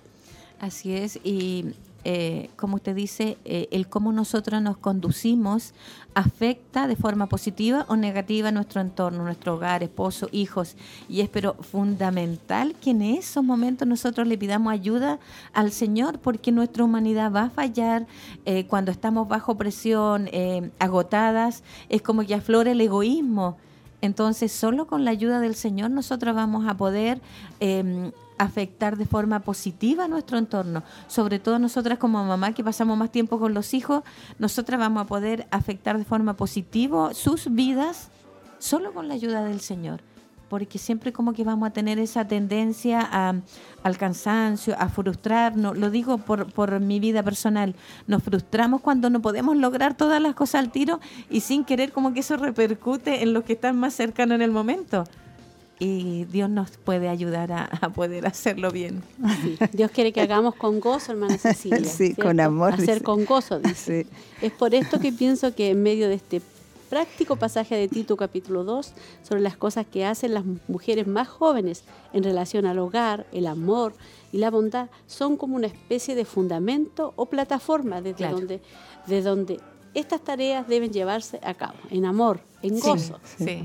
Así 0.60 0.94
es, 0.94 1.18
y 1.24 1.74
eh, 2.04 2.50
como 2.56 2.76
usted 2.76 2.94
dice, 2.94 3.38
eh, 3.44 3.68
el 3.70 3.88
cómo 3.88 4.12
nosotros 4.12 4.60
nos 4.60 4.76
conducimos 4.76 5.72
afecta 6.14 6.86
de 6.86 6.96
forma 6.96 7.28
positiva 7.28 7.86
o 7.88 7.96
negativa 7.96 8.52
nuestro 8.52 8.80
entorno, 8.80 9.24
nuestro 9.24 9.54
hogar, 9.54 9.82
esposo, 9.82 10.28
hijos. 10.30 10.76
Y 11.08 11.22
es 11.22 11.28
pero 11.28 11.54
fundamental 11.54 12.74
que 12.80 12.90
en 12.90 13.02
esos 13.02 13.42
momentos 13.42 13.88
nosotros 13.88 14.28
le 14.28 14.38
pidamos 14.38 14.72
ayuda 14.72 15.18
al 15.52 15.72
Señor 15.72 16.18
porque 16.18 16.52
nuestra 16.52 16.84
humanidad 16.84 17.32
va 17.32 17.44
a 17.44 17.50
fallar 17.50 18.06
eh, 18.44 18.66
cuando 18.66 18.90
estamos 18.92 19.26
bajo 19.26 19.56
presión, 19.56 20.28
agotadas, 20.78 21.62
es 21.88 22.02
como 22.02 22.24
que 22.24 22.34
aflora 22.34 22.72
el 22.72 22.80
egoísmo. 22.80 23.56
Entonces, 24.04 24.52
solo 24.52 24.86
con 24.86 25.04
la 25.06 25.12
ayuda 25.12 25.40
del 25.40 25.54
Señor 25.54 25.90
nosotros 25.90 26.34
vamos 26.34 26.66
a 26.68 26.74
poder 26.74 27.22
em, 27.60 28.12
afectar 28.38 28.96
de 28.96 29.06
forma 29.06 29.40
positiva 29.40 30.08
nuestro 30.08 30.38
entorno. 30.38 30.82
Sobre 31.06 31.38
todo 31.38 31.58
nosotras 31.58 31.98
como 31.98 32.24
mamá 32.24 32.52
que 32.52 32.64
pasamos 32.64 32.96
más 32.96 33.10
tiempo 33.10 33.38
con 33.38 33.54
los 33.54 33.74
hijos, 33.74 34.02
nosotras 34.38 34.78
vamos 34.80 35.04
a 35.04 35.06
poder 35.06 35.46
afectar 35.50 35.98
de 35.98 36.04
forma 36.04 36.34
positiva 36.34 37.14
sus 37.14 37.52
vidas 37.52 38.10
solo 38.58 38.92
con 38.92 39.08
la 39.08 39.14
ayuda 39.14 39.44
del 39.44 39.60
Señor. 39.60 40.00
Porque 40.48 40.78
siempre 40.78 41.12
como 41.12 41.32
que 41.32 41.42
vamos 41.42 41.66
a 41.66 41.72
tener 41.72 41.98
esa 41.98 42.28
tendencia 42.28 43.00
a, 43.00 43.34
al 43.82 43.96
cansancio, 43.96 44.76
a 44.78 44.88
frustrarnos. 44.88 45.76
Lo 45.76 45.90
digo 45.90 46.18
por, 46.18 46.52
por 46.52 46.78
mi 46.80 47.00
vida 47.00 47.22
personal. 47.22 47.74
Nos 48.06 48.22
frustramos 48.22 48.82
cuando 48.82 49.10
no 49.10 49.20
podemos 49.20 49.56
lograr 49.56 49.96
todas 49.96 50.20
las 50.20 50.34
cosas 50.34 50.60
al 50.60 50.70
tiro 50.70 51.00
y 51.30 51.40
sin 51.40 51.64
querer 51.64 51.92
como 51.92 52.12
que 52.12 52.20
eso 52.20 52.36
repercute 52.36 53.22
en 53.22 53.32
los 53.32 53.44
que 53.44 53.54
están 53.54 53.78
más 53.78 53.94
cercanos 53.94 54.36
en 54.36 54.42
el 54.42 54.50
momento 54.50 55.04
y 55.78 56.24
Dios 56.26 56.48
nos 56.48 56.70
puede 56.72 57.08
ayudar 57.08 57.52
a, 57.52 57.90
poder 57.94 58.26
hacerlo 58.26 58.70
bien. 58.70 59.02
Dios 59.72 59.90
quiere 59.90 60.12
que 60.12 60.20
hagamos 60.20 60.54
con 60.54 60.80
gozo, 60.80 61.12
hermana 61.12 61.38
Cecilia. 61.38 61.84
Sí, 61.84 62.14
con 62.14 62.40
amor. 62.40 62.74
Hacer 62.74 63.02
con 63.02 63.24
gozo, 63.24 63.58
dice. 63.58 64.06
Es 64.40 64.52
por 64.52 64.74
esto 64.74 65.00
que 65.00 65.12
pienso 65.12 65.54
que 65.54 65.70
en 65.70 65.82
medio 65.82 66.08
de 66.08 66.14
este 66.14 66.40
práctico 66.88 67.36
pasaje 67.36 67.76
de 67.76 67.88
Tito 67.88 68.16
capítulo 68.16 68.62
2 68.62 68.92
sobre 69.22 69.40
las 69.40 69.56
cosas 69.56 69.84
que 69.84 70.04
hacen 70.04 70.32
las 70.32 70.44
mujeres 70.68 71.06
más 71.06 71.26
jóvenes 71.26 71.82
en 72.12 72.22
relación 72.22 72.66
al 72.66 72.78
hogar, 72.78 73.26
el 73.32 73.46
amor 73.46 73.94
y 74.32 74.38
la 74.38 74.50
bondad, 74.50 74.88
son 75.06 75.36
como 75.36 75.56
una 75.56 75.66
especie 75.66 76.14
de 76.14 76.24
fundamento 76.24 77.12
o 77.16 77.26
plataforma 77.26 78.00
desde 78.00 78.28
donde, 78.28 78.60
de 79.06 79.22
donde 79.22 79.60
estas 79.94 80.20
tareas 80.20 80.68
deben 80.68 80.92
llevarse 80.92 81.40
a 81.42 81.54
cabo, 81.54 81.78
en 81.90 82.04
amor, 82.04 82.40
en 82.62 82.78
gozo. 82.78 83.18
Sí, 83.38 83.62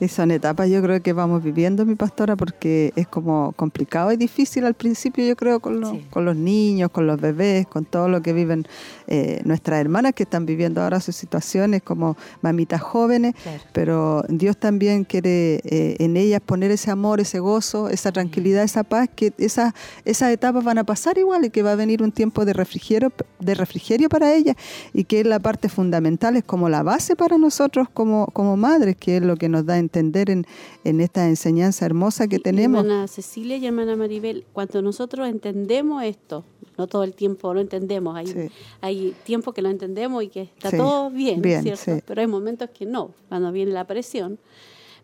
Y 0.00 0.08
son 0.08 0.32
etapas 0.32 0.68
yo 0.68 0.82
creo 0.82 1.00
que 1.00 1.12
vamos 1.12 1.42
viviendo, 1.42 1.86
mi 1.86 1.94
pastora, 1.94 2.34
porque 2.36 2.92
es 2.96 3.06
como 3.06 3.52
complicado 3.52 4.10
y 4.12 4.16
difícil 4.16 4.64
al 4.64 4.74
principio, 4.74 5.24
yo 5.24 5.36
creo, 5.36 5.60
con 5.60 5.80
los, 5.80 5.96
con 6.10 6.24
los 6.24 6.36
niños, 6.36 6.90
con 6.90 7.06
los 7.06 7.20
bebés, 7.20 7.66
con 7.66 7.84
todo 7.84 8.08
lo 8.08 8.20
que 8.20 8.32
viven 8.32 8.66
eh, 9.06 9.40
nuestras 9.44 9.80
hermanas 9.80 10.12
que 10.14 10.24
están 10.24 10.46
viviendo 10.46 10.82
ahora 10.82 11.00
sus 11.00 11.14
situaciones 11.14 11.82
como 11.82 12.16
mamitas 12.42 12.82
jóvenes, 12.82 13.34
pero 13.72 14.24
Dios 14.28 14.56
también 14.56 15.04
quiere 15.04 15.60
eh, 15.64 15.96
en 16.00 16.16
ellas 16.16 16.40
poner 16.40 16.70
ese 16.70 16.90
amor, 16.90 17.20
ese 17.20 17.38
gozo, 17.38 17.88
esa 17.88 18.10
tranquilidad, 18.10 18.64
esa 18.64 18.82
paz, 18.82 19.08
que 19.14 19.32
esas, 19.38 19.74
esas 20.04 20.32
etapas 20.32 20.64
van 20.64 20.78
a 20.78 20.84
pasar 20.84 21.18
igual 21.18 21.44
y 21.44 21.50
que 21.50 21.62
va 21.62 21.72
a 21.72 21.76
venir 21.76 22.02
un 22.02 22.10
tiempo 22.10 22.44
de 22.44 22.52
refrigerio, 22.52 23.12
de 23.38 23.54
refrigerio 23.54 24.08
para 24.08 24.34
ellas 24.34 24.56
y 24.92 25.04
que 25.04 25.20
es 25.20 25.26
la 25.26 25.38
parte 25.38 25.68
fundamental, 25.68 26.36
es 26.36 26.44
como 26.44 26.68
la 26.68 26.82
base 26.82 27.14
para 27.14 27.38
nosotros 27.38 27.88
como, 27.92 28.26
como 28.28 28.56
madres, 28.56 28.96
que 28.96 29.18
es 29.18 29.22
lo 29.22 29.36
que 29.36 29.48
nos 29.48 29.64
da 29.66 29.78
entender 29.84 30.30
en, 30.30 30.46
en 30.84 31.00
esta 31.00 31.28
enseñanza 31.28 31.86
hermosa 31.86 32.26
que 32.28 32.38
tenemos. 32.38 32.84
Hermana 32.84 33.08
Cecilia 33.08 33.56
y 33.56 33.66
hermana 33.66 33.96
Maribel, 33.96 34.44
cuando 34.52 34.82
nosotros 34.82 35.28
entendemos 35.28 36.02
esto, 36.02 36.44
no 36.76 36.86
todo 36.86 37.04
el 37.04 37.14
tiempo 37.14 37.54
lo 37.54 37.60
entendemos, 37.60 38.16
hay, 38.16 38.50
hay 38.80 39.14
tiempo 39.24 39.52
que 39.52 39.62
lo 39.62 39.70
entendemos 39.70 40.22
y 40.22 40.28
que 40.28 40.42
está 40.42 40.70
todo 40.70 41.10
bien, 41.10 41.42
¿cierto? 41.62 42.02
Pero 42.06 42.20
hay 42.20 42.26
momentos 42.26 42.70
que 42.70 42.86
no, 42.86 43.10
cuando 43.28 43.52
viene 43.52 43.72
la 43.72 43.86
presión. 43.86 44.38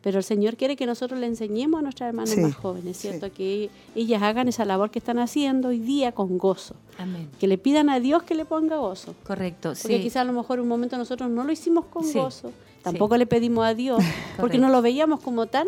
Pero 0.03 0.17
el 0.17 0.25
Señor 0.25 0.57
quiere 0.57 0.77
que 0.77 0.87
nosotros 0.87 1.21
le 1.21 1.27
enseñemos 1.27 1.79
a 1.79 1.83
nuestras 1.83 2.09
hermanas 2.09 2.35
más 2.39 2.55
jóvenes, 2.55 2.97
¿cierto? 2.97 3.31
Que 3.33 3.69
ellas 3.95 4.23
hagan 4.23 4.49
esa 4.49 4.65
labor 4.65 4.91
que 4.91 4.99
están 4.99 5.19
haciendo 5.19 5.69
hoy 5.69 5.79
día 5.79 6.13
con 6.13 6.39
gozo. 6.39 6.75
Amén. 6.97 7.29
Que 7.39 7.47
le 7.47 7.59
pidan 7.59 7.91
a 7.91 8.01
Dios 8.01 8.23
que 8.23 8.35
le 8.35 8.47
ponga 8.47 8.79
gozo. 8.79 9.15
Correcto, 9.25 9.75
Porque 9.81 10.01
quizás 10.01 10.23
a 10.23 10.25
lo 10.25 10.33
mejor 10.33 10.59
un 10.59 10.69
momento 10.69 10.97
nosotros 10.97 11.29
no 11.29 11.45
lo 11.45 11.53
hicimos 11.53 11.85
con 11.87 12.11
gozo 12.13 12.51
Tampoco 12.83 13.17
le 13.17 13.27
pedimos 13.27 13.65
a 13.67 13.75
Dios, 13.75 14.03
porque 14.39 14.59
no 14.59 14.69
lo 14.69 14.83
veíamos 14.83 15.21
como 15.21 15.47
tan 15.47 15.67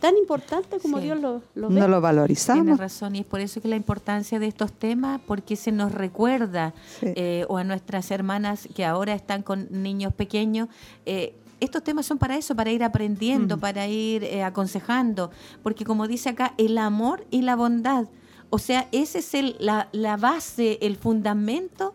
tan 0.00 0.16
importante 0.16 0.78
como 0.78 1.00
Dios 1.00 1.18
lo, 1.20 1.42
ve. 1.54 1.80
No 1.80 1.88
lo 1.88 2.00
valorizamos. 2.00 2.64
Tiene 2.64 2.78
razón, 2.78 3.16
y 3.16 3.20
es 3.20 3.26
por 3.26 3.40
eso 3.40 3.60
que 3.60 3.68
la 3.68 3.76
importancia 3.76 4.38
de 4.38 4.46
estos 4.46 4.72
temas, 4.72 5.20
porque 5.26 5.56
se 5.56 5.72
nos 5.72 5.92
recuerda, 5.92 6.72
eh, 7.02 7.44
o 7.48 7.58
a 7.58 7.64
nuestras 7.64 8.10
hermanas 8.10 8.68
que 8.74 8.84
ahora 8.84 9.14
están 9.14 9.42
con 9.42 9.66
niños 9.70 10.12
pequeños, 10.14 10.68
eh, 11.04 11.34
estos 11.60 11.82
temas 11.82 12.06
son 12.06 12.18
para 12.18 12.36
eso, 12.36 12.54
para 12.54 12.70
ir 12.70 12.84
aprendiendo, 12.84 13.58
para 13.58 13.88
ir 13.88 14.22
eh, 14.22 14.44
aconsejando, 14.44 15.32
porque 15.64 15.84
como 15.84 16.06
dice 16.06 16.28
acá, 16.28 16.54
el 16.56 16.78
amor 16.78 17.26
y 17.30 17.42
la 17.42 17.56
bondad, 17.56 18.06
o 18.50 18.58
sea, 18.58 18.88
ese 18.92 19.18
es 19.18 19.34
el, 19.34 19.56
la, 19.58 19.88
la 19.92 20.16
base, 20.16 20.78
el 20.80 20.96
fundamento 20.96 21.94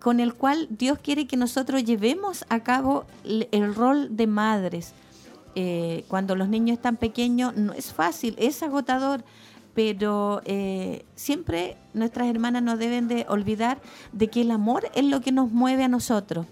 con 0.00 0.18
el 0.18 0.34
cual 0.34 0.66
Dios 0.70 0.98
quiere 0.98 1.26
que 1.26 1.36
nosotros 1.36 1.84
llevemos 1.84 2.44
a 2.48 2.60
cabo 2.60 3.04
el, 3.24 3.74
rol 3.74 4.16
de 4.16 4.26
madres. 4.26 4.94
Eh, 5.54 6.04
cuando 6.08 6.34
los 6.34 6.48
niños 6.48 6.78
están 6.78 6.96
pequeños 6.96 7.56
no 7.56 7.72
es 7.72 7.92
fácil, 7.92 8.34
es 8.38 8.62
agotador, 8.62 9.22
pero 9.74 10.40
eh, 10.46 11.04
siempre 11.14 11.76
nuestras 11.92 12.28
hermanas 12.28 12.62
no 12.62 12.76
deben 12.76 13.08
de 13.08 13.26
olvidar 13.28 13.80
de 14.12 14.28
que 14.28 14.40
el 14.40 14.50
amor 14.50 14.90
es 14.94 15.04
lo 15.04 15.20
que 15.20 15.32
nos 15.32 15.50
mueve 15.50 15.84
a 15.84 15.88
nosotros. 15.88 16.46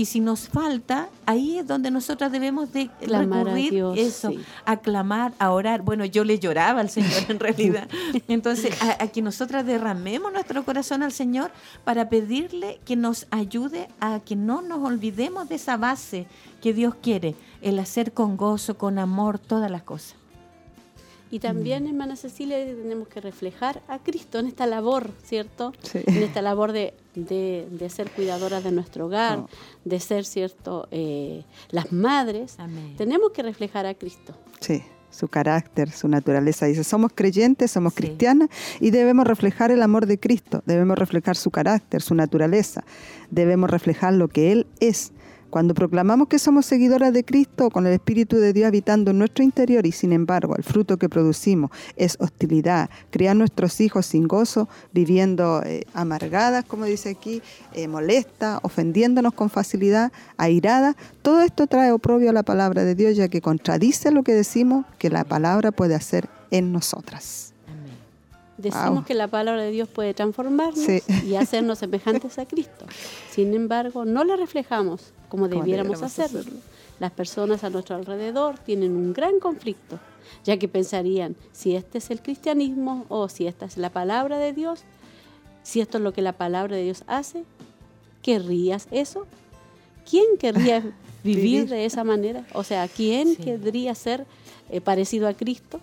Y 0.00 0.06
si 0.06 0.20
nos 0.20 0.48
falta, 0.48 1.10
ahí 1.26 1.58
es 1.58 1.66
donde 1.66 1.90
nosotras 1.90 2.32
debemos 2.32 2.72
de 2.72 2.88
recurrir 3.02 3.84
a 3.84 3.94
eso, 3.96 4.32
a 4.64 4.78
clamar, 4.78 5.34
a 5.38 5.50
orar. 5.50 5.82
Bueno, 5.82 6.06
yo 6.06 6.24
le 6.24 6.38
lloraba 6.38 6.80
al 6.80 6.88
Señor 6.88 7.24
en 7.28 7.38
realidad. 7.38 7.86
Entonces, 8.26 8.74
a, 8.80 9.06
que 9.08 9.20
nosotras 9.20 9.66
derramemos 9.66 10.32
nuestro 10.32 10.64
corazón 10.64 11.02
al 11.02 11.12
Señor 11.12 11.50
para 11.84 12.08
pedirle 12.08 12.80
que 12.86 12.96
nos 12.96 13.26
ayude 13.30 13.88
a 14.00 14.20
que 14.20 14.36
no 14.36 14.62
nos 14.62 14.82
olvidemos 14.82 15.50
de 15.50 15.56
esa 15.56 15.76
base 15.76 16.26
que 16.62 16.72
Dios 16.72 16.94
quiere, 16.94 17.34
el 17.60 17.78
hacer 17.78 18.14
con 18.14 18.38
gozo, 18.38 18.78
con 18.78 18.98
amor, 18.98 19.38
todas 19.38 19.70
las 19.70 19.82
cosas. 19.82 20.19
Y 21.30 21.38
también, 21.38 21.84
mm. 21.84 21.88
hermana 21.88 22.16
Cecilia, 22.16 22.58
tenemos 22.58 23.08
que 23.08 23.20
reflejar 23.20 23.82
a 23.88 23.98
Cristo 23.98 24.38
en 24.38 24.46
esta 24.46 24.66
labor, 24.66 25.10
¿cierto? 25.24 25.72
En 25.94 26.22
esta 26.22 26.42
labor 26.42 26.72
de, 26.72 26.94
de, 27.14 27.90
ser 27.90 28.10
cuidadoras 28.10 28.64
de 28.64 28.72
nuestro 28.72 29.06
hogar, 29.06 29.46
de 29.84 30.00
ser, 30.00 30.24
¿cierto?, 30.24 30.88
eh, 30.90 31.44
las 31.70 31.92
madres. 31.92 32.56
Tenemos 32.96 33.30
que 33.30 33.42
reflejar 33.42 33.86
a 33.86 33.94
Cristo. 33.94 34.34
Sí 34.60 34.82
su 35.10 35.28
carácter, 35.28 35.90
su 35.90 36.08
naturaleza. 36.08 36.66
Dice, 36.66 36.84
somos 36.84 37.12
creyentes, 37.14 37.70
somos 37.70 37.94
cristianas 37.94 38.48
y 38.78 38.90
debemos 38.90 39.26
reflejar 39.26 39.70
el 39.70 39.82
amor 39.82 40.06
de 40.06 40.18
Cristo, 40.18 40.62
debemos 40.66 40.98
reflejar 40.98 41.36
su 41.36 41.50
carácter, 41.50 42.00
su 42.00 42.14
naturaleza, 42.14 42.84
debemos 43.30 43.70
reflejar 43.70 44.14
lo 44.14 44.28
que 44.28 44.52
Él 44.52 44.66
es. 44.78 45.12
Cuando 45.50 45.74
proclamamos 45.74 46.28
que 46.28 46.38
somos 46.38 46.64
seguidoras 46.64 47.12
de 47.12 47.24
Cristo 47.24 47.70
con 47.70 47.84
el 47.84 47.92
Espíritu 47.92 48.36
de 48.36 48.52
Dios 48.52 48.68
habitando 48.68 49.10
en 49.10 49.18
nuestro 49.18 49.42
interior 49.42 49.84
y 49.84 49.90
sin 49.90 50.12
embargo 50.12 50.54
el 50.56 50.62
fruto 50.62 50.96
que 50.96 51.08
producimos 51.08 51.72
es 51.96 52.16
hostilidad, 52.20 52.88
criar 53.10 53.34
nuestros 53.34 53.80
hijos 53.80 54.06
sin 54.06 54.28
gozo, 54.28 54.68
viviendo 54.92 55.62
eh, 55.64 55.86
amargadas, 55.92 56.64
como 56.64 56.84
dice 56.84 57.10
aquí, 57.10 57.42
eh, 57.72 57.88
molesta, 57.88 58.60
ofendiéndonos 58.62 59.34
con 59.34 59.50
facilidad, 59.50 60.12
airada, 60.36 60.96
todo 61.22 61.40
esto 61.42 61.66
trae 61.66 61.90
oprobio 61.90 62.30
a 62.30 62.32
la 62.32 62.44
palabra 62.44 62.84
de 62.84 62.94
Dios 62.94 63.16
ya 63.16 63.26
que 63.26 63.40
contradice 63.40 64.12
lo 64.12 64.22
que 64.22 64.34
decimos 64.34 64.86
que 64.98 65.10
la 65.10 65.24
palabra 65.24 65.72
puede 65.72 65.96
hacer 65.96 66.28
en 66.52 66.72
nosotras. 66.72 67.49
Decimos 68.60 69.06
que 69.06 69.14
la 69.14 69.28
palabra 69.28 69.62
de 69.62 69.70
Dios 69.70 69.88
puede 69.88 70.12
transformarnos 70.12 70.86
y 71.24 71.34
hacernos 71.34 71.78
semejantes 71.78 72.38
a 72.38 72.46
Cristo. 72.46 72.84
Sin 73.30 73.54
embargo, 73.54 74.04
no 74.04 74.24
le 74.24 74.36
reflejamos 74.36 75.12
como 75.28 75.48
debiéramos 75.48 76.02
hacerlo. 76.02 76.42
Las 76.98 77.12
personas 77.12 77.64
a 77.64 77.70
nuestro 77.70 77.96
alrededor 77.96 78.58
tienen 78.58 78.94
un 78.94 79.14
gran 79.14 79.40
conflicto, 79.40 79.98
ya 80.44 80.58
que 80.58 80.68
pensarían, 80.68 81.34
si 81.52 81.74
este 81.74 81.96
es 81.96 82.10
el 82.10 82.20
cristianismo 82.20 83.06
o 83.08 83.30
si 83.30 83.46
esta 83.46 83.64
es 83.64 83.78
la 83.78 83.88
palabra 83.88 84.36
de 84.36 84.52
Dios, 84.52 84.82
si 85.62 85.80
esto 85.80 85.96
es 85.96 86.04
lo 86.04 86.12
que 86.12 86.20
la 86.20 86.32
palabra 86.32 86.76
de 86.76 86.82
Dios 86.82 87.04
hace, 87.06 87.44
¿querrías 88.22 88.86
eso? 88.90 89.26
¿Quién 90.08 90.36
querría 90.38 90.82
vivir 91.24 91.70
de 91.70 91.86
esa 91.86 92.04
manera? 92.04 92.44
O 92.52 92.64
sea, 92.64 92.86
¿quién 92.88 93.34
querría 93.36 93.94
ser 93.94 94.26
eh, 94.68 94.82
parecido 94.82 95.26
a 95.26 95.32
Cristo? 95.32 95.80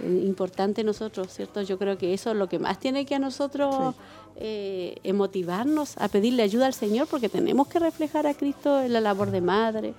Importante 0.00 0.84
nosotros, 0.84 1.32
¿cierto? 1.32 1.62
Yo 1.62 1.78
creo 1.78 1.98
que 1.98 2.14
eso 2.14 2.30
es 2.30 2.36
lo 2.36 2.48
que 2.48 2.58
más 2.58 2.78
tiene 2.78 3.06
que 3.06 3.14
a 3.14 3.18
nosotros 3.18 3.94
eh, 4.36 5.12
motivarnos 5.14 5.96
a 5.98 6.08
pedirle 6.08 6.42
ayuda 6.42 6.66
al 6.66 6.74
Señor, 6.74 7.06
porque 7.08 7.28
tenemos 7.28 7.68
que 7.68 7.78
reflejar 7.78 8.26
a 8.26 8.34
Cristo 8.34 8.80
en 8.80 8.92
la 8.92 9.00
labor 9.00 9.30
de 9.30 9.40
madre, 9.40 9.94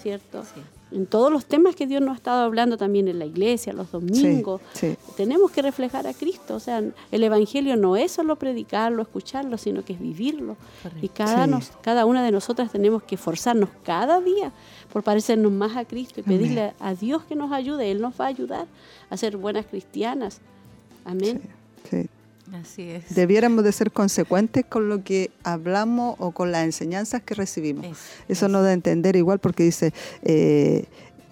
¿cierto? 0.00 0.42
En 0.90 1.06
todos 1.06 1.32
los 1.32 1.46
temas 1.46 1.74
que 1.74 1.86
Dios 1.86 2.02
nos 2.02 2.12
ha 2.12 2.16
estado 2.16 2.42
hablando 2.42 2.76
también 2.76 3.08
en 3.08 3.18
la 3.18 3.24
iglesia, 3.24 3.72
los 3.72 3.90
domingos, 3.90 4.60
tenemos 5.16 5.50
que 5.50 5.62
reflejar 5.62 6.06
a 6.06 6.12
Cristo. 6.12 6.56
O 6.56 6.60
sea, 6.60 6.82
el 7.10 7.24
Evangelio 7.24 7.76
no 7.76 7.96
es 7.96 8.12
solo 8.12 8.36
predicarlo, 8.36 9.00
escucharlo, 9.02 9.56
sino 9.56 9.84
que 9.84 9.94
es 9.94 10.00
vivirlo. 10.00 10.56
Y 11.00 11.08
cada, 11.08 11.46
nos, 11.46 11.72
cada 11.80 12.04
una 12.04 12.22
de 12.22 12.30
nosotras 12.30 12.70
tenemos 12.70 13.02
que 13.04 13.14
esforzarnos 13.14 13.70
cada 13.84 14.20
día 14.20 14.52
por 14.92 15.02
parecernos 15.02 15.50
más 15.50 15.76
a 15.76 15.84
Cristo 15.84 16.20
y 16.20 16.22
pedirle 16.22 16.74
a 16.78 16.94
Dios 16.94 17.24
que 17.24 17.34
nos 17.34 17.52
ayude. 17.52 17.90
Él 17.90 18.00
nos 18.00 18.20
va 18.20 18.26
a 18.26 18.28
ayudar 18.28 18.66
a 19.08 19.16
ser 19.16 19.36
buenas 19.36 19.66
cristianas. 19.66 20.40
Amén. 21.04 21.40
Sí, 21.90 22.08
Así 22.52 22.82
es. 22.82 23.14
Debiéramos 23.14 23.64
de 23.64 23.72
ser 23.72 23.92
consecuentes 23.92 24.64
con 24.66 24.88
lo 24.88 25.02
que 25.02 25.30
hablamos 25.42 26.16
o 26.18 26.32
con 26.32 26.52
las 26.52 26.64
enseñanzas 26.64 27.22
que 27.22 27.34
recibimos. 27.34 27.86
Eso 28.28 28.48
nos 28.48 28.62
da 28.62 28.70
a 28.70 28.72
entender 28.72 29.16
igual 29.16 29.38
porque 29.38 29.62
dice, 29.62 29.94
eh, 30.22 30.84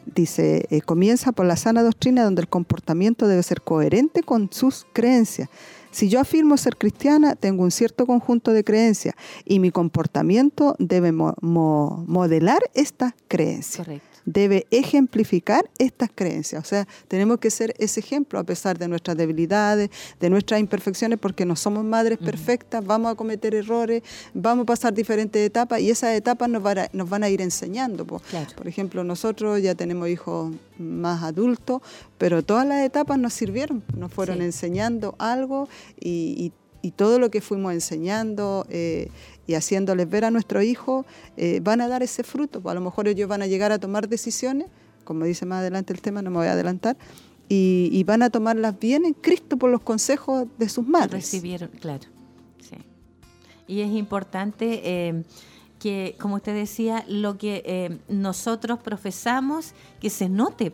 dice 0.06 0.66
eh, 0.70 0.80
comienza 0.80 1.32
por 1.32 1.44
la 1.44 1.56
sana 1.56 1.82
doctrina 1.82 2.24
donde 2.24 2.40
el 2.42 2.48
comportamiento 2.48 3.28
debe 3.28 3.42
ser 3.42 3.60
coherente 3.60 4.22
con 4.22 4.50
sus 4.50 4.86
creencias. 4.94 5.50
Si 5.90 6.08
yo 6.08 6.20
afirmo 6.20 6.56
ser 6.56 6.76
cristiana, 6.76 7.34
tengo 7.34 7.62
un 7.64 7.70
cierto 7.70 8.06
conjunto 8.06 8.52
de 8.52 8.64
creencias 8.64 9.14
y 9.44 9.58
mi 9.58 9.70
comportamiento 9.70 10.76
debe 10.78 11.12
modelar 11.12 12.62
esta 12.74 13.14
creencia. 13.28 13.84
Correcto 13.84 14.09
debe 14.24 14.66
ejemplificar 14.70 15.70
estas 15.78 16.10
creencias. 16.14 16.62
O 16.62 16.66
sea, 16.66 16.86
tenemos 17.08 17.38
que 17.38 17.50
ser 17.50 17.74
ese 17.78 18.00
ejemplo 18.00 18.38
a 18.38 18.44
pesar 18.44 18.78
de 18.78 18.88
nuestras 18.88 19.16
debilidades, 19.16 19.90
de 20.20 20.30
nuestras 20.30 20.60
imperfecciones, 20.60 21.18
porque 21.18 21.44
no 21.44 21.56
somos 21.56 21.84
madres 21.84 22.18
perfectas, 22.18 22.84
vamos 22.84 23.12
a 23.12 23.14
cometer 23.14 23.54
errores, 23.54 24.02
vamos 24.34 24.64
a 24.64 24.66
pasar 24.66 24.94
diferentes 24.94 25.44
etapas 25.44 25.80
y 25.80 25.90
esas 25.90 26.14
etapas 26.14 26.48
nos 26.48 26.62
van 26.62 26.78
a, 26.78 26.88
nos 26.92 27.08
van 27.08 27.22
a 27.22 27.28
ir 27.28 27.40
enseñando. 27.40 28.06
Por 28.06 28.68
ejemplo, 28.68 29.04
nosotros 29.04 29.62
ya 29.62 29.74
tenemos 29.74 30.08
hijos 30.08 30.52
más 30.78 31.22
adultos, 31.22 31.82
pero 32.18 32.42
todas 32.42 32.66
las 32.66 32.84
etapas 32.84 33.18
nos 33.18 33.32
sirvieron, 33.32 33.82
nos 33.96 34.12
fueron 34.12 34.42
enseñando 34.42 35.14
algo 35.18 35.68
y, 36.00 36.52
todo 36.96 37.18
lo 37.18 37.30
que 37.30 37.42
fuimos 37.42 37.74
enseñando 37.74 38.66
eh, 38.70 39.10
y 39.46 39.54
haciéndoles 39.54 40.08
ver 40.08 40.24
a 40.24 40.30
nuestro 40.30 40.62
hijo, 40.62 41.04
eh, 41.36 41.60
van 41.62 41.80
a 41.80 41.88
dar 41.88 42.02
ese 42.02 42.22
fruto. 42.22 42.60
Pues 42.60 42.70
a 42.72 42.74
lo 42.74 42.80
mejor 42.80 43.08
ellos 43.08 43.28
van 43.28 43.42
a 43.42 43.46
llegar 43.46 43.72
a 43.72 43.78
tomar 43.78 44.08
decisiones, 44.08 44.68
como 45.04 45.24
dice 45.24 45.46
más 45.46 45.60
adelante 45.60 45.92
el 45.92 46.00
tema, 46.00 46.22
no 46.22 46.30
me 46.30 46.36
voy 46.38 46.46
a 46.46 46.52
adelantar, 46.52 46.96
y, 47.52 48.04
van 48.04 48.22
a 48.22 48.30
tomarlas 48.30 48.78
bien 48.78 49.04
en 49.04 49.12
Cristo 49.12 49.56
por 49.56 49.70
los 49.70 49.80
consejos 49.80 50.46
de 50.56 50.68
sus 50.68 50.86
madres. 50.86 51.24
Recibieron, 51.24 51.68
claro. 51.80 52.04
Sí. 52.60 52.76
Y 53.66 53.80
es 53.80 53.90
importante, 53.90 54.80
eh, 54.84 55.24
que, 55.80 56.14
como 56.20 56.36
usted 56.36 56.54
decía, 56.54 57.04
lo 57.08 57.38
que 57.38 57.64
eh, 57.66 57.98
nosotros 58.08 58.78
profesamos, 58.78 59.74
que 59.98 60.10
se 60.10 60.28
note, 60.28 60.72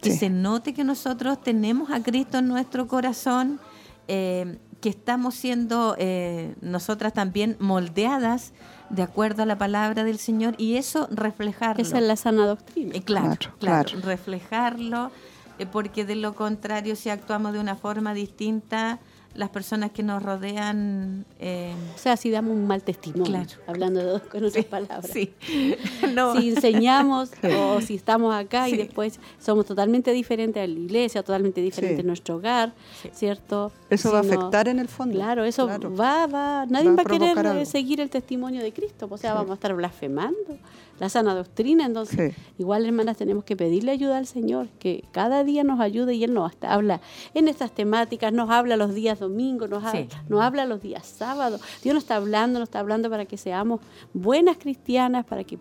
que 0.00 0.12
Sí. 0.12 0.18
se 0.18 0.30
note 0.30 0.72
que 0.72 0.84
nosotros 0.84 1.42
tenemos 1.42 1.90
a 1.90 2.02
Cristo 2.02 2.38
en 2.38 2.48
nuestro 2.48 2.86
corazón, 2.88 3.60
eh, 4.08 4.56
que 4.80 4.88
estamos 4.88 5.34
siendo 5.34 5.96
eh, 5.98 6.54
nosotras 6.60 7.12
también 7.12 7.56
moldeadas 7.58 8.52
de 8.90 9.02
acuerdo 9.02 9.42
a 9.42 9.46
la 9.46 9.58
palabra 9.58 10.04
del 10.04 10.18
Señor 10.18 10.54
y 10.58 10.76
eso 10.76 11.08
reflejarlo. 11.10 11.82
Esa 11.82 11.98
es 11.98 12.04
la 12.04 12.16
sana 12.16 12.46
doctrina. 12.46 12.94
Eh, 12.94 13.02
claro, 13.02 13.26
Claro, 13.26 13.54
claro, 13.58 13.88
claro. 13.90 14.06
reflejarlo, 14.06 15.10
eh, 15.58 15.66
porque 15.66 16.04
de 16.04 16.16
lo 16.16 16.34
contrario, 16.34 16.94
si 16.96 17.08
actuamos 17.10 17.52
de 17.52 17.58
una 17.58 17.74
forma 17.76 18.14
distinta, 18.14 19.00
las 19.36 19.50
personas 19.50 19.90
que 19.90 20.02
nos 20.02 20.22
rodean... 20.22 21.24
eh, 21.38 21.72
O 21.94 21.98
sea, 21.98 22.16
si 22.16 22.30
damos 22.30 22.52
un 22.54 22.66
mal 22.66 22.82
testimonio, 22.82 23.24
Claro. 23.26 23.50
hablando 23.66 24.00
de- 24.14 24.20
con 24.28 24.44
otras 24.44 24.64
palabras. 24.64 25.08
sí, 25.12 25.32
no, 26.14 26.34
Si 26.40 26.50
enseñamos 26.50 27.30
o 27.58 27.80
si 27.80 27.94
estamos 27.94 28.34
acá 28.34 28.68
y 28.68 28.76
después 28.76 29.20
somos 29.38 29.66
totalmente 29.66 30.12
diferentes 30.12 30.62
a 30.62 30.66
la 30.66 30.72
iglesia, 30.78 31.22
totalmente 31.22 31.60
diferentes 31.60 31.96
Sí. 31.96 32.00
en 32.00 32.06
nuestro 32.06 32.36
hogar, 32.36 32.72
Sí. 33.02 33.10
¿cierto? 33.12 33.72
Eso 33.90 34.08
Si 34.08 34.12
va 34.14 34.20
a 34.20 34.22
no- 34.22 34.28
afectar 34.28 34.68
en 34.68 34.78
el 34.78 34.88
fondo. 34.88 35.14
Claro, 35.14 35.44
eso 35.44 35.66
Claro. 35.66 35.94
va, 35.94 36.26
va, 36.26 36.66
nadie 36.66 36.86
Va 36.88 36.92
a 36.92 36.96
va 36.96 37.02
a 37.02 37.04
querer 37.04 37.38
algo. 37.38 37.64
seguir 37.64 38.00
el 38.00 38.10
testimonio 38.10 38.62
de 38.62 38.72
Cristo, 38.72 39.06
o 39.10 39.16
sea, 39.18 39.34
vamos 39.34 39.50
a 39.50 39.54
estar 39.54 39.74
blasfemando 39.74 40.58
la 40.98 41.08
sana 41.08 41.34
doctrina, 41.34 41.84
entonces 41.86 42.32
Sí. 42.34 42.40
igual 42.58 42.86
hermanas 42.86 43.16
tenemos 43.16 43.44
que 43.44 43.56
pedirle 43.56 43.90
ayuda 43.92 44.16
al 44.18 44.26
Señor, 44.26 44.68
que 44.78 45.04
cada 45.12 45.44
día 45.44 45.62
nos 45.64 45.80
ayude 45.80 46.14
y 46.14 46.24
Él 46.24 46.32
nos 46.34 46.50
hasta 46.50 46.72
habla 46.72 47.00
en 47.34 47.48
estas 47.48 47.72
temáticas, 47.72 48.32
nos 48.32 48.48
habla 48.50 48.76
los 48.76 48.94
días 48.94 49.18
domingos, 49.20 49.68
nos, 49.68 49.84
ha- 49.84 49.92
Sí. 49.92 50.08
nos 50.28 50.40
habla 50.42 50.64
los 50.64 50.80
días 50.80 51.06
sábados, 51.06 51.60
Dios 51.82 51.94
nos 51.94 52.04
está 52.04 52.16
hablando, 52.16 52.58
nos 52.58 52.68
está 52.68 52.78
hablando 52.80 53.10
para 53.10 53.26
que 53.26 53.36
seamos 53.36 53.80
buenas 54.14 54.56
cristianas, 54.58 55.24
para 55.26 55.44
que 55.44 55.58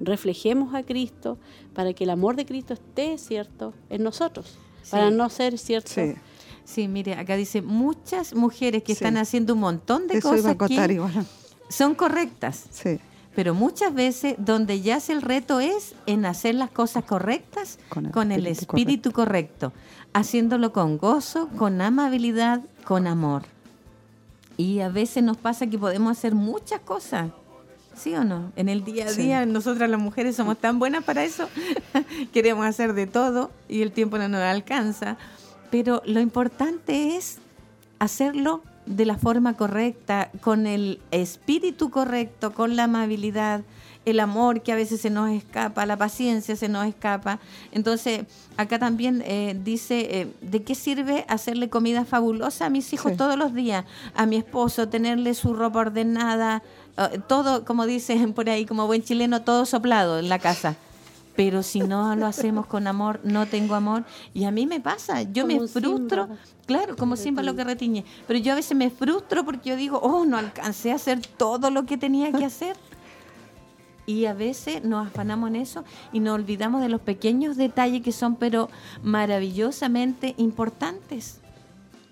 reflejemos 0.00 0.74
a 0.74 0.82
Cristo, 0.82 1.38
para 1.74 1.92
que 1.92 2.04
el 2.04 2.10
amor 2.10 2.36
de 2.36 2.46
Cristo 2.46 2.74
esté, 2.74 3.18
¿cierto?, 3.18 3.72
en 3.90 4.02
nosotros, 4.02 4.58
para 4.90 5.10
no 5.10 5.28
ser, 5.30 5.58
¿cierto?, 5.58 5.90
Sí, 5.90 6.14
Sí, 6.64 6.88
mire, 6.88 7.14
acá 7.14 7.36
dice, 7.36 7.62
muchas 7.62 8.34
mujeres 8.34 8.82
que 8.82 8.88
Sí. 8.88 8.92
están 9.04 9.16
haciendo 9.18 9.54
un 9.54 9.60
montón 9.60 10.08
de 10.08 10.18
eso 10.18 10.36
iba 10.36 10.50
a 10.50 10.54
cosas 10.54 10.56
contar 10.56 10.88
que 10.88 10.94
igual. 10.94 11.26
son 11.68 11.94
correctas, 11.94 12.66
Sí, 12.70 12.98
pero 13.36 13.54
muchas 13.54 13.92
veces 13.92 14.34
donde 14.38 14.80
yace 14.80 15.12
el 15.12 15.20
reto 15.20 15.60
es 15.60 15.94
en 16.06 16.24
hacer 16.24 16.54
las 16.54 16.70
cosas 16.70 17.04
correctas 17.04 17.78
Con 17.90 18.06
el 18.06 18.10
con 18.10 18.32
el 18.32 18.46
espíritu 18.46 18.76
espíritu 18.78 19.12
correcto, 19.12 19.72
haciéndolo 20.14 20.72
con 20.72 20.96
gozo, 20.96 21.48
con 21.58 21.82
amabilidad, 21.82 22.62
con 22.84 23.06
amor. 23.06 23.42
Y 24.56 24.80
a 24.80 24.88
veces 24.88 25.22
nos 25.22 25.36
pasa 25.36 25.66
que 25.66 25.78
podemos 25.78 26.16
hacer 26.16 26.34
muchas 26.34 26.80
cosas. 26.80 27.30
¿Sí 27.94 28.14
o 28.14 28.24
no? 28.24 28.52
En 28.56 28.70
el 28.70 28.84
día 28.84 29.04
a 29.04 29.08
Sí. 29.10 29.22
día, 29.22 29.44
nosotras 29.44 29.90
las 29.90 30.00
mujeres 30.00 30.34
somos 30.34 30.56
tan 30.56 30.78
buenas 30.78 31.04
para 31.04 31.22
eso. 31.22 31.46
Queremos 32.32 32.64
hacer 32.64 32.94
de 32.94 33.06
todo 33.06 33.50
y 33.68 33.82
el 33.82 33.92
tiempo 33.92 34.16
no 34.16 34.28
nos 34.28 34.40
alcanza. 34.40 35.18
Pero 35.70 36.00
lo 36.06 36.20
importante 36.20 37.16
es 37.16 37.36
hacerlo 37.98 38.62
de 38.86 39.04
la 39.04 39.16
forma 39.18 39.54
correcta, 39.54 40.30
con 40.40 40.66
el 40.66 41.00
espíritu 41.10 41.90
correcto, 41.90 42.52
con 42.54 42.76
la 42.76 42.84
amabilidad, 42.84 43.62
el 44.04 44.20
amor 44.20 44.62
que 44.62 44.70
a 44.70 44.76
veces 44.76 45.00
se 45.00 45.10
nos 45.10 45.30
escapa, 45.30 45.84
la 45.84 45.96
paciencia 45.96 46.54
se 46.54 46.68
nos 46.68 46.86
escapa. 46.86 47.40
Entonces, 47.72 48.20
acá 48.56 48.78
también 48.78 49.22
eh, 49.26 49.58
dice, 49.64 50.20
eh, 50.20 50.28
¿de 50.40 50.62
qué 50.62 50.76
sirve 50.76 51.24
hacerle 51.28 51.68
comida 51.68 52.04
fabulosa 52.04 52.66
a 52.66 52.70
mis 52.70 52.92
hijos 52.92 53.12
Sí. 53.12 53.18
todos 53.18 53.36
los 53.36 53.52
días? 53.52 53.84
A 54.14 54.24
mi 54.26 54.36
esposo, 54.36 54.88
tenerle 54.88 55.34
su 55.34 55.54
ropa 55.54 55.80
ordenada, 55.80 56.62
eh, 56.96 57.18
todo, 57.26 57.64
como 57.64 57.84
dicen 57.84 58.32
por 58.32 58.48
ahí, 58.48 58.64
como 58.64 58.86
buen 58.86 59.02
chileno, 59.02 59.42
todo 59.42 59.66
soplado 59.66 60.20
en 60.20 60.28
la 60.28 60.38
casa. 60.38 60.76
Pero 61.36 61.62
si 61.62 61.80
no 61.80 62.16
lo 62.16 62.26
hacemos 62.26 62.66
con 62.66 62.86
amor, 62.86 63.20
no 63.22 63.46
tengo 63.46 63.74
amor. 63.74 64.04
Y 64.32 64.44
a 64.44 64.50
mí 64.50 64.66
me 64.66 64.80
pasa, 64.80 65.22
yo 65.22 65.46
Como 65.46 65.60
me 65.60 65.68
frustro. 65.68 66.28
Claro, 66.66 66.96
como 66.96 67.16
Simba 67.16 67.42
lo 67.42 67.54
que 67.54 67.62
retiñe. 67.64 68.04
Pero 68.26 68.38
yo 68.38 68.52
a 68.52 68.56
veces 68.56 68.76
me 68.76 68.88
frustro 68.90 69.44
porque 69.44 69.70
yo 69.70 69.76
digo, 69.76 69.98
oh, 70.02 70.24
no 70.24 70.38
alcancé 70.38 70.92
a 70.92 70.94
hacer 70.96 71.20
todo 71.36 71.70
lo 71.70 71.84
que 71.84 71.98
tenía 71.98 72.32
que 72.32 72.44
hacer. 72.46 72.76
Y 74.06 74.26
a 74.26 74.34
veces 74.34 74.84
nos 74.84 75.06
afanamos 75.08 75.48
en 75.50 75.56
eso 75.56 75.84
y 76.12 76.20
nos 76.20 76.36
olvidamos 76.36 76.80
de 76.80 76.88
los 76.88 77.00
pequeños 77.00 77.56
detalles 77.56 78.02
que 78.02 78.12
son, 78.12 78.36
pero 78.36 78.70
maravillosamente 79.02 80.34
importantes. 80.38 81.40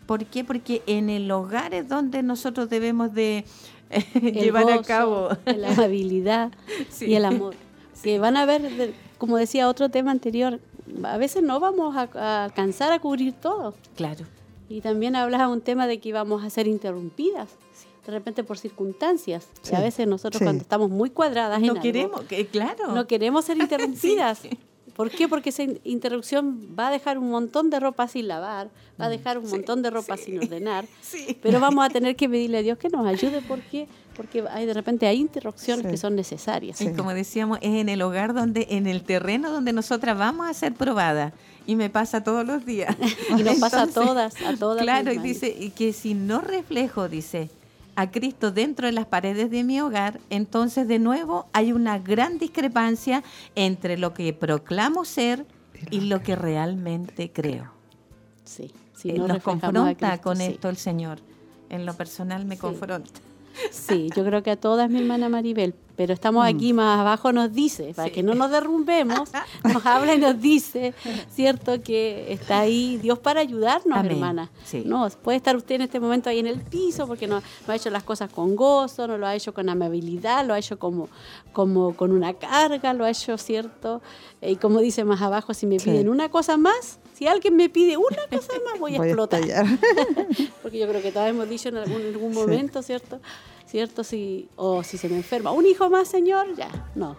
¿Por 0.06 0.26
qué? 0.26 0.44
Porque 0.44 0.82
en 0.86 1.08
el 1.08 1.30
hogar 1.30 1.72
es 1.72 1.88
donde 1.88 2.22
nosotros 2.22 2.68
debemos 2.68 3.14
de 3.14 3.44
eh, 3.90 4.32
llevar 4.32 4.70
a 4.70 4.82
cabo. 4.82 5.28
la 5.46 5.72
amabilidad 5.72 6.50
Sí. 6.90 7.06
y 7.06 7.14
el 7.14 7.24
amor. 7.24 7.54
Que 8.02 8.18
van 8.18 8.36
a 8.36 8.44
ver, 8.44 8.62
de- 8.62 8.92
como 9.24 9.38
decía 9.38 9.70
otro 9.70 9.88
tema 9.88 10.10
anterior, 10.10 10.60
a 11.02 11.16
veces 11.16 11.42
no 11.42 11.58
vamos 11.60 11.96
a, 11.96 12.10
a 12.14 12.44
alcanzar 12.44 12.92
a 12.92 12.98
cubrir 12.98 13.32
todo. 13.32 13.72
Claro. 13.96 14.26
Y 14.68 14.82
también 14.82 15.16
hablaba 15.16 15.48
un 15.48 15.62
tema 15.62 15.86
de 15.86 15.98
que 15.98 16.10
íbamos 16.10 16.44
a 16.44 16.50
ser 16.50 16.66
interrumpidas, 16.66 17.48
de 18.04 18.12
repente 18.12 18.44
por 18.44 18.58
circunstancias. 18.58 19.48
Y 19.70 19.74
a 19.74 19.80
veces 19.80 20.06
nosotros 20.06 20.40
sí. 20.40 20.44
cuando 20.44 20.60
estamos 20.60 20.90
muy 20.90 21.08
cuadradas 21.08 21.58
en 21.58 21.68
No 21.68 21.72
algo, 21.72 21.82
queremos, 21.82 22.20
que, 22.24 22.46
claro. 22.46 22.92
no 22.94 23.06
queremos 23.06 23.46
ser 23.46 23.56
interrumpidas. 23.60 24.42
¿Por 24.94 25.10
qué? 25.10 25.28
Porque 25.28 25.50
esa 25.50 25.64
in- 25.64 25.80
interrupción 25.84 26.74
va 26.78 26.88
a 26.88 26.90
dejar 26.90 27.18
un 27.18 27.30
montón 27.30 27.68
de 27.70 27.80
ropa 27.80 28.06
sin 28.08 28.28
lavar, 28.28 28.68
va 29.00 29.06
a 29.06 29.08
dejar 29.08 29.38
un 29.38 29.50
montón 29.50 29.82
de 29.82 29.90
ropa 29.90 30.16
sin 30.16 30.38
ordenar, 30.38 30.86
Sí. 31.02 31.36
pero 31.42 31.58
vamos 31.60 31.84
a 31.84 31.90
tener 31.90 32.14
que 32.16 32.28
pedirle 32.28 32.58
a 32.58 32.62
Dios 32.62 32.78
que 32.78 32.88
nos 32.88 33.06
ayude. 33.06 33.40
¿Por 33.42 33.60
qué? 33.60 33.88
Porque 34.16 34.44
hay, 34.48 34.66
de 34.66 34.72
repente 34.74 35.06
hay 35.08 35.18
interrupciones 35.20 35.84
Sí. 35.86 35.90
que 35.90 35.96
son 35.96 36.14
necesarias. 36.14 36.80
Y 36.80 36.92
como 36.92 37.12
decíamos, 37.12 37.58
es 37.60 37.74
en 37.74 37.88
el 37.88 38.00
hogar 38.02 38.32
donde, 38.34 38.68
en 38.70 38.86
el 38.86 39.02
terreno 39.02 39.50
donde 39.50 39.72
nosotras 39.72 40.16
vamos 40.16 40.48
a 40.48 40.54
ser 40.54 40.72
probadas. 40.74 41.32
Y 41.66 41.74
me 41.76 41.90
pasa 41.90 42.22
todos 42.22 42.46
los 42.46 42.64
días. 42.64 42.94
Y 43.36 43.42
nos 43.42 43.56
pasa 43.58 43.82
a 43.82 43.86
todas, 43.88 44.34
a 44.42 44.54
todas. 44.56 44.82
Claro, 44.82 45.12
y 45.12 45.18
dice 45.18 45.54
y 45.58 45.70
que 45.70 45.92
si 45.92 46.14
no 46.14 46.40
reflejo, 46.40 47.08
dice, 47.08 47.50
a 47.96 48.10
Cristo 48.10 48.50
dentro 48.50 48.86
de 48.86 48.92
las 48.92 49.06
paredes 49.06 49.50
de 49.50 49.62
mi 49.64 49.80
hogar, 49.80 50.20
entonces 50.30 50.88
de 50.88 50.98
nuevo 50.98 51.46
hay 51.52 51.72
una 51.72 51.98
gran 51.98 52.38
discrepancia 52.38 53.22
entre 53.54 53.96
lo 53.98 54.14
que 54.14 54.32
proclamo 54.32 55.04
ser 55.04 55.46
y 55.90 56.00
lo 56.02 56.22
que 56.22 56.34
realmente 56.36 57.30
creo. 57.32 57.70
Sí, 58.44 58.72
si 58.94 59.10
Eh, 59.10 59.14
no 59.18 59.28
Nos 59.28 59.42
confronta 59.42 59.94
Cristo, 60.10 60.22
con 60.22 60.36
sí. 60.38 60.42
esto 60.44 60.68
el 60.68 60.76
Señor. 60.76 61.18
En 61.70 61.86
lo 61.86 61.94
personal 61.94 62.44
me 62.44 62.54
Sí. 62.56 62.60
confronta. 62.60 63.10
Sí, 63.70 64.08
yo 64.16 64.24
creo 64.24 64.42
que 64.42 64.50
a 64.50 64.56
todas, 64.56 64.90
mi 64.90 64.98
hermana 65.00 65.28
Maribel. 65.28 65.74
Pero 65.96 66.12
estamos 66.12 66.44
aquí 66.44 66.72
más 66.72 66.98
abajo, 66.98 67.32
nos 67.32 67.52
dice, 67.52 67.92
para 67.94 68.06
Mm. 68.06 68.10
Sí. 68.10 68.14
que 68.14 68.22
no 68.24 68.34
nos 68.34 68.50
derrumbemos, 68.50 69.30
nos 69.64 69.86
habla 69.86 70.14
y 70.14 70.18
nos 70.18 70.40
dice, 70.40 70.92
¿cierto? 71.32 71.80
Que 71.82 72.32
está 72.32 72.60
ahí 72.60 72.96
Dios 72.96 73.20
para 73.20 73.40
ayudarnos, 73.40 73.96
Amén. 73.98 74.12
hermana. 74.12 74.50
Sí. 74.64 74.82
No, 74.84 75.08
puede 75.22 75.36
estar 75.36 75.54
usted 75.56 75.76
en 75.76 75.82
este 75.82 76.00
momento 76.00 76.28
ahí 76.30 76.40
en 76.40 76.48
el 76.48 76.60
piso 76.60 77.06
porque 77.06 77.28
no, 77.28 77.36
no 77.66 77.72
ha 77.72 77.76
hecho 77.76 77.90
las 77.90 78.02
cosas 78.02 78.28
con 78.30 78.56
gozo, 78.56 79.06
no 79.06 79.18
lo 79.18 79.26
ha 79.26 79.36
hecho 79.36 79.54
con 79.54 79.68
amabilidad, 79.68 80.44
lo 80.44 80.54
ha 80.54 80.58
hecho 80.58 80.78
como, 80.80 81.08
como 81.52 81.94
con 81.94 82.10
una 82.10 82.34
carga, 82.34 82.92
lo 82.92 83.04
ha 83.04 83.10
hecho, 83.10 83.38
¿cierto? 83.38 84.02
Eh, 84.40 84.50
Y 84.52 84.56
como 84.56 84.80
dice 84.80 85.04
más 85.04 85.22
abajo, 85.22 85.54
si 85.54 85.66
me 85.66 85.78
Sí. 85.78 85.90
piden 85.90 86.08
una 86.08 86.28
cosa 86.28 86.56
más, 86.56 86.98
si 87.14 87.28
alguien 87.28 87.54
me 87.54 87.68
pide 87.68 87.96
una 87.96 88.26
cosa 88.28 88.52
más, 88.68 88.80
voy 88.80 88.94
a 88.96 88.98
Voy 88.98 89.08
explotar. 89.10 89.42
Porque 90.62 90.78
yo 90.78 90.88
creo 90.88 91.00
que 91.02 91.12
todos 91.12 91.28
hemos 91.28 91.48
dicho 91.48 91.68
en 91.68 91.76
algún, 91.76 92.00
en 92.00 92.08
algún 92.14 92.32
momento, 92.34 92.82
¿cierto? 92.82 93.20
¿Cierto? 93.74 94.04
Si, 94.04 94.48
o 94.54 94.84
si 94.84 94.98
se 94.98 95.08
me 95.08 95.16
enferma, 95.16 95.50
un 95.50 95.66
hijo 95.66 95.90
más, 95.90 96.06
señor, 96.06 96.46
ya, 96.56 96.68
no, 96.94 97.16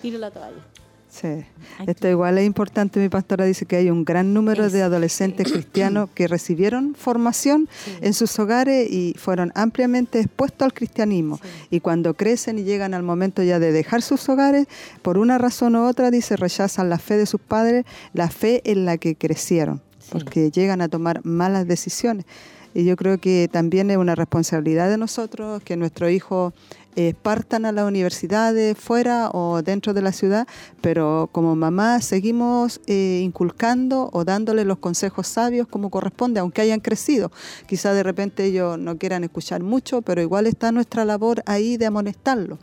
tiro 0.00 0.16
la 0.18 0.30
toalla. 0.30 0.64
Sí. 1.10 1.44
Esto 1.86 2.08
igual 2.08 2.38
es 2.38 2.46
importante, 2.46 2.98
mi 2.98 3.10
pastora 3.10 3.44
dice 3.44 3.66
que 3.66 3.76
hay 3.76 3.90
un 3.90 4.02
gran 4.02 4.32
número 4.32 4.70
de 4.70 4.80
adolescentes 4.80 5.52
cristianos 5.52 6.08
que 6.14 6.28
recibieron 6.28 6.94
formación 6.94 7.68
en 8.00 8.14
sus 8.14 8.38
hogares 8.38 8.90
y 8.90 9.14
fueron 9.18 9.52
ampliamente 9.54 10.20
expuestos 10.20 10.64
al 10.64 10.72
cristianismo. 10.72 11.38
Y 11.68 11.80
cuando 11.80 12.14
crecen 12.14 12.58
y 12.58 12.64
llegan 12.64 12.94
al 12.94 13.02
momento 13.02 13.42
ya 13.42 13.58
de 13.58 13.70
dejar 13.70 14.00
sus 14.00 14.26
hogares, 14.30 14.68
por 15.02 15.18
una 15.18 15.36
razón 15.36 15.76
u 15.76 15.86
otra, 15.86 16.10
dice, 16.10 16.36
rechazan 16.36 16.88
la 16.88 16.96
fe 16.96 17.18
de 17.18 17.26
sus 17.26 17.42
padres, 17.42 17.84
la 18.14 18.30
fe 18.30 18.62
en 18.64 18.86
la 18.86 18.96
que 18.96 19.14
crecieron, 19.14 19.82
porque 20.10 20.50
llegan 20.50 20.80
a 20.80 20.88
tomar 20.88 21.20
malas 21.22 21.68
decisiones. 21.68 22.24
Y 22.74 22.84
yo 22.84 22.96
creo 22.96 23.18
que 23.18 23.48
también 23.52 23.90
es 23.90 23.96
una 23.96 24.14
responsabilidad 24.14 24.88
de 24.88 24.96
nosotros 24.96 25.62
que 25.62 25.76
nuestros 25.76 26.10
hijos 26.10 26.54
eh, 26.94 27.14
partan 27.22 27.64
a 27.64 27.72
las 27.72 27.86
universidades 27.86 28.76
fuera 28.76 29.30
o 29.30 29.62
dentro 29.62 29.94
de 29.94 30.02
la 30.02 30.12
ciudad, 30.12 30.46
pero 30.82 31.30
como 31.32 31.56
mamá 31.56 32.02
seguimos 32.02 32.82
eh, 32.86 33.20
inculcando 33.24 34.10
o 34.12 34.24
dándole 34.24 34.64
los 34.64 34.78
consejos 34.78 35.26
sabios 35.26 35.66
como 35.66 35.88
corresponde, 35.88 36.40
aunque 36.40 36.60
hayan 36.60 36.80
crecido. 36.80 37.32
Quizá 37.66 37.94
de 37.94 38.02
repente 38.02 38.44
ellos 38.44 38.78
no 38.78 38.98
quieran 38.98 39.24
escuchar 39.24 39.62
mucho, 39.62 40.02
pero 40.02 40.20
igual 40.20 40.46
está 40.46 40.70
nuestra 40.70 41.06
labor 41.06 41.42
ahí 41.46 41.78
de 41.78 41.86
amonestarlos 41.86 42.58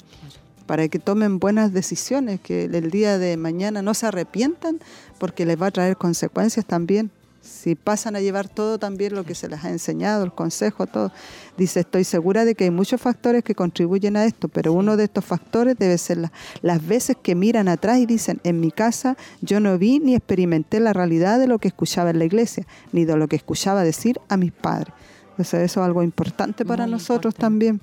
para 0.67 0.87
que 0.87 0.99
tomen 0.99 1.39
buenas 1.39 1.73
decisiones, 1.73 2.39
que 2.39 2.65
el 2.65 2.91
día 2.91 3.17
de 3.17 3.35
mañana 3.37 3.81
no 3.81 3.95
se 3.95 4.05
arrepientan 4.05 4.79
porque 5.17 5.47
les 5.47 5.59
va 5.59 5.67
a 5.67 5.71
traer 5.71 5.97
consecuencias 5.97 6.67
también 6.67 7.09
Si 7.41 7.75
pasan 7.75 8.15
a 8.15 8.21
llevar 8.21 8.49
todo 8.49 8.77
también 8.79 9.15
lo 9.15 9.23
que 9.23 9.33
se 9.33 9.47
les 9.47 9.63
ha 9.63 9.69
enseñado, 9.69 10.23
el 10.23 10.31
consejo, 10.33 10.87
todo. 10.87 11.11
Dice, 11.57 11.81
estoy 11.81 12.03
segura 12.03 12.45
de 12.45 12.55
que 12.55 12.65
hay 12.65 12.69
muchos 12.69 12.99
factores 13.01 13.43
que 13.43 13.55
contribuyen 13.55 14.17
a 14.17 14.25
esto, 14.25 14.47
pero 14.49 14.73
uno 14.73 14.97
de 14.97 15.05
estos 15.05 15.23
factores 15.25 15.77
debe 15.77 15.97
ser 15.97 16.29
las 16.61 16.87
veces 16.87 17.17
que 17.21 17.35
miran 17.35 17.67
atrás 17.67 17.99
y 17.99 18.05
dicen, 18.05 18.39
en 18.43 18.59
mi 18.59 18.71
casa 18.71 19.17
yo 19.41 19.59
no 19.59 19.77
vi 19.77 19.99
ni 19.99 20.15
experimenté 20.15 20.79
la 20.79 20.93
realidad 20.93 21.39
de 21.39 21.47
lo 21.47 21.59
que 21.59 21.69
escuchaba 21.69 22.09
en 22.09 22.19
la 22.19 22.25
iglesia, 22.25 22.65
ni 22.91 23.05
de 23.05 23.15
lo 23.15 23.27
que 23.27 23.37
escuchaba 23.37 23.83
decir 23.83 24.19
a 24.29 24.37
mis 24.37 24.51
padres. 24.51 24.93
Entonces 25.31 25.63
eso 25.63 25.79
es 25.81 25.85
algo 25.85 26.03
importante 26.03 26.65
para 26.65 26.85
nosotros 26.87 27.33
también. 27.33 27.79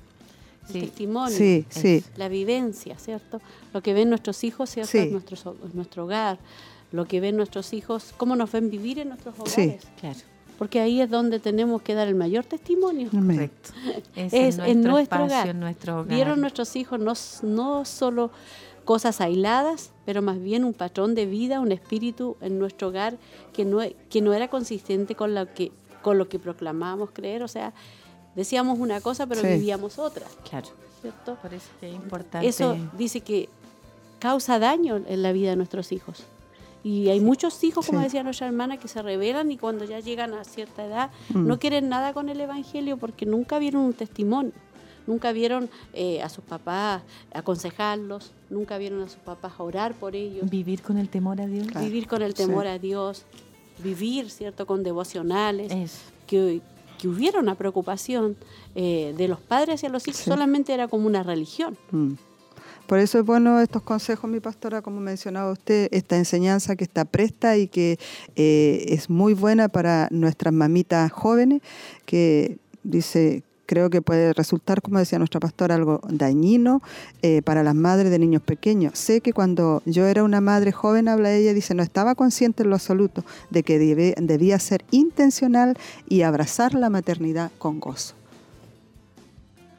El 0.73 0.81
testimonio, 0.81 1.35
Sí, 1.35 1.65
sí. 1.69 2.03
la 2.17 2.27
vivencia, 2.27 2.97
¿cierto? 2.99 3.41
Lo 3.73 3.81
que 3.81 3.93
ven 3.93 4.09
nuestros 4.09 4.43
hijos, 4.43 4.69
¿cierto? 4.69 4.97
Nuestro 5.73 6.03
hogar, 6.03 6.37
lo 6.91 7.05
que 7.05 7.19
ven 7.19 7.35
nuestros 7.37 7.73
hijos, 7.73 8.13
cómo 8.17 8.35
nos 8.35 8.51
ven 8.51 8.69
vivir 8.69 8.99
en 8.99 9.09
nuestros 9.09 9.35
Sí. 9.45 9.61
hogares. 9.63 9.87
Claro. 9.99 10.19
Porque 10.57 10.79
ahí 10.79 11.01
es 11.01 11.09
donde 11.09 11.39
tenemos 11.39 11.81
que 11.83 11.93
dar 11.93 12.07
el 12.07 12.15
mayor 12.15 12.43
testimonio. 12.45 13.09
Correcto. 13.11 13.69
Es, 14.15 14.33
Es 14.33 14.57
en 14.57 14.81
nuestro 14.81 14.97
espacio, 14.99 15.25
hogar. 15.25 15.47
en 15.49 15.59
nuestro 15.59 15.93
hogar. 15.99 16.07
Vieron 16.15 16.41
nuestros 16.41 16.75
hijos 16.75 16.99
no, 16.99 17.13
no 17.47 17.85
solo 17.85 18.31
cosas 18.85 19.19
aisladas, 19.21 19.91
pero 20.05 20.21
más 20.21 20.39
bien 20.41 20.63
un 20.63 20.73
patrón 20.73 21.13
de 21.13 21.25
vida, 21.25 21.59
un 21.59 21.71
espíritu 21.73 22.37
en 22.41 22.57
nuestro 22.57 22.87
hogar 22.87 23.17
que 23.53 23.65
no, 23.65 23.81
e- 23.83 23.95
que 24.09 24.21
no 24.21 24.33
era 24.33 24.47
consistente 24.47 25.13
con 25.13 25.35
lo 25.35 25.53
que, 25.53 25.71
con 26.01 26.17
lo 26.17 26.27
que 26.29 26.39
proclamábamos 26.39 27.09
creer. 27.11 27.43
O 27.43 27.47
sea, 27.49 27.73
decíamos 28.35 28.79
una 28.79 29.01
cosa, 29.01 29.27
pero 29.27 29.41
Sí. 29.41 29.47
vivíamos 29.47 29.99
otra, 29.99 30.25
Claro. 30.49 30.67
¿cierto? 31.01 31.35
Por 31.41 31.53
eso 31.53 31.67
es 31.81 31.93
importante. 31.93 32.47
Eso 32.47 32.75
dice 32.97 33.19
que 33.21 33.49
causa 34.19 34.57
daño 34.57 35.01
en 35.05 35.21
la 35.21 35.33
vida 35.33 35.49
de 35.51 35.57
nuestros 35.57 35.91
hijos. 35.91 36.23
Y 36.87 37.09
hay 37.09 37.19
muchos 37.19 37.61
hijos, 37.65 37.85
como 37.85 37.99
Sí. 37.99 38.05
decía 38.05 38.23
nuestra 38.23 38.47
hermana, 38.47 38.77
que 38.77 38.87
se 38.87 39.01
rebelan 39.01 39.51
y 39.51 39.57
cuando 39.57 39.83
ya 39.83 39.99
llegan 39.99 40.33
a 40.33 40.43
cierta 40.45 40.85
edad 40.85 41.09
Mm. 41.33 41.45
no 41.45 41.59
quieren 41.59 41.89
nada 41.89 42.13
con 42.13 42.29
el 42.29 42.39
Evangelio 42.39 42.95
porque 42.97 43.25
nunca 43.25 43.59
vieron 43.59 43.81
un 43.81 43.93
testimonio, 43.93 44.53
nunca 45.05 45.33
vieron 45.33 45.69
eh, 45.93 46.21
a 46.21 46.29
sus 46.29 46.43
papás 46.45 47.01
aconsejarlos, 47.33 48.31
nunca 48.49 48.77
vieron 48.77 49.01
a 49.01 49.07
sus 49.09 49.19
papás 49.19 49.53
orar 49.57 49.93
por 49.95 50.15
ellos, 50.15 50.49
Vivir 50.49 50.81
con 50.81 50.97
el 50.97 51.09
temor 51.09 51.41
a 51.41 51.47
Dios. 51.47 51.67
vivir 51.81 52.07
con 52.07 52.21
el 52.21 52.31
Sí. 52.35 52.45
temor 52.45 52.67
a 52.67 52.77
Dios, 52.79 53.25
vivir, 53.83 54.29
¿cierto?, 54.29 54.65
con 54.65 54.83
devocionales, 54.83 55.71
Eso. 55.71 55.99
que, 56.25 56.61
que 56.99 57.07
hubiera 57.07 57.39
una 57.39 57.55
preocupación 57.55 58.35
eh, 58.75 59.13
de 59.17 59.27
los 59.27 59.39
padres 59.39 59.75
hacia 59.75 59.89
los 59.89 60.07
hijos, 60.07 60.21
Sí. 60.21 60.29
solamente 60.29 60.73
era 60.73 60.87
como 60.87 61.07
una 61.07 61.23
religión. 61.23 61.77
Mm. 61.91 62.13
Por 62.87 62.99
eso 62.99 63.19
es 63.19 63.25
bueno 63.25 63.59
estos 63.59 63.81
consejos, 63.81 64.29
mi 64.29 64.39
pastora, 64.39 64.81
como 64.81 65.01
mencionaba 65.01 65.51
usted, 65.51 65.89
esta 65.91 66.15
enseñanza 66.15 66.77
que 66.77 66.85
está 66.85 67.03
presta 67.03 67.57
y 67.57 67.67
que 67.67 67.99
eh, 68.37 68.85
es 68.87 69.09
muy 69.09 69.33
buena 69.33 69.67
para 69.67 70.07
nuestras 70.09 70.53
mamitas 70.53 71.11
jóvenes, 71.11 71.61
que 72.05 72.59
dice, 72.83 73.43
creo 73.65 73.89
que 73.89 74.01
puede 74.01 74.31
resultar, 74.31 74.81
como 74.81 74.99
decía 74.99 75.19
nuestra 75.19 75.41
pastora, 75.41 75.75
algo 75.75 75.99
dañino 76.07 76.81
eh, 77.21 77.41
para 77.41 77.61
las 77.61 77.75
madres 77.75 78.09
de 78.09 78.19
niños 78.19 78.41
pequeños. 78.41 78.97
Sé 78.97 79.19
que 79.19 79.33
cuando 79.33 79.83
yo 79.85 80.05
era 80.05 80.23
una 80.23 80.39
madre 80.39 80.71
joven, 80.71 81.09
habla 81.09 81.33
ella, 81.33 81.53
dice, 81.53 81.75
no 81.75 81.83
estaba 81.83 82.15
consciente 82.15 82.63
en 82.63 82.69
lo 82.69 82.75
absoluto 82.75 83.25
de 83.49 83.63
que 83.63 83.79
debía 83.79 84.59
ser 84.59 84.85
intencional 84.91 85.77
y 86.07 86.21
abrazar 86.21 86.73
la 86.73 86.89
maternidad 86.89 87.51
con 87.57 87.81
gozo. 87.81 88.15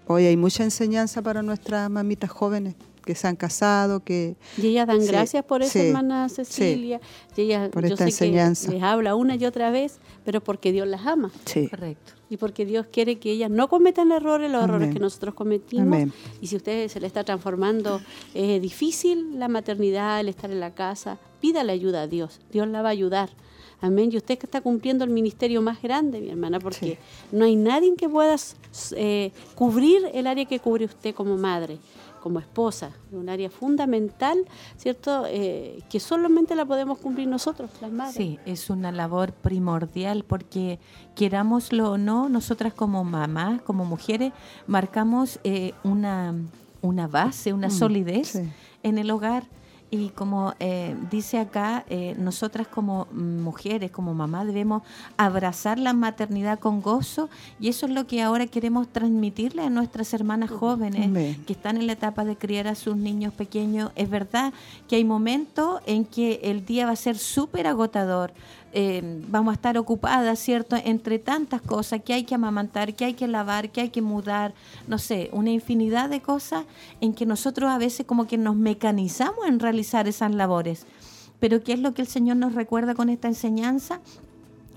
Hoy 0.06 0.26
hay 0.26 0.36
mucha 0.36 0.62
enseñanza 0.62 1.22
para 1.22 1.43
nuestras 1.43 1.89
mamitas 1.90 2.30
jóvenes 2.30 2.74
que 3.09 3.14
se 3.14 3.26
han 3.26 3.36
casado, 3.36 4.01
que 4.01 4.36
Y 4.59 4.66
ellas 4.66 4.86
dan 4.86 5.01
Sí, 5.01 5.06
gracias 5.06 5.43
por 5.43 5.62
eso, 5.62 5.72
sí, 5.72 5.86
hermana 5.86 6.28
Cecilia. 6.28 7.01
Y 7.35 7.40
ella, 7.40 7.70
por 7.70 7.82
yo 7.86 7.94
esta 7.94 8.05
sé 8.05 8.10
enseñanza. 8.10 8.66
que 8.68 8.74
les 8.74 8.82
habla 8.82 9.14
una 9.14 9.35
y 9.35 9.47
otra 9.47 9.70
vez, 9.70 9.98
pero 10.26 10.43
porque 10.43 10.72
Dios 10.72 10.86
las 10.86 11.06
ama. 11.06 11.30
sí, 11.47 11.68
Correcto. 11.68 12.12
Y 12.28 12.36
porque 12.36 12.66
Dios 12.66 12.86
quiere 12.93 13.18
que 13.18 13.30
ellas 13.30 13.51
no 13.51 13.68
cometan 13.68 14.12
errores, 14.12 14.52
los 14.52 14.62
errores 14.62 14.93
que 14.93 15.01
nosotros 15.01 15.32
cometimos. 15.32 15.86
Amén. 15.86 16.12
Y 16.43 16.48
si 16.48 16.56
a 16.56 16.59
usted 16.59 16.89
se 16.89 17.01
le 17.01 17.06
está 17.06 17.24
transformando 17.24 18.02
eh, 18.35 18.60
difícil 18.60 19.39
la 19.39 19.48
maternidad, 19.48 20.20
el 20.20 20.28
estar 20.28 20.51
en 20.51 20.60
la 20.60 20.74
casa, 20.74 21.16
pídale 21.40 21.72
ayuda 21.72 22.02
a 22.02 22.06
Dios. 22.06 22.40
Dios 22.52 22.68
la 22.68 22.82
va 22.82 22.90
a 22.90 22.93
ayudar. 22.93 23.30
Amén. 23.80 24.10
Y 24.12 24.16
usted 24.18 24.36
que 24.39 24.47
está 24.47 24.60
cumpliendo 24.60 25.05
el 25.05 25.10
ministerio 25.10 25.62
más 25.62 25.80
grande, 25.80 26.20
mi 26.20 26.28
hermana, 26.28 26.59
porque 26.59 26.98
no 27.32 27.44
hay 27.47 27.56
nadie 27.56 27.94
que 27.97 28.09
pueda 28.09 28.36
eh, 28.97 29.30
cubrir 29.55 30.10
el 30.12 30.26
área 30.26 30.44
que 30.44 30.59
cubre 30.59 30.85
usted 30.85 31.14
como 31.14 31.39
madre, 31.39 31.78
como 32.19 32.39
esposa, 32.40 32.90
un 33.12 33.28
área 33.28 33.51
fundamental, 33.51 34.39
¿cierto? 34.77 35.24
Eh, 35.27 35.82
que 35.89 36.01
solamente 36.01 36.55
la 36.55 36.65
podemos 36.65 36.99
cumplir 36.99 37.28
nosotros, 37.28 37.70
las 37.81 37.90
madres. 37.90 38.15
Sí, 38.16 38.39
es 38.47 38.70
una 38.70 38.93
labor 38.93 39.32
primordial 39.32 40.24
porque 40.27 40.78
querámoslo 41.15 41.93
o 41.93 41.99
no, 41.99 42.28
nosotras 42.28 42.73
como 42.74 43.05
mamás, 43.05 43.62
como 43.62 43.85
mujeres, 43.85 44.32
marcamos 44.66 45.40
eh, 45.45 45.73
una, 45.85 46.35
una 46.82 47.07
base, 47.09 47.53
una 47.53 47.69
Mm, 47.69 47.73
solidez 47.73 48.28
sí. 48.28 48.43
en 48.82 48.99
el 48.99 49.11
hogar. 49.11 49.45
Y 49.90 50.10
como 50.10 50.55
eh, 50.60 50.94
dice 51.10 51.39
acá, 51.39 51.85
eh, 51.89 52.15
nosotras 52.19 52.69
como 52.69 53.06
mujeres, 53.12 53.90
como 53.90 54.12
mamá, 54.12 54.44
debemos 54.44 54.82
abrazar 55.16 55.78
la 55.78 55.94
maternidad 55.94 56.59
con 56.59 56.82
gozo 56.82 57.31
y 57.59 57.69
eso 57.69 57.86
es 57.86 57.93
lo 57.93 58.06
que 58.06 58.20
ahora 58.20 58.47
queremos 58.47 58.89
transmitirle 58.89 59.62
a 59.62 59.70
nuestras 59.70 60.12
hermanas 60.12 60.51
jóvenes 60.51 61.06
Amén. 61.06 61.43
que 61.47 61.55
están 61.55 61.78
en 61.78 61.86
la 61.86 61.94
etapa 61.94 62.24
de 62.24 62.36
criar 62.36 62.66
a 62.66 62.74
sus 62.74 62.97
niños 62.97 63.32
pequeños. 63.32 63.90
Es 63.97 64.10
verdad 64.10 64.52
que 64.89 64.97
hay 64.97 65.05
momentos 65.05 65.81
en 65.86 66.05
que 66.05 66.40
el 66.43 66.66
día 66.66 66.85
va 66.85 66.93
a 66.93 66.97
ser 66.97 67.16
súper 67.16 67.66
agotador. 67.66 68.32
Eh, 68.73 69.23
vamos 69.28 69.53
a 69.53 69.55
estar 69.55 69.78
ocupadas, 69.78 70.39
¿cierto? 70.39 70.77
Entre 70.77 71.19
tantas 71.19 71.62
cosas 71.62 72.03
que 72.03 72.12
hay 72.12 72.24
que 72.24 72.35
amamantar, 72.35 72.95
que 72.95 73.07
hay 73.07 73.15
que 73.15 73.27
lavar, 73.27 73.70
que 73.70 73.81
hay 73.81 73.89
que 73.90 74.03
mudar, 74.03 74.55
no 74.86 74.99
sé, 74.99 75.31
una 75.32 75.51
infinidad 75.51 76.11
de 76.11 76.20
cosas 76.20 76.65
en 77.01 77.15
que 77.15 77.24
nosotros 77.24 77.70
a 77.70 77.78
veces 77.78 78.05
como 78.05 78.27
que 78.27 78.36
nos 78.36 78.57
mecanizamos 78.57 79.47
en 79.47 79.59
realizar 79.59 80.07
esas 80.07 80.35
labores. 80.35 80.86
Pero 81.40 81.62
¿qué 81.62 81.73
es 81.73 81.78
lo 81.78 81.95
que 81.95 82.03
el 82.03 82.09
Señor 82.09 82.36
nos 82.36 82.55
recuerda 82.55 82.95
con 82.95 83.09
esta 83.09 83.28
enseñanza? 83.28 84.01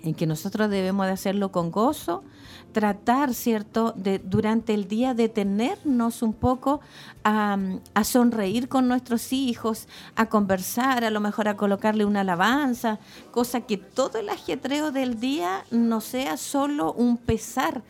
en 0.03 0.13
que 0.13 0.25
nosotros 0.25 0.69
debemos 0.69 1.05
de 1.05 1.11
hacerlo 1.11 1.51
con 1.51 1.71
gozo, 1.71 2.23
tratar, 2.71 3.33
¿cierto?, 3.33 3.93
de 3.95 4.19
durante 4.19 4.73
el 4.73 4.87
día 4.87 5.13
detenernos 5.13 6.21
un 6.21 6.33
poco 6.33 6.81
a, 7.23 7.57
a 7.93 8.03
sonreír 8.03 8.67
con 8.69 8.87
nuestros 8.87 9.33
hijos, 9.33 9.87
a 10.15 10.27
conversar, 10.27 11.03
a 11.03 11.09
lo 11.09 11.19
mejor 11.19 11.47
a 11.47 11.57
colocarle 11.57 12.05
una 12.05 12.21
alabanza, 12.21 12.99
cosa 13.31 13.61
que 13.61 13.77
todo 13.77 14.19
el 14.19 14.29
ajetreo 14.29 14.91
del 14.91 15.19
día 15.19 15.63
no 15.71 16.01
sea 16.01 16.37
solo 16.37 16.93
un 16.93 17.17
pesar, 17.17 17.81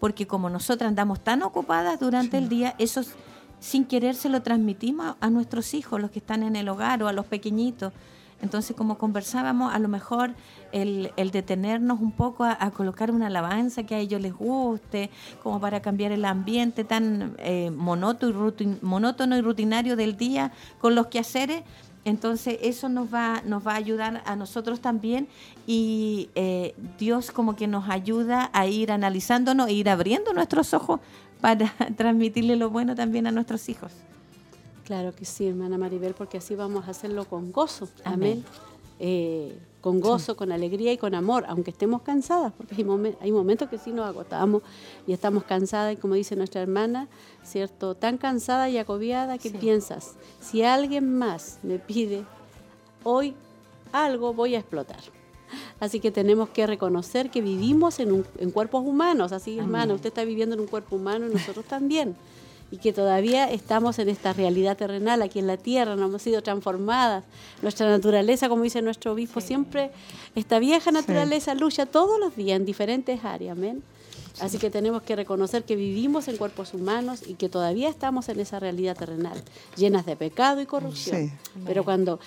porque 0.00 0.26
como 0.26 0.50
nosotras 0.50 0.88
andamos 0.88 1.20
tan 1.20 1.42
ocupadas 1.42 2.00
durante 2.00 2.38
el 2.38 2.48
día, 2.48 2.74
eso 2.78 3.00
es- 3.00 3.14
sin 3.60 3.84
querer 3.86 4.14
se 4.14 4.28
lo 4.28 4.42
transmitimos 4.42 5.06
a, 5.06 5.16
a 5.26 5.30
nuestros 5.30 5.72
hijos, 5.74 6.00
los 6.00 6.10
que 6.10 6.18
están 6.18 6.42
en 6.42 6.54
el 6.56 6.68
hogar 6.68 7.02
o 7.02 7.08
a 7.08 7.12
los 7.12 7.24
pequeñitos. 7.26 7.92
Entonces, 8.42 8.76
como 8.76 8.98
conversábamos, 8.98 9.72
a 9.72 9.78
lo 9.78 9.88
mejor 9.88 10.32
el, 10.72 11.12
el 11.16 11.30
detenernos 11.30 12.00
un 12.00 12.12
poco 12.12 12.44
a, 12.44 12.70
colocar 12.72 13.10
una 13.10 13.28
alabanza 13.28 13.84
que 13.84 13.94
a 13.94 13.98
ellos 13.98 14.20
les 14.20 14.34
guste, 14.34 15.10
como 15.42 15.60
para 15.60 15.80
cambiar 15.80 16.12
el 16.12 16.24
ambiente 16.24 16.84
tan 16.84 17.34
eh, 17.38 17.70
monótono, 17.70 18.32
y 18.32 18.50
rutin- 18.50 18.78
monótono 18.82 19.36
y 19.36 19.40
rutinario 19.40 19.96
del 19.96 20.16
día 20.16 20.52
con 20.80 20.94
los 20.94 21.06
quehaceres. 21.06 21.62
Entonces, 22.04 22.58
eso 22.60 22.90
nos 22.90 23.12
va, 23.12 23.40
nos 23.46 23.66
va 23.66 23.72
a 23.72 23.76
ayudar 23.76 24.22
a 24.26 24.36
nosotros 24.36 24.80
también 24.80 25.26
y 25.66 26.28
eh, 26.34 26.74
Dios 26.98 27.30
como 27.30 27.56
que 27.56 27.66
nos 27.66 27.88
ayuda 27.88 28.50
a 28.52 28.66
ir 28.66 28.92
analizándonos 28.92 29.68
e 29.68 29.72
ir 29.72 29.88
abriendo 29.88 30.34
nuestros 30.34 30.74
ojos 30.74 31.00
para 31.40 31.72
transmitirle 31.96 32.56
lo 32.56 32.68
bueno 32.68 32.94
también 32.94 33.26
a 33.26 33.30
nuestros 33.30 33.70
hijos. 33.70 33.92
Claro 34.84 35.14
que 35.14 35.24
sí, 35.24 35.46
hermana 35.46 35.78
Maribel, 35.78 36.14
porque 36.14 36.38
así 36.38 36.54
vamos 36.54 36.86
a 36.86 36.90
hacerlo 36.90 37.24
con 37.24 37.52
gozo. 37.52 37.88
Amén. 38.04 38.44
Amén. 38.44 38.44
Eh, 39.00 39.58
con 39.80 40.00
gozo, 40.00 40.36
con 40.36 40.52
alegría 40.52 40.92
y 40.92 40.96
con 40.98 41.14
amor, 41.14 41.44
aunque 41.48 41.70
estemos 41.70 42.02
cansadas, 42.02 42.52
porque 42.56 42.74
hay, 42.76 42.84
momen- 42.84 43.16
hay 43.20 43.32
momentos 43.32 43.68
que 43.68 43.76
sí 43.76 43.92
nos 43.92 44.06
agotamos 44.06 44.62
y 45.06 45.12
estamos 45.12 45.44
cansadas, 45.44 45.92
y 45.94 45.96
como 45.96 46.14
dice 46.14 46.36
nuestra 46.36 46.62
hermana, 46.62 47.08
¿cierto? 47.42 47.94
Tan 47.94 48.16
cansada 48.16 48.70
y 48.70 48.78
agobiada 48.78 49.36
que 49.36 49.50
Sí. 49.50 49.58
piensas, 49.58 50.14
si 50.40 50.62
alguien 50.62 51.18
más 51.18 51.58
me 51.62 51.78
pide 51.78 52.24
hoy 53.02 53.34
algo, 53.92 54.32
voy 54.32 54.54
a 54.54 54.60
explotar. 54.60 55.00
Así 55.80 56.00
que 56.00 56.10
tenemos 56.10 56.48
que 56.48 56.66
reconocer 56.66 57.30
que 57.30 57.42
vivimos 57.42 57.98
en, 58.00 58.12
un- 58.12 58.26
en 58.38 58.50
cuerpos 58.52 58.84
humanos. 58.86 59.32
Así, 59.32 59.58
hermana, 59.58 59.92
usted 59.94 60.08
está 60.08 60.24
viviendo 60.24 60.54
en 60.54 60.60
un 60.62 60.66
cuerpo 60.66 60.96
humano 60.96 61.26
y 61.28 61.32
nosotros 61.34 61.64
también. 61.66 62.16
Y 62.70 62.78
que 62.78 62.92
todavía 62.92 63.50
estamos 63.50 63.98
en 63.98 64.08
esta 64.08 64.32
realidad 64.32 64.76
terrenal, 64.76 65.22
aquí 65.22 65.38
en 65.38 65.46
la 65.46 65.56
tierra, 65.56 65.94
no 65.96 66.06
hemos 66.06 66.22
sido 66.22 66.42
transformadas. 66.42 67.24
Nuestra 67.62 67.88
naturaleza, 67.88 68.48
como 68.48 68.64
dice 68.64 68.82
nuestro 68.82 69.12
obispo, 69.12 69.40
siempre, 69.40 69.90
esta 70.34 70.58
vieja 70.58 70.90
naturaleza 70.90 71.54
lucha 71.54 71.86
todos 71.86 72.18
los 72.18 72.34
días 72.34 72.56
en 72.56 72.64
diferentes 72.64 73.24
áreas. 73.24 73.56
Amén. 73.56 73.82
Así 74.40 74.58
que 74.58 74.70
tenemos 74.70 75.02
que 75.02 75.14
reconocer 75.14 75.64
que 75.64 75.76
vivimos 75.76 76.26
en 76.26 76.36
cuerpos 76.36 76.74
humanos 76.74 77.22
y 77.26 77.34
que 77.34 77.48
todavía 77.48 77.88
estamos 77.88 78.28
en 78.28 78.40
esa 78.40 78.58
realidad 78.58 78.96
terrenal, 78.96 79.40
llenas 79.76 80.06
de 80.06 80.16
pecado 80.16 80.60
y 80.60 80.66
corrupción. 80.66 81.30
Pero 81.64 81.84
cuando 81.84 82.18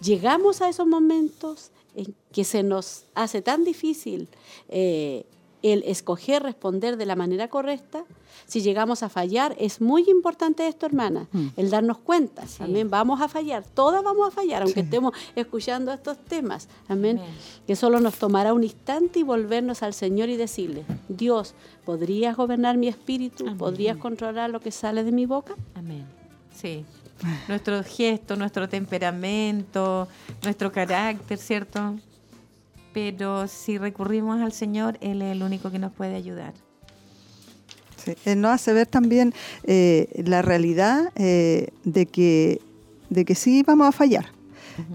llegamos 0.00 0.60
a 0.60 0.68
esos 0.68 0.86
momentos 0.86 1.70
en 1.94 2.14
que 2.32 2.44
se 2.44 2.62
nos 2.62 3.04
hace 3.14 3.42
tan 3.42 3.64
difícil 3.64 4.28
eh, 4.68 5.26
el 5.62 5.82
escoger 5.86 6.42
responder 6.42 6.96
de 6.96 7.06
la 7.06 7.16
manera 7.16 7.48
correcta, 7.48 8.04
si 8.46 8.60
llegamos 8.60 9.02
a 9.02 9.08
fallar, 9.08 9.54
es 9.58 9.80
muy 9.80 10.04
importante 10.08 10.66
esto, 10.66 10.84
hermana, 10.86 11.28
Mm. 11.32 11.46
el 11.56 11.70
darnos 11.70 11.98
cuenta. 11.98 12.42
También 12.58 12.90
vamos 12.90 13.20
a 13.20 13.28
fallar, 13.28 13.64
todas 13.64 14.02
vamos 14.02 14.28
a 14.28 14.30
fallar, 14.30 14.62
aunque 14.62 14.80
Sí. 14.80 14.86
estemos 14.86 15.12
escuchando 15.36 15.92
estos 15.92 16.18
temas. 16.18 16.68
Amén. 16.88 17.18
Amén. 17.18 17.30
Que 17.66 17.76
solo 17.76 18.00
nos 18.00 18.16
tomará 18.16 18.52
un 18.52 18.64
instante 18.64 19.20
y 19.20 19.22
volvernos 19.22 19.82
al 19.82 19.94
Señor 19.94 20.28
y 20.28 20.36
decirle, 20.36 20.84
Dios, 21.08 21.54
¿podrías 21.84 22.36
gobernar 22.36 22.76
mi 22.76 22.88
espíritu? 22.88 23.44
Amén. 23.44 23.58
¿Podrías 23.58 23.96
controlar 23.96 24.50
lo 24.50 24.60
que 24.60 24.70
sale 24.72 25.04
de 25.04 25.12
mi 25.12 25.26
boca? 25.26 25.54
Amén. 25.74 26.04
Sí. 26.54 26.84
Nuestro 27.48 27.82
gesto, 27.84 28.34
nuestro 28.36 28.68
temperamento, 28.68 30.08
nuestro 30.42 30.72
carácter, 30.72 31.38
¿cierto? 31.38 31.94
Pero 32.92 33.48
si 33.48 33.78
recurrimos 33.78 34.40
al 34.40 34.52
Señor, 34.52 34.98
Él 35.00 35.22
es 35.22 35.32
el 35.32 35.42
único 35.42 35.70
que 35.70 35.78
nos 35.78 35.92
puede 35.92 36.14
ayudar. 36.14 36.52
Sí, 37.96 38.14
Él 38.24 38.40
nos 38.40 38.52
hace 38.52 38.72
ver 38.72 38.86
también 38.86 39.32
eh, 39.64 40.08
la 40.26 40.42
realidad 40.42 41.12
eh, 41.14 41.68
de, 41.84 42.06
que, 42.06 42.60
de 43.10 43.24
que 43.24 43.34
sí 43.34 43.62
vamos 43.64 43.88
a 43.88 43.92
fallar, 43.92 44.26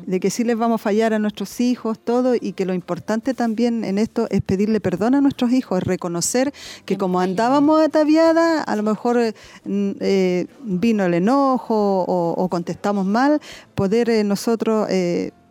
de 0.05 0.19
que 0.19 0.29
sí 0.29 0.43
les 0.43 0.57
vamos 0.57 0.81
a 0.81 0.83
fallar 0.83 1.13
a 1.13 1.19
nuestros 1.19 1.61
hijos, 1.61 1.99
todo, 1.99 2.35
y 2.35 2.53
que 2.53 2.65
lo 2.65 2.73
importante 2.73 3.33
también 3.33 3.85
en 3.85 3.97
esto 3.97 4.27
es 4.29 4.41
pedirle 4.41 4.79
perdón 4.79 5.15
a 5.15 5.21
nuestros 5.21 5.51
hijos, 5.51 5.77
es 5.79 5.83
reconocer 5.83 6.51
que 6.51 6.95
Que 6.95 6.97
como 6.97 7.19
andábamos 7.19 7.81
ataviadas, 7.81 8.63
a 8.67 8.75
lo 8.75 8.83
mejor 8.83 9.17
eh, 9.19 9.33
eh, 9.65 10.47
vino 10.63 11.05
el 11.05 11.13
enojo 11.13 12.03
o, 12.03 12.31
o 12.31 12.49
contestamos 12.49 13.05
mal, 13.05 13.39
poder 13.75 14.09
eh, 14.09 14.23
nosotros... 14.23 14.87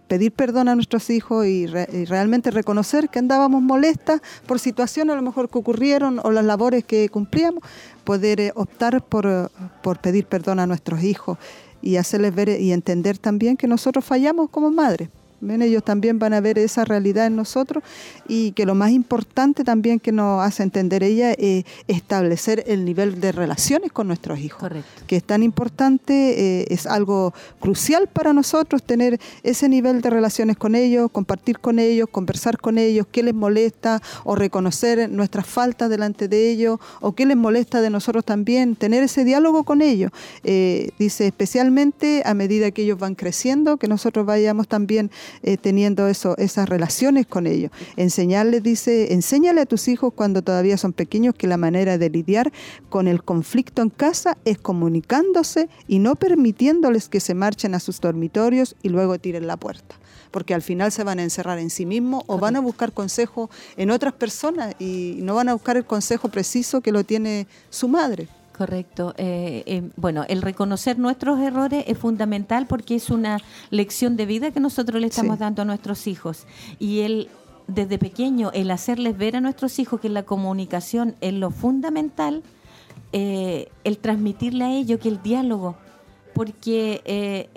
eh, 0.07 0.17
pedir 0.17 0.33
perdón 0.33 0.69
a 0.69 0.75
nuestros 0.75 1.11
hijos 1.11 1.47
y, 1.47 1.67
re- 1.67 1.89
y 1.93 2.05
realmente 2.05 2.51
reconocer 2.51 3.09
que 3.09 3.19
andábamos 3.19 3.63
molestas 3.63 4.21
por 4.47 4.59
situaciones 4.59 5.13
a 5.13 5.17
lo 5.17 5.23
mejor 5.23 5.49
que 5.49 5.59
ocurrieron 5.59 6.21
o 6.23 6.31
las 6.31 6.45
labores 6.45 6.85
que 6.85 7.09
cumplíamos, 7.09 7.63
poder 8.05 8.41
eh, 8.41 8.53
optar 8.55 9.03
por, 9.03 9.27
eh, 9.27 9.49
por 9.83 9.99
pedir 9.99 10.27
perdón 10.27 10.61
a 10.61 10.67
nuestros 10.67 11.03
hijos 11.03 11.39
y 11.83 11.97
hacerles 11.97 12.35
ver 12.35 12.49
y 12.61 12.73
entender 12.73 13.19
también 13.19 13.57
que 13.57 13.67
nosotros 13.69 14.05
fallamos 14.05 14.49
como 14.51 14.71
madres. 14.71 15.09
Ellos 15.41 15.85
también 15.85 16.19
van 16.19 16.35
a 16.35 16.41
ver 16.41 16.59
esa 16.59 16.85
realidad 16.85 17.27
en 17.27 17.37
nosotros 17.37 17.83
y 18.29 18.53
que 18.53 18.67
lo 18.67 18.75
más 18.75 18.91
importante 18.91 19.65
también 19.65 20.01
que 20.01 20.13
nos 20.13 20.45
hace 20.45 20.63
entender 20.63 21.03
ella 21.03 21.33
es 21.33 21.65
establecer 21.89 22.65
el 22.67 22.85
nivel 22.85 23.21
de 23.21 23.33
relaciones 23.33 23.93
con 23.93 24.07
nuestros 24.07 24.39
hijos 24.39 24.61
Correcto. 24.61 25.03
que 25.07 25.17
es 25.17 25.25
tan 25.25 25.43
importante, 25.43 26.61
eh, 26.61 26.67
es 26.71 26.87
algo 26.87 27.35
crucial 27.61 28.09
para 28.09 28.33
nosotros 28.33 28.83
tener 28.83 29.21
ese 29.43 29.69
nivel 29.69 30.01
de 30.01 30.11
relaciones 30.11 30.57
con 30.57 30.75
ellos, 30.75 31.11
compartir 31.11 31.59
con 31.59 31.79
ellos, 31.79 32.09
conversar 32.11 32.59
con 32.59 32.79
ellos, 32.79 33.07
qué 33.11 33.23
les 33.23 33.35
molesta 33.35 34.03
o 34.25 34.35
reconocer 34.35 35.11
nuestras 35.11 35.47
faltas 35.47 35.91
delante 35.91 36.29
de 36.29 36.51
ellos 36.51 36.79
o 37.01 37.13
qué 37.15 37.27
les 37.27 37.37
molesta 37.37 37.81
de 37.81 37.91
nosotros 37.91 38.25
también, 38.25 38.77
tener 38.77 39.03
ese 39.03 39.25
diálogo 39.25 39.65
con 39.65 39.83
ellos. 39.83 40.11
Eh, 40.45 40.91
dice 40.99 41.27
especialmente 41.27 42.23
a 42.25 42.35
medida 42.35 42.71
que 42.71 42.83
ellos 42.83 42.99
van 42.99 43.15
creciendo, 43.15 43.77
que 43.77 43.89
nosotros 43.89 44.27
vayamos 44.27 44.69
también 44.69 45.11
eh, 45.43 45.57
teniendo 45.57 46.09
eso, 46.09 46.37
esas 46.39 46.69
relaciones 46.69 47.27
con 47.27 47.47
ellos. 47.47 47.71
Enseñarles, 47.97 48.63
dice, 48.63 49.13
enséñale 49.13 49.61
a 49.63 49.67
tus 49.67 49.89
hijos 49.89 50.13
cuando 50.15 50.43
todavía 50.43 50.77
son 50.77 50.93
pequeños 50.93 51.35
que 51.35 51.47
la 51.47 51.57
manera 51.57 51.99
de 51.99 52.11
lidiar 52.11 52.53
con 52.89 53.09
el 53.09 53.23
conflicto 53.23 53.83
en 53.83 53.91
casa 53.91 54.37
es 54.45 54.59
comunicándose 54.59 55.69
y 55.87 55.99
no 55.99 56.17
permitiéndoles 56.17 57.09
que 57.09 57.21
se 57.21 57.35
marchen 57.35 57.75
a 57.75 57.81
sus 57.81 58.01
dormitorios 58.01 58.77
y 58.83 58.89
luego 58.89 59.19
tiren 59.19 59.47
la 59.47 59.57
puerta. 59.57 59.97
Porque 60.31 60.55
al 60.55 60.63
final 60.63 60.93
se 60.93 61.05
van 61.05 61.19
a 61.19 61.23
encerrar 61.23 61.59
en 61.59 61.71
sí 61.71 61.87
mismos 61.87 62.25
o 62.27 62.39
van 62.39 62.57
a 62.57 62.61
buscar 62.61 62.93
consejo 62.93 63.49
en 63.77 63.91
otras 63.91 64.13
personas 64.13 64.75
y 64.79 65.19
no 65.23 65.35
van 65.35 65.49
a 65.49 65.55
buscar 65.55 65.77
el 65.77 65.85
consejo 65.85 66.29
preciso 66.29 66.81
que 66.81 66.93
lo 66.93 67.05
tiene 67.05 67.47
su 67.71 67.89
madre. 67.89 68.29
Correcto. 68.57 69.15
Eh, 69.19 69.63
eh, 69.67 69.91
bueno, 69.97 70.25
el 70.29 70.41
reconocer 70.41 70.99
nuestros 70.99 71.39
errores 71.41 71.85
es 71.87 71.99
fundamental 71.99 72.67
porque 72.67 72.95
es 72.95 73.11
una 73.11 73.39
lección 73.71 74.17
de 74.17 74.25
vida 74.25 74.51
que 74.51 74.61
nosotros 74.61 75.01
le 75.01 75.09
estamos 75.09 75.37
Sí. 75.37 75.41
dando 75.41 75.63
a 75.63 75.65
nuestros 75.67 76.07
hijos. 76.07 76.47
Y 76.79 77.01
el 77.01 77.29
desde 77.69 77.99
pequeño, 77.99 78.51
el 78.55 78.71
hacerles 78.71 79.19
ver 79.19 79.37
a 79.37 79.41
nuestros 79.41 79.79
hijos 79.79 80.01
que 80.01 80.09
la 80.09 80.23
comunicación 80.23 81.17
es 81.21 81.35
lo 81.35 81.51
fundamental, 81.51 82.43
eh, 83.13 83.69
el 83.85 83.99
transmitirle 83.99 84.65
a 84.65 84.73
ellos 84.73 85.01
que 85.01 85.09
el 85.09 85.21
diálogo, 85.21 85.77
porque 86.33 87.03
eh, 87.05 87.49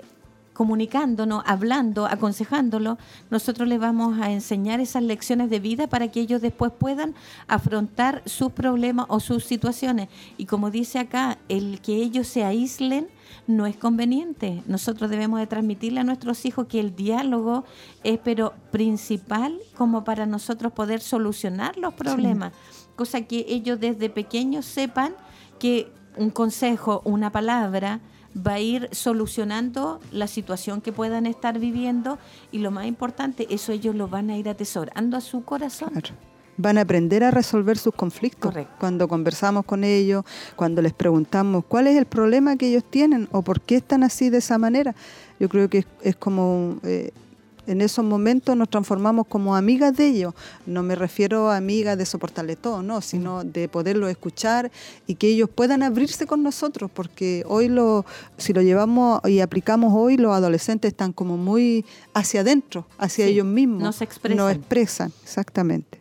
comunicándonos, 0.60 1.42
hablando, 1.46 2.04
aconsejándolo, 2.04 2.98
nosotros 3.30 3.66
les 3.66 3.80
vamos 3.80 4.20
a 4.20 4.30
enseñar 4.30 4.78
esas 4.78 5.02
lecciones 5.02 5.48
de 5.48 5.58
vida 5.58 5.86
para 5.86 6.08
que 6.08 6.20
ellos 6.20 6.42
después 6.42 6.70
puedan 6.70 7.14
afrontar 7.48 8.20
sus 8.26 8.52
problemas 8.52 9.06
o 9.08 9.20
sus 9.20 9.46
situaciones. 9.46 10.10
Y 10.36 10.44
como 10.44 10.70
dice 10.70 10.98
acá, 10.98 11.38
el 11.48 11.80
que 11.80 11.94
ellos 11.94 12.26
se 12.26 12.44
aíslen 12.44 13.08
no 13.46 13.64
es 13.64 13.74
conveniente. 13.74 14.62
Nosotros 14.66 15.08
debemos 15.08 15.40
de 15.40 15.46
transmitirle 15.46 16.00
a 16.00 16.04
nuestros 16.04 16.44
hijos 16.44 16.66
que 16.66 16.78
el 16.78 16.94
diálogo 16.94 17.64
es 18.04 18.18
pero 18.22 18.52
principal 18.70 19.58
como 19.78 20.04
para 20.04 20.26
nosotros 20.26 20.74
poder 20.74 21.00
solucionar 21.00 21.78
los 21.78 21.94
problemas. 21.94 22.52
Cosa 22.96 23.22
que 23.22 23.46
ellos 23.48 23.80
desde 23.80 24.10
pequeños 24.10 24.66
sepan 24.66 25.14
que 25.58 25.90
un 26.18 26.28
consejo, 26.28 27.00
una 27.06 27.32
palabra, 27.32 28.00
va 28.36 28.54
a 28.54 28.60
ir 28.60 28.88
solucionando 28.92 30.00
la 30.12 30.26
situación 30.26 30.80
que 30.80 30.92
puedan 30.92 31.26
estar 31.26 31.58
viviendo 31.58 32.18
y 32.52 32.58
lo 32.58 32.70
más 32.70 32.86
importante, 32.86 33.46
eso 33.50 33.72
ellos 33.72 33.94
lo 33.94 34.08
van 34.08 34.30
a 34.30 34.36
ir 34.36 34.48
atesorando 34.48 35.16
a 35.16 35.20
su 35.20 35.44
corazón. 35.44 35.90
Claro. 35.90 36.14
Van 36.56 36.76
a 36.76 36.82
aprender 36.82 37.24
a 37.24 37.30
resolver 37.30 37.78
sus 37.78 37.94
conflictos. 37.94 38.50
Correcto. 38.50 38.74
Cuando 38.78 39.08
conversamos 39.08 39.64
con 39.64 39.82
ellos, 39.82 40.24
cuando 40.56 40.82
les 40.82 40.92
preguntamos 40.92 41.64
cuál 41.66 41.86
es 41.86 41.96
el 41.96 42.04
problema 42.04 42.56
que 42.56 42.68
ellos 42.68 42.84
tienen 42.84 43.28
o 43.32 43.40
por 43.40 43.62
qué 43.62 43.76
están 43.76 44.02
así 44.02 44.28
de 44.28 44.38
esa 44.38 44.58
manera. 44.58 44.94
Yo 45.38 45.48
creo 45.48 45.70
que 45.70 45.78
es, 45.78 45.86
es 46.02 46.16
como 46.16 46.76
eh, 46.82 47.12
en 47.66 47.80
esos 47.80 48.04
momentos 48.04 48.56
nos 48.56 48.68
transformamos 48.68 49.26
como 49.26 49.56
amigas 49.56 49.96
de 49.96 50.08
ellos. 50.08 50.34
No 50.66 50.82
me 50.82 50.94
refiero 50.94 51.50
a 51.50 51.56
amigas 51.56 51.96
de 51.98 52.06
soportarle 52.06 52.56
todo, 52.56 52.82
no, 52.82 53.00
sino 53.00 53.44
de 53.44 53.68
poderlo 53.68 54.08
escuchar 54.08 54.70
y 55.06 55.14
que 55.16 55.28
ellos 55.28 55.48
puedan 55.48 55.82
abrirse 55.82 56.26
con 56.26 56.42
nosotros, 56.42 56.90
porque 56.92 57.44
hoy 57.46 57.68
lo, 57.68 58.04
si 58.36 58.52
lo 58.52 58.62
llevamos 58.62 59.20
y 59.28 59.40
aplicamos 59.40 59.92
hoy, 59.94 60.16
los 60.16 60.32
adolescentes 60.32 60.90
están 60.90 61.12
como 61.12 61.36
muy 61.36 61.84
hacia 62.14 62.40
adentro, 62.40 62.86
hacia 62.98 63.26
Sí, 63.26 63.32
ellos 63.32 63.46
mismos. 63.46 63.82
no 63.82 63.92
se 63.92 64.04
expresan. 64.04 64.36
No 64.38 64.48
expresan, 64.50 65.12
exactamente. 65.22 66.00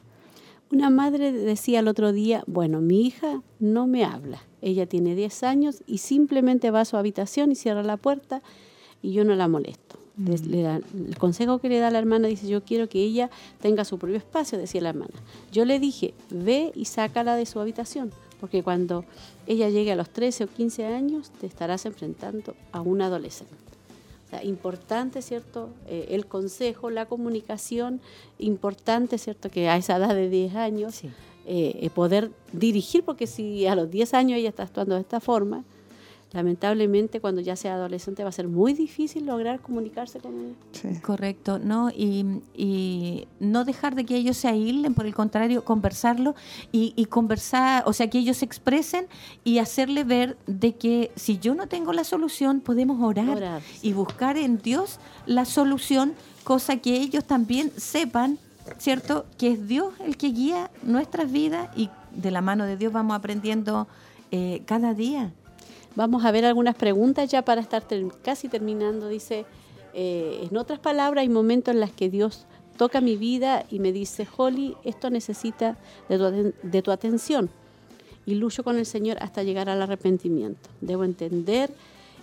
Una 0.72 0.90
madre 0.92 1.32
decía 1.32 1.80
el 1.80 1.88
otro 1.88 2.12
día, 2.12 2.44
bueno, 2.46 2.80
mi 2.80 3.02
hija 3.08 3.42
no 3.60 3.88
me 3.88 4.06
habla. 4.06 4.44
Ella 4.62 4.86
tiene 4.86 5.16
10 5.16 5.44
años 5.44 5.82
y 5.88 5.98
simplemente 6.00 6.70
va 6.70 6.82
a 6.82 6.86
su 6.86 6.96
habitación 6.98 7.52
y 7.52 7.56
cierra 7.56 7.82
la 7.82 7.98
puerta 7.98 8.44
y 9.02 9.14
yo 9.14 9.24
no 9.24 9.34
la 9.36 9.48
molesto. 9.48 9.98
Le 10.26 10.62
da- 10.64 10.82
el 11.08 11.18
consejo 11.18 11.60
que 11.60 11.70
le 11.70 11.80
da 11.80 11.90
la 11.92 12.00
hermana 12.00 12.28
dice, 12.28 12.48
yo 12.48 12.64
quiero 12.64 12.90
que 12.90 13.00
ella 13.02 13.30
tenga 13.62 13.86
su 13.86 13.98
propio 13.98 14.18
espacio, 14.18 14.58
decía 14.58 14.82
la 14.82 14.90
hermana. 14.90 15.14
Yo 15.52 15.64
le 15.66 15.80
dije, 15.80 16.14
ve 16.30 16.72
y 16.76 16.86
sácala 16.86 17.36
de 17.36 17.46
su 17.46 17.60
habitación, 17.60 18.12
porque 18.42 18.62
cuando 18.62 19.06
ella 19.48 19.70
llegue 19.70 19.94
a 19.94 19.96
los 19.96 20.10
13 20.10 20.44
o 20.44 20.48
15 20.48 20.86
años, 20.86 21.32
te 21.40 21.48
estarás 21.48 21.86
enfrentando 21.86 22.54
a 22.74 22.82
un 22.82 23.02
adolescente. 23.02 23.54
O 24.28 24.30
sea, 24.30 24.44
importante, 24.44 25.22
¿cierto? 25.22 25.70
Eh, 25.88 26.08
el 26.12 26.26
consejo, 26.28 26.90
la 26.90 27.06
comunicación, 27.08 28.02
importante, 28.38 29.18
¿cierto? 29.18 29.50
Que 29.50 29.70
a 29.70 29.78
esa 29.78 29.96
edad 29.98 30.14
de 30.14 30.30
10 30.30 30.56
años 30.56 30.96
Sí. 30.96 31.10
eh, 31.48 31.80
eh, 31.82 31.90
poder 31.90 32.30
dirigir, 32.54 33.04
porque 33.04 33.26
si 33.26 33.66
a 33.66 33.74
los 33.74 33.90
10 33.90 34.14
años 34.14 34.38
ella 34.38 34.50
está 34.50 34.64
actuando 34.64 34.96
de 34.96 35.02
esta 35.02 35.20
forma, 35.20 35.64
lamentablemente 36.32 37.20
cuando 37.20 37.42
ya 37.42 37.56
sea 37.56 37.74
adolescente 37.74 38.24
va 38.24 38.30
a 38.30 38.34
ser 38.34 38.48
muy 38.48 38.74
difícil 38.74 39.26
lograr 39.26 39.62
comunicarse 39.62 40.20
con 40.20 40.34
él. 40.40 40.56
Sí. 40.72 41.00
Correcto, 41.02 41.60
¿no? 41.60 41.90
Y, 41.90 42.42
y 42.54 43.28
no 43.40 43.66
dejar 43.66 43.96
de 43.96 44.06
que 44.06 44.16
ellos 44.16 44.38
se 44.38 44.48
aíslen, 44.48 44.94
por 44.94 45.06
el 45.06 45.16
contrario, 45.16 45.64
conversarlo 45.64 46.36
y, 46.72 46.94
y 46.96 47.06
conversar, 47.06 47.84
o 47.88 47.94
sea, 47.94 48.10
que 48.10 48.20
ellos 48.20 48.38
se 48.38 48.46
expresen 48.46 49.08
y 49.44 49.58
hacerle 49.58 50.04
ver 50.04 50.38
de 50.46 50.76
que 50.76 51.12
si 51.16 51.40
yo 51.40 51.56
no 51.56 51.68
tengo 51.68 51.94
la 51.94 52.04
solución, 52.04 52.62
podemos 52.62 53.02
orar, 53.02 53.30
Orar, 53.30 53.62
y 53.82 53.94
buscar 53.94 54.38
en 54.38 54.60
Dios 54.60 55.00
la 55.26 55.46
solución, 55.46 56.14
cosa 56.44 56.78
que 56.78 56.98
ellos 56.98 57.26
también 57.26 57.72
sepan, 57.76 58.38
¿cierto? 58.78 59.26
Que 59.38 59.52
es 59.54 59.68
Dios 59.68 59.94
el 60.06 60.16
que 60.16 60.28
guía 60.28 60.70
nuestras 60.84 61.32
vidas 61.32 61.70
y 61.76 61.90
de 62.14 62.32
la 62.32 62.42
mano 62.42 62.66
de 62.66 62.78
Dios 62.78 62.94
vamos 62.94 63.16
aprendiendo 63.16 63.88
eh, 64.32 64.62
cada 64.66 64.94
día. 64.94 65.34
Vamos 65.96 66.24
a 66.26 66.32
ver 66.32 66.46
algunas 66.46 66.76
preguntas 66.76 67.30
ya 67.30 67.44
para 67.44 67.62
estar 67.62 67.84
casi 68.24 68.48
terminando. 68.48 69.08
Dice, 69.08 69.46
eh, 69.94 70.48
en 70.50 70.58
otras 70.58 70.80
palabras, 70.80 71.24
hay 71.24 71.30
momentos 71.30 71.74
en 71.74 71.82
los 71.82 71.92
que 71.92 72.10
Dios 72.10 72.46
toca 72.78 73.02
mi 73.02 73.18
vida 73.18 73.66
y 73.70 73.80
me 73.80 73.92
dice, 73.92 74.28
Holly, 74.38 74.76
esto 74.84 75.10
necesita 75.10 75.78
de 76.08 76.18
tu, 76.18 76.54
de 76.64 76.82
tu 76.82 76.92
atención. 76.92 77.50
Y 78.26 78.36
lucho 78.36 78.64
con 78.64 78.78
el 78.78 78.86
Señor 78.86 79.18
hasta 79.22 79.44
llegar 79.44 79.70
al 79.70 79.82
arrepentimiento. 79.82 80.70
Debo 80.80 81.04
entender 81.04 81.72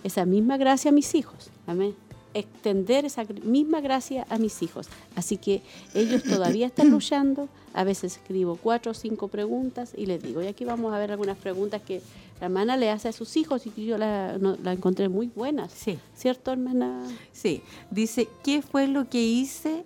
esa 0.03 0.25
misma 0.25 0.57
gracia 0.57 0.89
a 0.89 0.93
mis 0.93 1.13
hijos. 1.15 1.51
Amén. 1.67 2.06
Extender 2.39 3.05
esa 3.05 3.25
misma 3.43 3.81
gracia 3.81 4.25
a 4.29 4.37
mis 4.37 4.61
hijos. 4.61 4.87
Así 5.15 5.37
que 5.37 5.61
ellos 5.93 6.23
todavía 6.23 6.67
están 6.67 6.89
luchando. 6.91 7.49
A 7.73 7.83
veces 7.83 8.17
escribo 8.17 8.55
cuatro 8.61 8.91
o 8.91 8.95
cinco 8.95 9.27
preguntas 9.27 9.91
y 9.95 10.05
les 10.07 10.21
digo, 10.23 10.41
y 10.41 10.47
aquí 10.47 10.65
vamos 10.65 10.93
a 10.93 10.97
ver 10.99 11.11
algunas 11.11 11.37
preguntas 11.37 11.81
que 11.81 12.01
la 12.39 12.45
hermana 12.47 12.75
le 12.77 12.89
hace 12.89 13.07
a 13.07 13.11
sus 13.11 13.37
hijos 13.37 13.65
y 13.67 13.69
que 13.69 13.85
yo 13.85 13.97
la, 13.97 14.37
no- 14.39 14.57
la 14.63 14.73
encontré 14.73 15.09
muy 15.09 15.27
buenas. 15.35 15.71
Sí. 15.73 15.99
¿Cierto, 16.15 16.51
hermana? 16.51 17.03
Sí, 17.33 17.61
dice, 17.91 18.27
¿qué 18.43 18.61
fue 18.61 18.87
lo 18.87 19.09
que 19.09 19.21
hice 19.23 19.83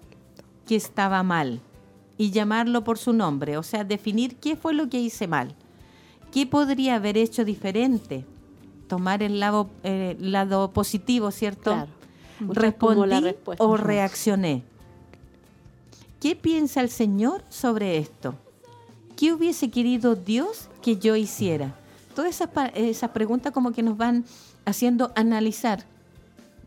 que 0.67 0.75
estaba 0.75 1.21
mal? 1.23 1.59
Y 2.17 2.31
llamarlo 2.31 2.83
por 2.83 2.97
su 2.97 3.13
nombre, 3.13 3.57
o 3.57 3.63
sea, 3.63 3.83
definir 3.83 4.35
qué 4.35 4.55
fue 4.55 4.73
lo 4.73 4.89
que 4.89 4.99
hice 4.99 5.27
mal. 5.27 5.55
¿Qué 6.31 6.45
podría 6.45 6.95
haber 6.95 7.17
hecho 7.17 7.43
diferente? 7.43 8.23
Tomar 8.87 9.23
el 9.23 9.39
lado, 9.39 9.69
eh, 9.83 10.15
lado 10.19 10.71
positivo, 10.71 11.31
¿cierto? 11.31 11.71
Claro. 11.71 11.91
La 12.47 12.53
¿Respondí 12.53 13.19
respuesta. 13.19 13.63
o 13.63 13.77
reaccioné? 13.77 14.63
¿Qué 16.19 16.35
piensa 16.35 16.81
el 16.81 16.89
Señor 16.89 17.43
sobre 17.49 17.97
esto? 17.97 18.35
¿Qué 19.15 19.33
hubiese 19.33 19.69
querido 19.69 20.15
Dios 20.15 20.69
que 20.81 20.97
yo 20.97 21.15
hiciera? 21.15 21.75
Todas 22.15 22.41
esas 22.75 23.09
preguntas 23.11 23.51
como 23.53 23.71
que 23.71 23.83
nos 23.83 23.97
van 23.97 24.25
haciendo 24.65 25.11
analizar 25.15 25.83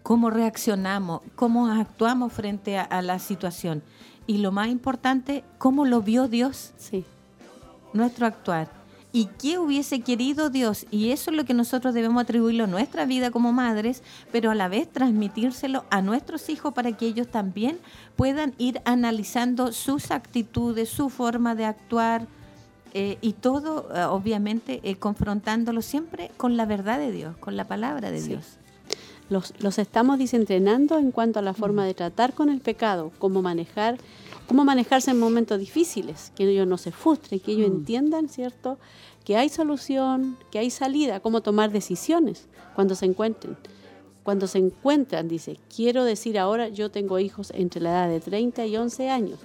cómo 0.03 0.31
reaccionamos, 0.31 1.21
cómo 1.37 1.67
actuamos 1.69 2.33
frente 2.33 2.79
a, 2.79 2.83
a 2.83 3.03
la 3.03 3.19
situación. 3.19 3.83
Y 4.27 4.39
lo 4.39 4.53
más 4.53 4.69
importante, 4.69 5.45
cómo 5.59 5.85
lo 5.85 6.01
vio 6.03 6.29
Dios 6.29 6.73
Sí. 6.79 7.05
nuestro 7.93 8.27
actuar. 8.27 8.69
¿Y 9.17 9.27
qué 9.27 9.59
hubiese 9.61 10.01
querido 10.01 10.51
Dios? 10.51 10.87
Y 10.91 11.11
eso 11.11 11.31
es 11.31 11.37
lo 11.37 11.45
que 11.45 11.55
nosotros 11.55 11.95
debemos 11.95 12.21
atribuirlo 12.21 12.65
a 12.65 12.67
nuestra 12.67 13.05
vida 13.07 13.31
como 13.31 13.53
madres, 13.53 14.03
pero 14.33 14.51
a 14.51 14.57
la 14.57 14.67
vez 14.67 14.91
transmitírselo 14.91 15.85
a 15.89 16.03
nuestros 16.03 16.49
hijos 16.49 16.75
para 16.75 16.91
que 16.97 17.07
ellos 17.07 17.29
también 17.29 17.79
puedan 18.17 18.55
ir 18.59 18.81
analizando 18.85 19.71
sus 19.71 20.11
actitudes, 20.11 20.89
su 20.89 21.11
forma 21.11 21.55
de 21.55 21.65
actuar 21.65 22.27
eh, 22.93 23.19
y 23.21 23.35
todo, 23.35 23.89
eh, 23.95 24.03
obviamente, 24.03 24.81
eh, 24.83 24.97
confrontándolo 24.97 25.81
siempre 25.81 26.33
con 26.37 26.57
la 26.57 26.67
verdad 26.67 26.99
de 26.99 27.13
Dios, 27.13 27.37
con 27.37 27.57
la 27.57 27.69
palabra 27.69 28.11
de 28.11 28.21
Sí. 28.21 28.31
Dios. 28.31 28.57
Los, 29.31 29.55
los 29.61 29.79
estamos 29.79 30.19
disentrenando 30.19 30.99
en 30.99 31.13
cuanto 31.13 31.39
a 31.39 31.43
la 31.43 31.55
forma 31.55 31.87
de 31.87 31.95
tratar 31.95 32.35
con 32.35 32.51
el 32.51 32.61
pecado, 32.61 33.13
cómo 33.21 33.43
manejar, 33.43 33.97
cómo 34.49 34.65
manejarse 34.65 35.11
en 35.11 35.19
momentos 35.19 35.59
difíciles, 35.59 36.33
que 36.37 36.45
ellos 36.49 36.67
no 36.67 36.79
se 36.79 36.91
frustren, 36.93 37.41
que 37.41 37.53
ellos 37.53 37.67
entiendan, 37.67 38.29
¿cierto? 38.29 38.79
Que 39.25 39.37
hay 39.37 39.49
solución, 39.49 40.37
que 40.51 40.59
hay 40.59 40.71
salida, 40.71 41.21
cómo 41.21 41.41
tomar 41.41 41.71
decisiones 41.73 42.47
cuando 42.75 42.95
se 42.95 43.07
encuentren. 43.07 43.57
Cuando 44.23 44.47
se 44.47 44.59
encuentran, 44.59 45.29
dice, 45.29 45.59
quiero 45.75 46.05
decir 46.05 46.39
ahora, 46.39 46.69
yo 46.69 46.91
tengo 46.91 47.19
hijos 47.19 47.53
entre 47.55 47.81
la 47.83 47.91
edad 47.91 48.09
de 48.09 48.21
30 48.21 48.65
y 48.67 48.77
11 48.77 49.11
años. 49.11 49.39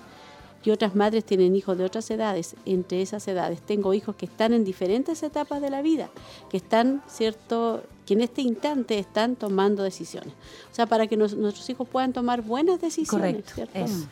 Y 0.63 0.71
otras 0.71 0.93
madres 0.95 1.23
tienen 1.23 1.55
hijos 1.55 1.77
de 1.77 1.85
otras 1.85 2.09
edades. 2.11 2.55
Entre 2.65 3.01
esas 3.01 3.25
edades 3.29 3.61
tengo 3.61 3.93
hijos 3.93 4.15
que 4.17 4.25
están 4.25 4.53
en 4.53 4.65
diferentes 4.65 5.23
etapas 5.23 5.61
de 5.61 5.69
la 5.69 5.81
vida, 5.81 6.09
que 6.49 6.57
están, 6.57 7.01
¿cierto? 7.07 7.83
Que 8.05 8.13
en 8.13 8.21
este 8.21 8.41
instante 8.41 8.99
están 8.99 9.37
tomando 9.37 9.83
decisiones. 9.83 10.33
O 10.69 10.75
sea, 10.75 10.85
para 10.85 11.07
que 11.07 11.15
nos- 11.15 11.35
nuestros 11.35 11.69
hijos 11.69 11.87
puedan 11.87 12.11
tomar 12.11 12.41
buenas 12.41 12.81
decisiones, 12.81 13.31
Correcto, 13.43 13.51
¿cierto? 13.55 13.79
eso. 13.79 14.05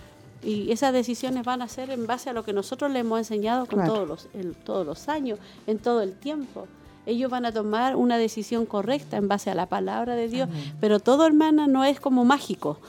Y 0.48 0.72
esas 0.72 0.94
decisiones 0.94 1.44
van 1.44 1.62
a 1.62 1.68
ser 1.68 1.90
en 1.90 2.08
base 2.08 2.30
a 2.30 2.34
lo 2.34 2.44
que 2.44 2.54
nosotros 2.54 2.90
les 2.92 3.02
hemos 3.02 3.20
enseñado 3.20 3.66
con 3.66 3.80
Claro. 3.80 3.94
todos, 3.94 4.08
los, 4.08 4.28
el- 4.34 4.56
todos 4.56 4.86
los 4.86 5.10
años, 5.10 5.40
en 5.68 5.78
todo 5.80 6.02
el 6.02 6.14
tiempo. 6.14 6.68
Ellos 7.06 7.30
van 7.30 7.46
a 7.46 7.52
tomar 7.52 7.96
una 7.96 8.18
decisión 8.18 8.66
correcta 8.66 9.18
en 9.18 9.28
base 9.28 9.50
a 9.50 9.56
la 9.56 9.66
palabra 9.68 10.16
de 10.16 10.28
Dios. 10.28 10.50
Pero 10.80 11.00
todo, 11.00 11.26
hermana, 11.26 11.68
no 11.68 11.84
es 11.86 12.00
como 12.00 12.26
mágico. 12.26 12.80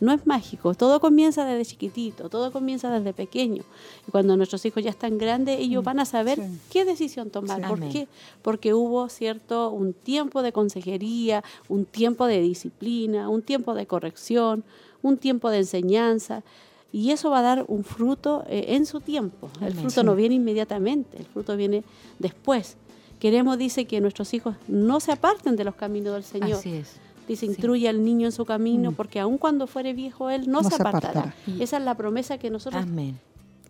No 0.00 0.12
es 0.12 0.26
mágico. 0.28 0.74
Todo 0.74 1.00
comienza 1.00 1.44
desde 1.44 1.64
chiquitito, 1.70 2.28
todo 2.28 2.52
comienza 2.52 2.88
desde 2.90 3.12
pequeño. 3.12 3.64
Y 4.06 4.10
cuando 4.12 4.36
nuestros 4.36 4.64
hijos 4.64 4.84
ya 4.84 4.90
están 4.90 5.18
grandes, 5.18 5.58
ellos 5.58 5.82
van 5.82 5.98
a 5.98 6.04
saber 6.04 6.38
Sí. 6.38 6.58
qué 6.70 6.84
decisión 6.84 7.30
tomar. 7.30 7.60
¿Por 7.68 7.78
Amén. 7.78 7.90
qué? 7.92 8.08
Porque 8.42 8.74
hubo, 8.74 9.08
¿cierto?, 9.08 9.70
un 9.70 9.92
tiempo 9.92 10.42
de 10.42 10.52
consejería, 10.52 11.42
un 11.68 11.84
tiempo 11.84 12.26
de 12.26 12.40
disciplina, 12.40 13.28
un 13.28 13.42
tiempo 13.42 13.74
de 13.74 13.86
corrección, 13.88 14.62
un 15.02 15.16
tiempo 15.18 15.50
de 15.50 15.58
enseñanza. 15.58 16.42
Y 16.90 17.10
eso 17.10 17.30
va 17.30 17.40
a 17.40 17.42
dar 17.42 17.64
un 17.68 17.84
fruto 17.84 18.44
eh, 18.48 18.66
en 18.68 18.86
su 18.86 19.00
tiempo. 19.00 19.50
El 19.60 19.72
Amén. 19.72 19.78
fruto 19.84 20.02
no 20.04 20.14
viene 20.14 20.34
inmediatamente, 20.36 21.18
el 21.18 21.26
fruto 21.26 21.56
viene 21.56 21.84
después. 22.18 22.76
Queremos, 23.20 23.58
dice, 23.58 23.84
que 23.86 24.00
nuestros 24.00 24.32
hijos 24.32 24.54
no 24.68 25.00
se 25.00 25.12
aparten 25.12 25.56
de 25.56 25.64
los 25.64 25.74
caminos 25.74 26.14
del 26.14 26.24
Señor. 26.24 26.58
Así 26.58 26.72
es. 26.74 26.96
Dice, 27.26 27.40
Sí. 27.40 27.46
instruye 27.46 27.88
al 27.90 28.02
niño 28.04 28.26
en 28.26 28.32
su 28.32 28.46
camino, 28.46 28.92
Mm. 28.92 28.94
porque 28.94 29.20
aun 29.20 29.36
cuando 29.36 29.66
fuere 29.66 29.92
viejo, 29.92 30.30
él 30.30 30.48
no, 30.50 30.62
No 30.62 30.68
se 30.70 30.76
apartará. 30.76 31.34
Esa 31.60 31.76
es 31.76 31.82
la 31.84 31.94
promesa 31.94 32.38
que 32.38 32.48
nosotros 32.48 32.82
Amén. 32.84 33.18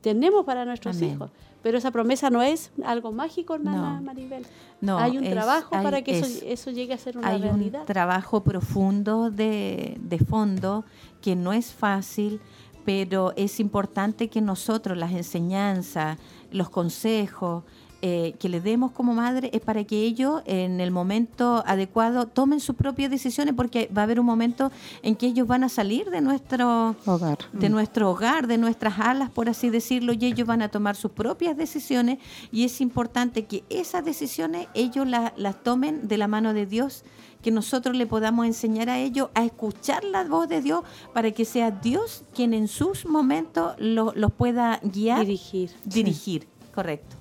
tenemos 0.01 0.45
para 0.45 0.65
nuestros 0.65 0.97
Amén. 0.99 1.15
hijos. 1.15 1.31
Pero 1.61 1.77
esa 1.77 1.90
promesa 1.90 2.31
no 2.31 2.40
es 2.40 2.70
algo 2.85 3.11
mágico, 3.11 3.57
hermana 3.57 3.97
No. 3.97 4.03
Maribel. 4.03 4.47
No, 4.81 4.97
hay 4.99 5.19
un 5.19 5.24
es- 5.24 5.32
trabajo 5.32 5.74
hay- 5.74 5.82
para 5.82 6.03
que 6.03 6.19
eso, 6.19 6.24
es- 6.27 6.43
eso 6.47 6.70
llegue 6.70 6.93
a 6.95 6.99
ser 6.99 7.19
una 7.19 7.27
hay 7.31 7.40
realidad. 7.43 7.81
un 7.81 7.86
trabajo 7.86 8.45
profundo 8.45 9.31
de, 9.32 9.97
de 10.01 10.19
fondo 10.20 10.85
que 11.20 11.35
no 11.35 11.53
es 11.53 11.73
fácil, 11.73 12.40
pero 12.89 13.35
es 13.36 13.60
importante 13.60 14.31
que 14.31 14.40
nosotros 14.40 14.97
las 14.97 15.12
enseñanzas, 15.12 16.16
los 16.51 16.70
consejos 16.70 17.65
eh, 18.00 18.34
que 18.38 18.48
le 18.48 18.60
demos 18.60 18.92
como 18.92 19.12
madre 19.12 19.50
es 19.52 19.60
para 19.60 19.82
que 19.84 20.02
ellos 20.04 20.42
en 20.46 20.80
el 20.80 20.90
momento 20.92 21.64
adecuado 21.66 22.26
tomen 22.26 22.60
sus 22.60 22.76
propias 22.76 23.10
decisiones 23.10 23.54
porque 23.56 23.90
va 23.96 24.02
a 24.02 24.04
haber 24.04 24.20
un 24.20 24.26
momento 24.26 24.70
en 25.02 25.16
que 25.16 25.26
ellos 25.26 25.46
van 25.48 25.64
a 25.64 25.68
salir 25.68 26.08
de 26.10 26.20
nuestro 26.20 26.94
Hogar. 27.06 27.38
de 27.52 27.68
nuestro 27.68 28.10
hogar, 28.10 28.46
de 28.46 28.56
nuestras 28.56 29.00
alas, 29.00 29.30
por 29.30 29.48
así 29.48 29.68
decirlo, 29.70 30.12
y 30.12 30.24
ellos 30.26 30.46
van 30.46 30.62
a 30.62 30.68
tomar 30.68 30.94
sus 30.94 31.10
propias 31.10 31.56
decisiones 31.56 32.18
y 32.52 32.64
es 32.64 32.80
importante 32.80 33.46
que 33.46 33.64
esas 33.68 34.04
decisiones 34.04 34.68
ellos 34.74 35.06
la- 35.06 35.32
las 35.36 35.62
tomen 35.64 36.06
de 36.06 36.18
la 36.18 36.28
mano 36.28 36.54
de 36.54 36.66
Dios, 36.66 37.02
que 37.42 37.50
nosotros 37.50 37.96
le 37.96 38.06
podamos 38.06 38.46
enseñar 38.46 38.88
a 38.90 38.98
ellos 38.98 39.28
a 39.34 39.44
escuchar 39.44 40.04
la 40.04 40.24
voz 40.24 40.48
de 40.48 40.60
Dios 40.62 40.82
para 41.14 41.30
que 41.32 41.44
sea 41.44 41.70
Dios 41.72 42.22
quien 42.34 42.54
en 42.54 42.68
sus 42.68 43.06
momentos 43.06 43.74
lo- 43.78 44.12
los 44.14 44.32
pueda 44.32 44.78
guiar, 44.82 45.20
Dirigir. 45.20 45.70
dirigir, 45.84 46.46
correcto. 46.74 47.16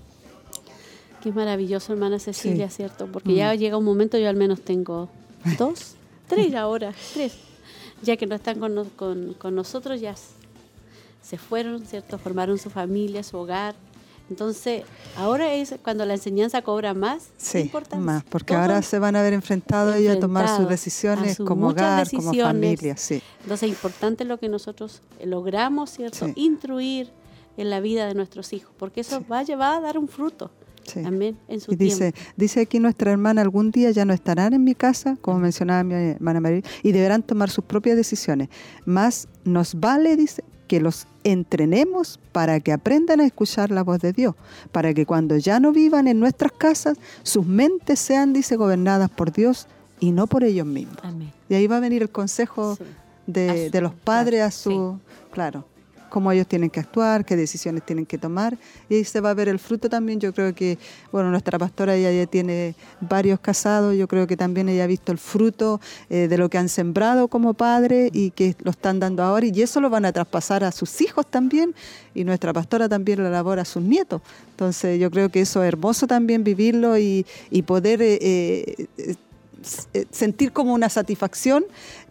Qué 1.27 1.33
maravilloso, 1.33 1.91
hermana 1.91 2.19
Cecilia, 2.19 2.69
Sí. 2.69 2.77
¿cierto? 2.77 3.07
Porque 3.11 3.35
ya 3.35 3.53
llega 3.53 3.75
un 3.75 3.83
momento, 3.83 4.17
yo 4.17 4.29
al 4.29 4.37
menos 4.37 4.61
tengo 4.61 5.09
dos, 5.59 5.95
tres 6.29 6.55
ahora, 6.55 6.93
tres. 7.13 7.33
Ya 8.01 8.15
que 8.15 8.25
no 8.27 8.35
están 8.35 8.59
con, 8.61 8.85
con- 8.95 9.33
con 9.33 9.53
nosotros, 9.53 9.99
ya 9.99 10.15
se 11.21 11.37
fueron, 11.37 11.85
¿cierto? 11.85 12.17
Formaron 12.17 12.57
su 12.57 12.69
familia, 12.69 13.23
su 13.23 13.35
hogar. 13.37 13.75
Entonces, 14.29 14.83
ahora 15.17 15.53
es 15.53 15.75
cuando 15.83 16.05
la 16.05 16.13
enseñanza 16.13 16.61
cobra 16.61 16.93
más 16.93 17.27
Sí, 17.35 17.59
importancia. 17.59 17.99
más, 18.05 18.23
porque 18.23 18.53
ahora 18.55 18.81
se 18.81 18.97
van 18.97 19.17
a 19.17 19.21
ver 19.21 19.33
enfrentados 19.33 19.97
ellos 19.97 20.15
a 20.15 20.19
tomar 20.21 20.47
sus 20.55 20.69
decisiones 20.69 21.35
sus 21.35 21.45
como 21.45 21.67
hogar, 21.69 22.09
como 22.09 22.21
decisiones. 22.31 22.53
familia, 22.77 22.95
sí. 22.95 23.21
Entonces, 23.41 23.63
es 23.69 23.75
importante 23.75 24.23
lo 24.23 24.37
que 24.39 24.47
nosotros 24.47 25.01
eh, 25.19 25.25
logramos, 25.25 25.89
¿cierto? 25.89 26.25
Sí. 26.27 26.31
Instruir 26.37 27.09
en 27.57 27.69
la 27.69 27.81
vida 27.81 28.05
de 28.07 28.13
nuestros 28.13 28.53
hijos, 28.53 28.73
porque 28.79 29.01
eso 29.01 29.17
Sí. 29.19 29.25
va 29.29 29.39
a 29.39 29.43
llevar 29.43 29.77
a 29.77 29.81
dar 29.81 29.97
un 29.97 30.07
fruto. 30.07 30.51
Sí. 30.87 31.01
Amén. 31.05 31.37
En 31.47 31.59
su 31.61 31.71
Y 31.71 31.75
dice, 31.75 32.11
tiempo. 32.13 32.31
dice 32.35 32.61
aquí 32.61 32.79
nuestra 32.79 33.11
hermana, 33.11 33.41
algún 33.43 33.69
día 33.71 33.91
ya 33.91 34.03
no 34.05 34.13
estarán 34.13 34.53
en 34.53 34.63
mi 34.63 34.73
casa, 34.73 35.15
como 35.21 35.37
mencionaba 35.39 35.83
mi 35.83 35.93
hermana 35.93 36.39
María, 36.41 36.61
y 36.81 36.91
deberán 36.91 37.21
tomar 37.21 37.49
sus 37.51 37.63
propias 37.63 37.95
decisiones. 37.95 38.49
Más 38.85 39.27
nos 39.43 39.79
vale, 39.79 40.15
dice, 40.15 40.43
que 40.67 40.81
los 40.81 41.07
entrenemos 41.23 42.19
para 42.33 42.59
que 42.59 42.73
aprendan 42.73 43.21
a 43.21 43.25
escuchar 43.25 43.71
la 43.71 43.83
voz 43.83 43.99
de 43.99 44.11
Dios, 44.11 44.35
para 44.73 44.93
que 44.93 45.05
cuando 45.05 45.37
ya 45.37 45.59
no 45.61 45.71
vivan 45.71 46.07
en 46.07 46.19
nuestras 46.19 46.51
casas, 46.51 46.97
sus 47.23 47.45
mentes 47.45 47.99
sean, 47.99 48.33
dice, 48.33 48.55
gobernadas 48.57 49.09
por 49.09 49.31
Dios 49.31 49.67
y 50.01 50.11
no 50.11 50.27
por 50.27 50.43
ellos 50.43 50.67
mismos. 50.67 50.97
Amén. 51.03 51.31
Y 51.47 51.53
ahí 51.55 51.67
va 51.67 51.77
a 51.77 51.79
venir 51.79 52.01
el 52.01 52.09
consejo 52.09 52.75
Sí. 52.75 52.83
de, 53.27 53.65
su- 53.67 53.71
de 53.71 53.81
los 53.81 53.93
padres 53.93 54.41
a 54.41 54.51
su, 54.51 54.99
claro, 55.31 55.65
cómo 56.09 56.31
ellos 56.31 56.47
tienen 56.47 56.69
que 56.69 56.79
actuar, 56.79 57.25
qué 57.25 57.35
decisiones 57.35 57.85
tienen 57.85 58.05
que 58.05 58.17
tomar, 58.17 58.57
y 58.89 58.95
ahí 58.95 59.03
se 59.03 59.21
va 59.21 59.31
a 59.31 59.33
ver 59.33 59.49
el 59.49 59.59
fruto 59.59 59.89
también. 59.89 60.19
Yo 60.19 60.33
creo 60.33 60.53
que, 60.53 60.77
bueno, 61.11 61.29
nuestra 61.31 61.57
pastora 61.57 61.95
ella 61.95 62.11
ya 62.11 62.25
tiene 62.25 62.75
varios 63.01 63.39
casados, 63.39 63.95
yo 63.95 64.07
creo 64.07 64.27
que 64.27 64.37
también 64.37 64.69
ella 64.69 64.83
ha 64.85 64.87
visto 64.87 65.11
el 65.11 65.17
fruto 65.17 65.79
eh, 66.09 66.27
de 66.27 66.37
lo 66.37 66.49
que 66.49 66.57
han 66.57 66.69
sembrado 66.69 67.27
como 67.27 67.53
padre 67.53 68.09
y 68.13 68.31
que 68.31 68.55
lo 68.63 68.71
están 68.71 68.99
dando 68.99 69.23
ahora, 69.23 69.45
y 69.45 69.61
eso 69.61 69.81
lo 69.81 69.89
van 69.89 70.05
a 70.05 70.11
traspasar 70.11 70.63
a 70.63 70.71
sus 70.71 71.01
hijos 71.01 71.25
también, 71.27 71.75
y 72.13 72.23
nuestra 72.23 72.53
pastora 72.53 72.89
también 72.89 73.19
lo 73.19 73.27
elabora 73.27 73.61
a 73.61 73.65
sus 73.65 73.83
nietos. 73.83 74.21
Entonces 74.51 74.99
yo 74.99 75.11
creo 75.11 75.29
que 75.29 75.41
eso 75.41 75.63
es 75.63 75.67
hermoso 75.67 76.07
también 76.07 76.43
vivirlo 76.43 76.97
y, 76.97 77.25
poder... 77.65 78.01
eh, 78.01 78.87
eh, 79.93 80.05
sentir 80.11 80.51
como 80.51 80.73
una 80.73 80.89
satisfacción, 80.89 81.65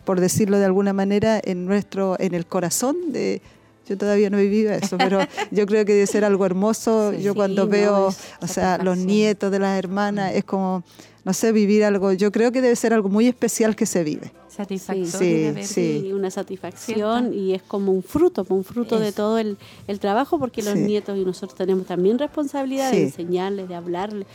por 0.05 0.21
decirlo 0.21 0.59
de 0.59 0.65
alguna 0.65 0.93
manera, 0.93 1.41
en 1.43 1.67
nuestro, 1.67 2.17
en 2.19 2.35
el 2.35 2.47
corazón 2.47 3.13
de 3.13 3.41
Yo 3.89 3.97
todavía 3.97 4.31
no 4.31 4.39
he 4.39 4.43
vivido 4.43 4.73
eso, 4.73 4.99
pero 4.99 5.21
yo 5.51 5.67
creo 5.67 5.85
que 5.85 5.93
debe 5.95 6.07
ser 6.07 6.25
algo 6.25 6.45
hermoso. 6.47 7.13
yo 7.13 7.35
cuando 7.35 7.63
Sí, 7.63 7.67
no, 7.69 7.73
veo, 7.73 8.09
es 8.09 8.17
o 8.41 8.47
sea, 8.47 8.79
los 8.79 8.97
satisfacción. 8.99 9.07
nietos 9.07 9.51
de 9.53 9.59
las 9.59 9.79
hermanas, 9.79 10.33
es 10.35 10.45
como, 10.45 10.83
no 11.25 11.33
sé, 11.33 11.53
vivir 11.53 11.85
algo. 11.85 12.13
Yo 12.13 12.33
creo 12.33 12.51
que 12.53 12.61
debe 12.63 12.75
ser 12.77 12.93
algo 12.93 13.09
muy 13.09 13.27
especial 13.29 13.77
que 13.77 13.87
se 13.87 14.03
vive. 14.05 14.33
Satisfactorio 14.49 15.55
Sí, 15.55 15.63
sí. 15.67 16.01
Sí, 16.03 16.13
una 16.13 16.31
satisfacción 16.31 17.35
y 17.35 17.53
es 17.55 17.63
como 17.63 17.93
un 17.93 18.03
fruto, 18.03 18.47
un 18.49 18.65
fruto 18.65 18.99
de 18.99 19.13
todo 19.13 19.39
el, 19.39 19.59
el 19.87 20.01
trabajo, 20.01 20.39
porque 20.39 20.63
los 20.63 20.73
Sí. 20.75 20.81
nietos 20.81 21.19
y 21.19 21.25
nosotros 21.25 21.55
tenemos 21.57 21.87
también 21.87 22.19
responsabilidad 22.19 22.91
de 22.91 22.97
Sí. 22.97 23.03
enseñarles, 23.05 23.69
de 23.69 23.75
hablarles, 23.75 24.27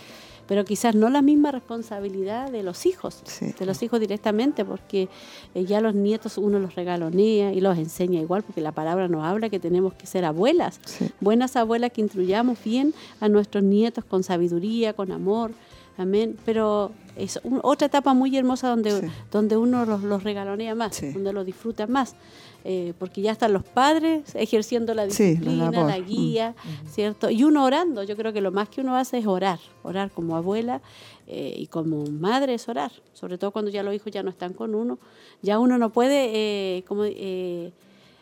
pero 0.51 0.65
quizás 0.65 0.95
no 0.95 1.07
la 1.09 1.21
misma 1.21 1.49
responsabilidad 1.51 2.51
de 2.51 2.61
los 2.61 2.85
hijos, 2.85 3.21
Sí. 3.23 3.53
de 3.57 3.65
los 3.65 3.81
hijos 3.83 4.01
directamente, 4.01 4.65
porque 4.65 5.07
eh, 5.55 5.63
ya 5.63 5.79
los 5.79 5.95
nietos 5.95 6.37
uno 6.37 6.59
los 6.59 6.75
regalonea 6.75 7.53
y 7.53 7.61
los 7.61 7.77
enseña 7.77 8.19
igual, 8.19 8.43
porque 8.43 8.59
la 8.59 8.73
palabra 8.73 9.07
nos 9.07 9.23
habla 9.23 9.49
que 9.49 9.61
tenemos 9.61 9.93
que 9.93 10.07
ser 10.07 10.25
abuelas, 10.25 10.81
Sí. 10.85 11.09
buenas 11.21 11.55
abuelas 11.55 11.91
que 11.93 12.01
instruyamos 12.01 12.57
bien 12.65 12.93
a 13.21 13.29
nuestros 13.29 13.63
nietos 13.63 14.03
con 14.03 14.23
sabiduría, 14.23 14.91
con 14.91 15.13
amor. 15.13 15.51
Amén. 15.97 16.35
Pero 16.45 16.91
es 17.15 17.39
un- 17.43 17.59
otra 17.63 17.87
etapa 17.87 18.13
muy 18.13 18.35
hermosa 18.35 18.67
donde, 18.67 18.91
Sí. 19.01 19.07
donde 19.31 19.55
uno 19.55 19.85
los, 19.85 20.03
los 20.03 20.23
regalonea 20.23 20.75
más, 20.75 21.01
donde 21.13 21.31
los 21.31 21.45
disfruta 21.45 21.87
más. 21.87 22.15
Eh, 22.63 22.93
porque 22.99 23.21
ya 23.21 23.31
están 23.31 23.53
los 23.53 23.63
padres 23.63 24.35
ejerciendo 24.35 24.93
la 24.93 25.09
Sí, 25.09 25.23
la 25.23 25.29
disciplina, 25.29 25.71
la, 25.71 25.97
Mm. 25.99 26.05
guía, 26.05 26.55
¿cierto? 26.91 27.29
Y 27.31 27.43
uno 27.43 27.63
orando. 27.65 28.03
Yo 28.03 28.15
creo 28.15 28.33
que 28.33 28.41
lo 28.41 28.51
más 28.51 28.69
que 28.69 28.81
uno 28.81 28.95
hace 28.95 29.17
es 29.17 29.25
orar. 29.25 29.59
Orar 29.83 30.11
como 30.11 30.35
abuela 30.35 30.79
eh, 31.27 31.55
y 31.57 31.65
como 31.67 32.05
madre 32.05 32.53
es 32.53 32.67
orar. 32.69 32.91
Sobre 33.13 33.37
todo 33.39 33.49
cuando 33.51 33.71
ya 33.71 33.81
los 33.81 33.95
hijos 33.95 34.11
ya 34.11 34.21
no 34.21 34.29
están 34.29 34.53
con 34.53 34.75
uno. 34.75 34.99
Ya 35.41 35.57
uno 35.57 35.77
no 35.79 35.89
puede 35.89 36.29
eh, 36.77 36.83
como, 36.87 37.03
eh, 37.05 37.71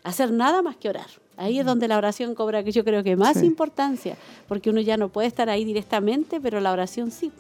hacer 0.04 0.32
nada 0.32 0.62
más 0.62 0.78
que 0.78 0.88
orar. 0.90 1.08
Ahí 1.36 1.60
es 1.60 1.66
donde 1.66 1.88
la 1.88 1.98
oración 1.98 2.34
cobra, 2.36 2.64
que 2.64 2.72
yo 2.72 2.84
creo 2.86 3.04
que 3.04 3.16
más 3.16 3.38
Sí. 3.40 3.46
importancia, 3.46 4.16
porque 4.48 4.70
uno 4.70 4.80
ya 4.82 4.96
no 4.98 5.10
puede 5.10 5.28
estar 5.28 5.50
ahí 5.50 5.66
directamente, 5.66 6.40
pero 6.42 6.60
la 6.62 6.72
oración 6.72 7.12
sí. 7.12 7.32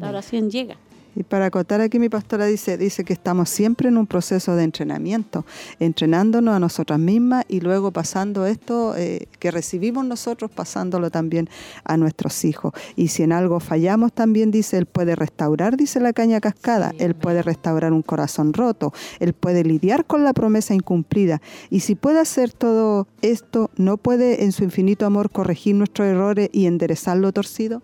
La 0.00 0.08
oración 0.08 0.50
llega. 0.50 0.76
Y 1.16 1.24
para 1.24 1.46
acotar 1.46 1.80
aquí 1.80 1.98
mi 1.98 2.08
pastora 2.08 2.46
dice, 2.46 2.76
dice 2.76 3.04
que 3.04 3.12
estamos 3.12 3.50
siempre 3.50 3.88
en 3.88 3.96
un 3.96 4.06
proceso 4.06 4.54
de 4.54 4.64
entrenamiento, 4.64 5.44
entrenándonos 5.78 6.54
a 6.54 6.60
nosotras 6.60 6.98
mismas 6.98 7.44
y 7.48 7.60
luego 7.60 7.90
pasando 7.90 8.46
esto 8.46 8.94
eh, 8.96 9.26
que 9.38 9.50
recibimos 9.50 10.04
nosotros, 10.04 10.50
pasándolo 10.50 11.10
también 11.10 11.48
a 11.84 11.96
nuestros 11.96 12.44
hijos. 12.44 12.72
Y 12.96 13.08
si 13.08 13.22
en 13.22 13.32
algo 13.32 13.60
fallamos 13.60 14.12
también 14.12 14.50
dice, 14.50 14.78
Él 14.78 14.86
puede 14.86 15.16
restaurar, 15.16 15.76
dice 15.76 16.00
la 16.00 16.12
caña 16.12 16.40
cascada, 16.40 16.94
Él 16.98 17.14
puede 17.14 17.42
restaurar 17.42 17.92
un 17.92 18.02
corazón 18.02 18.52
roto, 18.52 18.92
Él 19.18 19.32
puede 19.32 19.64
lidiar 19.64 20.04
con 20.04 20.24
la 20.24 20.32
promesa 20.32 20.74
incumplida. 20.74 21.40
Y 21.70 21.80
si 21.80 21.94
puede 21.96 22.20
hacer 22.20 22.52
todo 22.52 23.08
esto, 23.22 23.70
¿no 23.76 23.96
puede 23.96 24.44
en 24.44 24.52
su 24.52 24.62
infinito 24.64 25.06
amor 25.06 25.30
corregir 25.30 25.74
nuestros 25.74 26.06
errores 26.06 26.50
y 26.52 26.66
enderezar 26.66 27.16
lo 27.16 27.32
torcido? 27.32 27.82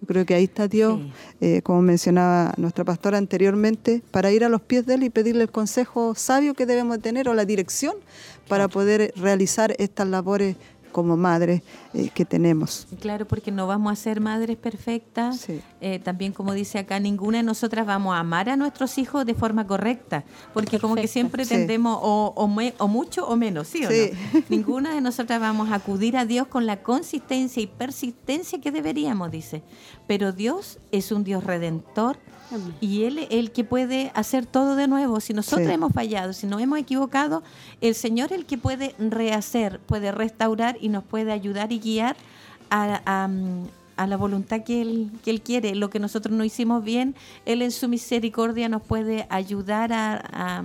Yo 0.00 0.06
creo 0.06 0.24
que 0.26 0.34
ahí 0.34 0.44
está 0.44 0.66
Dios, 0.66 0.98
Sí. 0.98 1.12
eh, 1.42 1.62
como 1.62 1.82
mencionaba 1.82 2.54
nuestra 2.56 2.84
pastora 2.84 3.18
anteriormente, 3.18 4.02
para 4.10 4.32
ir 4.32 4.44
a 4.44 4.48
los 4.48 4.62
pies 4.62 4.86
de 4.86 4.94
Él 4.94 5.02
y 5.02 5.10
pedirle 5.10 5.42
el 5.42 5.50
consejo 5.50 6.14
sabio 6.14 6.54
que 6.54 6.64
debemos 6.66 7.00
tener 7.00 7.28
o 7.28 7.34
la 7.34 7.44
dirección 7.44 7.94
para 8.48 8.68
poder 8.68 9.12
realizar 9.16 9.74
estas 9.78 10.08
labores 10.08 10.56
como 10.90 11.16
madres 11.16 11.62
eh, 11.94 12.10
que 12.12 12.24
tenemos. 12.24 12.86
Claro, 13.00 13.26
porque 13.26 13.50
no 13.50 13.66
vamos 13.66 13.92
a 13.92 13.96
ser 13.96 14.20
madres 14.20 14.56
perfectas. 14.56 15.40
Sí. 15.40 15.60
Eh, 15.80 15.98
también, 15.98 16.32
como 16.32 16.52
dice 16.52 16.78
acá, 16.78 17.00
ninguna 17.00 17.38
de 17.38 17.44
nosotras 17.44 17.86
vamos 17.86 18.14
a 18.14 18.18
amar 18.20 18.48
a 18.50 18.56
nuestros 18.56 18.98
hijos 18.98 19.24
de 19.26 19.34
forma 19.34 19.66
correcta, 19.66 20.24
porque 20.52 20.78
como 20.78 20.94
que 20.94 21.06
siempre 21.08 21.44
Sí. 21.44 21.54
tendemos 21.54 21.98
o, 22.02 22.32
o, 22.36 22.48
me- 22.48 22.74
o 22.78 22.88
mucho 22.88 23.26
o 23.26 23.36
menos, 23.36 23.68
¿sí 23.68 23.84
o 23.84 23.90
Sí. 23.90 24.10
no? 24.32 24.42
Ninguna 24.48 24.94
de 24.94 25.00
nosotras 25.00 25.40
vamos 25.40 25.70
a 25.70 25.76
acudir 25.76 26.16
a 26.16 26.26
Dios 26.26 26.46
con 26.48 26.66
la 26.66 26.82
consistencia 26.82 27.62
y 27.62 27.66
persistencia 27.66 28.60
que 28.60 28.70
deberíamos, 28.72 29.30
dice. 29.30 29.62
Pero 30.06 30.32
Dios 30.32 30.78
es 30.92 31.12
un 31.12 31.24
Dios 31.24 31.44
redentor 31.44 32.18
Amén. 32.50 32.74
y 32.80 33.04
Él 33.04 33.18
es 33.18 33.28
el 33.30 33.50
que 33.52 33.64
puede 33.64 34.10
hacer 34.14 34.46
todo 34.46 34.76
de 34.76 34.86
nuevo. 34.88 35.20
Si 35.20 35.32
nosotros 35.32 35.66
Sí. 35.68 35.72
hemos 35.74 35.92
fallado, 35.92 36.32
si 36.32 36.46
nos 36.46 36.60
hemos 36.60 36.78
equivocado, 36.78 37.42
el 37.80 37.94
Señor 37.94 38.32
es 38.32 38.38
el 38.38 38.46
que 38.46 38.58
puede 38.58 38.94
rehacer, 38.98 39.78
puede 39.80 40.12
restaurar 40.12 40.76
y 40.80 40.88
nos 40.88 41.04
puede 41.04 41.32
ayudar 41.32 41.72
y 41.72 41.78
guiar 41.78 42.16
a, 42.70 43.00
a, 43.06 43.28
a 43.96 44.06
la 44.06 44.16
voluntad 44.16 44.62
que 44.64 44.80
él, 44.82 45.10
que 45.24 45.30
él 45.30 45.42
quiere. 45.42 45.74
Lo 45.74 45.90
que 45.90 45.98
nosotros 45.98 46.34
no 46.36 46.44
hicimos 46.44 46.82
bien, 46.84 47.14
Él 47.46 47.62
en 47.62 47.70
su 47.70 47.88
misericordia 47.88 48.68
nos 48.68 48.82
puede 48.82 49.26
ayudar 49.28 49.92
a, 49.92 50.22
a- 50.32 50.64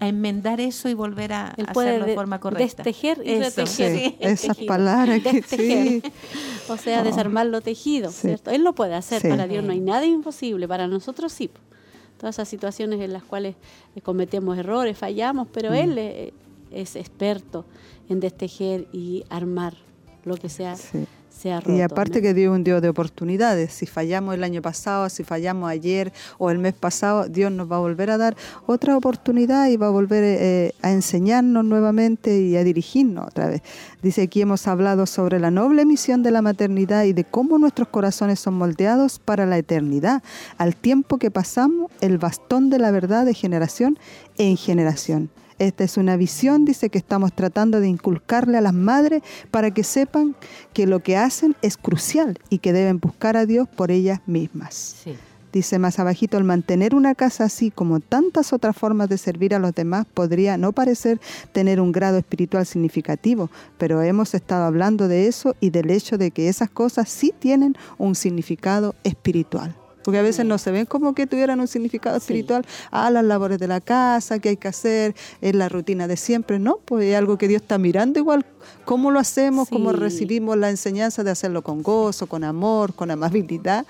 a 0.00 0.06
enmendar 0.08 0.60
eso 0.60 0.88
y 0.88 0.94
volver 0.94 1.32
a, 1.32 1.54
Él 1.56 1.66
a 1.68 1.72
puede 1.72 1.88
hacerlo 1.88 2.04
de 2.06 2.10
de- 2.12 2.16
forma 2.16 2.38
correcta. 2.40 2.82
destejer 2.84 3.20
y 3.24 3.30
Eso, 3.32 3.62
retejer. 3.62 3.98
sí. 3.98 4.16
el 4.20 4.30
Esas 4.32 4.56
palabras 4.58 5.20
que 5.22 5.32
Destejer. 5.32 6.02
sí. 6.02 6.02
O 6.68 6.76
sea, 6.76 7.00
Oh. 7.00 7.04
desarmar 7.04 7.46
lo 7.46 7.60
tejido, 7.60 8.10
Sí. 8.12 8.28
¿cierto? 8.28 8.50
Él 8.50 8.62
lo 8.62 8.74
puede 8.74 8.94
hacer, 8.94 9.22
Sí. 9.22 9.28
para 9.28 9.46
Dios 9.48 9.64
no 9.64 9.72
hay 9.72 9.80
nada 9.80 10.06
imposible, 10.06 10.68
para 10.68 10.86
nosotros 10.86 11.32
sí. 11.32 11.50
Todas 12.16 12.36
esas 12.36 12.48
situaciones 12.48 13.00
en 13.00 13.12
las 13.12 13.22
cuales 13.24 13.56
eh, 13.96 14.00
cometemos 14.00 14.56
errores, 14.58 14.96
fallamos, 14.98 15.48
pero 15.52 15.70
Mm. 15.70 15.74
Él 15.74 15.98
eh, 15.98 16.32
es 16.70 16.94
experto 16.96 17.64
en 18.08 18.20
destejer 18.20 18.86
y 18.92 19.24
armar 19.30 19.74
lo 20.24 20.36
que 20.36 20.48
sea, 20.48 20.76
Roto. 21.44 21.72
Y 21.72 21.80
aparte 21.80 22.20
que 22.20 22.34
Dios 22.34 22.52
es 22.52 22.56
un 22.56 22.64
Dios 22.64 22.82
de 22.82 22.88
oportunidades. 22.88 23.72
Si 23.72 23.86
fallamos 23.86 24.34
el 24.34 24.44
año 24.44 24.62
pasado, 24.62 25.08
si 25.08 25.24
fallamos 25.24 25.70
ayer 25.70 26.12
o 26.38 26.50
el 26.50 26.58
mes 26.58 26.74
pasado, 26.74 27.28
Dios 27.28 27.52
nos 27.52 27.70
va 27.70 27.76
a 27.76 27.80
volver 27.80 28.10
a 28.10 28.18
dar 28.18 28.36
otra 28.66 28.96
oportunidad 28.96 29.68
y 29.68 29.76
va 29.76 29.86
a 29.86 29.90
volver 29.90 30.24
eh, 30.24 30.72
a 30.82 30.90
enseñarnos 30.92 31.64
nuevamente 31.64 32.40
y 32.40 32.56
a 32.56 32.64
dirigirnos 32.64 33.26
otra 33.28 33.48
vez. 33.48 33.62
Dice 34.02 34.22
aquí 34.22 34.40
hemos 34.40 34.66
hablado 34.66 35.06
sobre 35.06 35.38
la 35.40 35.50
noble 35.50 35.84
misión 35.84 36.22
de 36.22 36.30
la 36.30 36.42
maternidad 36.42 37.04
y 37.04 37.12
de 37.12 37.24
cómo 37.24 37.58
nuestros 37.58 37.88
corazones 37.88 38.40
son 38.40 38.54
moldeados 38.54 39.18
para 39.18 39.46
la 39.46 39.58
eternidad, 39.58 40.22
al 40.56 40.76
tiempo 40.76 41.18
que 41.18 41.30
pasamos 41.30 41.90
el 42.00 42.18
bastón 42.18 42.70
de 42.70 42.78
la 42.78 42.90
verdad 42.90 43.24
de 43.24 43.34
generación 43.34 43.98
en 44.38 44.56
generación. 44.56 45.30
Esta 45.58 45.84
es 45.84 45.96
una 45.96 46.16
visión, 46.16 46.64
dice, 46.64 46.88
que 46.88 46.98
estamos 46.98 47.32
tratando 47.32 47.80
de 47.80 47.88
inculcarle 47.88 48.58
a 48.58 48.60
las 48.60 48.74
madres 48.74 49.22
para 49.50 49.72
que 49.72 49.82
sepan 49.82 50.36
que 50.72 50.86
lo 50.86 51.00
que 51.00 51.16
hacen 51.16 51.56
es 51.62 51.76
crucial 51.76 52.38
y 52.48 52.58
que 52.58 52.72
deben 52.72 53.00
buscar 53.00 53.36
a 53.36 53.46
Dios 53.46 53.68
por 53.68 53.90
ellas 53.90 54.20
mismas. 54.26 54.96
Sí. 55.02 55.16
Dice 55.52 55.78
más 55.78 55.98
abajito, 55.98 56.36
el 56.36 56.44
mantener 56.44 56.94
una 56.94 57.14
casa 57.14 57.44
así 57.44 57.70
como 57.70 58.00
tantas 58.00 58.52
otras 58.52 58.76
formas 58.76 59.08
de 59.08 59.16
servir 59.16 59.54
a 59.54 59.58
los 59.58 59.74
demás 59.74 60.06
podría 60.12 60.58
no 60.58 60.72
parecer 60.72 61.20
tener 61.52 61.80
un 61.80 61.90
grado 61.90 62.18
espiritual 62.18 62.66
significativo, 62.66 63.50
pero 63.78 64.02
hemos 64.02 64.34
estado 64.34 64.64
hablando 64.64 65.08
de 65.08 65.26
eso 65.26 65.56
y 65.58 65.70
del 65.70 65.90
hecho 65.90 66.18
de 66.18 66.30
que 66.32 66.48
esas 66.48 66.68
cosas 66.68 67.08
sí 67.08 67.32
tienen 67.38 67.76
un 67.96 68.14
significado 68.14 68.94
espiritual. 69.04 69.74
Porque 70.04 70.18
a 70.18 70.22
veces 70.22 70.46
no 70.46 70.56
se 70.58 70.70
ven 70.70 70.86
como 70.86 71.14
que 71.14 71.26
tuvieran 71.26 71.60
un 71.60 71.68
significado 71.68 72.16
espiritual 72.16 72.64
a 72.90 73.10
las 73.10 73.24
labores 73.24 73.58
de 73.58 73.66
la 73.68 73.80
casa, 73.80 74.38
que 74.38 74.50
hay 74.50 74.56
que 74.56 74.68
hacer, 74.68 75.14
es 75.40 75.54
la 75.54 75.68
rutina 75.68 76.06
de 76.06 76.16
siempre, 76.16 76.58
¿no? 76.58 76.78
Pues 76.84 77.04
es 77.04 77.16
algo 77.16 77.36
que 77.36 77.48
Dios 77.48 77.62
está 77.62 77.78
mirando 77.78 78.18
igual, 78.18 78.46
cómo 78.84 79.10
lo 79.10 79.18
hacemos, 79.20 79.68
cómo 79.68 79.90
Sí. 79.90 79.96
recibimos 79.96 80.56
la 80.56 80.70
enseñanza 80.70 81.24
de 81.24 81.30
hacerlo 81.30 81.62
con 81.62 81.82
gozo, 81.82 82.26
con 82.26 82.44
amor, 82.44 82.94
con 82.94 83.10
amabilidad. 83.10 83.84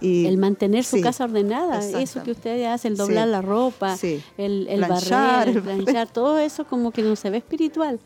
Y, 0.00 0.24
el 0.26 0.38
mantener 0.38 0.82
su 0.82 0.96
sí, 0.96 1.02
casa 1.02 1.24
ordenada, 1.24 1.78
eso 2.00 2.22
que 2.22 2.30
ustedes 2.30 2.66
hacen, 2.66 2.92
el 2.92 2.98
doblar 2.98 3.26
Sí, 3.26 3.30
la 3.30 3.42
ropa, 3.42 3.96
sí. 3.98 4.22
el, 4.38 4.66
el 4.68 4.80
Planchar, 4.86 5.46
barrer, 5.46 5.48
el 5.48 5.56
el- 5.56 5.84
planchar, 5.84 6.08
todo 6.08 6.38
eso 6.38 6.64
como 6.64 6.90
que 6.90 7.02
no 7.02 7.14
se 7.16 7.28
ve 7.28 7.36
espiritual. 7.36 8.00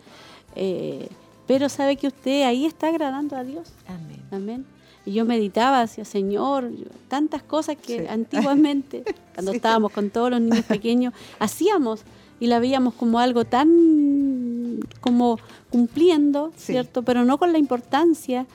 Eh, 0.56 1.08
pero 1.46 1.68
sabe 1.68 1.96
que 1.96 2.08
usted 2.08 2.42
ahí 2.42 2.66
está 2.66 2.88
agradando 2.88 3.36
a 3.36 3.44
Dios. 3.44 3.68
Amén. 3.86 4.20
Amén. 4.32 4.66
Y 5.06 5.12
yo 5.12 5.24
meditaba 5.24 5.82
hacia 5.82 6.04
Señor, 6.04 6.70
tantas 7.08 7.42
cosas 7.42 7.76
que 7.76 8.00
Sí. 8.00 8.06
antiguamente, 8.08 9.04
cuando 9.34 9.52
Sí. 9.52 9.56
estábamos 9.56 9.92
con 9.92 10.10
todos 10.10 10.30
los 10.30 10.40
niños 10.40 10.64
pequeños, 10.64 11.12
hacíamos 11.38 12.00
y 12.40 12.46
la 12.46 12.58
veíamos 12.58 12.94
como 12.94 13.18
algo 13.18 13.44
tan 13.44 14.80
como 15.00 15.38
cumpliendo, 15.70 16.52
Sí. 16.56 16.72
¿cierto? 16.72 17.02
Pero 17.02 17.24
no 17.24 17.38
con 17.38 17.52
la 17.52 17.58
importancia 17.58 18.46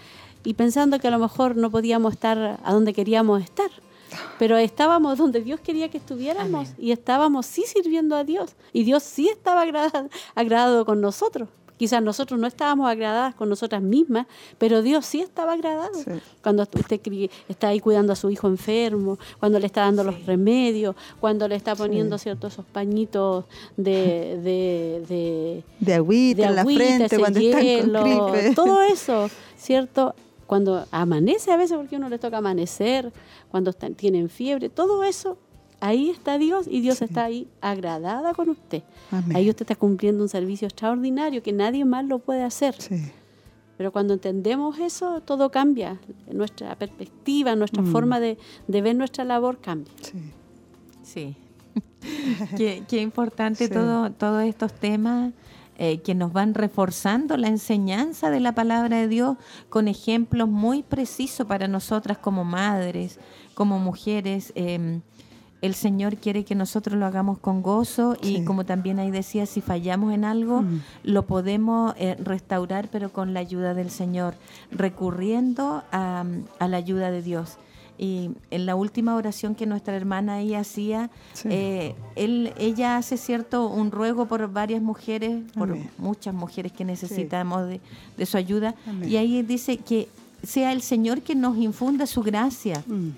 y 0.43 0.53
pensando 0.55 0.99
que 0.99 1.07
a 1.07 1.11
lo 1.11 1.19
mejor 1.19 1.55
no 1.55 1.69
podíamos 1.69 2.13
estar 2.13 2.59
a 2.63 2.73
donde 2.73 2.93
queríamos 2.93 3.41
estar. 3.43 3.69
Pero 4.39 4.57
estábamos 4.57 5.19
donde 5.19 5.41
Dios 5.41 5.59
quería 5.59 5.89
que 5.89 5.99
estuviéramos 5.99 6.69
Amén. 6.69 6.76
y 6.80 6.91
estábamos 6.91 7.45
sí 7.45 7.63
sirviendo 7.67 8.15
a 8.15 8.23
Dios. 8.23 8.55
Y 8.73 8.84
Dios 8.84 9.03
sí 9.03 9.30
estaba 9.30 9.61
agrada- 9.61 10.07
agradado 10.34 10.84
con 10.84 10.99
nosotros. 10.99 11.47
Quizás 11.80 12.03
nosotros 12.03 12.38
no 12.38 12.45
estábamos 12.45 12.89
agradadas 12.89 13.34
con 13.35 13.47
nosotras 13.47 13.81
mismas, 13.81 14.27
pero 14.57 14.81
Dios 14.81 15.06
sí 15.06 15.22
estaba 15.22 15.53
agradado. 15.53 15.93
Sí. 15.93 16.11
Cuando 16.43 16.64
usted 16.64 16.99
está 17.47 17.69
ahí 17.69 17.80
cuidando 17.80 18.11
a 18.11 18.18
su 18.18 18.30
hijo 18.30 18.49
enfermo, 18.49 19.18
cuando 19.39 19.60
le 19.60 19.68
está 19.68 19.84
dando 19.84 20.03
los 20.03 20.26
remedios, 20.26 20.93
cuando 21.22 21.47
le 21.47 21.56
está 21.56 21.77
poniendo 21.77 22.18
ciertos 22.18 22.51
esos 22.51 22.65
pañitos 22.65 23.45
de, 23.77 24.41
de, 24.43 25.06
de, 25.07 25.64
de 25.80 25.93
agüita 25.93 26.41
de 26.41 26.47
en 26.49 26.56
la 26.56 26.61
agüita, 26.64 26.84
frente 26.84 27.18
cuando 27.18 27.39
están 27.39 27.61
hielo, 27.61 28.01
con 28.01 28.31
gripe. 28.34 28.53
todo 28.56 28.81
eso, 28.81 29.30
¿cierto? 29.57 30.15
Cuando 30.47 30.85
amanece 30.91 31.49
a 31.53 31.56
veces, 31.56 31.77
porque 31.77 31.95
a 31.95 31.99
uno 31.99 32.10
le 32.10 32.19
toca 32.19 32.39
amanecer, 32.39 33.14
cuando 33.51 33.69
están, 33.69 33.95
tienen 33.95 34.30
fiebre, 34.30 34.68
todo 34.68 35.06
eso 35.06 35.38
ahí 35.81 36.10
está 36.10 36.38
Dios 36.38 36.68
y 36.69 36.81
Dios 36.81 37.01
está 37.01 37.26
ahí 37.26 37.47
agradada 37.61 38.34
con 38.34 38.49
usted. 38.49 38.84
Amén. 39.11 39.35
Ahí 39.35 39.49
usted 39.49 39.64
está 39.64 39.76
cumpliendo 39.76 40.23
un 40.23 40.30
servicio 40.30 40.68
extraordinario 40.68 41.41
que 41.43 41.53
nadie 41.53 41.85
más 41.85 42.06
lo 42.06 42.19
puede 42.19 42.43
hacer. 42.43 42.76
Sí. 42.80 43.11
Pero 43.77 43.91
cuando 43.93 44.14
entendemos 44.14 44.77
eso, 44.80 45.22
todo 45.22 45.51
cambia. 45.51 45.99
Nuestra 46.31 46.76
perspectiva, 46.76 47.56
nuestra 47.56 47.81
Mm. 47.81 47.91
forma 47.91 48.19
de, 48.19 48.38
de 48.68 48.81
ver 48.81 48.95
nuestra 48.95 49.23
labor 49.23 49.60
cambia. 49.61 49.93
Sí. 50.01 50.19
Sí. 51.03 51.35
qué, 52.57 52.84
qué 52.88 53.01
importante 53.01 53.68
Sí. 53.68 53.73
todo, 53.73 54.11
todos 54.11 54.43
estos 54.43 54.73
temas 54.73 55.31
eh, 55.77 55.99
que 56.01 56.14
nos 56.14 56.34
van 56.34 56.56
reforzando 56.56 57.38
la 57.38 57.47
enseñanza 57.47 58.30
de 58.30 58.41
la 58.41 58.53
palabra 58.53 58.97
de 58.97 59.07
Dios 59.07 59.38
con 59.69 59.88
ejemplos 59.88 60.49
muy 60.49 60.84
precisos 60.84 61.47
para 61.47 61.69
nosotras 61.69 62.18
como 62.18 62.43
madres, 62.43 63.18
como 63.53 63.80
mujeres. 63.80 64.51
Eh, 64.56 64.99
el 65.61 65.73
Señor 65.73 66.15
quiere 66.18 66.45
que 66.45 66.56
nosotros 66.56 66.98
lo 66.98 67.06
hagamos 67.06 67.38
con 67.40 67.61
gozo 67.61 68.15
y 68.22 68.38
Sí. 68.38 68.45
como 68.45 68.65
también 68.65 68.98
ahí 68.99 69.11
decía, 69.11 69.45
si 69.45 69.60
fallamos 69.61 70.14
en 70.14 70.23
algo, 70.23 70.61
Mm. 70.61 70.81
lo 71.03 71.26
podemos 71.26 71.94
eh, 71.98 72.15
restaurar, 72.23 72.88
pero 72.90 73.11
con 73.11 73.34
la 73.34 73.41
ayuda 73.41 73.73
del 73.73 73.90
Señor, 73.90 74.36
recurriendo 74.72 75.84
a, 75.91 76.23
a 76.60 76.68
la 76.68 76.77
ayuda 76.77 77.11
de 77.11 77.22
Dios. 77.22 77.57
Y 77.98 78.31
en 78.49 78.65
la 78.65 78.76
última 78.76 79.15
oración 79.15 79.56
que 79.56 79.65
nuestra 79.65 79.95
hermana 79.95 80.36
ahí 80.36 80.56
hacía, 80.56 81.10
Sí. 81.34 81.49
eh, 81.52 81.95
él, 82.15 82.53
ella 82.57 82.95
hace 82.95 83.18
cierto 83.18 83.68
un 83.68 83.91
ruego 83.91 84.26
por 84.26 84.49
varias 84.52 84.81
mujeres, 84.81 85.41
por 85.53 85.69
Amén. 85.72 85.90
muchas 85.98 86.34
mujeres 86.34 86.72
que 86.72 86.86
necesitamos 86.86 87.68
de, 87.68 87.81
de 88.18 88.26
su 88.26 88.38
ayuda. 88.38 88.76
Amén. 88.88 89.10
Y 89.10 89.18
ahí 89.18 89.41
dice 89.41 89.77
que 89.77 90.07
sea 90.41 90.72
el 90.72 90.81
Señor 90.81 91.22
que 91.22 91.36
nos 91.36 91.57
infunda 91.57 92.06
su 92.07 92.22
gracia, 92.23 92.81
Mm. 92.88 93.10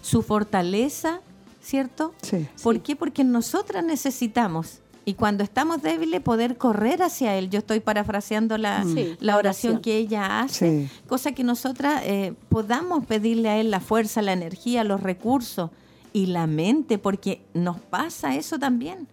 Su 0.00 0.22
fortaleza, 0.22 1.20
¿cierto? 1.66 2.14
Sí. 2.22 2.46
¿Por 2.62 2.80
qué? 2.80 2.94
Porque 2.94 3.24
nosotras 3.24 3.84
necesitamos. 3.84 4.80
Y 5.04 5.14
cuando 5.14 5.42
estamos 5.44 5.82
débiles, 5.82 6.20
poder 6.20 6.56
correr 6.56 7.02
hacia 7.02 7.36
Él. 7.36 7.48
Yo 7.50 7.58
estoy 7.58 7.80
parafraseando 7.80 8.56
la, 8.58 8.82
Sí, 8.84 9.16
la 9.20 9.36
oración 9.36 9.74
oración. 9.74 9.80
que 9.80 9.96
ella 9.98 10.40
hace, 10.40 10.88
Sí. 10.88 11.00
cosa 11.08 11.32
que 11.32 11.44
nosotras 11.44 12.02
eh, 12.04 12.34
podamos 12.48 13.04
pedirle 13.06 13.48
a 13.48 13.58
Él 13.58 13.70
la 13.70 13.80
fuerza, 13.80 14.22
la 14.22 14.32
energía, 14.32 14.82
los 14.84 15.00
recursos 15.02 15.70
y 16.12 16.26
la 16.26 16.46
mente, 16.46 16.98
porque 16.98 17.42
nos 17.54 17.78
pasa 17.80 18.34
eso 18.36 18.58
también, 18.58 19.06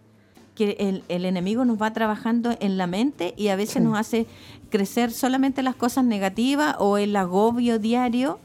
que 0.56 0.76
el, 0.80 1.02
el 1.08 1.24
enemigo 1.24 1.64
nos 1.64 1.80
va 1.80 1.92
trabajando 1.92 2.56
en 2.60 2.76
la 2.76 2.86
mente 2.86 3.34
y 3.36 3.48
a 3.48 3.56
veces 3.56 3.74
Sí. 3.74 3.80
nos 3.80 3.96
hace 3.98 4.26
crecer 4.70 5.12
solamente 5.12 5.62
las 5.62 5.74
cosas 5.76 6.04
negativas 6.04 6.74
o 6.78 6.98
el 6.98 7.14
agobio 7.16 7.78
diario, 7.78 8.38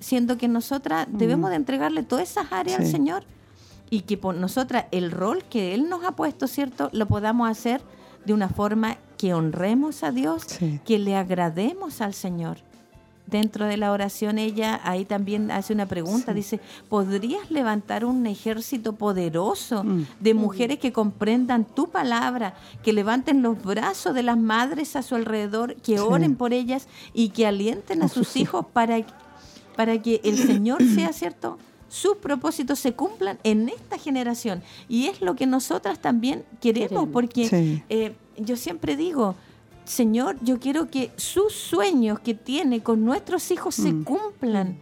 siendo 0.00 0.38
que 0.38 0.48
nosotras 0.48 1.06
debemos 1.10 1.50
de 1.50 1.56
entregarle 1.56 2.02
todas 2.02 2.30
esas 2.30 2.50
áreas 2.52 2.78
al 2.80 2.86
Sí. 2.86 2.92
Señor 2.92 3.24
y 3.90 4.00
que 4.02 4.16
por 4.16 4.34
nosotras 4.34 4.86
el 4.90 5.10
rol 5.10 5.44
que 5.50 5.74
Él 5.74 5.88
nos 5.88 6.04
ha 6.04 6.12
puesto, 6.12 6.46
¿cierto? 6.46 6.90
Lo 6.92 7.06
podamos 7.06 7.48
hacer 7.48 7.80
de 8.24 8.32
una 8.34 8.48
forma 8.48 8.96
que 9.16 9.34
honremos 9.34 10.02
a 10.02 10.12
Dios, 10.12 10.42
Sí. 10.46 10.80
que 10.84 10.98
le 10.98 11.16
agrademos 11.16 12.00
al 12.00 12.14
Señor. 12.14 12.58
Dentro 13.26 13.66
de 13.66 13.76
la 13.76 13.92
oración 13.92 14.38
ella 14.38 14.80
ahí 14.84 15.04
también 15.04 15.50
hace 15.50 15.74
una 15.74 15.84
pregunta, 15.84 16.32
dice, 16.32 16.60
¿podrías 16.88 17.50
levantar 17.50 18.06
un 18.06 18.26
ejército 18.26 18.94
poderoso 18.94 19.84
Mm. 19.84 20.06
de 20.20 20.32
mujeres 20.34 20.78
que 20.78 20.92
comprendan 20.94 21.66
tu 21.66 21.90
palabra, 21.90 22.54
que 22.82 22.94
levanten 22.94 23.42
los 23.42 23.62
brazos 23.62 24.14
de 24.14 24.22
las 24.22 24.38
madres 24.38 24.96
a 24.96 25.02
su 25.02 25.14
alrededor, 25.14 25.74
que 25.76 25.98
Sí. 25.98 26.02
oren 26.02 26.36
por 26.36 26.54
ellas 26.54 26.88
y 27.12 27.28
que 27.30 27.46
alienten 27.46 28.02
a 28.02 28.08
sus 28.08 28.34
hijos 28.36 28.64
para, 28.72 28.98
para 29.76 30.00
que 30.00 30.22
el 30.24 30.38
Señor 30.38 30.78
sea 30.94 31.12
cierto? 31.12 31.58
Sus 31.88 32.16
propósitos 32.18 32.78
se 32.78 32.92
cumplan 32.92 33.38
en 33.44 33.68
esta 33.68 33.98
generación. 33.98 34.62
Y 34.88 35.06
es 35.06 35.20
lo 35.20 35.34
que 35.36 35.46
nosotras 35.46 35.98
también 36.00 36.44
queremos, 36.60 37.08
porque 37.12 37.48
Sí. 37.48 37.82
eh, 37.88 38.14
yo 38.36 38.56
siempre 38.56 38.96
digo, 38.96 39.34
Señor, 39.84 40.36
yo 40.42 40.60
quiero 40.60 40.90
que 40.90 41.10
sus 41.16 41.54
sueños 41.54 42.20
que 42.20 42.34
tiene 42.34 42.82
con 42.82 43.04
nuestros 43.04 43.50
hijos 43.50 43.74
se 43.74 43.92
Mm. 43.92 44.04
cumplan, 44.04 44.78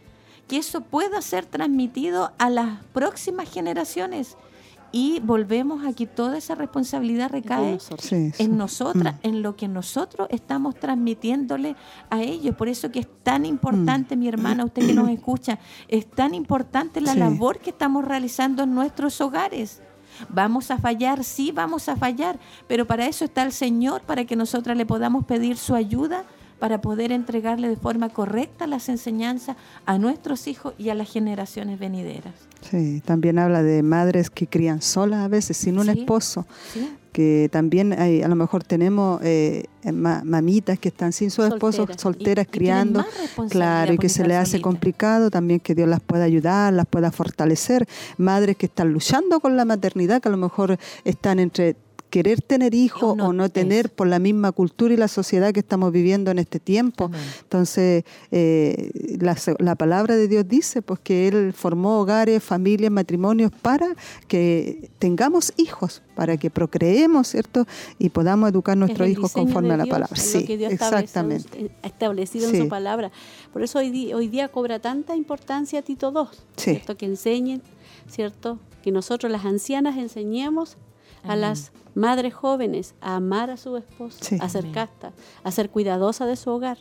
que 0.48 0.56
eso 0.58 0.80
pueda 0.80 1.22
ser 1.22 1.46
transmitido 1.46 2.32
a 2.38 2.50
las 2.50 2.82
próximas 2.92 3.48
generaciones. 3.50 4.36
Y 4.92 5.20
volvemos 5.20 5.84
a 5.84 5.92
que 5.92 6.06
toda 6.06 6.38
esa 6.38 6.54
responsabilidad 6.54 7.30
recae 7.30 7.72
nosotros. 7.72 8.08
Sí, 8.08 8.30
sí. 8.32 8.42
en 8.44 8.56
nosotras, 8.56 9.14
Mm. 9.16 9.26
en 9.28 9.42
lo 9.42 9.56
que 9.56 9.68
nosotros 9.68 10.28
estamos 10.30 10.74
transmitiéndole 10.76 11.76
a 12.10 12.22
ellos. 12.22 12.54
Por 12.56 12.68
eso 12.68 12.90
que 12.90 13.00
es 13.00 13.08
tan 13.22 13.44
importante, 13.44 14.16
mi 14.16 14.28
hermana, 14.28 14.64
usted 14.64 14.86
que 14.86 14.94
nos 14.94 15.08
escucha, 15.10 15.58
es 15.88 16.06
tan 16.10 16.34
importante 16.34 17.00
la 17.00 17.12
Sí. 17.12 17.18
labor 17.18 17.58
que 17.58 17.70
estamos 17.70 18.04
realizando 18.04 18.62
en 18.62 18.74
nuestros 18.74 19.20
hogares. 19.20 19.82
Vamos 20.30 20.70
a 20.70 20.78
fallar, 20.78 21.24
sí 21.24 21.52
vamos 21.52 21.88
a 21.90 21.96
fallar, 21.96 22.38
pero 22.66 22.86
para 22.86 23.06
eso 23.06 23.24
está 23.24 23.42
el 23.42 23.52
Señor, 23.52 24.00
para 24.02 24.24
que 24.24 24.34
nosotras 24.36 24.76
le 24.76 24.86
podamos 24.86 25.26
pedir 25.26 25.58
su 25.58 25.74
ayuda 25.74 26.24
para 26.58 26.80
poder 26.80 27.12
entregarle 27.12 27.68
de 27.68 27.76
forma 27.76 28.08
correcta 28.08 28.66
las 28.66 28.88
enseñanzas 28.88 29.56
a 29.84 29.98
nuestros 29.98 30.46
hijos 30.48 30.74
y 30.78 30.88
a 30.88 30.94
las 30.94 31.10
generaciones 31.12 31.78
venideras. 31.78 32.34
Sí, 32.70 33.02
también 33.04 33.38
habla 33.38 33.62
de 33.62 33.82
madres 33.82 34.30
que 34.30 34.46
crían 34.46 34.80
solas 34.82 35.24
a 35.24 35.28
veces, 35.28 35.56
sin 35.56 35.78
un 35.78 35.84
Sí. 35.86 36.00
esposo, 36.00 36.46
¿sí? 36.72 36.88
que 37.12 37.48
también 37.50 37.94
hay, 37.98 38.20
a 38.22 38.28
lo 38.28 38.34
mejor 38.36 38.62
tenemos 38.62 39.20
eh, 39.22 39.64
ma- 39.90 40.22
mamitas 40.22 40.78
que 40.78 40.88
están 40.88 41.12
sin 41.14 41.30
su 41.30 41.42
esposo, 41.44 41.78
Solteras. 41.78 42.02
solteras, 42.02 42.44
Y- 42.46 42.48
y 42.48 42.50
criando, 42.50 43.00
responsabilidad 43.02 43.48
claro, 43.50 43.92
y 43.94 43.98
que 43.98 44.08
se 44.10 44.14
estar 44.16 44.28
le 44.28 44.36
hace 44.36 44.50
solitas. 44.52 44.64
complicado, 44.64 45.30
también 45.30 45.60
que 45.60 45.74
Dios 45.74 45.88
las 45.88 46.00
pueda 46.00 46.24
ayudar, 46.24 46.74
las 46.74 46.84
pueda 46.86 47.10
fortalecer, 47.12 47.86
madres 48.18 48.56
que 48.58 48.66
están 48.66 48.92
luchando 48.92 49.40
con 49.40 49.56
la 49.56 49.64
maternidad, 49.64 50.20
que 50.20 50.28
a 50.28 50.32
lo 50.32 50.36
mejor 50.36 50.78
están 51.04 51.38
entre 51.38 51.76
querer 52.10 52.40
tener 52.40 52.74
hijos 52.74 53.16
no 53.16 53.28
o 53.28 53.32
no 53.32 53.46
es. 53.46 53.52
tener 53.52 53.90
por 53.90 54.06
la 54.06 54.18
misma 54.18 54.52
cultura 54.52 54.94
y 54.94 54.96
la 54.96 55.08
sociedad 55.08 55.52
que 55.52 55.60
estamos 55.60 55.92
viviendo 55.92 56.30
en 56.30 56.38
este 56.38 56.60
tiempo. 56.60 57.06
Amén. 57.06 57.20
Entonces, 57.42 58.04
eh, 58.30 58.90
la, 59.20 59.36
la 59.58 59.74
palabra 59.74 60.16
de 60.16 60.28
Dios 60.28 60.46
dice 60.48 60.82
pues 60.82 61.00
que 61.00 61.28
Él 61.28 61.52
formó 61.52 62.00
hogares, 62.00 62.42
familias, 62.42 62.90
matrimonios 62.90 63.50
para 63.62 63.88
que 64.28 64.88
tengamos 64.98 65.52
hijos, 65.56 66.02
para 66.14 66.36
que 66.36 66.50
procreemos, 66.50 67.28
¿cierto? 67.28 67.66
Y 67.98 68.08
podamos 68.10 68.50
educar 68.50 68.72
a 68.72 68.74
Es 68.76 68.78
nuestros 68.80 69.08
hijos 69.08 69.32
conforme 69.32 69.74
a 69.74 69.76
la 69.76 69.86
palabra. 69.86 70.16
es 70.16 70.34
lo 70.34 70.40
Sí, 70.40 70.46
que 70.46 70.56
Dios 70.56 70.72
establece- 70.72 71.02
exactamente. 71.04 71.70
ha 71.82 71.86
establecido 71.86 72.50
Sí. 72.50 72.56
en 72.56 72.62
su 72.64 72.68
palabra. 72.68 73.10
Por 73.52 73.62
eso 73.62 73.78
hoy, 73.78 73.90
di- 73.90 74.12
hoy 74.14 74.28
día 74.28 74.48
cobra 74.48 74.78
tanta 74.78 75.16
importancia 75.16 75.82
Tito 75.82 76.12
II, 76.14 76.38
Sí. 76.56 76.70
¿cierto? 76.70 76.96
Que 76.96 77.06
enseñen, 77.06 77.62
¿cierto? 78.08 78.58
Que 78.82 78.92
nosotros 78.92 79.30
las 79.32 79.44
ancianas 79.44 79.96
enseñemos 79.96 80.76
a 81.28 81.36
las 81.36 81.72
madres 81.94 82.34
jóvenes 82.34 82.94
a 83.00 83.16
amar 83.16 83.50
a 83.50 83.56
su 83.56 83.76
esposo, 83.76 84.18
Sí. 84.22 84.38
a 84.40 84.48
ser 84.48 84.70
casta, 84.72 85.12
a 85.44 85.50
ser 85.50 85.70
cuidadosa 85.70 86.26
de 86.26 86.36
su 86.36 86.50
hogar. 86.50 86.78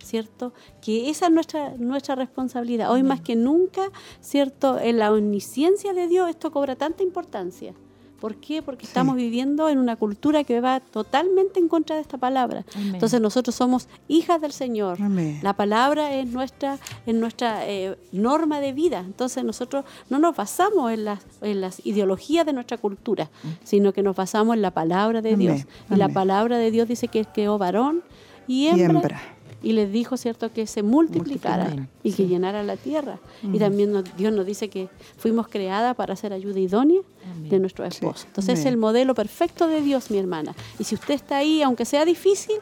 ¿Cierto? 0.00 0.52
Que 0.80 1.10
esa 1.10 1.26
es 1.26 1.32
nuestra, 1.32 1.74
nuestra 1.76 2.14
responsabilidad. 2.14 2.92
Hoy 2.92 3.02
más 3.02 3.20
que 3.20 3.34
nunca, 3.34 3.90
¿cierto? 4.20 4.78
En 4.78 4.98
la 4.98 5.12
omnisciencia 5.12 5.92
de 5.92 6.06
Dios 6.06 6.30
esto 6.30 6.52
cobra 6.52 6.76
tanta 6.76 7.02
importancia. 7.02 7.74
¿Por 8.20 8.36
qué? 8.36 8.62
Porque 8.62 8.84
Sí. 8.86 8.90
estamos 8.90 9.16
viviendo 9.16 9.68
en 9.68 9.78
una 9.78 9.96
cultura 9.96 10.42
que 10.44 10.60
va 10.60 10.80
totalmente 10.80 11.60
en 11.60 11.68
contra 11.68 11.96
de 11.96 12.02
esta 12.02 12.18
palabra. 12.18 12.64
Amén. 12.74 12.94
Entonces 12.94 13.20
nosotros 13.20 13.54
somos 13.54 13.88
hijas 14.08 14.40
del 14.40 14.52
Señor. 14.52 15.00
Amén. 15.00 15.38
La 15.42 15.52
palabra 15.52 16.12
es 16.14 16.26
nuestra, 16.28 16.78
es 17.06 17.14
nuestra 17.14 17.66
eh, 17.68 17.96
norma 18.12 18.60
de 18.60 18.72
vida. 18.72 19.00
Entonces 19.00 19.44
nosotros 19.44 19.84
no 20.10 20.18
nos 20.18 20.34
basamos 20.36 20.92
en 20.92 21.04
las, 21.04 21.20
en 21.42 21.60
las 21.60 21.84
ideologías 21.86 22.44
de 22.44 22.52
nuestra 22.52 22.76
cultura, 22.78 23.30
sino 23.62 23.92
que 23.92 24.02
nos 24.02 24.16
basamos 24.16 24.56
en 24.56 24.62
la 24.62 24.72
palabra 24.72 25.22
de 25.22 25.34
Amén, 25.34 25.56
Dios. 25.56 25.66
Y 25.90 25.94
la 25.96 26.08
palabra 26.08 26.58
de 26.58 26.70
Dios 26.70 26.88
dice 26.88 27.08
que 27.08 27.24
creó 27.24 27.58
varón 27.58 28.02
y 28.48 28.66
hembra. 28.66 28.82
Y 28.82 28.96
hembra. 28.96 29.20
Y 29.62 29.72
les 29.72 29.90
dijo, 29.90 30.16
¿cierto?, 30.16 30.52
que 30.52 30.66
se 30.68 30.82
multiplicara 30.82 31.64
Multiplicaran, 31.64 31.88
y 32.04 32.12
que 32.12 32.26
llenara 32.28 32.62
la 32.62 32.76
tierra. 32.76 33.18
Y 33.42 33.58
también 33.58 33.90
nos- 33.92 34.16
Dios 34.16 34.32
nos 34.32 34.46
dice 34.46 34.68
que 34.70 34.88
fuimos 35.16 35.48
creadas 35.48 35.96
para 35.96 36.14
ser 36.16 36.32
ayuda 36.32 36.60
idónea 36.60 37.00
Amén. 37.30 37.48
de 37.50 37.58
nuestro 37.58 37.84
Sí, 37.84 37.88
esposo. 37.96 38.26
Entonces 38.28 38.60
es 38.60 38.66
el 38.66 38.76
modelo 38.76 39.14
perfecto 39.14 39.66
de 39.66 39.80
Dios, 39.82 40.10
mi 40.10 40.18
hermana. 40.18 40.54
Y 40.78 40.84
si 40.84 40.94
usted 40.94 41.14
está 41.14 41.38
ahí, 41.38 41.60
aunque 41.62 41.84
sea 41.84 42.04
difícil, 42.04 42.56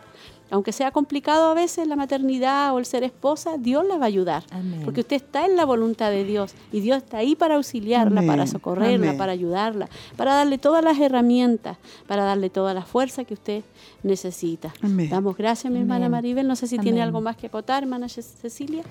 aunque 0.50 0.72
sea 0.72 0.90
complicado 0.92 1.50
a 1.50 1.54
veces 1.54 1.86
la 1.88 1.96
maternidad 1.96 2.72
o 2.74 2.78
el 2.78 2.86
ser 2.86 3.02
esposa, 3.02 3.56
Dios 3.58 3.84
la 3.86 3.96
va 3.98 4.04
a 4.04 4.06
ayudar. 4.06 4.44
Amén. 4.50 4.82
Porque 4.84 5.00
usted 5.00 5.16
está 5.16 5.44
en 5.46 5.56
la 5.56 5.64
voluntad 5.64 6.10
de 6.10 6.24
Dios 6.24 6.54
y 6.72 6.80
Dios 6.80 6.98
está 6.98 7.18
ahí 7.18 7.34
para 7.34 7.56
auxiliarla, 7.56 8.20
Amén, 8.20 8.26
para 8.30 8.46
socorrerla, 8.46 9.06
amén. 9.08 9.18
para 9.18 9.32
ayudarla, 9.32 9.88
para 10.16 10.34
darle 10.34 10.58
todas 10.58 10.84
las 10.84 10.98
herramientas, 11.00 11.78
para 12.06 12.24
darle 12.24 12.48
toda 12.50 12.74
la 12.74 12.82
fuerza 12.82 13.24
que 13.24 13.34
usted 13.34 13.64
necesita. 14.02 14.72
Amén. 14.82 15.08
Damos 15.10 15.36
gracias, 15.36 15.72
mi 15.72 15.80
hermana. 15.80 16.08
Maribel. 16.08 16.46
No 16.46 16.54
sé 16.56 16.66
si 16.68 16.78
tiene 16.78 17.02
algo 17.02 17.20
más 17.20 17.36
que 17.36 17.48
acotar, 17.48 17.82
hermana 17.82 18.08
Ce- 18.08 18.22
Cecilia, 18.22 18.82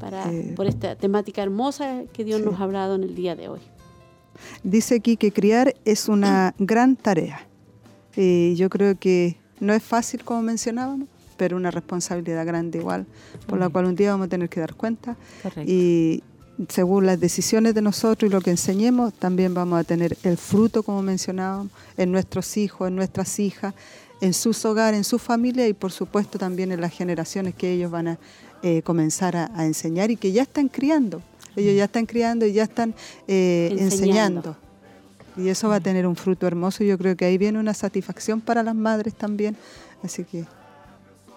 para, 0.00 0.32
Eh, 0.32 0.52
por 0.56 0.66
esta 0.66 0.96
temática 0.96 1.42
hermosa 1.42 2.02
que 2.12 2.24
Dios 2.24 2.40
sí. 2.40 2.46
nos 2.46 2.58
ha 2.60 2.64
hablado 2.64 2.94
en 2.94 3.02
el 3.02 3.14
día 3.14 3.36
de 3.36 3.48
hoy. 3.48 3.60
Dice 4.62 4.96
aquí 4.96 5.16
que 5.16 5.32
criar 5.32 5.74
es 5.84 6.08
una 6.08 6.54
gran 6.58 6.96
tarea. 6.96 7.46
Y 8.16 8.54
yo 8.56 8.68
creo 8.70 8.98
que 8.98 9.36
no 9.64 9.72
es 9.72 9.82
fácil, 9.82 10.24
como 10.24 10.42
mencionábamos, 10.42 11.08
pero 11.36 11.56
una 11.56 11.70
responsabilidad 11.70 12.46
grande 12.46 12.78
igual, 12.78 13.06
por 13.46 13.58
la 13.58 13.68
cual 13.68 13.86
un 13.86 13.96
día 13.96 14.12
vamos 14.12 14.26
a 14.26 14.28
tener 14.28 14.48
que 14.48 14.60
dar 14.60 14.74
cuenta. 14.74 15.16
Correcto. 15.42 15.70
Y 15.70 16.22
según 16.68 17.06
las 17.06 17.18
decisiones 17.18 17.74
de 17.74 17.82
nosotros 17.82 18.30
y 18.30 18.32
lo 18.32 18.40
que 18.40 18.50
enseñemos, 18.50 19.12
también 19.14 19.54
vamos 19.54 19.80
a 19.80 19.84
tener 19.84 20.16
el 20.22 20.36
fruto, 20.36 20.82
como 20.82 21.02
mencionábamos, 21.02 21.72
en 21.96 22.12
nuestros 22.12 22.56
hijos, 22.56 22.88
en 22.88 22.96
nuestras 22.96 23.40
hijas, 23.40 23.74
en 24.20 24.32
sus 24.32 24.64
hogares, 24.64 24.98
en 24.98 25.04
su 25.04 25.18
familia 25.18 25.66
y 25.66 25.72
por 25.72 25.90
supuesto 25.90 26.38
también 26.38 26.70
en 26.70 26.80
las 26.80 26.92
generaciones 26.92 27.54
que 27.54 27.72
ellos 27.72 27.90
van 27.90 28.08
a 28.08 28.18
eh, 28.62 28.82
comenzar 28.82 29.36
a, 29.36 29.50
a, 29.54 29.66
enseñar 29.66 30.10
y 30.10 30.16
que 30.16 30.32
ya 30.32 30.42
están 30.42 30.68
criando. 30.68 31.20
Ellos 31.56 31.76
ya 31.76 31.84
están 31.84 32.06
criando 32.06 32.46
y 32.46 32.52
ya 32.52 32.64
están 32.64 32.94
eh, 33.28 33.74
enseñando. 33.78 34.56
Y 35.36 35.48
eso 35.48 35.68
va 35.68 35.76
a 35.76 35.80
tener 35.80 36.06
un 36.06 36.16
fruto 36.16 36.46
hermoso. 36.46 36.84
Yo 36.84 36.96
creo 36.98 37.16
que 37.16 37.24
ahí 37.24 37.38
viene 37.38 37.58
una 37.58 37.74
satisfacción 37.74 38.40
para 38.40 38.62
las 38.62 38.74
madres 38.74 39.14
también. 39.14 39.56
Así 40.02 40.24
que 40.24 40.44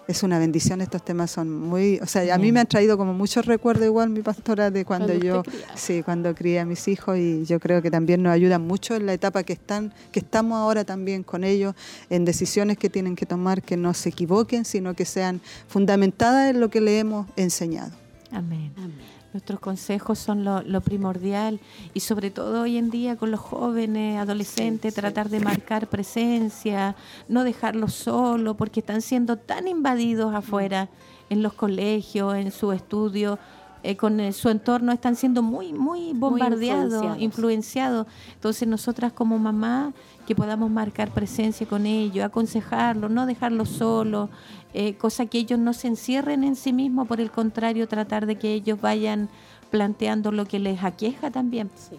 es 0.08 0.22
una 0.22 0.38
bendición, 0.38 0.80
estos 0.80 1.04
temas 1.04 1.30
son 1.30 1.52
muy, 1.52 2.00
o 2.00 2.06
sea, 2.06 2.34
a 2.34 2.38
mí 2.38 2.50
me 2.50 2.60
han 2.60 2.66
traído 2.66 2.96
como 2.96 3.12
muchos 3.12 3.44
recuerdos 3.44 3.84
igual 3.84 4.08
mi 4.08 4.22
pastora 4.22 4.70
de 4.70 4.86
cuando, 4.86 5.12
yo, 5.12 5.42
sí, 5.74 6.02
cuando 6.02 6.34
crié 6.34 6.60
a 6.60 6.64
mis 6.64 6.88
hijos 6.88 7.18
y 7.18 7.44
yo 7.44 7.60
creo 7.60 7.82
que 7.82 7.90
también 7.90 8.22
nos 8.22 8.32
ayudan 8.32 8.66
mucho 8.66 8.96
en 8.96 9.04
la 9.04 9.12
etapa 9.12 9.42
que 9.42 9.52
están, 9.52 9.92
que 10.10 10.20
estamos 10.20 10.56
ahora 10.56 10.84
también 10.84 11.22
con 11.22 11.44
ellos, 11.44 11.74
en 12.08 12.24
decisiones 12.24 12.78
que 12.78 12.88
tienen 12.88 13.16
que 13.16 13.26
tomar 13.26 13.60
que 13.60 13.76
no 13.76 13.92
se 13.92 14.08
equivoquen, 14.08 14.64
sino 14.64 14.94
que 14.94 15.04
sean 15.04 15.42
fundamentadas 15.68 16.50
en 16.50 16.60
lo 16.60 16.70
que 16.70 16.80
le 16.80 16.98
hemos 16.98 17.26
enseñado. 17.36 17.92
Amén. 18.32 18.72
Amén. 18.78 19.17
Nuestros 19.32 19.60
consejos 19.60 20.18
son 20.18 20.42
lo, 20.44 20.80
primordial 20.80 21.60
y 21.92 22.00
sobre 22.00 22.30
todo 22.30 22.62
hoy 22.62 22.78
en 22.78 22.88
día 22.88 23.16
con 23.16 23.30
los 23.30 23.40
jóvenes, 23.40 24.18
adolescentes, 24.18 24.94
tratar 24.94 25.28
de 25.28 25.40
marcar 25.40 25.86
presencia, 25.88 26.96
no 27.28 27.44
dejarlos 27.44 27.92
solos 27.92 28.56
porque 28.56 28.80
están 28.80 29.02
siendo 29.02 29.36
tan 29.36 29.68
invadidos 29.68 30.34
afuera 30.34 30.88
en 31.28 31.42
los 31.42 31.52
colegios, 31.52 32.36
en 32.36 32.50
su 32.50 32.72
estudio. 32.72 33.38
Eh, 33.84 33.96
con 33.96 34.18
eh, 34.18 34.32
su 34.32 34.48
entorno 34.48 34.90
están 34.92 35.14
siendo 35.14 35.40
muy, 35.40 35.72
muy 35.72 36.12
bombardeados, 36.12 37.16
influenciados. 37.18 38.06
Entonces 38.34 38.66
nosotras 38.66 39.12
como 39.12 39.38
mamá, 39.38 39.92
que 40.26 40.34
podamos 40.34 40.70
marcar 40.70 41.10
presencia 41.10 41.66
con 41.66 41.86
ellos, 41.86 42.24
aconsejarlos, 42.24 43.10
no 43.10 43.24
dejarlos 43.24 43.68
solos, 43.68 44.30
eh, 44.74 44.94
cosa 44.94 45.26
que 45.26 45.38
ellos 45.38 45.58
no 45.58 45.72
se 45.72 45.88
encierren 45.88 46.44
en 46.44 46.56
sí 46.56 46.72
mismos, 46.72 47.08
por 47.08 47.20
el 47.20 47.30
contrario, 47.30 47.88
tratar 47.88 48.26
de 48.26 48.36
que 48.36 48.52
ellos 48.52 48.80
vayan 48.80 49.28
planteando 49.70 50.32
lo 50.32 50.46
que 50.46 50.58
les 50.58 50.82
aqueja 50.82 51.30
también. 51.30 51.70
Sí. 51.76 51.96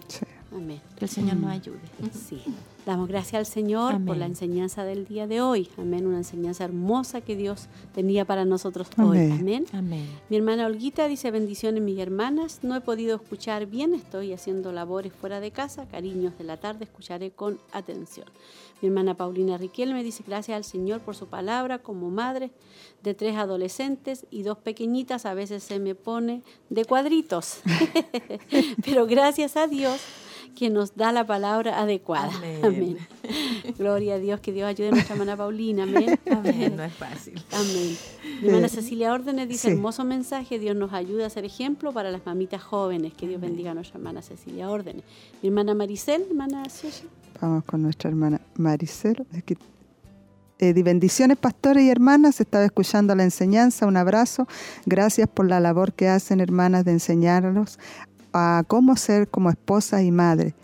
Amén. 0.52 0.80
Que 0.96 1.04
el 1.04 1.10
Señor 1.10 1.36
nos 1.36 1.50
ayude. 1.52 1.78
Sí. 2.12 2.42
Damos 2.86 3.08
gracias 3.08 3.34
al 3.34 3.46
Señor 3.46 4.02
por 4.04 4.16
la 4.16 4.26
enseñanza 4.26 4.84
del 4.84 5.06
día 5.06 5.26
de 5.26 5.40
hoy. 5.40 5.68
Amén. 5.76 6.06
Una 6.06 6.18
enseñanza 6.18 6.64
hermosa 6.64 7.20
que 7.20 7.36
Dios 7.36 7.68
tenía 7.94 8.24
para 8.24 8.44
nosotros 8.44 8.88
hoy. 8.98 9.30
Amén. 9.30 9.66
Amén. 9.72 10.08
Mi 10.28 10.36
hermana 10.36 10.66
Olguita 10.66 11.06
dice 11.06 11.30
bendiciones 11.30 11.82
mis 11.82 11.98
hermanas. 11.98 12.60
No 12.62 12.74
he 12.74 12.80
podido 12.80 13.14
escuchar 13.16 13.66
bien. 13.66 13.94
Estoy 13.94 14.32
haciendo 14.32 14.72
labores 14.72 15.12
fuera 15.12 15.40
de 15.40 15.50
casa. 15.50 15.86
Cariños 15.86 16.36
de 16.38 16.44
la 16.44 16.56
tarde. 16.56 16.84
Escucharé 16.84 17.30
con 17.30 17.58
atención. 17.72 18.26
Mi 18.80 18.88
hermana 18.88 19.14
Paulina 19.14 19.58
Riquel 19.58 19.92
me 19.92 20.02
dice 20.02 20.24
gracias 20.26 20.56
al 20.56 20.64
Señor 20.64 21.00
por 21.00 21.14
su 21.14 21.26
palabra 21.26 21.78
como 21.78 22.10
madre 22.10 22.50
de 23.02 23.14
tres 23.14 23.36
adolescentes 23.36 24.26
y 24.30 24.42
dos 24.42 24.58
pequeñitas. 24.58 25.26
A 25.26 25.34
veces 25.34 25.62
se 25.62 25.78
me 25.78 25.94
pone 25.94 26.42
de 26.68 26.84
cuadritos. 26.84 27.60
Pero 28.84 29.06
gracias 29.06 29.56
a 29.56 29.66
Dios 29.66 30.00
que 30.54 30.70
nos 30.70 30.96
da 30.96 31.12
la 31.12 31.26
palabra 31.26 31.78
adecuada. 31.80 32.32
Amén. 32.62 32.98
Gloria 33.78 34.14
a 34.14 34.18
Dios, 34.18 34.40
que 34.40 34.52
Dios 34.52 34.66
ayude 34.66 34.88
a 34.88 34.90
nuestra 34.92 35.14
hermana 35.14 35.36
Paulina. 35.36 35.84
Amén. 35.84 36.18
Amén. 36.30 36.76
No 36.76 36.82
es 36.82 36.92
fácil. 36.94 37.40
Amén. 37.52 37.96
Mi 38.42 38.48
hermana 38.48 38.68
Cecilia 38.68 39.12
Órdenes 39.12 39.48
dice, 39.48 39.70
hermoso 39.70 40.04
mensaje, 40.04 40.58
Dios 40.58 40.76
nos 40.76 40.92
ayuda 40.92 41.26
a 41.26 41.30
ser 41.30 41.44
ejemplo 41.44 41.92
para 41.92 42.10
las 42.10 42.24
mamitas 42.26 42.62
jóvenes. 42.62 43.14
Que 43.14 43.28
Dios 43.28 43.40
bendiga 43.40 43.70
a 43.72 43.74
nuestra 43.74 43.98
hermana 43.98 44.22
Cecilia 44.22 44.70
Órdenes. 44.70 45.04
Mi 45.42 45.48
hermana 45.48 45.74
Maricel, 45.74 46.26
hermana 46.28 46.68
Cecilia. 46.68 47.19
Vamos 47.40 47.64
con 47.64 47.82
nuestra 47.82 48.10
hermana 48.10 48.40
Maricel. 48.56 49.26
Eh, 50.58 50.82
bendiciones, 50.82 51.38
pastores 51.38 51.84
y 51.84 51.88
hermanas. 51.88 52.40
Estaba 52.40 52.64
escuchando 52.66 53.14
la 53.14 53.24
enseñanza. 53.24 53.86
Un 53.86 53.96
abrazo. 53.96 54.46
Gracias 54.84 55.26
por 55.26 55.48
la 55.48 55.58
labor 55.58 55.94
que 55.94 56.08
hacen, 56.08 56.40
hermanas, 56.40 56.84
de 56.84 56.92
enseñarnos 56.92 57.78
a 58.34 58.62
cómo 58.66 58.96
ser 58.96 59.28
como 59.28 59.48
esposa 59.48 60.02
y 60.02 60.10
madre 60.10 60.54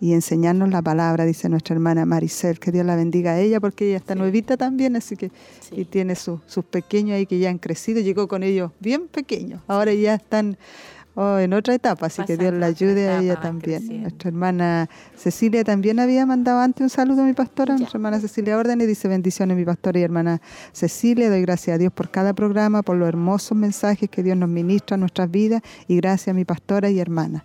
y 0.00 0.12
enseñarnos 0.12 0.68
la 0.70 0.82
palabra, 0.82 1.24
dice 1.24 1.48
nuestra 1.48 1.74
hermana 1.74 2.04
Maricel, 2.04 2.58
que 2.58 2.70
Dios 2.70 2.84
la 2.84 2.96
bendiga 2.96 3.32
a 3.32 3.40
ella, 3.40 3.60
porque 3.60 3.88
ella 3.88 3.96
está 3.96 4.14
nuevita 4.14 4.56
también, 4.56 4.94
así 4.94 5.16
que 5.16 5.30
y 5.72 5.86
tiene 5.86 6.14
sus 6.16 6.64
pequeños 6.70 7.16
ahí 7.16 7.26
que 7.26 7.38
ya 7.38 7.48
han 7.48 7.58
crecido, 7.58 8.00
llegó 8.00 8.28
con 8.28 8.42
ellos 8.42 8.72
bien 8.78 9.08
pequeños, 9.08 9.62
ahora 9.66 9.94
ya 9.94 10.14
están 10.14 10.58
oh, 11.16 11.38
en 11.38 11.52
otra 11.52 11.74
etapa, 11.74 12.06
así 12.06 12.22
que 12.24 12.36
Dios 12.36 12.54
la 12.54 12.66
ayude 12.66 13.08
a 13.08 13.20
ella 13.20 13.40
también. 13.40 14.02
Nuestra 14.02 14.28
hermana 14.28 14.88
Cecilia 15.16 15.64
también 15.64 15.98
había 15.98 16.24
mandado 16.26 16.60
antes 16.60 16.82
un 16.82 16.90
saludo 16.90 17.22
a 17.22 17.24
mi 17.24 17.32
pastora, 17.32 17.76
nuestra 17.76 17.98
hermana 17.98 18.20
Cecilia 18.20 18.56
Orden, 18.56 18.80
y 18.80 18.86
dice 18.86 19.08
bendiciones 19.08 19.56
mi 19.56 19.64
pastora 19.64 19.98
y 19.98 20.02
hermana 20.02 20.40
Cecilia, 20.72 21.28
doy 21.28 21.42
gracias 21.42 21.74
a 21.74 21.78
Dios 21.78 21.92
por 21.92 22.10
cada 22.10 22.32
programa, 22.34 22.82
por 22.82 22.96
los 22.96 23.08
hermosos 23.08 23.58
mensajes 23.58 24.08
que 24.08 24.22
Dios 24.22 24.36
nos 24.36 24.48
ministra 24.48 24.94
en 24.94 25.00
nuestras 25.00 25.30
vidas, 25.30 25.62
y 25.88 25.96
gracias 25.96 26.28
a 26.28 26.34
mi 26.34 26.44
pastora 26.44 26.90
y 26.90 27.00
hermana. 27.00 27.44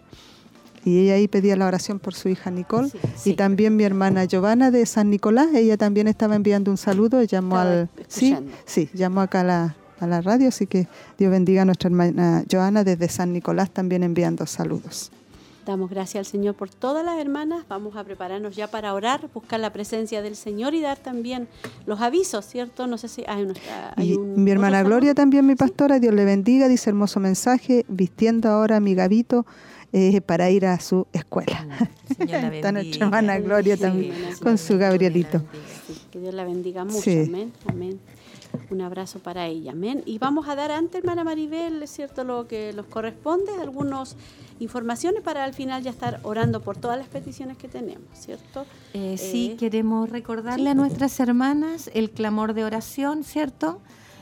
Y 0.83 0.99
ella 0.99 1.13
ahí 1.13 1.27
pedía 1.27 1.55
la 1.55 1.67
oración 1.67 1.99
por 1.99 2.15
su 2.15 2.29
hija 2.29 2.49
Nicole 2.49 2.89
y 3.23 3.35
también 3.35 3.75
mi 3.75 3.83
hermana 3.83 4.25
Giovanna 4.25 4.71
de 4.71 4.85
San 4.85 5.09
Nicolás, 5.09 5.49
ella 5.53 5.77
también 5.77 6.07
estaba 6.07 6.35
enviando 6.35 6.71
un 6.71 6.77
saludo, 6.77 7.21
llamó 7.23 7.57
al 7.57 7.89
sí, 8.07 8.35
sí, 8.65 8.89
llamó 8.93 9.21
acá 9.21 9.41
a 9.41 9.43
la, 9.43 9.75
a 10.01 10.07
la 10.07 10.21
radio, 10.21 10.49
así 10.49 10.67
que 10.67 10.87
Dios 11.17 11.31
bendiga 11.31 11.61
a 11.61 11.65
nuestra 11.65 11.87
hermana 11.87 12.43
Joana 12.49 12.83
desde 12.83 13.07
San 13.09 13.33
Nicolás 13.33 13.71
también 13.71 14.03
enviando 14.03 14.45
saludos. 14.45 15.11
Damos 15.65 15.91
gracias 15.91 16.25
al 16.25 16.25
Señor 16.25 16.55
por 16.55 16.69
todas 16.69 17.05
las 17.05 17.19
hermanas. 17.19 17.65
Vamos 17.69 17.95
a 17.95 18.03
prepararnos 18.03 18.55
ya 18.55 18.67
para 18.67 18.93
orar, 18.95 19.29
buscar 19.31 19.59
la 19.59 19.71
presencia 19.71 20.23
del 20.23 20.35
Señor 20.35 20.73
y 20.73 20.81
dar 20.81 20.97
también 20.97 21.47
los 21.85 22.01
avisos, 22.01 22.45
¿cierto? 22.45 22.87
No 22.87 22.97
sé 22.97 23.07
si 23.07 23.23
hay, 23.27 23.47
y 23.97 24.17
mi 24.17 24.49
hermana 24.49 24.81
Gloria 24.81 25.13
también, 25.13 25.45
mi 25.45 25.55
pastora, 25.55 25.99
Dios 25.99 26.15
le 26.15 26.25
bendiga, 26.25 26.67
dice 26.67 26.89
hermoso 26.89 27.19
mensaje, 27.19 27.85
vistiendo 27.87 28.49
ahora 28.49 28.77
a 28.77 28.79
mi 28.79 28.95
gabito 28.95 29.45
eh, 29.93 30.21
para 30.21 30.49
ir 30.49 30.65
a 30.65 30.79
su 30.79 31.05
escuela. 31.13 31.67
Está 32.19 32.71
nuestra 32.71 33.05
hermana 33.05 33.37
Gloria 33.39 33.77
también 33.77 34.13
con 34.41 34.57
su 34.57 34.79
Gabrielito. 34.79 35.43
que 36.09 36.19
Dios 36.19 36.33
la 36.33 36.43
bendiga 36.43 36.85
mucho. 36.85 37.11
Amén. 37.11 37.53
Amén. 37.67 37.99
Un 38.69 38.81
abrazo 38.81 39.19
para 39.19 39.47
ella, 39.47 39.71
amén. 39.71 40.03
Y 40.05 40.17
vamos 40.17 40.47
a 40.47 40.55
dar 40.55 40.71
antes, 40.71 40.99
hermana 40.99 41.23
Maribel, 41.23 41.81
es 41.83 41.91
cierto 41.91 42.23
lo 42.23 42.47
que 42.47 42.73
nos 42.73 42.85
corresponde, 42.85 43.51
algunas 43.59 44.15
informaciones 44.59 45.21
para 45.23 45.43
al 45.43 45.53
final 45.53 45.83
ya 45.83 45.89
estar 45.89 46.19
orando 46.23 46.61
por 46.61 46.77
todas 46.77 46.97
las 46.97 47.07
peticiones 47.07 47.57
que 47.57 47.67
tenemos, 47.67 48.07
¿cierto? 48.13 48.65
Eh, 48.93 49.17
sí, 49.17 49.51
eh, 49.53 49.57
queremos 49.57 50.09
recordarle 50.09 50.69
a 50.69 50.75
nuestras 50.75 51.19
hermanas 51.19 51.89
el 51.93 52.11
clamor 52.11 52.53
de 52.53 52.63
oración, 52.63 53.23
¿cierto? 53.23 53.79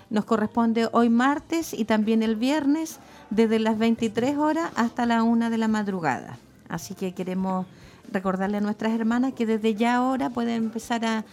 Nos 0.09 0.25
corresponde 0.25 0.89
hoy 0.91 1.09
martes 1.09 1.73
y 1.73 1.85
también 1.85 2.23
el 2.23 2.35
viernes, 2.35 2.99
desde 3.29 3.59
las 3.59 3.77
23 3.77 4.37
horas 4.37 4.71
hasta 4.75 5.05
la 5.05 5.23
1 5.23 5.49
de 5.49 5.57
la 5.57 5.67
madrugada. 5.67 6.39
Así 6.67 6.95
que 6.95 7.13
queremos 7.13 7.65
recordarle 8.11 8.57
a 8.57 8.61
nuestras 8.61 8.93
hermanas 8.93 9.33
que 9.33 9.45
desde 9.45 9.75
ya 9.75 9.95
ahora 9.95 10.29
pueden 10.29 10.63
empezar 10.63 11.05
a 11.05 11.25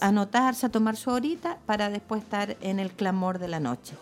anotarse. 0.00 0.66
a, 0.66 0.68
tomar 0.68 0.96
su 0.96 1.10
horita 1.10 1.58
para 1.66 1.90
después 1.90 2.22
estar 2.22 2.56
en 2.60 2.78
el 2.78 2.90
clamor 2.92 3.38
de 3.38 3.48
la 3.48 3.60
noche. 3.60 3.94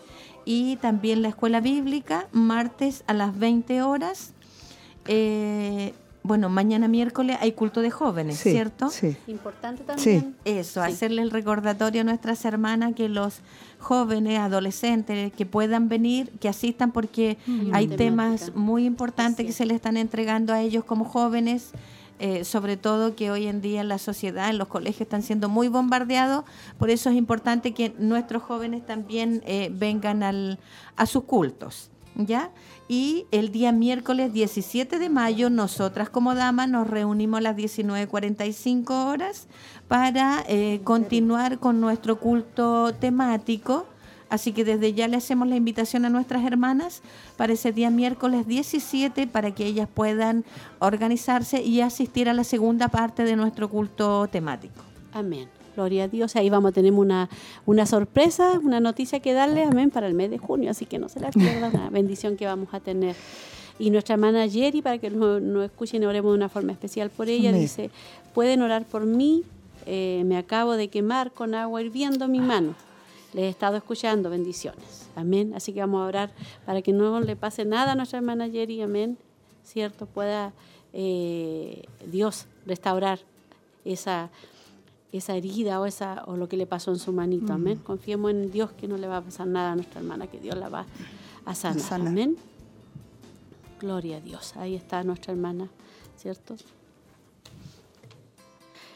Y 0.45 0.75
también 0.77 1.21
la 1.21 1.29
escuela 1.29 1.61
bíblica, 1.61 2.27
martes 2.31 3.03
a 3.07 3.13
las 3.13 3.37
20 3.37 3.81
horas. 3.81 4.33
Eh, 5.07 5.93
bueno, 6.23 6.47
mañana 6.47 6.87
miércoles 6.87 7.37
hay 7.41 7.51
culto 7.51 7.81
de 7.81 7.91
jóvenes, 7.91 8.39
¿cierto? 8.39 8.89
Sí. 8.89 9.17
Importante 9.27 9.83
también. 9.83 10.35
Eso, 10.45 10.81
hacerle 10.81 11.21
el 11.21 11.31
recordatorio 11.31 12.01
a 12.01 12.03
nuestras 12.05 12.45
hermanas 12.45 12.93
que 12.95 13.09
los 13.09 13.41
jóvenes, 13.79 14.39
adolescentes, 14.39 15.33
que 15.33 15.45
puedan 15.45 15.89
venir, 15.89 16.31
que 16.39 16.47
asistan 16.47 16.93
porque 16.93 17.37
hay 17.73 17.87
temas 17.87 18.55
muy 18.55 18.85
importantes 18.85 19.45
que 19.45 19.51
se 19.51 19.65
le 19.65 19.75
están 19.75 19.97
entregando 19.97 20.53
a 20.53 20.61
ellos 20.61 20.85
como 20.85 21.03
jóvenes 21.03 21.71
eh, 22.19 22.43
sobre 22.43 22.77
todo 22.77 23.15
que 23.15 23.31
hoy 23.31 23.47
en 23.47 23.61
día 23.61 23.81
en 23.81 23.87
la 23.87 23.97
sociedad, 23.97 24.49
en 24.49 24.57
los 24.57 24.67
colegios 24.67 25.01
están 25.01 25.23
siendo 25.23 25.49
muy 25.49 25.67
bombardeados, 25.67 26.45
por 26.77 26.89
eso 26.89 27.09
es 27.09 27.15
importante 27.15 27.73
que 27.73 27.93
nuestros 27.97 28.43
jóvenes 28.43 28.85
también 28.85 29.43
eh, 29.45 29.69
vengan 29.73 30.23
al, 30.23 30.59
a 30.95 31.05
sus 31.05 31.23
cultos. 31.23 31.89
¿Ya? 32.15 32.51
Y 32.87 33.25
el 33.31 33.51
día 33.51 33.71
miércoles 33.71 34.33
17 34.33 34.99
de 34.99 35.09
mayo, 35.09 35.49
nosotras 35.49 36.11
como 36.11 36.35
damas 36.35 36.69
nos 36.69 36.87
reunimos 36.87 37.39
a 37.39 37.41
las 37.41 37.55
19.45 37.55 38.91
horas 39.07 39.47
para 39.87 40.43
eh, 40.47 40.81
continuar 40.83 41.57
con 41.57 41.81
nuestro 41.81 42.19
culto 42.19 42.93
temático 42.93 43.87
Así 44.33 44.51
que 44.51 44.65
desde 44.65 44.93
ya 44.93 45.07
le 45.07 45.17
hacemos 45.17 45.47
la 45.47 45.55
invitación 45.55 46.05
a 46.05 46.09
nuestras 46.09 46.43
hermanas 46.43 47.03
para 47.37 47.53
ese 47.53 47.71
día 47.71 47.91
miércoles 47.91 48.47
17 48.47 49.27
para 49.27 49.53
que 49.53 49.63
ellas 49.63 49.87
puedan 49.93 50.43
organizarse 50.79 51.61
y 51.61 51.81
asistir 51.81 52.27
a 52.27 52.33
la 52.33 52.43
segunda 52.43 52.87
parte 52.87 53.25
de 53.25 53.35
nuestro 53.35 53.69
culto 53.69 54.27
temático. 54.27 54.81
Amén. 55.11 55.49
Gloria 55.75 56.05
a 56.05 56.07
Dios. 56.07 56.35
Ahí 56.35 56.49
vamos 56.49 56.69
a 56.69 56.71
tener 56.71 56.93
una, 56.93 57.29
una 57.67 57.85
sorpresa, 57.85 58.59
una 58.63 58.79
noticia 58.79 59.19
que 59.19 59.33
darle, 59.33 59.65
amén, 59.65 59.91
para 59.91 60.07
el 60.07 60.15
mes 60.15 60.31
de 60.31 60.39
junio. 60.39 60.71
Así 60.71 60.87
que 60.87 60.97
no 60.97 61.09
se 61.09 61.19
la 61.19 61.29
pierdan, 61.29 61.71
una 61.75 61.91
bendición 61.91 62.35
que 62.35 62.47
vamos 62.47 62.69
a 62.71 62.79
tener. 62.79 63.15
Y 63.77 63.91
nuestra 63.91 64.15
hermana 64.15 64.49
Jerry, 64.49 64.81
para 64.81 64.97
que 64.97 65.11
nos, 65.11 65.43
nos 65.43 65.65
escuchen 65.65 66.01
y 66.01 66.07
oremos 66.07 66.31
de 66.31 66.37
una 66.37 66.49
forma 66.49 66.71
especial 66.71 67.11
por 67.11 67.29
ella, 67.29 67.49
Amén. 67.49 67.61
dice, 67.61 67.91
pueden 68.33 68.63
orar 68.63 68.83
por 68.85 69.05
mí, 69.05 69.43
eh, 69.85 70.23
me 70.25 70.37
acabo 70.37 70.73
de 70.73 70.87
quemar 70.87 71.31
con 71.31 71.53
agua 71.53 71.83
hirviendo 71.83 72.27
mi 72.27 72.39
mano. 72.39 72.73
Les 73.33 73.45
he 73.45 73.49
estado 73.49 73.77
escuchando, 73.77 74.29
bendiciones. 74.29 75.09
Amén. 75.15 75.53
Así 75.55 75.73
que 75.73 75.79
vamos 75.79 76.01
a 76.01 76.05
orar 76.05 76.31
para 76.65 76.81
que 76.81 76.93
no 76.93 77.19
le 77.19 77.35
pase 77.35 77.65
nada 77.65 77.93
a 77.93 77.95
nuestra 77.95 78.19
hermana 78.19 78.49
Jerry, 78.49 78.81
amén. 78.81 79.17
¿Cierto? 79.63 80.05
Pueda 80.05 80.53
eh, 80.93 81.85
Dios 82.05 82.45
restaurar 82.65 83.19
esa, 83.85 84.29
esa 85.11 85.35
herida 85.35 85.79
o, 85.79 85.85
esa, 85.85 86.23
o 86.27 86.37
lo 86.37 86.47
que 86.47 86.57
le 86.57 86.67
pasó 86.67 86.91
en 86.91 86.99
su 86.99 87.11
manito. 87.11 87.53
Amén. 87.53 87.79
Confiemos 87.83 88.31
en 88.31 88.51
Dios 88.51 88.71
que 88.71 88.87
no 88.87 88.97
le 88.97 89.07
va 89.07 89.17
a 89.17 89.21
pasar 89.21 89.47
nada 89.47 89.71
a 89.71 89.75
nuestra 89.75 89.99
hermana, 89.99 90.27
que 90.27 90.39
Dios 90.39 90.55
la 90.55 90.69
va 90.69 90.85
a 91.45 91.55
sanar. 91.55 91.79
Sanar. 91.79 92.07
Amén. 92.09 92.37
Gloria 93.79 94.17
a 94.17 94.21
Dios. 94.21 94.55
Ahí 94.57 94.75
está 94.75 95.03
nuestra 95.03 95.33
hermana, 95.33 95.69
¿cierto? 96.17 96.55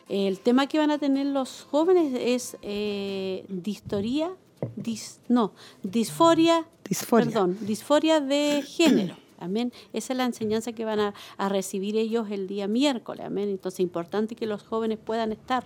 El 0.10 0.40
tema 0.40 0.68
que 0.68 0.78
van 0.78 0.92
a 0.92 0.98
tener 0.98 1.26
los 1.28 1.64
jóvenes 1.70 2.14
es 2.18 2.58
eh, 2.62 3.46
distoría, 3.50 4.32
dis- 4.78 5.20
no, 5.28 5.52
disforia, 5.84 6.66
Disforia. 6.88 7.26
perdón, 7.26 7.58
disforia 7.62 8.22
de 8.22 8.62
género. 8.66 9.16
Amén. 9.40 9.72
Esa 9.94 10.14
es 10.14 10.18
la 10.18 10.26
enseñanza 10.26 10.72
que 10.72 10.84
van 10.86 11.00
a, 11.00 11.14
a 11.38 11.50
recibir 11.50 11.96
ellos 11.98 12.32
el 12.32 12.48
día 12.48 12.68
miércoles. 12.68 13.26
Amén. 13.26 13.50
Entonces, 13.50 13.82
importante 13.82 14.36
que 14.36 14.48
los 14.48 14.64
jóvenes 14.64 14.98
puedan 14.98 15.32
estar. 15.32 15.64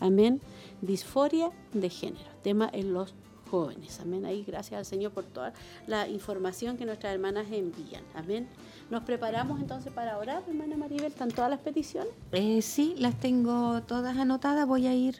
Amén. 0.00 0.40
Disforia 0.82 1.50
de 1.72 1.88
género. 1.88 2.26
Tema 2.42 2.68
en 2.72 2.92
los 2.92 3.14
jóvenes. 3.50 4.00
Amén. 4.00 4.26
Ahí, 4.26 4.44
gracias 4.46 4.76
al 4.78 4.84
Señor 4.84 5.12
por 5.12 5.24
toda 5.24 5.54
la 5.86 6.06
información 6.08 6.76
que 6.76 6.84
nuestras 6.84 7.14
hermanas 7.14 7.46
envían. 7.50 8.02
Amén. 8.14 8.46
Nos 8.90 9.02
preparamos 9.02 9.60
entonces 9.60 9.92
para 9.92 10.18
orar, 10.18 10.42
hermana 10.46 10.76
Maribel. 10.76 11.06
¿Están 11.06 11.30
todas 11.30 11.50
las 11.50 11.60
peticiones? 11.60 12.12
Eh, 12.32 12.60
sí, 12.62 12.94
las 12.98 13.18
tengo 13.18 13.82
todas 13.82 14.16
anotadas, 14.16 14.66
voy 14.66 14.86
a 14.86 14.94
ir 14.94 15.16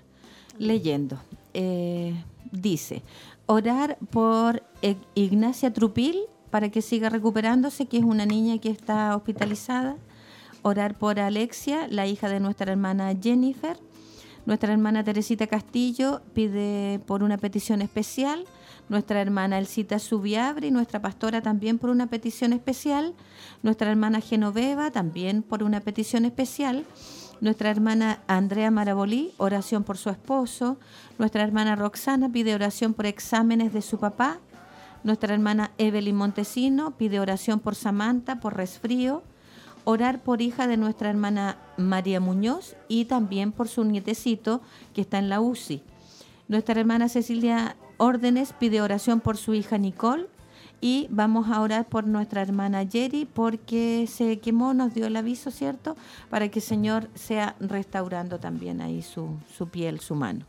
leyendo. 0.59 1.19
Eh, 1.55 2.15
dice, 2.53 3.03
orar 3.47 3.97
por 4.11 4.63
E- 4.83 4.97
Ignacia 5.15 5.73
Trupil 5.73 6.21
para 6.51 6.69
que 6.69 6.83
siga 6.83 7.09
recuperándose, 7.09 7.87
que 7.87 7.99
es 7.99 8.05
una 8.05 8.27
niña 8.27 8.59
que 8.59 8.71
está 8.71 9.17
hospitalizada. 9.17 9.97
Orar 10.63 10.97
por 10.97 11.19
Alexia, 11.19 11.89
la 11.89 12.07
hija 12.07 12.29
de 12.29 12.41
nuestra 12.41 12.71
hermana 12.71 13.13
Jennifer. 13.21 13.77
Nuestra 14.47 14.73
hermana 14.73 15.03
Teresita 15.03 15.47
Castillo 15.47 16.21
pide 16.35 17.01
por 17.07 17.23
una 17.23 17.39
petición 17.39 17.83
especial. 17.83 18.45
Nuestra 18.89 19.21
hermana 19.21 19.59
Elcita 19.59 19.99
Subiabre 19.99 20.67
y 20.67 20.71
nuestra 20.71 21.01
pastora 21.01 21.41
también 21.41 21.79
por 21.79 21.91
una 21.91 22.07
petición 22.07 22.53
especial. 22.53 23.15
Nuestra 23.63 23.91
hermana 23.91 24.21
Genoveva 24.21 24.91
también 24.91 25.43
por 25.43 25.63
una 25.63 25.81
petición 25.81 26.25
especial. 26.27 26.85
Nuestra 27.41 27.71
hermana 27.71 28.21
Andrea 28.27 28.71
Marabolí, 28.71 29.33
oración 29.39 29.85
por 29.85 29.97
su 29.97 30.11
esposo. 30.11 30.79
Nuestra 31.19 31.43
hermana 31.43 31.77
Roxana 31.77 32.31
pide 32.31 32.55
oración 32.55 32.95
por 32.95 33.07
exámenes 33.07 33.73
de 33.73 33.83
su 33.83 33.99
papá. 33.99 34.39
Nuestra 35.03 35.35
hermana 35.35 35.71
Evelyn 35.79 36.17
Montesino 36.17 36.93
pide 36.93 37.21
oración 37.21 37.61
por 37.61 37.75
Samantha, 37.75 38.41
por 38.41 38.57
resfrío. 38.57 39.23
Orar 39.85 40.23
por 40.23 40.41
hija 40.41 40.67
de 40.67 40.77
nuestra 40.77 41.11
hermana 41.11 41.59
María 41.77 42.21
Muñoz 42.21 42.77
y 42.89 43.07
también 43.07 43.53
por 43.53 43.69
su 43.69 43.85
nietecito 43.85 44.63
que 44.95 45.03
está 45.03 45.19
en 45.19 45.29
la 45.29 45.41
UCI. 45.41 45.83
Nuestra 46.49 46.81
hermana 46.81 47.09
Cecilia 47.09 47.77
Órdenes 47.97 48.53
pide 48.53 48.81
oración 48.81 49.21
por 49.21 49.37
su 49.37 49.55
hija 49.55 49.79
Nicole 49.79 50.27
y 50.81 51.07
vamos 51.11 51.49
a 51.49 51.61
orar 51.61 51.89
por 51.89 52.07
nuestra 52.07 52.43
hermana 52.43 52.87
Jerry 52.87 53.25
porque 53.25 54.07
se 54.09 54.39
quemó, 54.41 54.75
nos 54.75 54.93
dio 54.93 55.07
el 55.07 55.17
aviso, 55.17 55.51
¿cierto? 55.51 55.97
Para 56.29 56.51
que 56.51 56.59
el 56.59 56.65
Señor 56.65 57.09
sea 57.15 57.57
restaurando 57.61 58.39
también 58.39 58.81
ahí 58.81 59.01
su, 59.01 59.39
su 59.57 59.69
piel, 59.69 60.01
su 60.01 60.15
mano. 60.15 60.45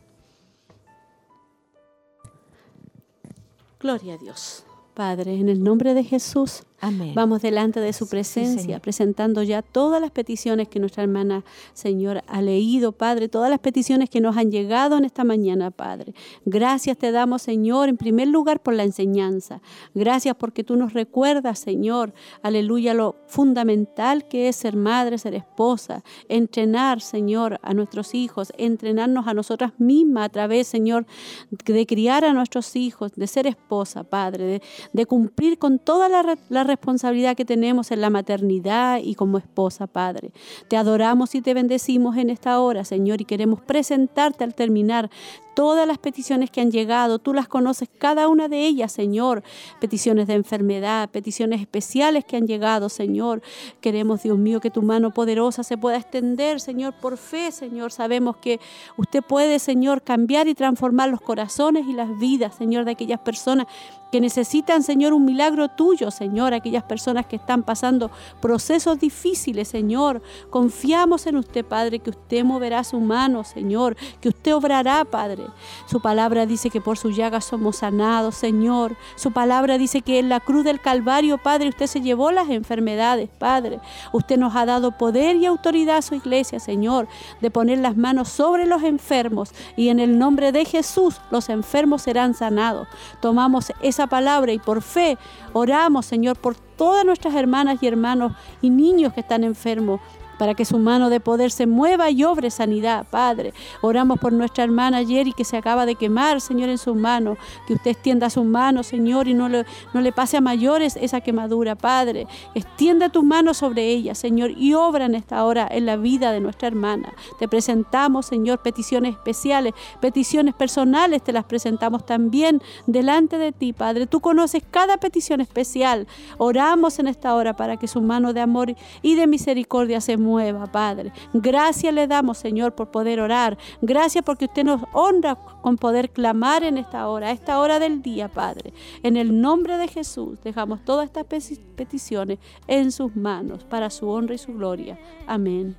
Gloria 3.80 4.14
a 4.14 4.18
Dios. 4.18 4.64
Padre, 4.94 5.34
en 5.34 5.48
el 5.48 5.62
nombre 5.62 5.94
de 5.94 6.02
Jesús, 6.04 6.64
Amén. 6.80 7.12
vamos 7.14 7.42
delante 7.42 7.80
de 7.80 7.92
su 7.92 8.08
presencia, 8.08 8.80
presentando 8.80 9.42
ya 9.42 9.62
todas 9.62 10.00
las 10.00 10.10
peticiones 10.10 10.68
que 10.68 10.78
nuestra 10.78 11.02
hermana, 11.02 11.44
Señor, 11.72 12.22
ha 12.26 12.42
leído, 12.42 12.92
Padre, 12.92 13.28
todas 13.28 13.50
las 13.50 13.60
peticiones 13.60 14.10
que 14.10 14.20
nos 14.20 14.36
han 14.36 14.50
llegado 14.50 14.96
en 14.98 15.04
esta 15.04 15.24
mañana, 15.24 15.70
Padre. 15.70 16.14
Gracias 16.44 16.98
te 16.98 17.12
damos, 17.12 17.42
Señor, 17.42 17.88
en 17.88 17.96
primer 17.96 18.28
lugar 18.28 18.62
por 18.62 18.74
la 18.74 18.84
enseñanza. 18.84 19.60
Gracias 19.94 20.36
porque 20.36 20.64
tú 20.64 20.76
nos 20.76 20.92
recuerdas, 20.92 21.58
Señor, 21.58 22.12
aleluya, 22.42 22.94
lo 22.94 23.16
fundamental 23.26 24.28
que 24.28 24.48
es 24.48 24.56
ser 24.56 24.76
madre, 24.76 25.18
ser 25.18 25.34
esposa, 25.34 26.02
entrenar, 26.28 27.00
Señor, 27.00 27.58
a 27.62 27.74
nuestros 27.74 28.14
hijos, 28.14 28.52
entrenarnos 28.58 29.26
a 29.26 29.34
nosotras 29.34 29.72
mismas 29.78 30.26
a 30.26 30.28
través, 30.28 30.66
Señor, 30.66 31.06
de 31.50 31.86
criar 31.86 32.24
a 32.24 32.32
nuestros 32.32 32.76
hijos, 32.76 33.12
de 33.14 33.26
ser 33.26 33.46
esposa, 33.46 34.04
Padre, 34.04 34.44
de, 34.44 34.62
de 34.92 35.06
cumplir 35.06 35.58
con 35.58 35.78
toda 35.78 36.08
la, 36.08 36.36
la 36.48 36.65
responsabilidad 36.66 37.36
que 37.36 37.44
tenemos 37.44 37.90
en 37.90 38.00
la 38.00 38.10
maternidad 38.10 38.98
y 39.02 39.14
como 39.14 39.38
esposa, 39.38 39.86
Padre. 39.86 40.32
Te 40.68 40.76
adoramos 40.76 41.34
y 41.34 41.42
te 41.42 41.54
bendecimos 41.54 42.16
en 42.16 42.30
esta 42.30 42.60
hora, 42.60 42.84
Señor, 42.84 43.20
y 43.20 43.24
queremos 43.24 43.60
presentarte 43.60 44.44
al 44.44 44.54
terminar 44.54 45.10
todas 45.56 45.88
las 45.88 45.96
peticiones 45.96 46.50
que 46.50 46.60
han 46.60 46.70
llegado. 46.70 47.18
Tú 47.18 47.32
las 47.32 47.48
conoces, 47.48 47.88
cada 47.98 48.28
una 48.28 48.46
de 48.46 48.66
ellas, 48.66 48.92
Señor. 48.92 49.42
Peticiones 49.80 50.26
de 50.26 50.34
enfermedad, 50.34 51.08
peticiones 51.08 51.62
especiales 51.62 52.26
que 52.26 52.36
han 52.36 52.46
llegado, 52.46 52.90
Señor. 52.90 53.40
Queremos, 53.80 54.22
Dios 54.22 54.36
mío, 54.36 54.60
que 54.60 54.70
tu 54.70 54.82
mano 54.82 55.12
poderosa 55.12 55.64
se 55.64 55.78
pueda 55.78 55.96
extender, 55.96 56.60
Señor, 56.60 56.92
por 57.00 57.16
fe, 57.16 57.50
Señor. 57.52 57.90
Sabemos 57.90 58.36
que 58.36 58.60
usted 58.98 59.22
puede, 59.22 59.58
Señor, 59.58 60.02
cambiar 60.02 60.46
y 60.46 60.54
transformar 60.54 61.08
los 61.08 61.22
corazones 61.22 61.86
y 61.88 61.94
las 61.94 62.18
vidas, 62.18 62.54
Señor, 62.54 62.84
de 62.84 62.90
aquellas 62.90 63.20
personas 63.20 63.66
que 64.12 64.20
necesitan, 64.20 64.82
Señor, 64.82 65.14
un 65.14 65.24
milagro 65.24 65.68
tuyo, 65.68 66.10
Señor, 66.10 66.54
aquellas 66.54 66.84
personas 66.84 67.26
que 67.26 67.36
están 67.36 67.62
pasando 67.62 68.10
procesos 68.40 68.98
difíciles, 68.98 69.68
Señor. 69.68 70.22
Confiamos 70.50 71.26
en 71.26 71.36
usted, 71.36 71.64
Padre, 71.64 71.98
que 71.98 72.10
usted 72.10 72.44
moverá 72.44 72.84
su 72.84 73.00
mano, 73.00 73.42
Señor, 73.42 73.96
que 74.20 74.28
usted 74.28 74.54
obrará, 74.54 75.04
Padre. 75.04 75.45
Su 75.86 76.00
palabra 76.00 76.46
dice 76.46 76.70
que 76.70 76.80
por 76.80 76.98
su 76.98 77.10
llaga 77.10 77.40
somos 77.40 77.76
sanados, 77.76 78.34
Señor. 78.34 78.96
Su 79.16 79.32
palabra 79.32 79.78
dice 79.78 80.02
que 80.02 80.18
en 80.18 80.28
la 80.28 80.40
cruz 80.40 80.64
del 80.64 80.80
Calvario, 80.80 81.38
Padre, 81.38 81.68
usted 81.68 81.86
se 81.86 82.00
llevó 82.00 82.30
las 82.30 82.48
enfermedades, 82.50 83.28
Padre. 83.38 83.80
Usted 84.12 84.38
nos 84.38 84.54
ha 84.56 84.66
dado 84.66 84.92
poder 84.92 85.36
y 85.36 85.46
autoridad 85.46 85.98
a 85.98 86.02
su 86.02 86.14
iglesia, 86.14 86.60
Señor, 86.60 87.08
de 87.40 87.50
poner 87.50 87.78
las 87.78 87.96
manos 87.96 88.28
sobre 88.28 88.66
los 88.66 88.82
enfermos 88.82 89.50
y 89.76 89.88
en 89.88 90.00
el 90.00 90.18
nombre 90.18 90.52
de 90.52 90.64
Jesús 90.64 91.20
los 91.30 91.48
enfermos 91.48 92.02
serán 92.02 92.34
sanados. 92.34 92.88
Tomamos 93.20 93.72
esa 93.82 94.06
palabra 94.06 94.52
y 94.52 94.58
por 94.58 94.82
fe 94.82 95.18
oramos, 95.52 96.06
Señor, 96.06 96.36
por 96.36 96.56
todas 96.56 97.04
nuestras 97.04 97.34
hermanas 97.34 97.78
y 97.80 97.86
hermanos 97.86 98.32
y 98.60 98.70
niños 98.70 99.12
que 99.12 99.20
están 99.20 99.44
enfermos 99.44 100.00
para 100.38 100.54
que 100.54 100.64
su 100.64 100.78
mano 100.78 101.10
de 101.10 101.20
poder 101.20 101.50
se 101.50 101.66
mueva 101.66 102.10
y 102.10 102.24
obre 102.24 102.50
sanidad, 102.50 103.06
Padre. 103.10 103.52
Oramos 103.80 104.18
por 104.18 104.32
nuestra 104.32 104.64
hermana 104.64 105.04
Jerry 105.04 105.32
que 105.32 105.44
se 105.44 105.56
acaba 105.56 105.86
de 105.86 105.94
quemar, 105.94 106.40
Señor, 106.40 106.68
en 106.68 106.78
sus 106.78 106.96
manos. 106.96 107.38
Que 107.66 107.74
usted 107.74 107.92
extienda 107.92 108.30
sus 108.30 108.44
manos, 108.44 108.86
Señor, 108.86 109.28
y 109.28 109.34
no 109.34 109.48
le, 109.48 109.64
no 109.94 110.00
le 110.00 110.12
pase 110.12 110.36
a 110.36 110.40
mayores 110.40 110.96
esa 110.96 111.20
quemadura, 111.20 111.74
Padre. 111.74 112.26
Extienda 112.54 113.08
tus 113.08 113.24
manos 113.24 113.58
sobre 113.58 113.88
ella, 113.88 114.14
Señor, 114.14 114.50
y 114.50 114.74
obra 114.74 115.06
en 115.06 115.14
esta 115.14 115.44
hora 115.44 115.68
en 115.70 115.86
la 115.86 115.96
vida 115.96 116.32
de 116.32 116.40
nuestra 116.40 116.68
hermana. 116.68 117.12
Te 117.38 117.48
presentamos, 117.48 118.26
Señor, 118.26 118.60
peticiones 118.60 119.14
especiales, 119.14 119.74
peticiones 120.00 120.54
personales, 120.54 121.22
te 121.22 121.32
las 121.32 121.44
presentamos 121.44 122.04
también 122.06 122.62
delante 122.86 123.38
de 123.38 123.52
ti, 123.52 123.72
Padre. 123.72 124.06
Tú 124.06 124.20
conoces 124.20 124.62
cada 124.70 124.96
petición 124.98 125.40
especial. 125.40 126.06
Oramos 126.38 126.98
en 126.98 127.08
esta 127.08 127.34
hora 127.34 127.56
para 127.56 127.76
que 127.76 127.88
su 127.88 128.00
mano 128.00 128.32
de 128.32 128.40
amor 128.40 128.74
y 129.02 129.14
de 129.14 129.26
misericordia 129.26 130.00
se 130.00 130.16
mueva, 130.16 130.25
Padre. 130.72 131.12
Gracias 131.32 131.92
le 131.94 132.06
damos, 132.06 132.38
Señor, 132.38 132.74
por 132.74 132.90
poder 132.90 133.20
orar. 133.20 133.56
Gracias 133.80 134.24
porque 134.24 134.46
usted 134.46 134.64
nos 134.64 134.82
honra 134.92 135.36
con 135.36 135.76
poder 135.76 136.10
clamar 136.10 136.64
en 136.64 136.78
esta 136.78 137.08
hora, 137.08 137.28
a 137.28 137.30
esta 137.30 137.60
hora 137.60 137.78
del 137.78 138.02
día, 138.02 138.28
Padre. 138.28 138.72
En 139.02 139.16
el 139.16 139.40
nombre 139.40 139.78
de 139.78 139.88
Jesús 139.88 140.38
dejamos 140.42 140.84
todas 140.84 141.06
estas 141.06 141.26
peti- 141.26 141.60
peticiones 141.76 142.38
en 142.66 142.92
sus 142.92 143.14
manos 143.16 143.64
para 143.64 143.90
su 143.90 144.08
honra 144.08 144.34
y 144.34 144.38
su 144.38 144.54
gloria. 144.54 144.98
Amén 145.26 145.76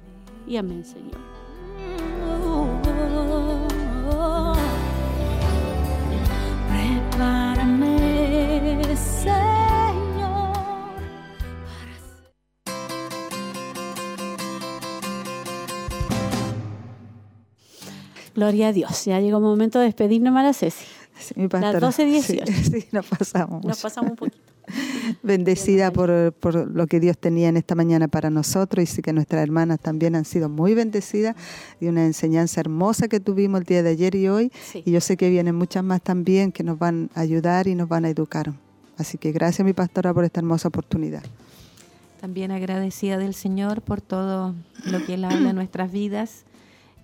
y 0.47 0.57
amén, 0.57 0.85
Señor. 0.85 1.17
Prepárame, 7.57 8.95
Señor. 8.95 9.46
Gloria 18.37 18.67
a 18.67 18.71
Dios. 18.71 19.05
Ya 19.05 19.19
llegó 19.19 19.37
el 19.37 19.43
momento 19.43 19.79
de 19.79 19.85
despedirnos, 19.85 20.27
hermana 20.27 20.53
Ceci. 20.53 20.85
Sí, 21.17 21.33
mi 21.35 21.47
pastora. 21.47 21.79
Las 21.79 21.99
12:18. 21.99 22.45
Sí, 22.45 22.63
sí, 22.81 22.87
nos 22.91 23.07
pasamos. 23.07 23.65
Nos 23.65 23.81
pasamos 23.81 24.11
un 24.11 24.15
poquito. 24.15 24.37
bendecida 25.23 25.89
por, 25.89 26.33
por, 26.33 26.69
lo 26.69 26.85
que 26.85 26.99
Dios 26.99 27.17
tenía 27.17 27.49
en 27.49 27.57
esta 27.57 27.73
mañana 27.73 28.07
para 28.07 28.29
nosotros 28.29 28.83
y 28.83 28.85
sí 28.85 29.01
que 29.01 29.11
nuestras 29.11 29.41
hermanas 29.41 29.79
también 29.79 30.15
han 30.15 30.23
sido 30.23 30.49
muy 30.49 30.75
bendecidas 30.75 31.35
de 31.79 31.89
una 31.89 32.05
enseñanza 32.05 32.59
hermosa 32.59 33.07
que 33.07 33.19
tuvimos 33.19 33.61
el 33.61 33.65
día 33.65 33.81
de 33.81 33.89
ayer 33.89 34.13
y 34.13 34.27
hoy. 34.27 34.51
Y 34.85 34.91
yo 34.91 35.01
sé 35.01 35.17
que 35.17 35.31
vienen 35.31 35.55
muchas 35.55 35.83
más 35.83 36.03
también 36.03 36.51
que 36.51 36.63
nos 36.63 36.77
van 36.77 37.09
a 37.15 37.21
ayudar 37.21 37.65
y 37.67 37.73
nos 37.73 37.89
van 37.89 38.05
a 38.05 38.09
educar. 38.09 38.53
Así 38.99 39.17
que 39.17 39.31
gracias 39.31 39.65
mi 39.65 39.73
pastora 39.73 40.13
por 40.13 40.25
esta 40.25 40.41
hermosa 40.41 40.67
oportunidad. 40.67 41.23
También 42.21 42.51
agradecida 42.51 43.17
del 43.17 43.33
Señor 43.33 43.81
por 43.81 43.99
todo 43.99 44.53
lo 44.85 45.03
que 45.07 45.15
Él 45.15 45.23
habla 45.23 45.49
en 45.49 45.55
nuestras 45.55 45.91
vidas. 45.91 46.43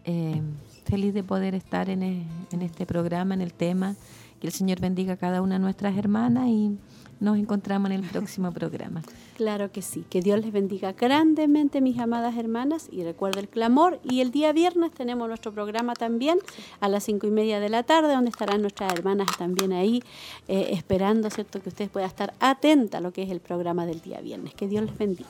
Eh, 0.06 0.40
feliz 0.84 1.14
de 1.14 1.24
poder 1.24 1.56
estar 1.56 1.90
en, 1.90 2.04
e, 2.04 2.24
en 2.52 2.62
este 2.62 2.86
programa, 2.86 3.34
en 3.34 3.42
el 3.42 3.54
tema. 3.54 3.96
Que 4.40 4.48
el 4.48 4.54
Señor 4.54 4.80
bendiga 4.80 5.14
a 5.14 5.18
cada 5.18 5.42
una 5.42 5.56
de 5.56 5.60
nuestras 5.60 5.98
hermanas 5.98 6.48
y 6.48 6.78
nos 7.20 7.38
encontramos 7.38 7.90
en 7.90 8.04
el 8.04 8.10
próximo 8.10 8.52
programa. 8.54 9.02
Claro 9.38 9.72
que 9.72 9.82
sí. 9.82 10.06
Que 10.10 10.22
Dios 10.22 10.40
les 10.42 10.52
bendiga 10.52 10.92
grandemente, 10.94 11.82
mis 11.82 11.98
amadas 11.98 12.36
hermanas. 12.36 12.88
Y 12.92 13.04
recuerda 13.04 13.40
el 13.40 13.48
clamor. 13.48 14.00
Y 14.04 14.22
el 14.22 14.32
día 14.32 14.52
viernes 14.52 14.92
tenemos 14.92 15.28
nuestro 15.28 15.54
programa 15.54 15.94
también 15.94 16.40
a 16.82 16.90
las 16.90 17.06
cinco 17.06 17.26
y 17.26 17.32
media 17.32 17.60
de 17.60 17.70
la 17.70 17.84
tarde, 17.84 18.14
donde 18.14 18.30
estarán 18.30 18.62
nuestras 18.62 18.94
hermanas 18.94 19.28
también 19.38 19.72
ahí, 19.72 20.04
eh, 20.48 20.68
esperando, 20.72 21.30
¿cierto?, 21.30 21.62
que 21.62 21.70
ustedes 21.70 21.90
puedan 21.90 22.10
estar 22.10 22.34
atentas 22.40 23.00
a 23.00 23.02
lo 23.02 23.14
que 23.14 23.24
es 23.24 23.32
el 23.32 23.40
programa 23.40 23.86
del 23.86 24.02
día 24.02 24.20
viernes. 24.20 24.54
Que 24.54 24.68
Dios 24.68 24.84
les 24.84 24.98
bendiga. 24.98 25.30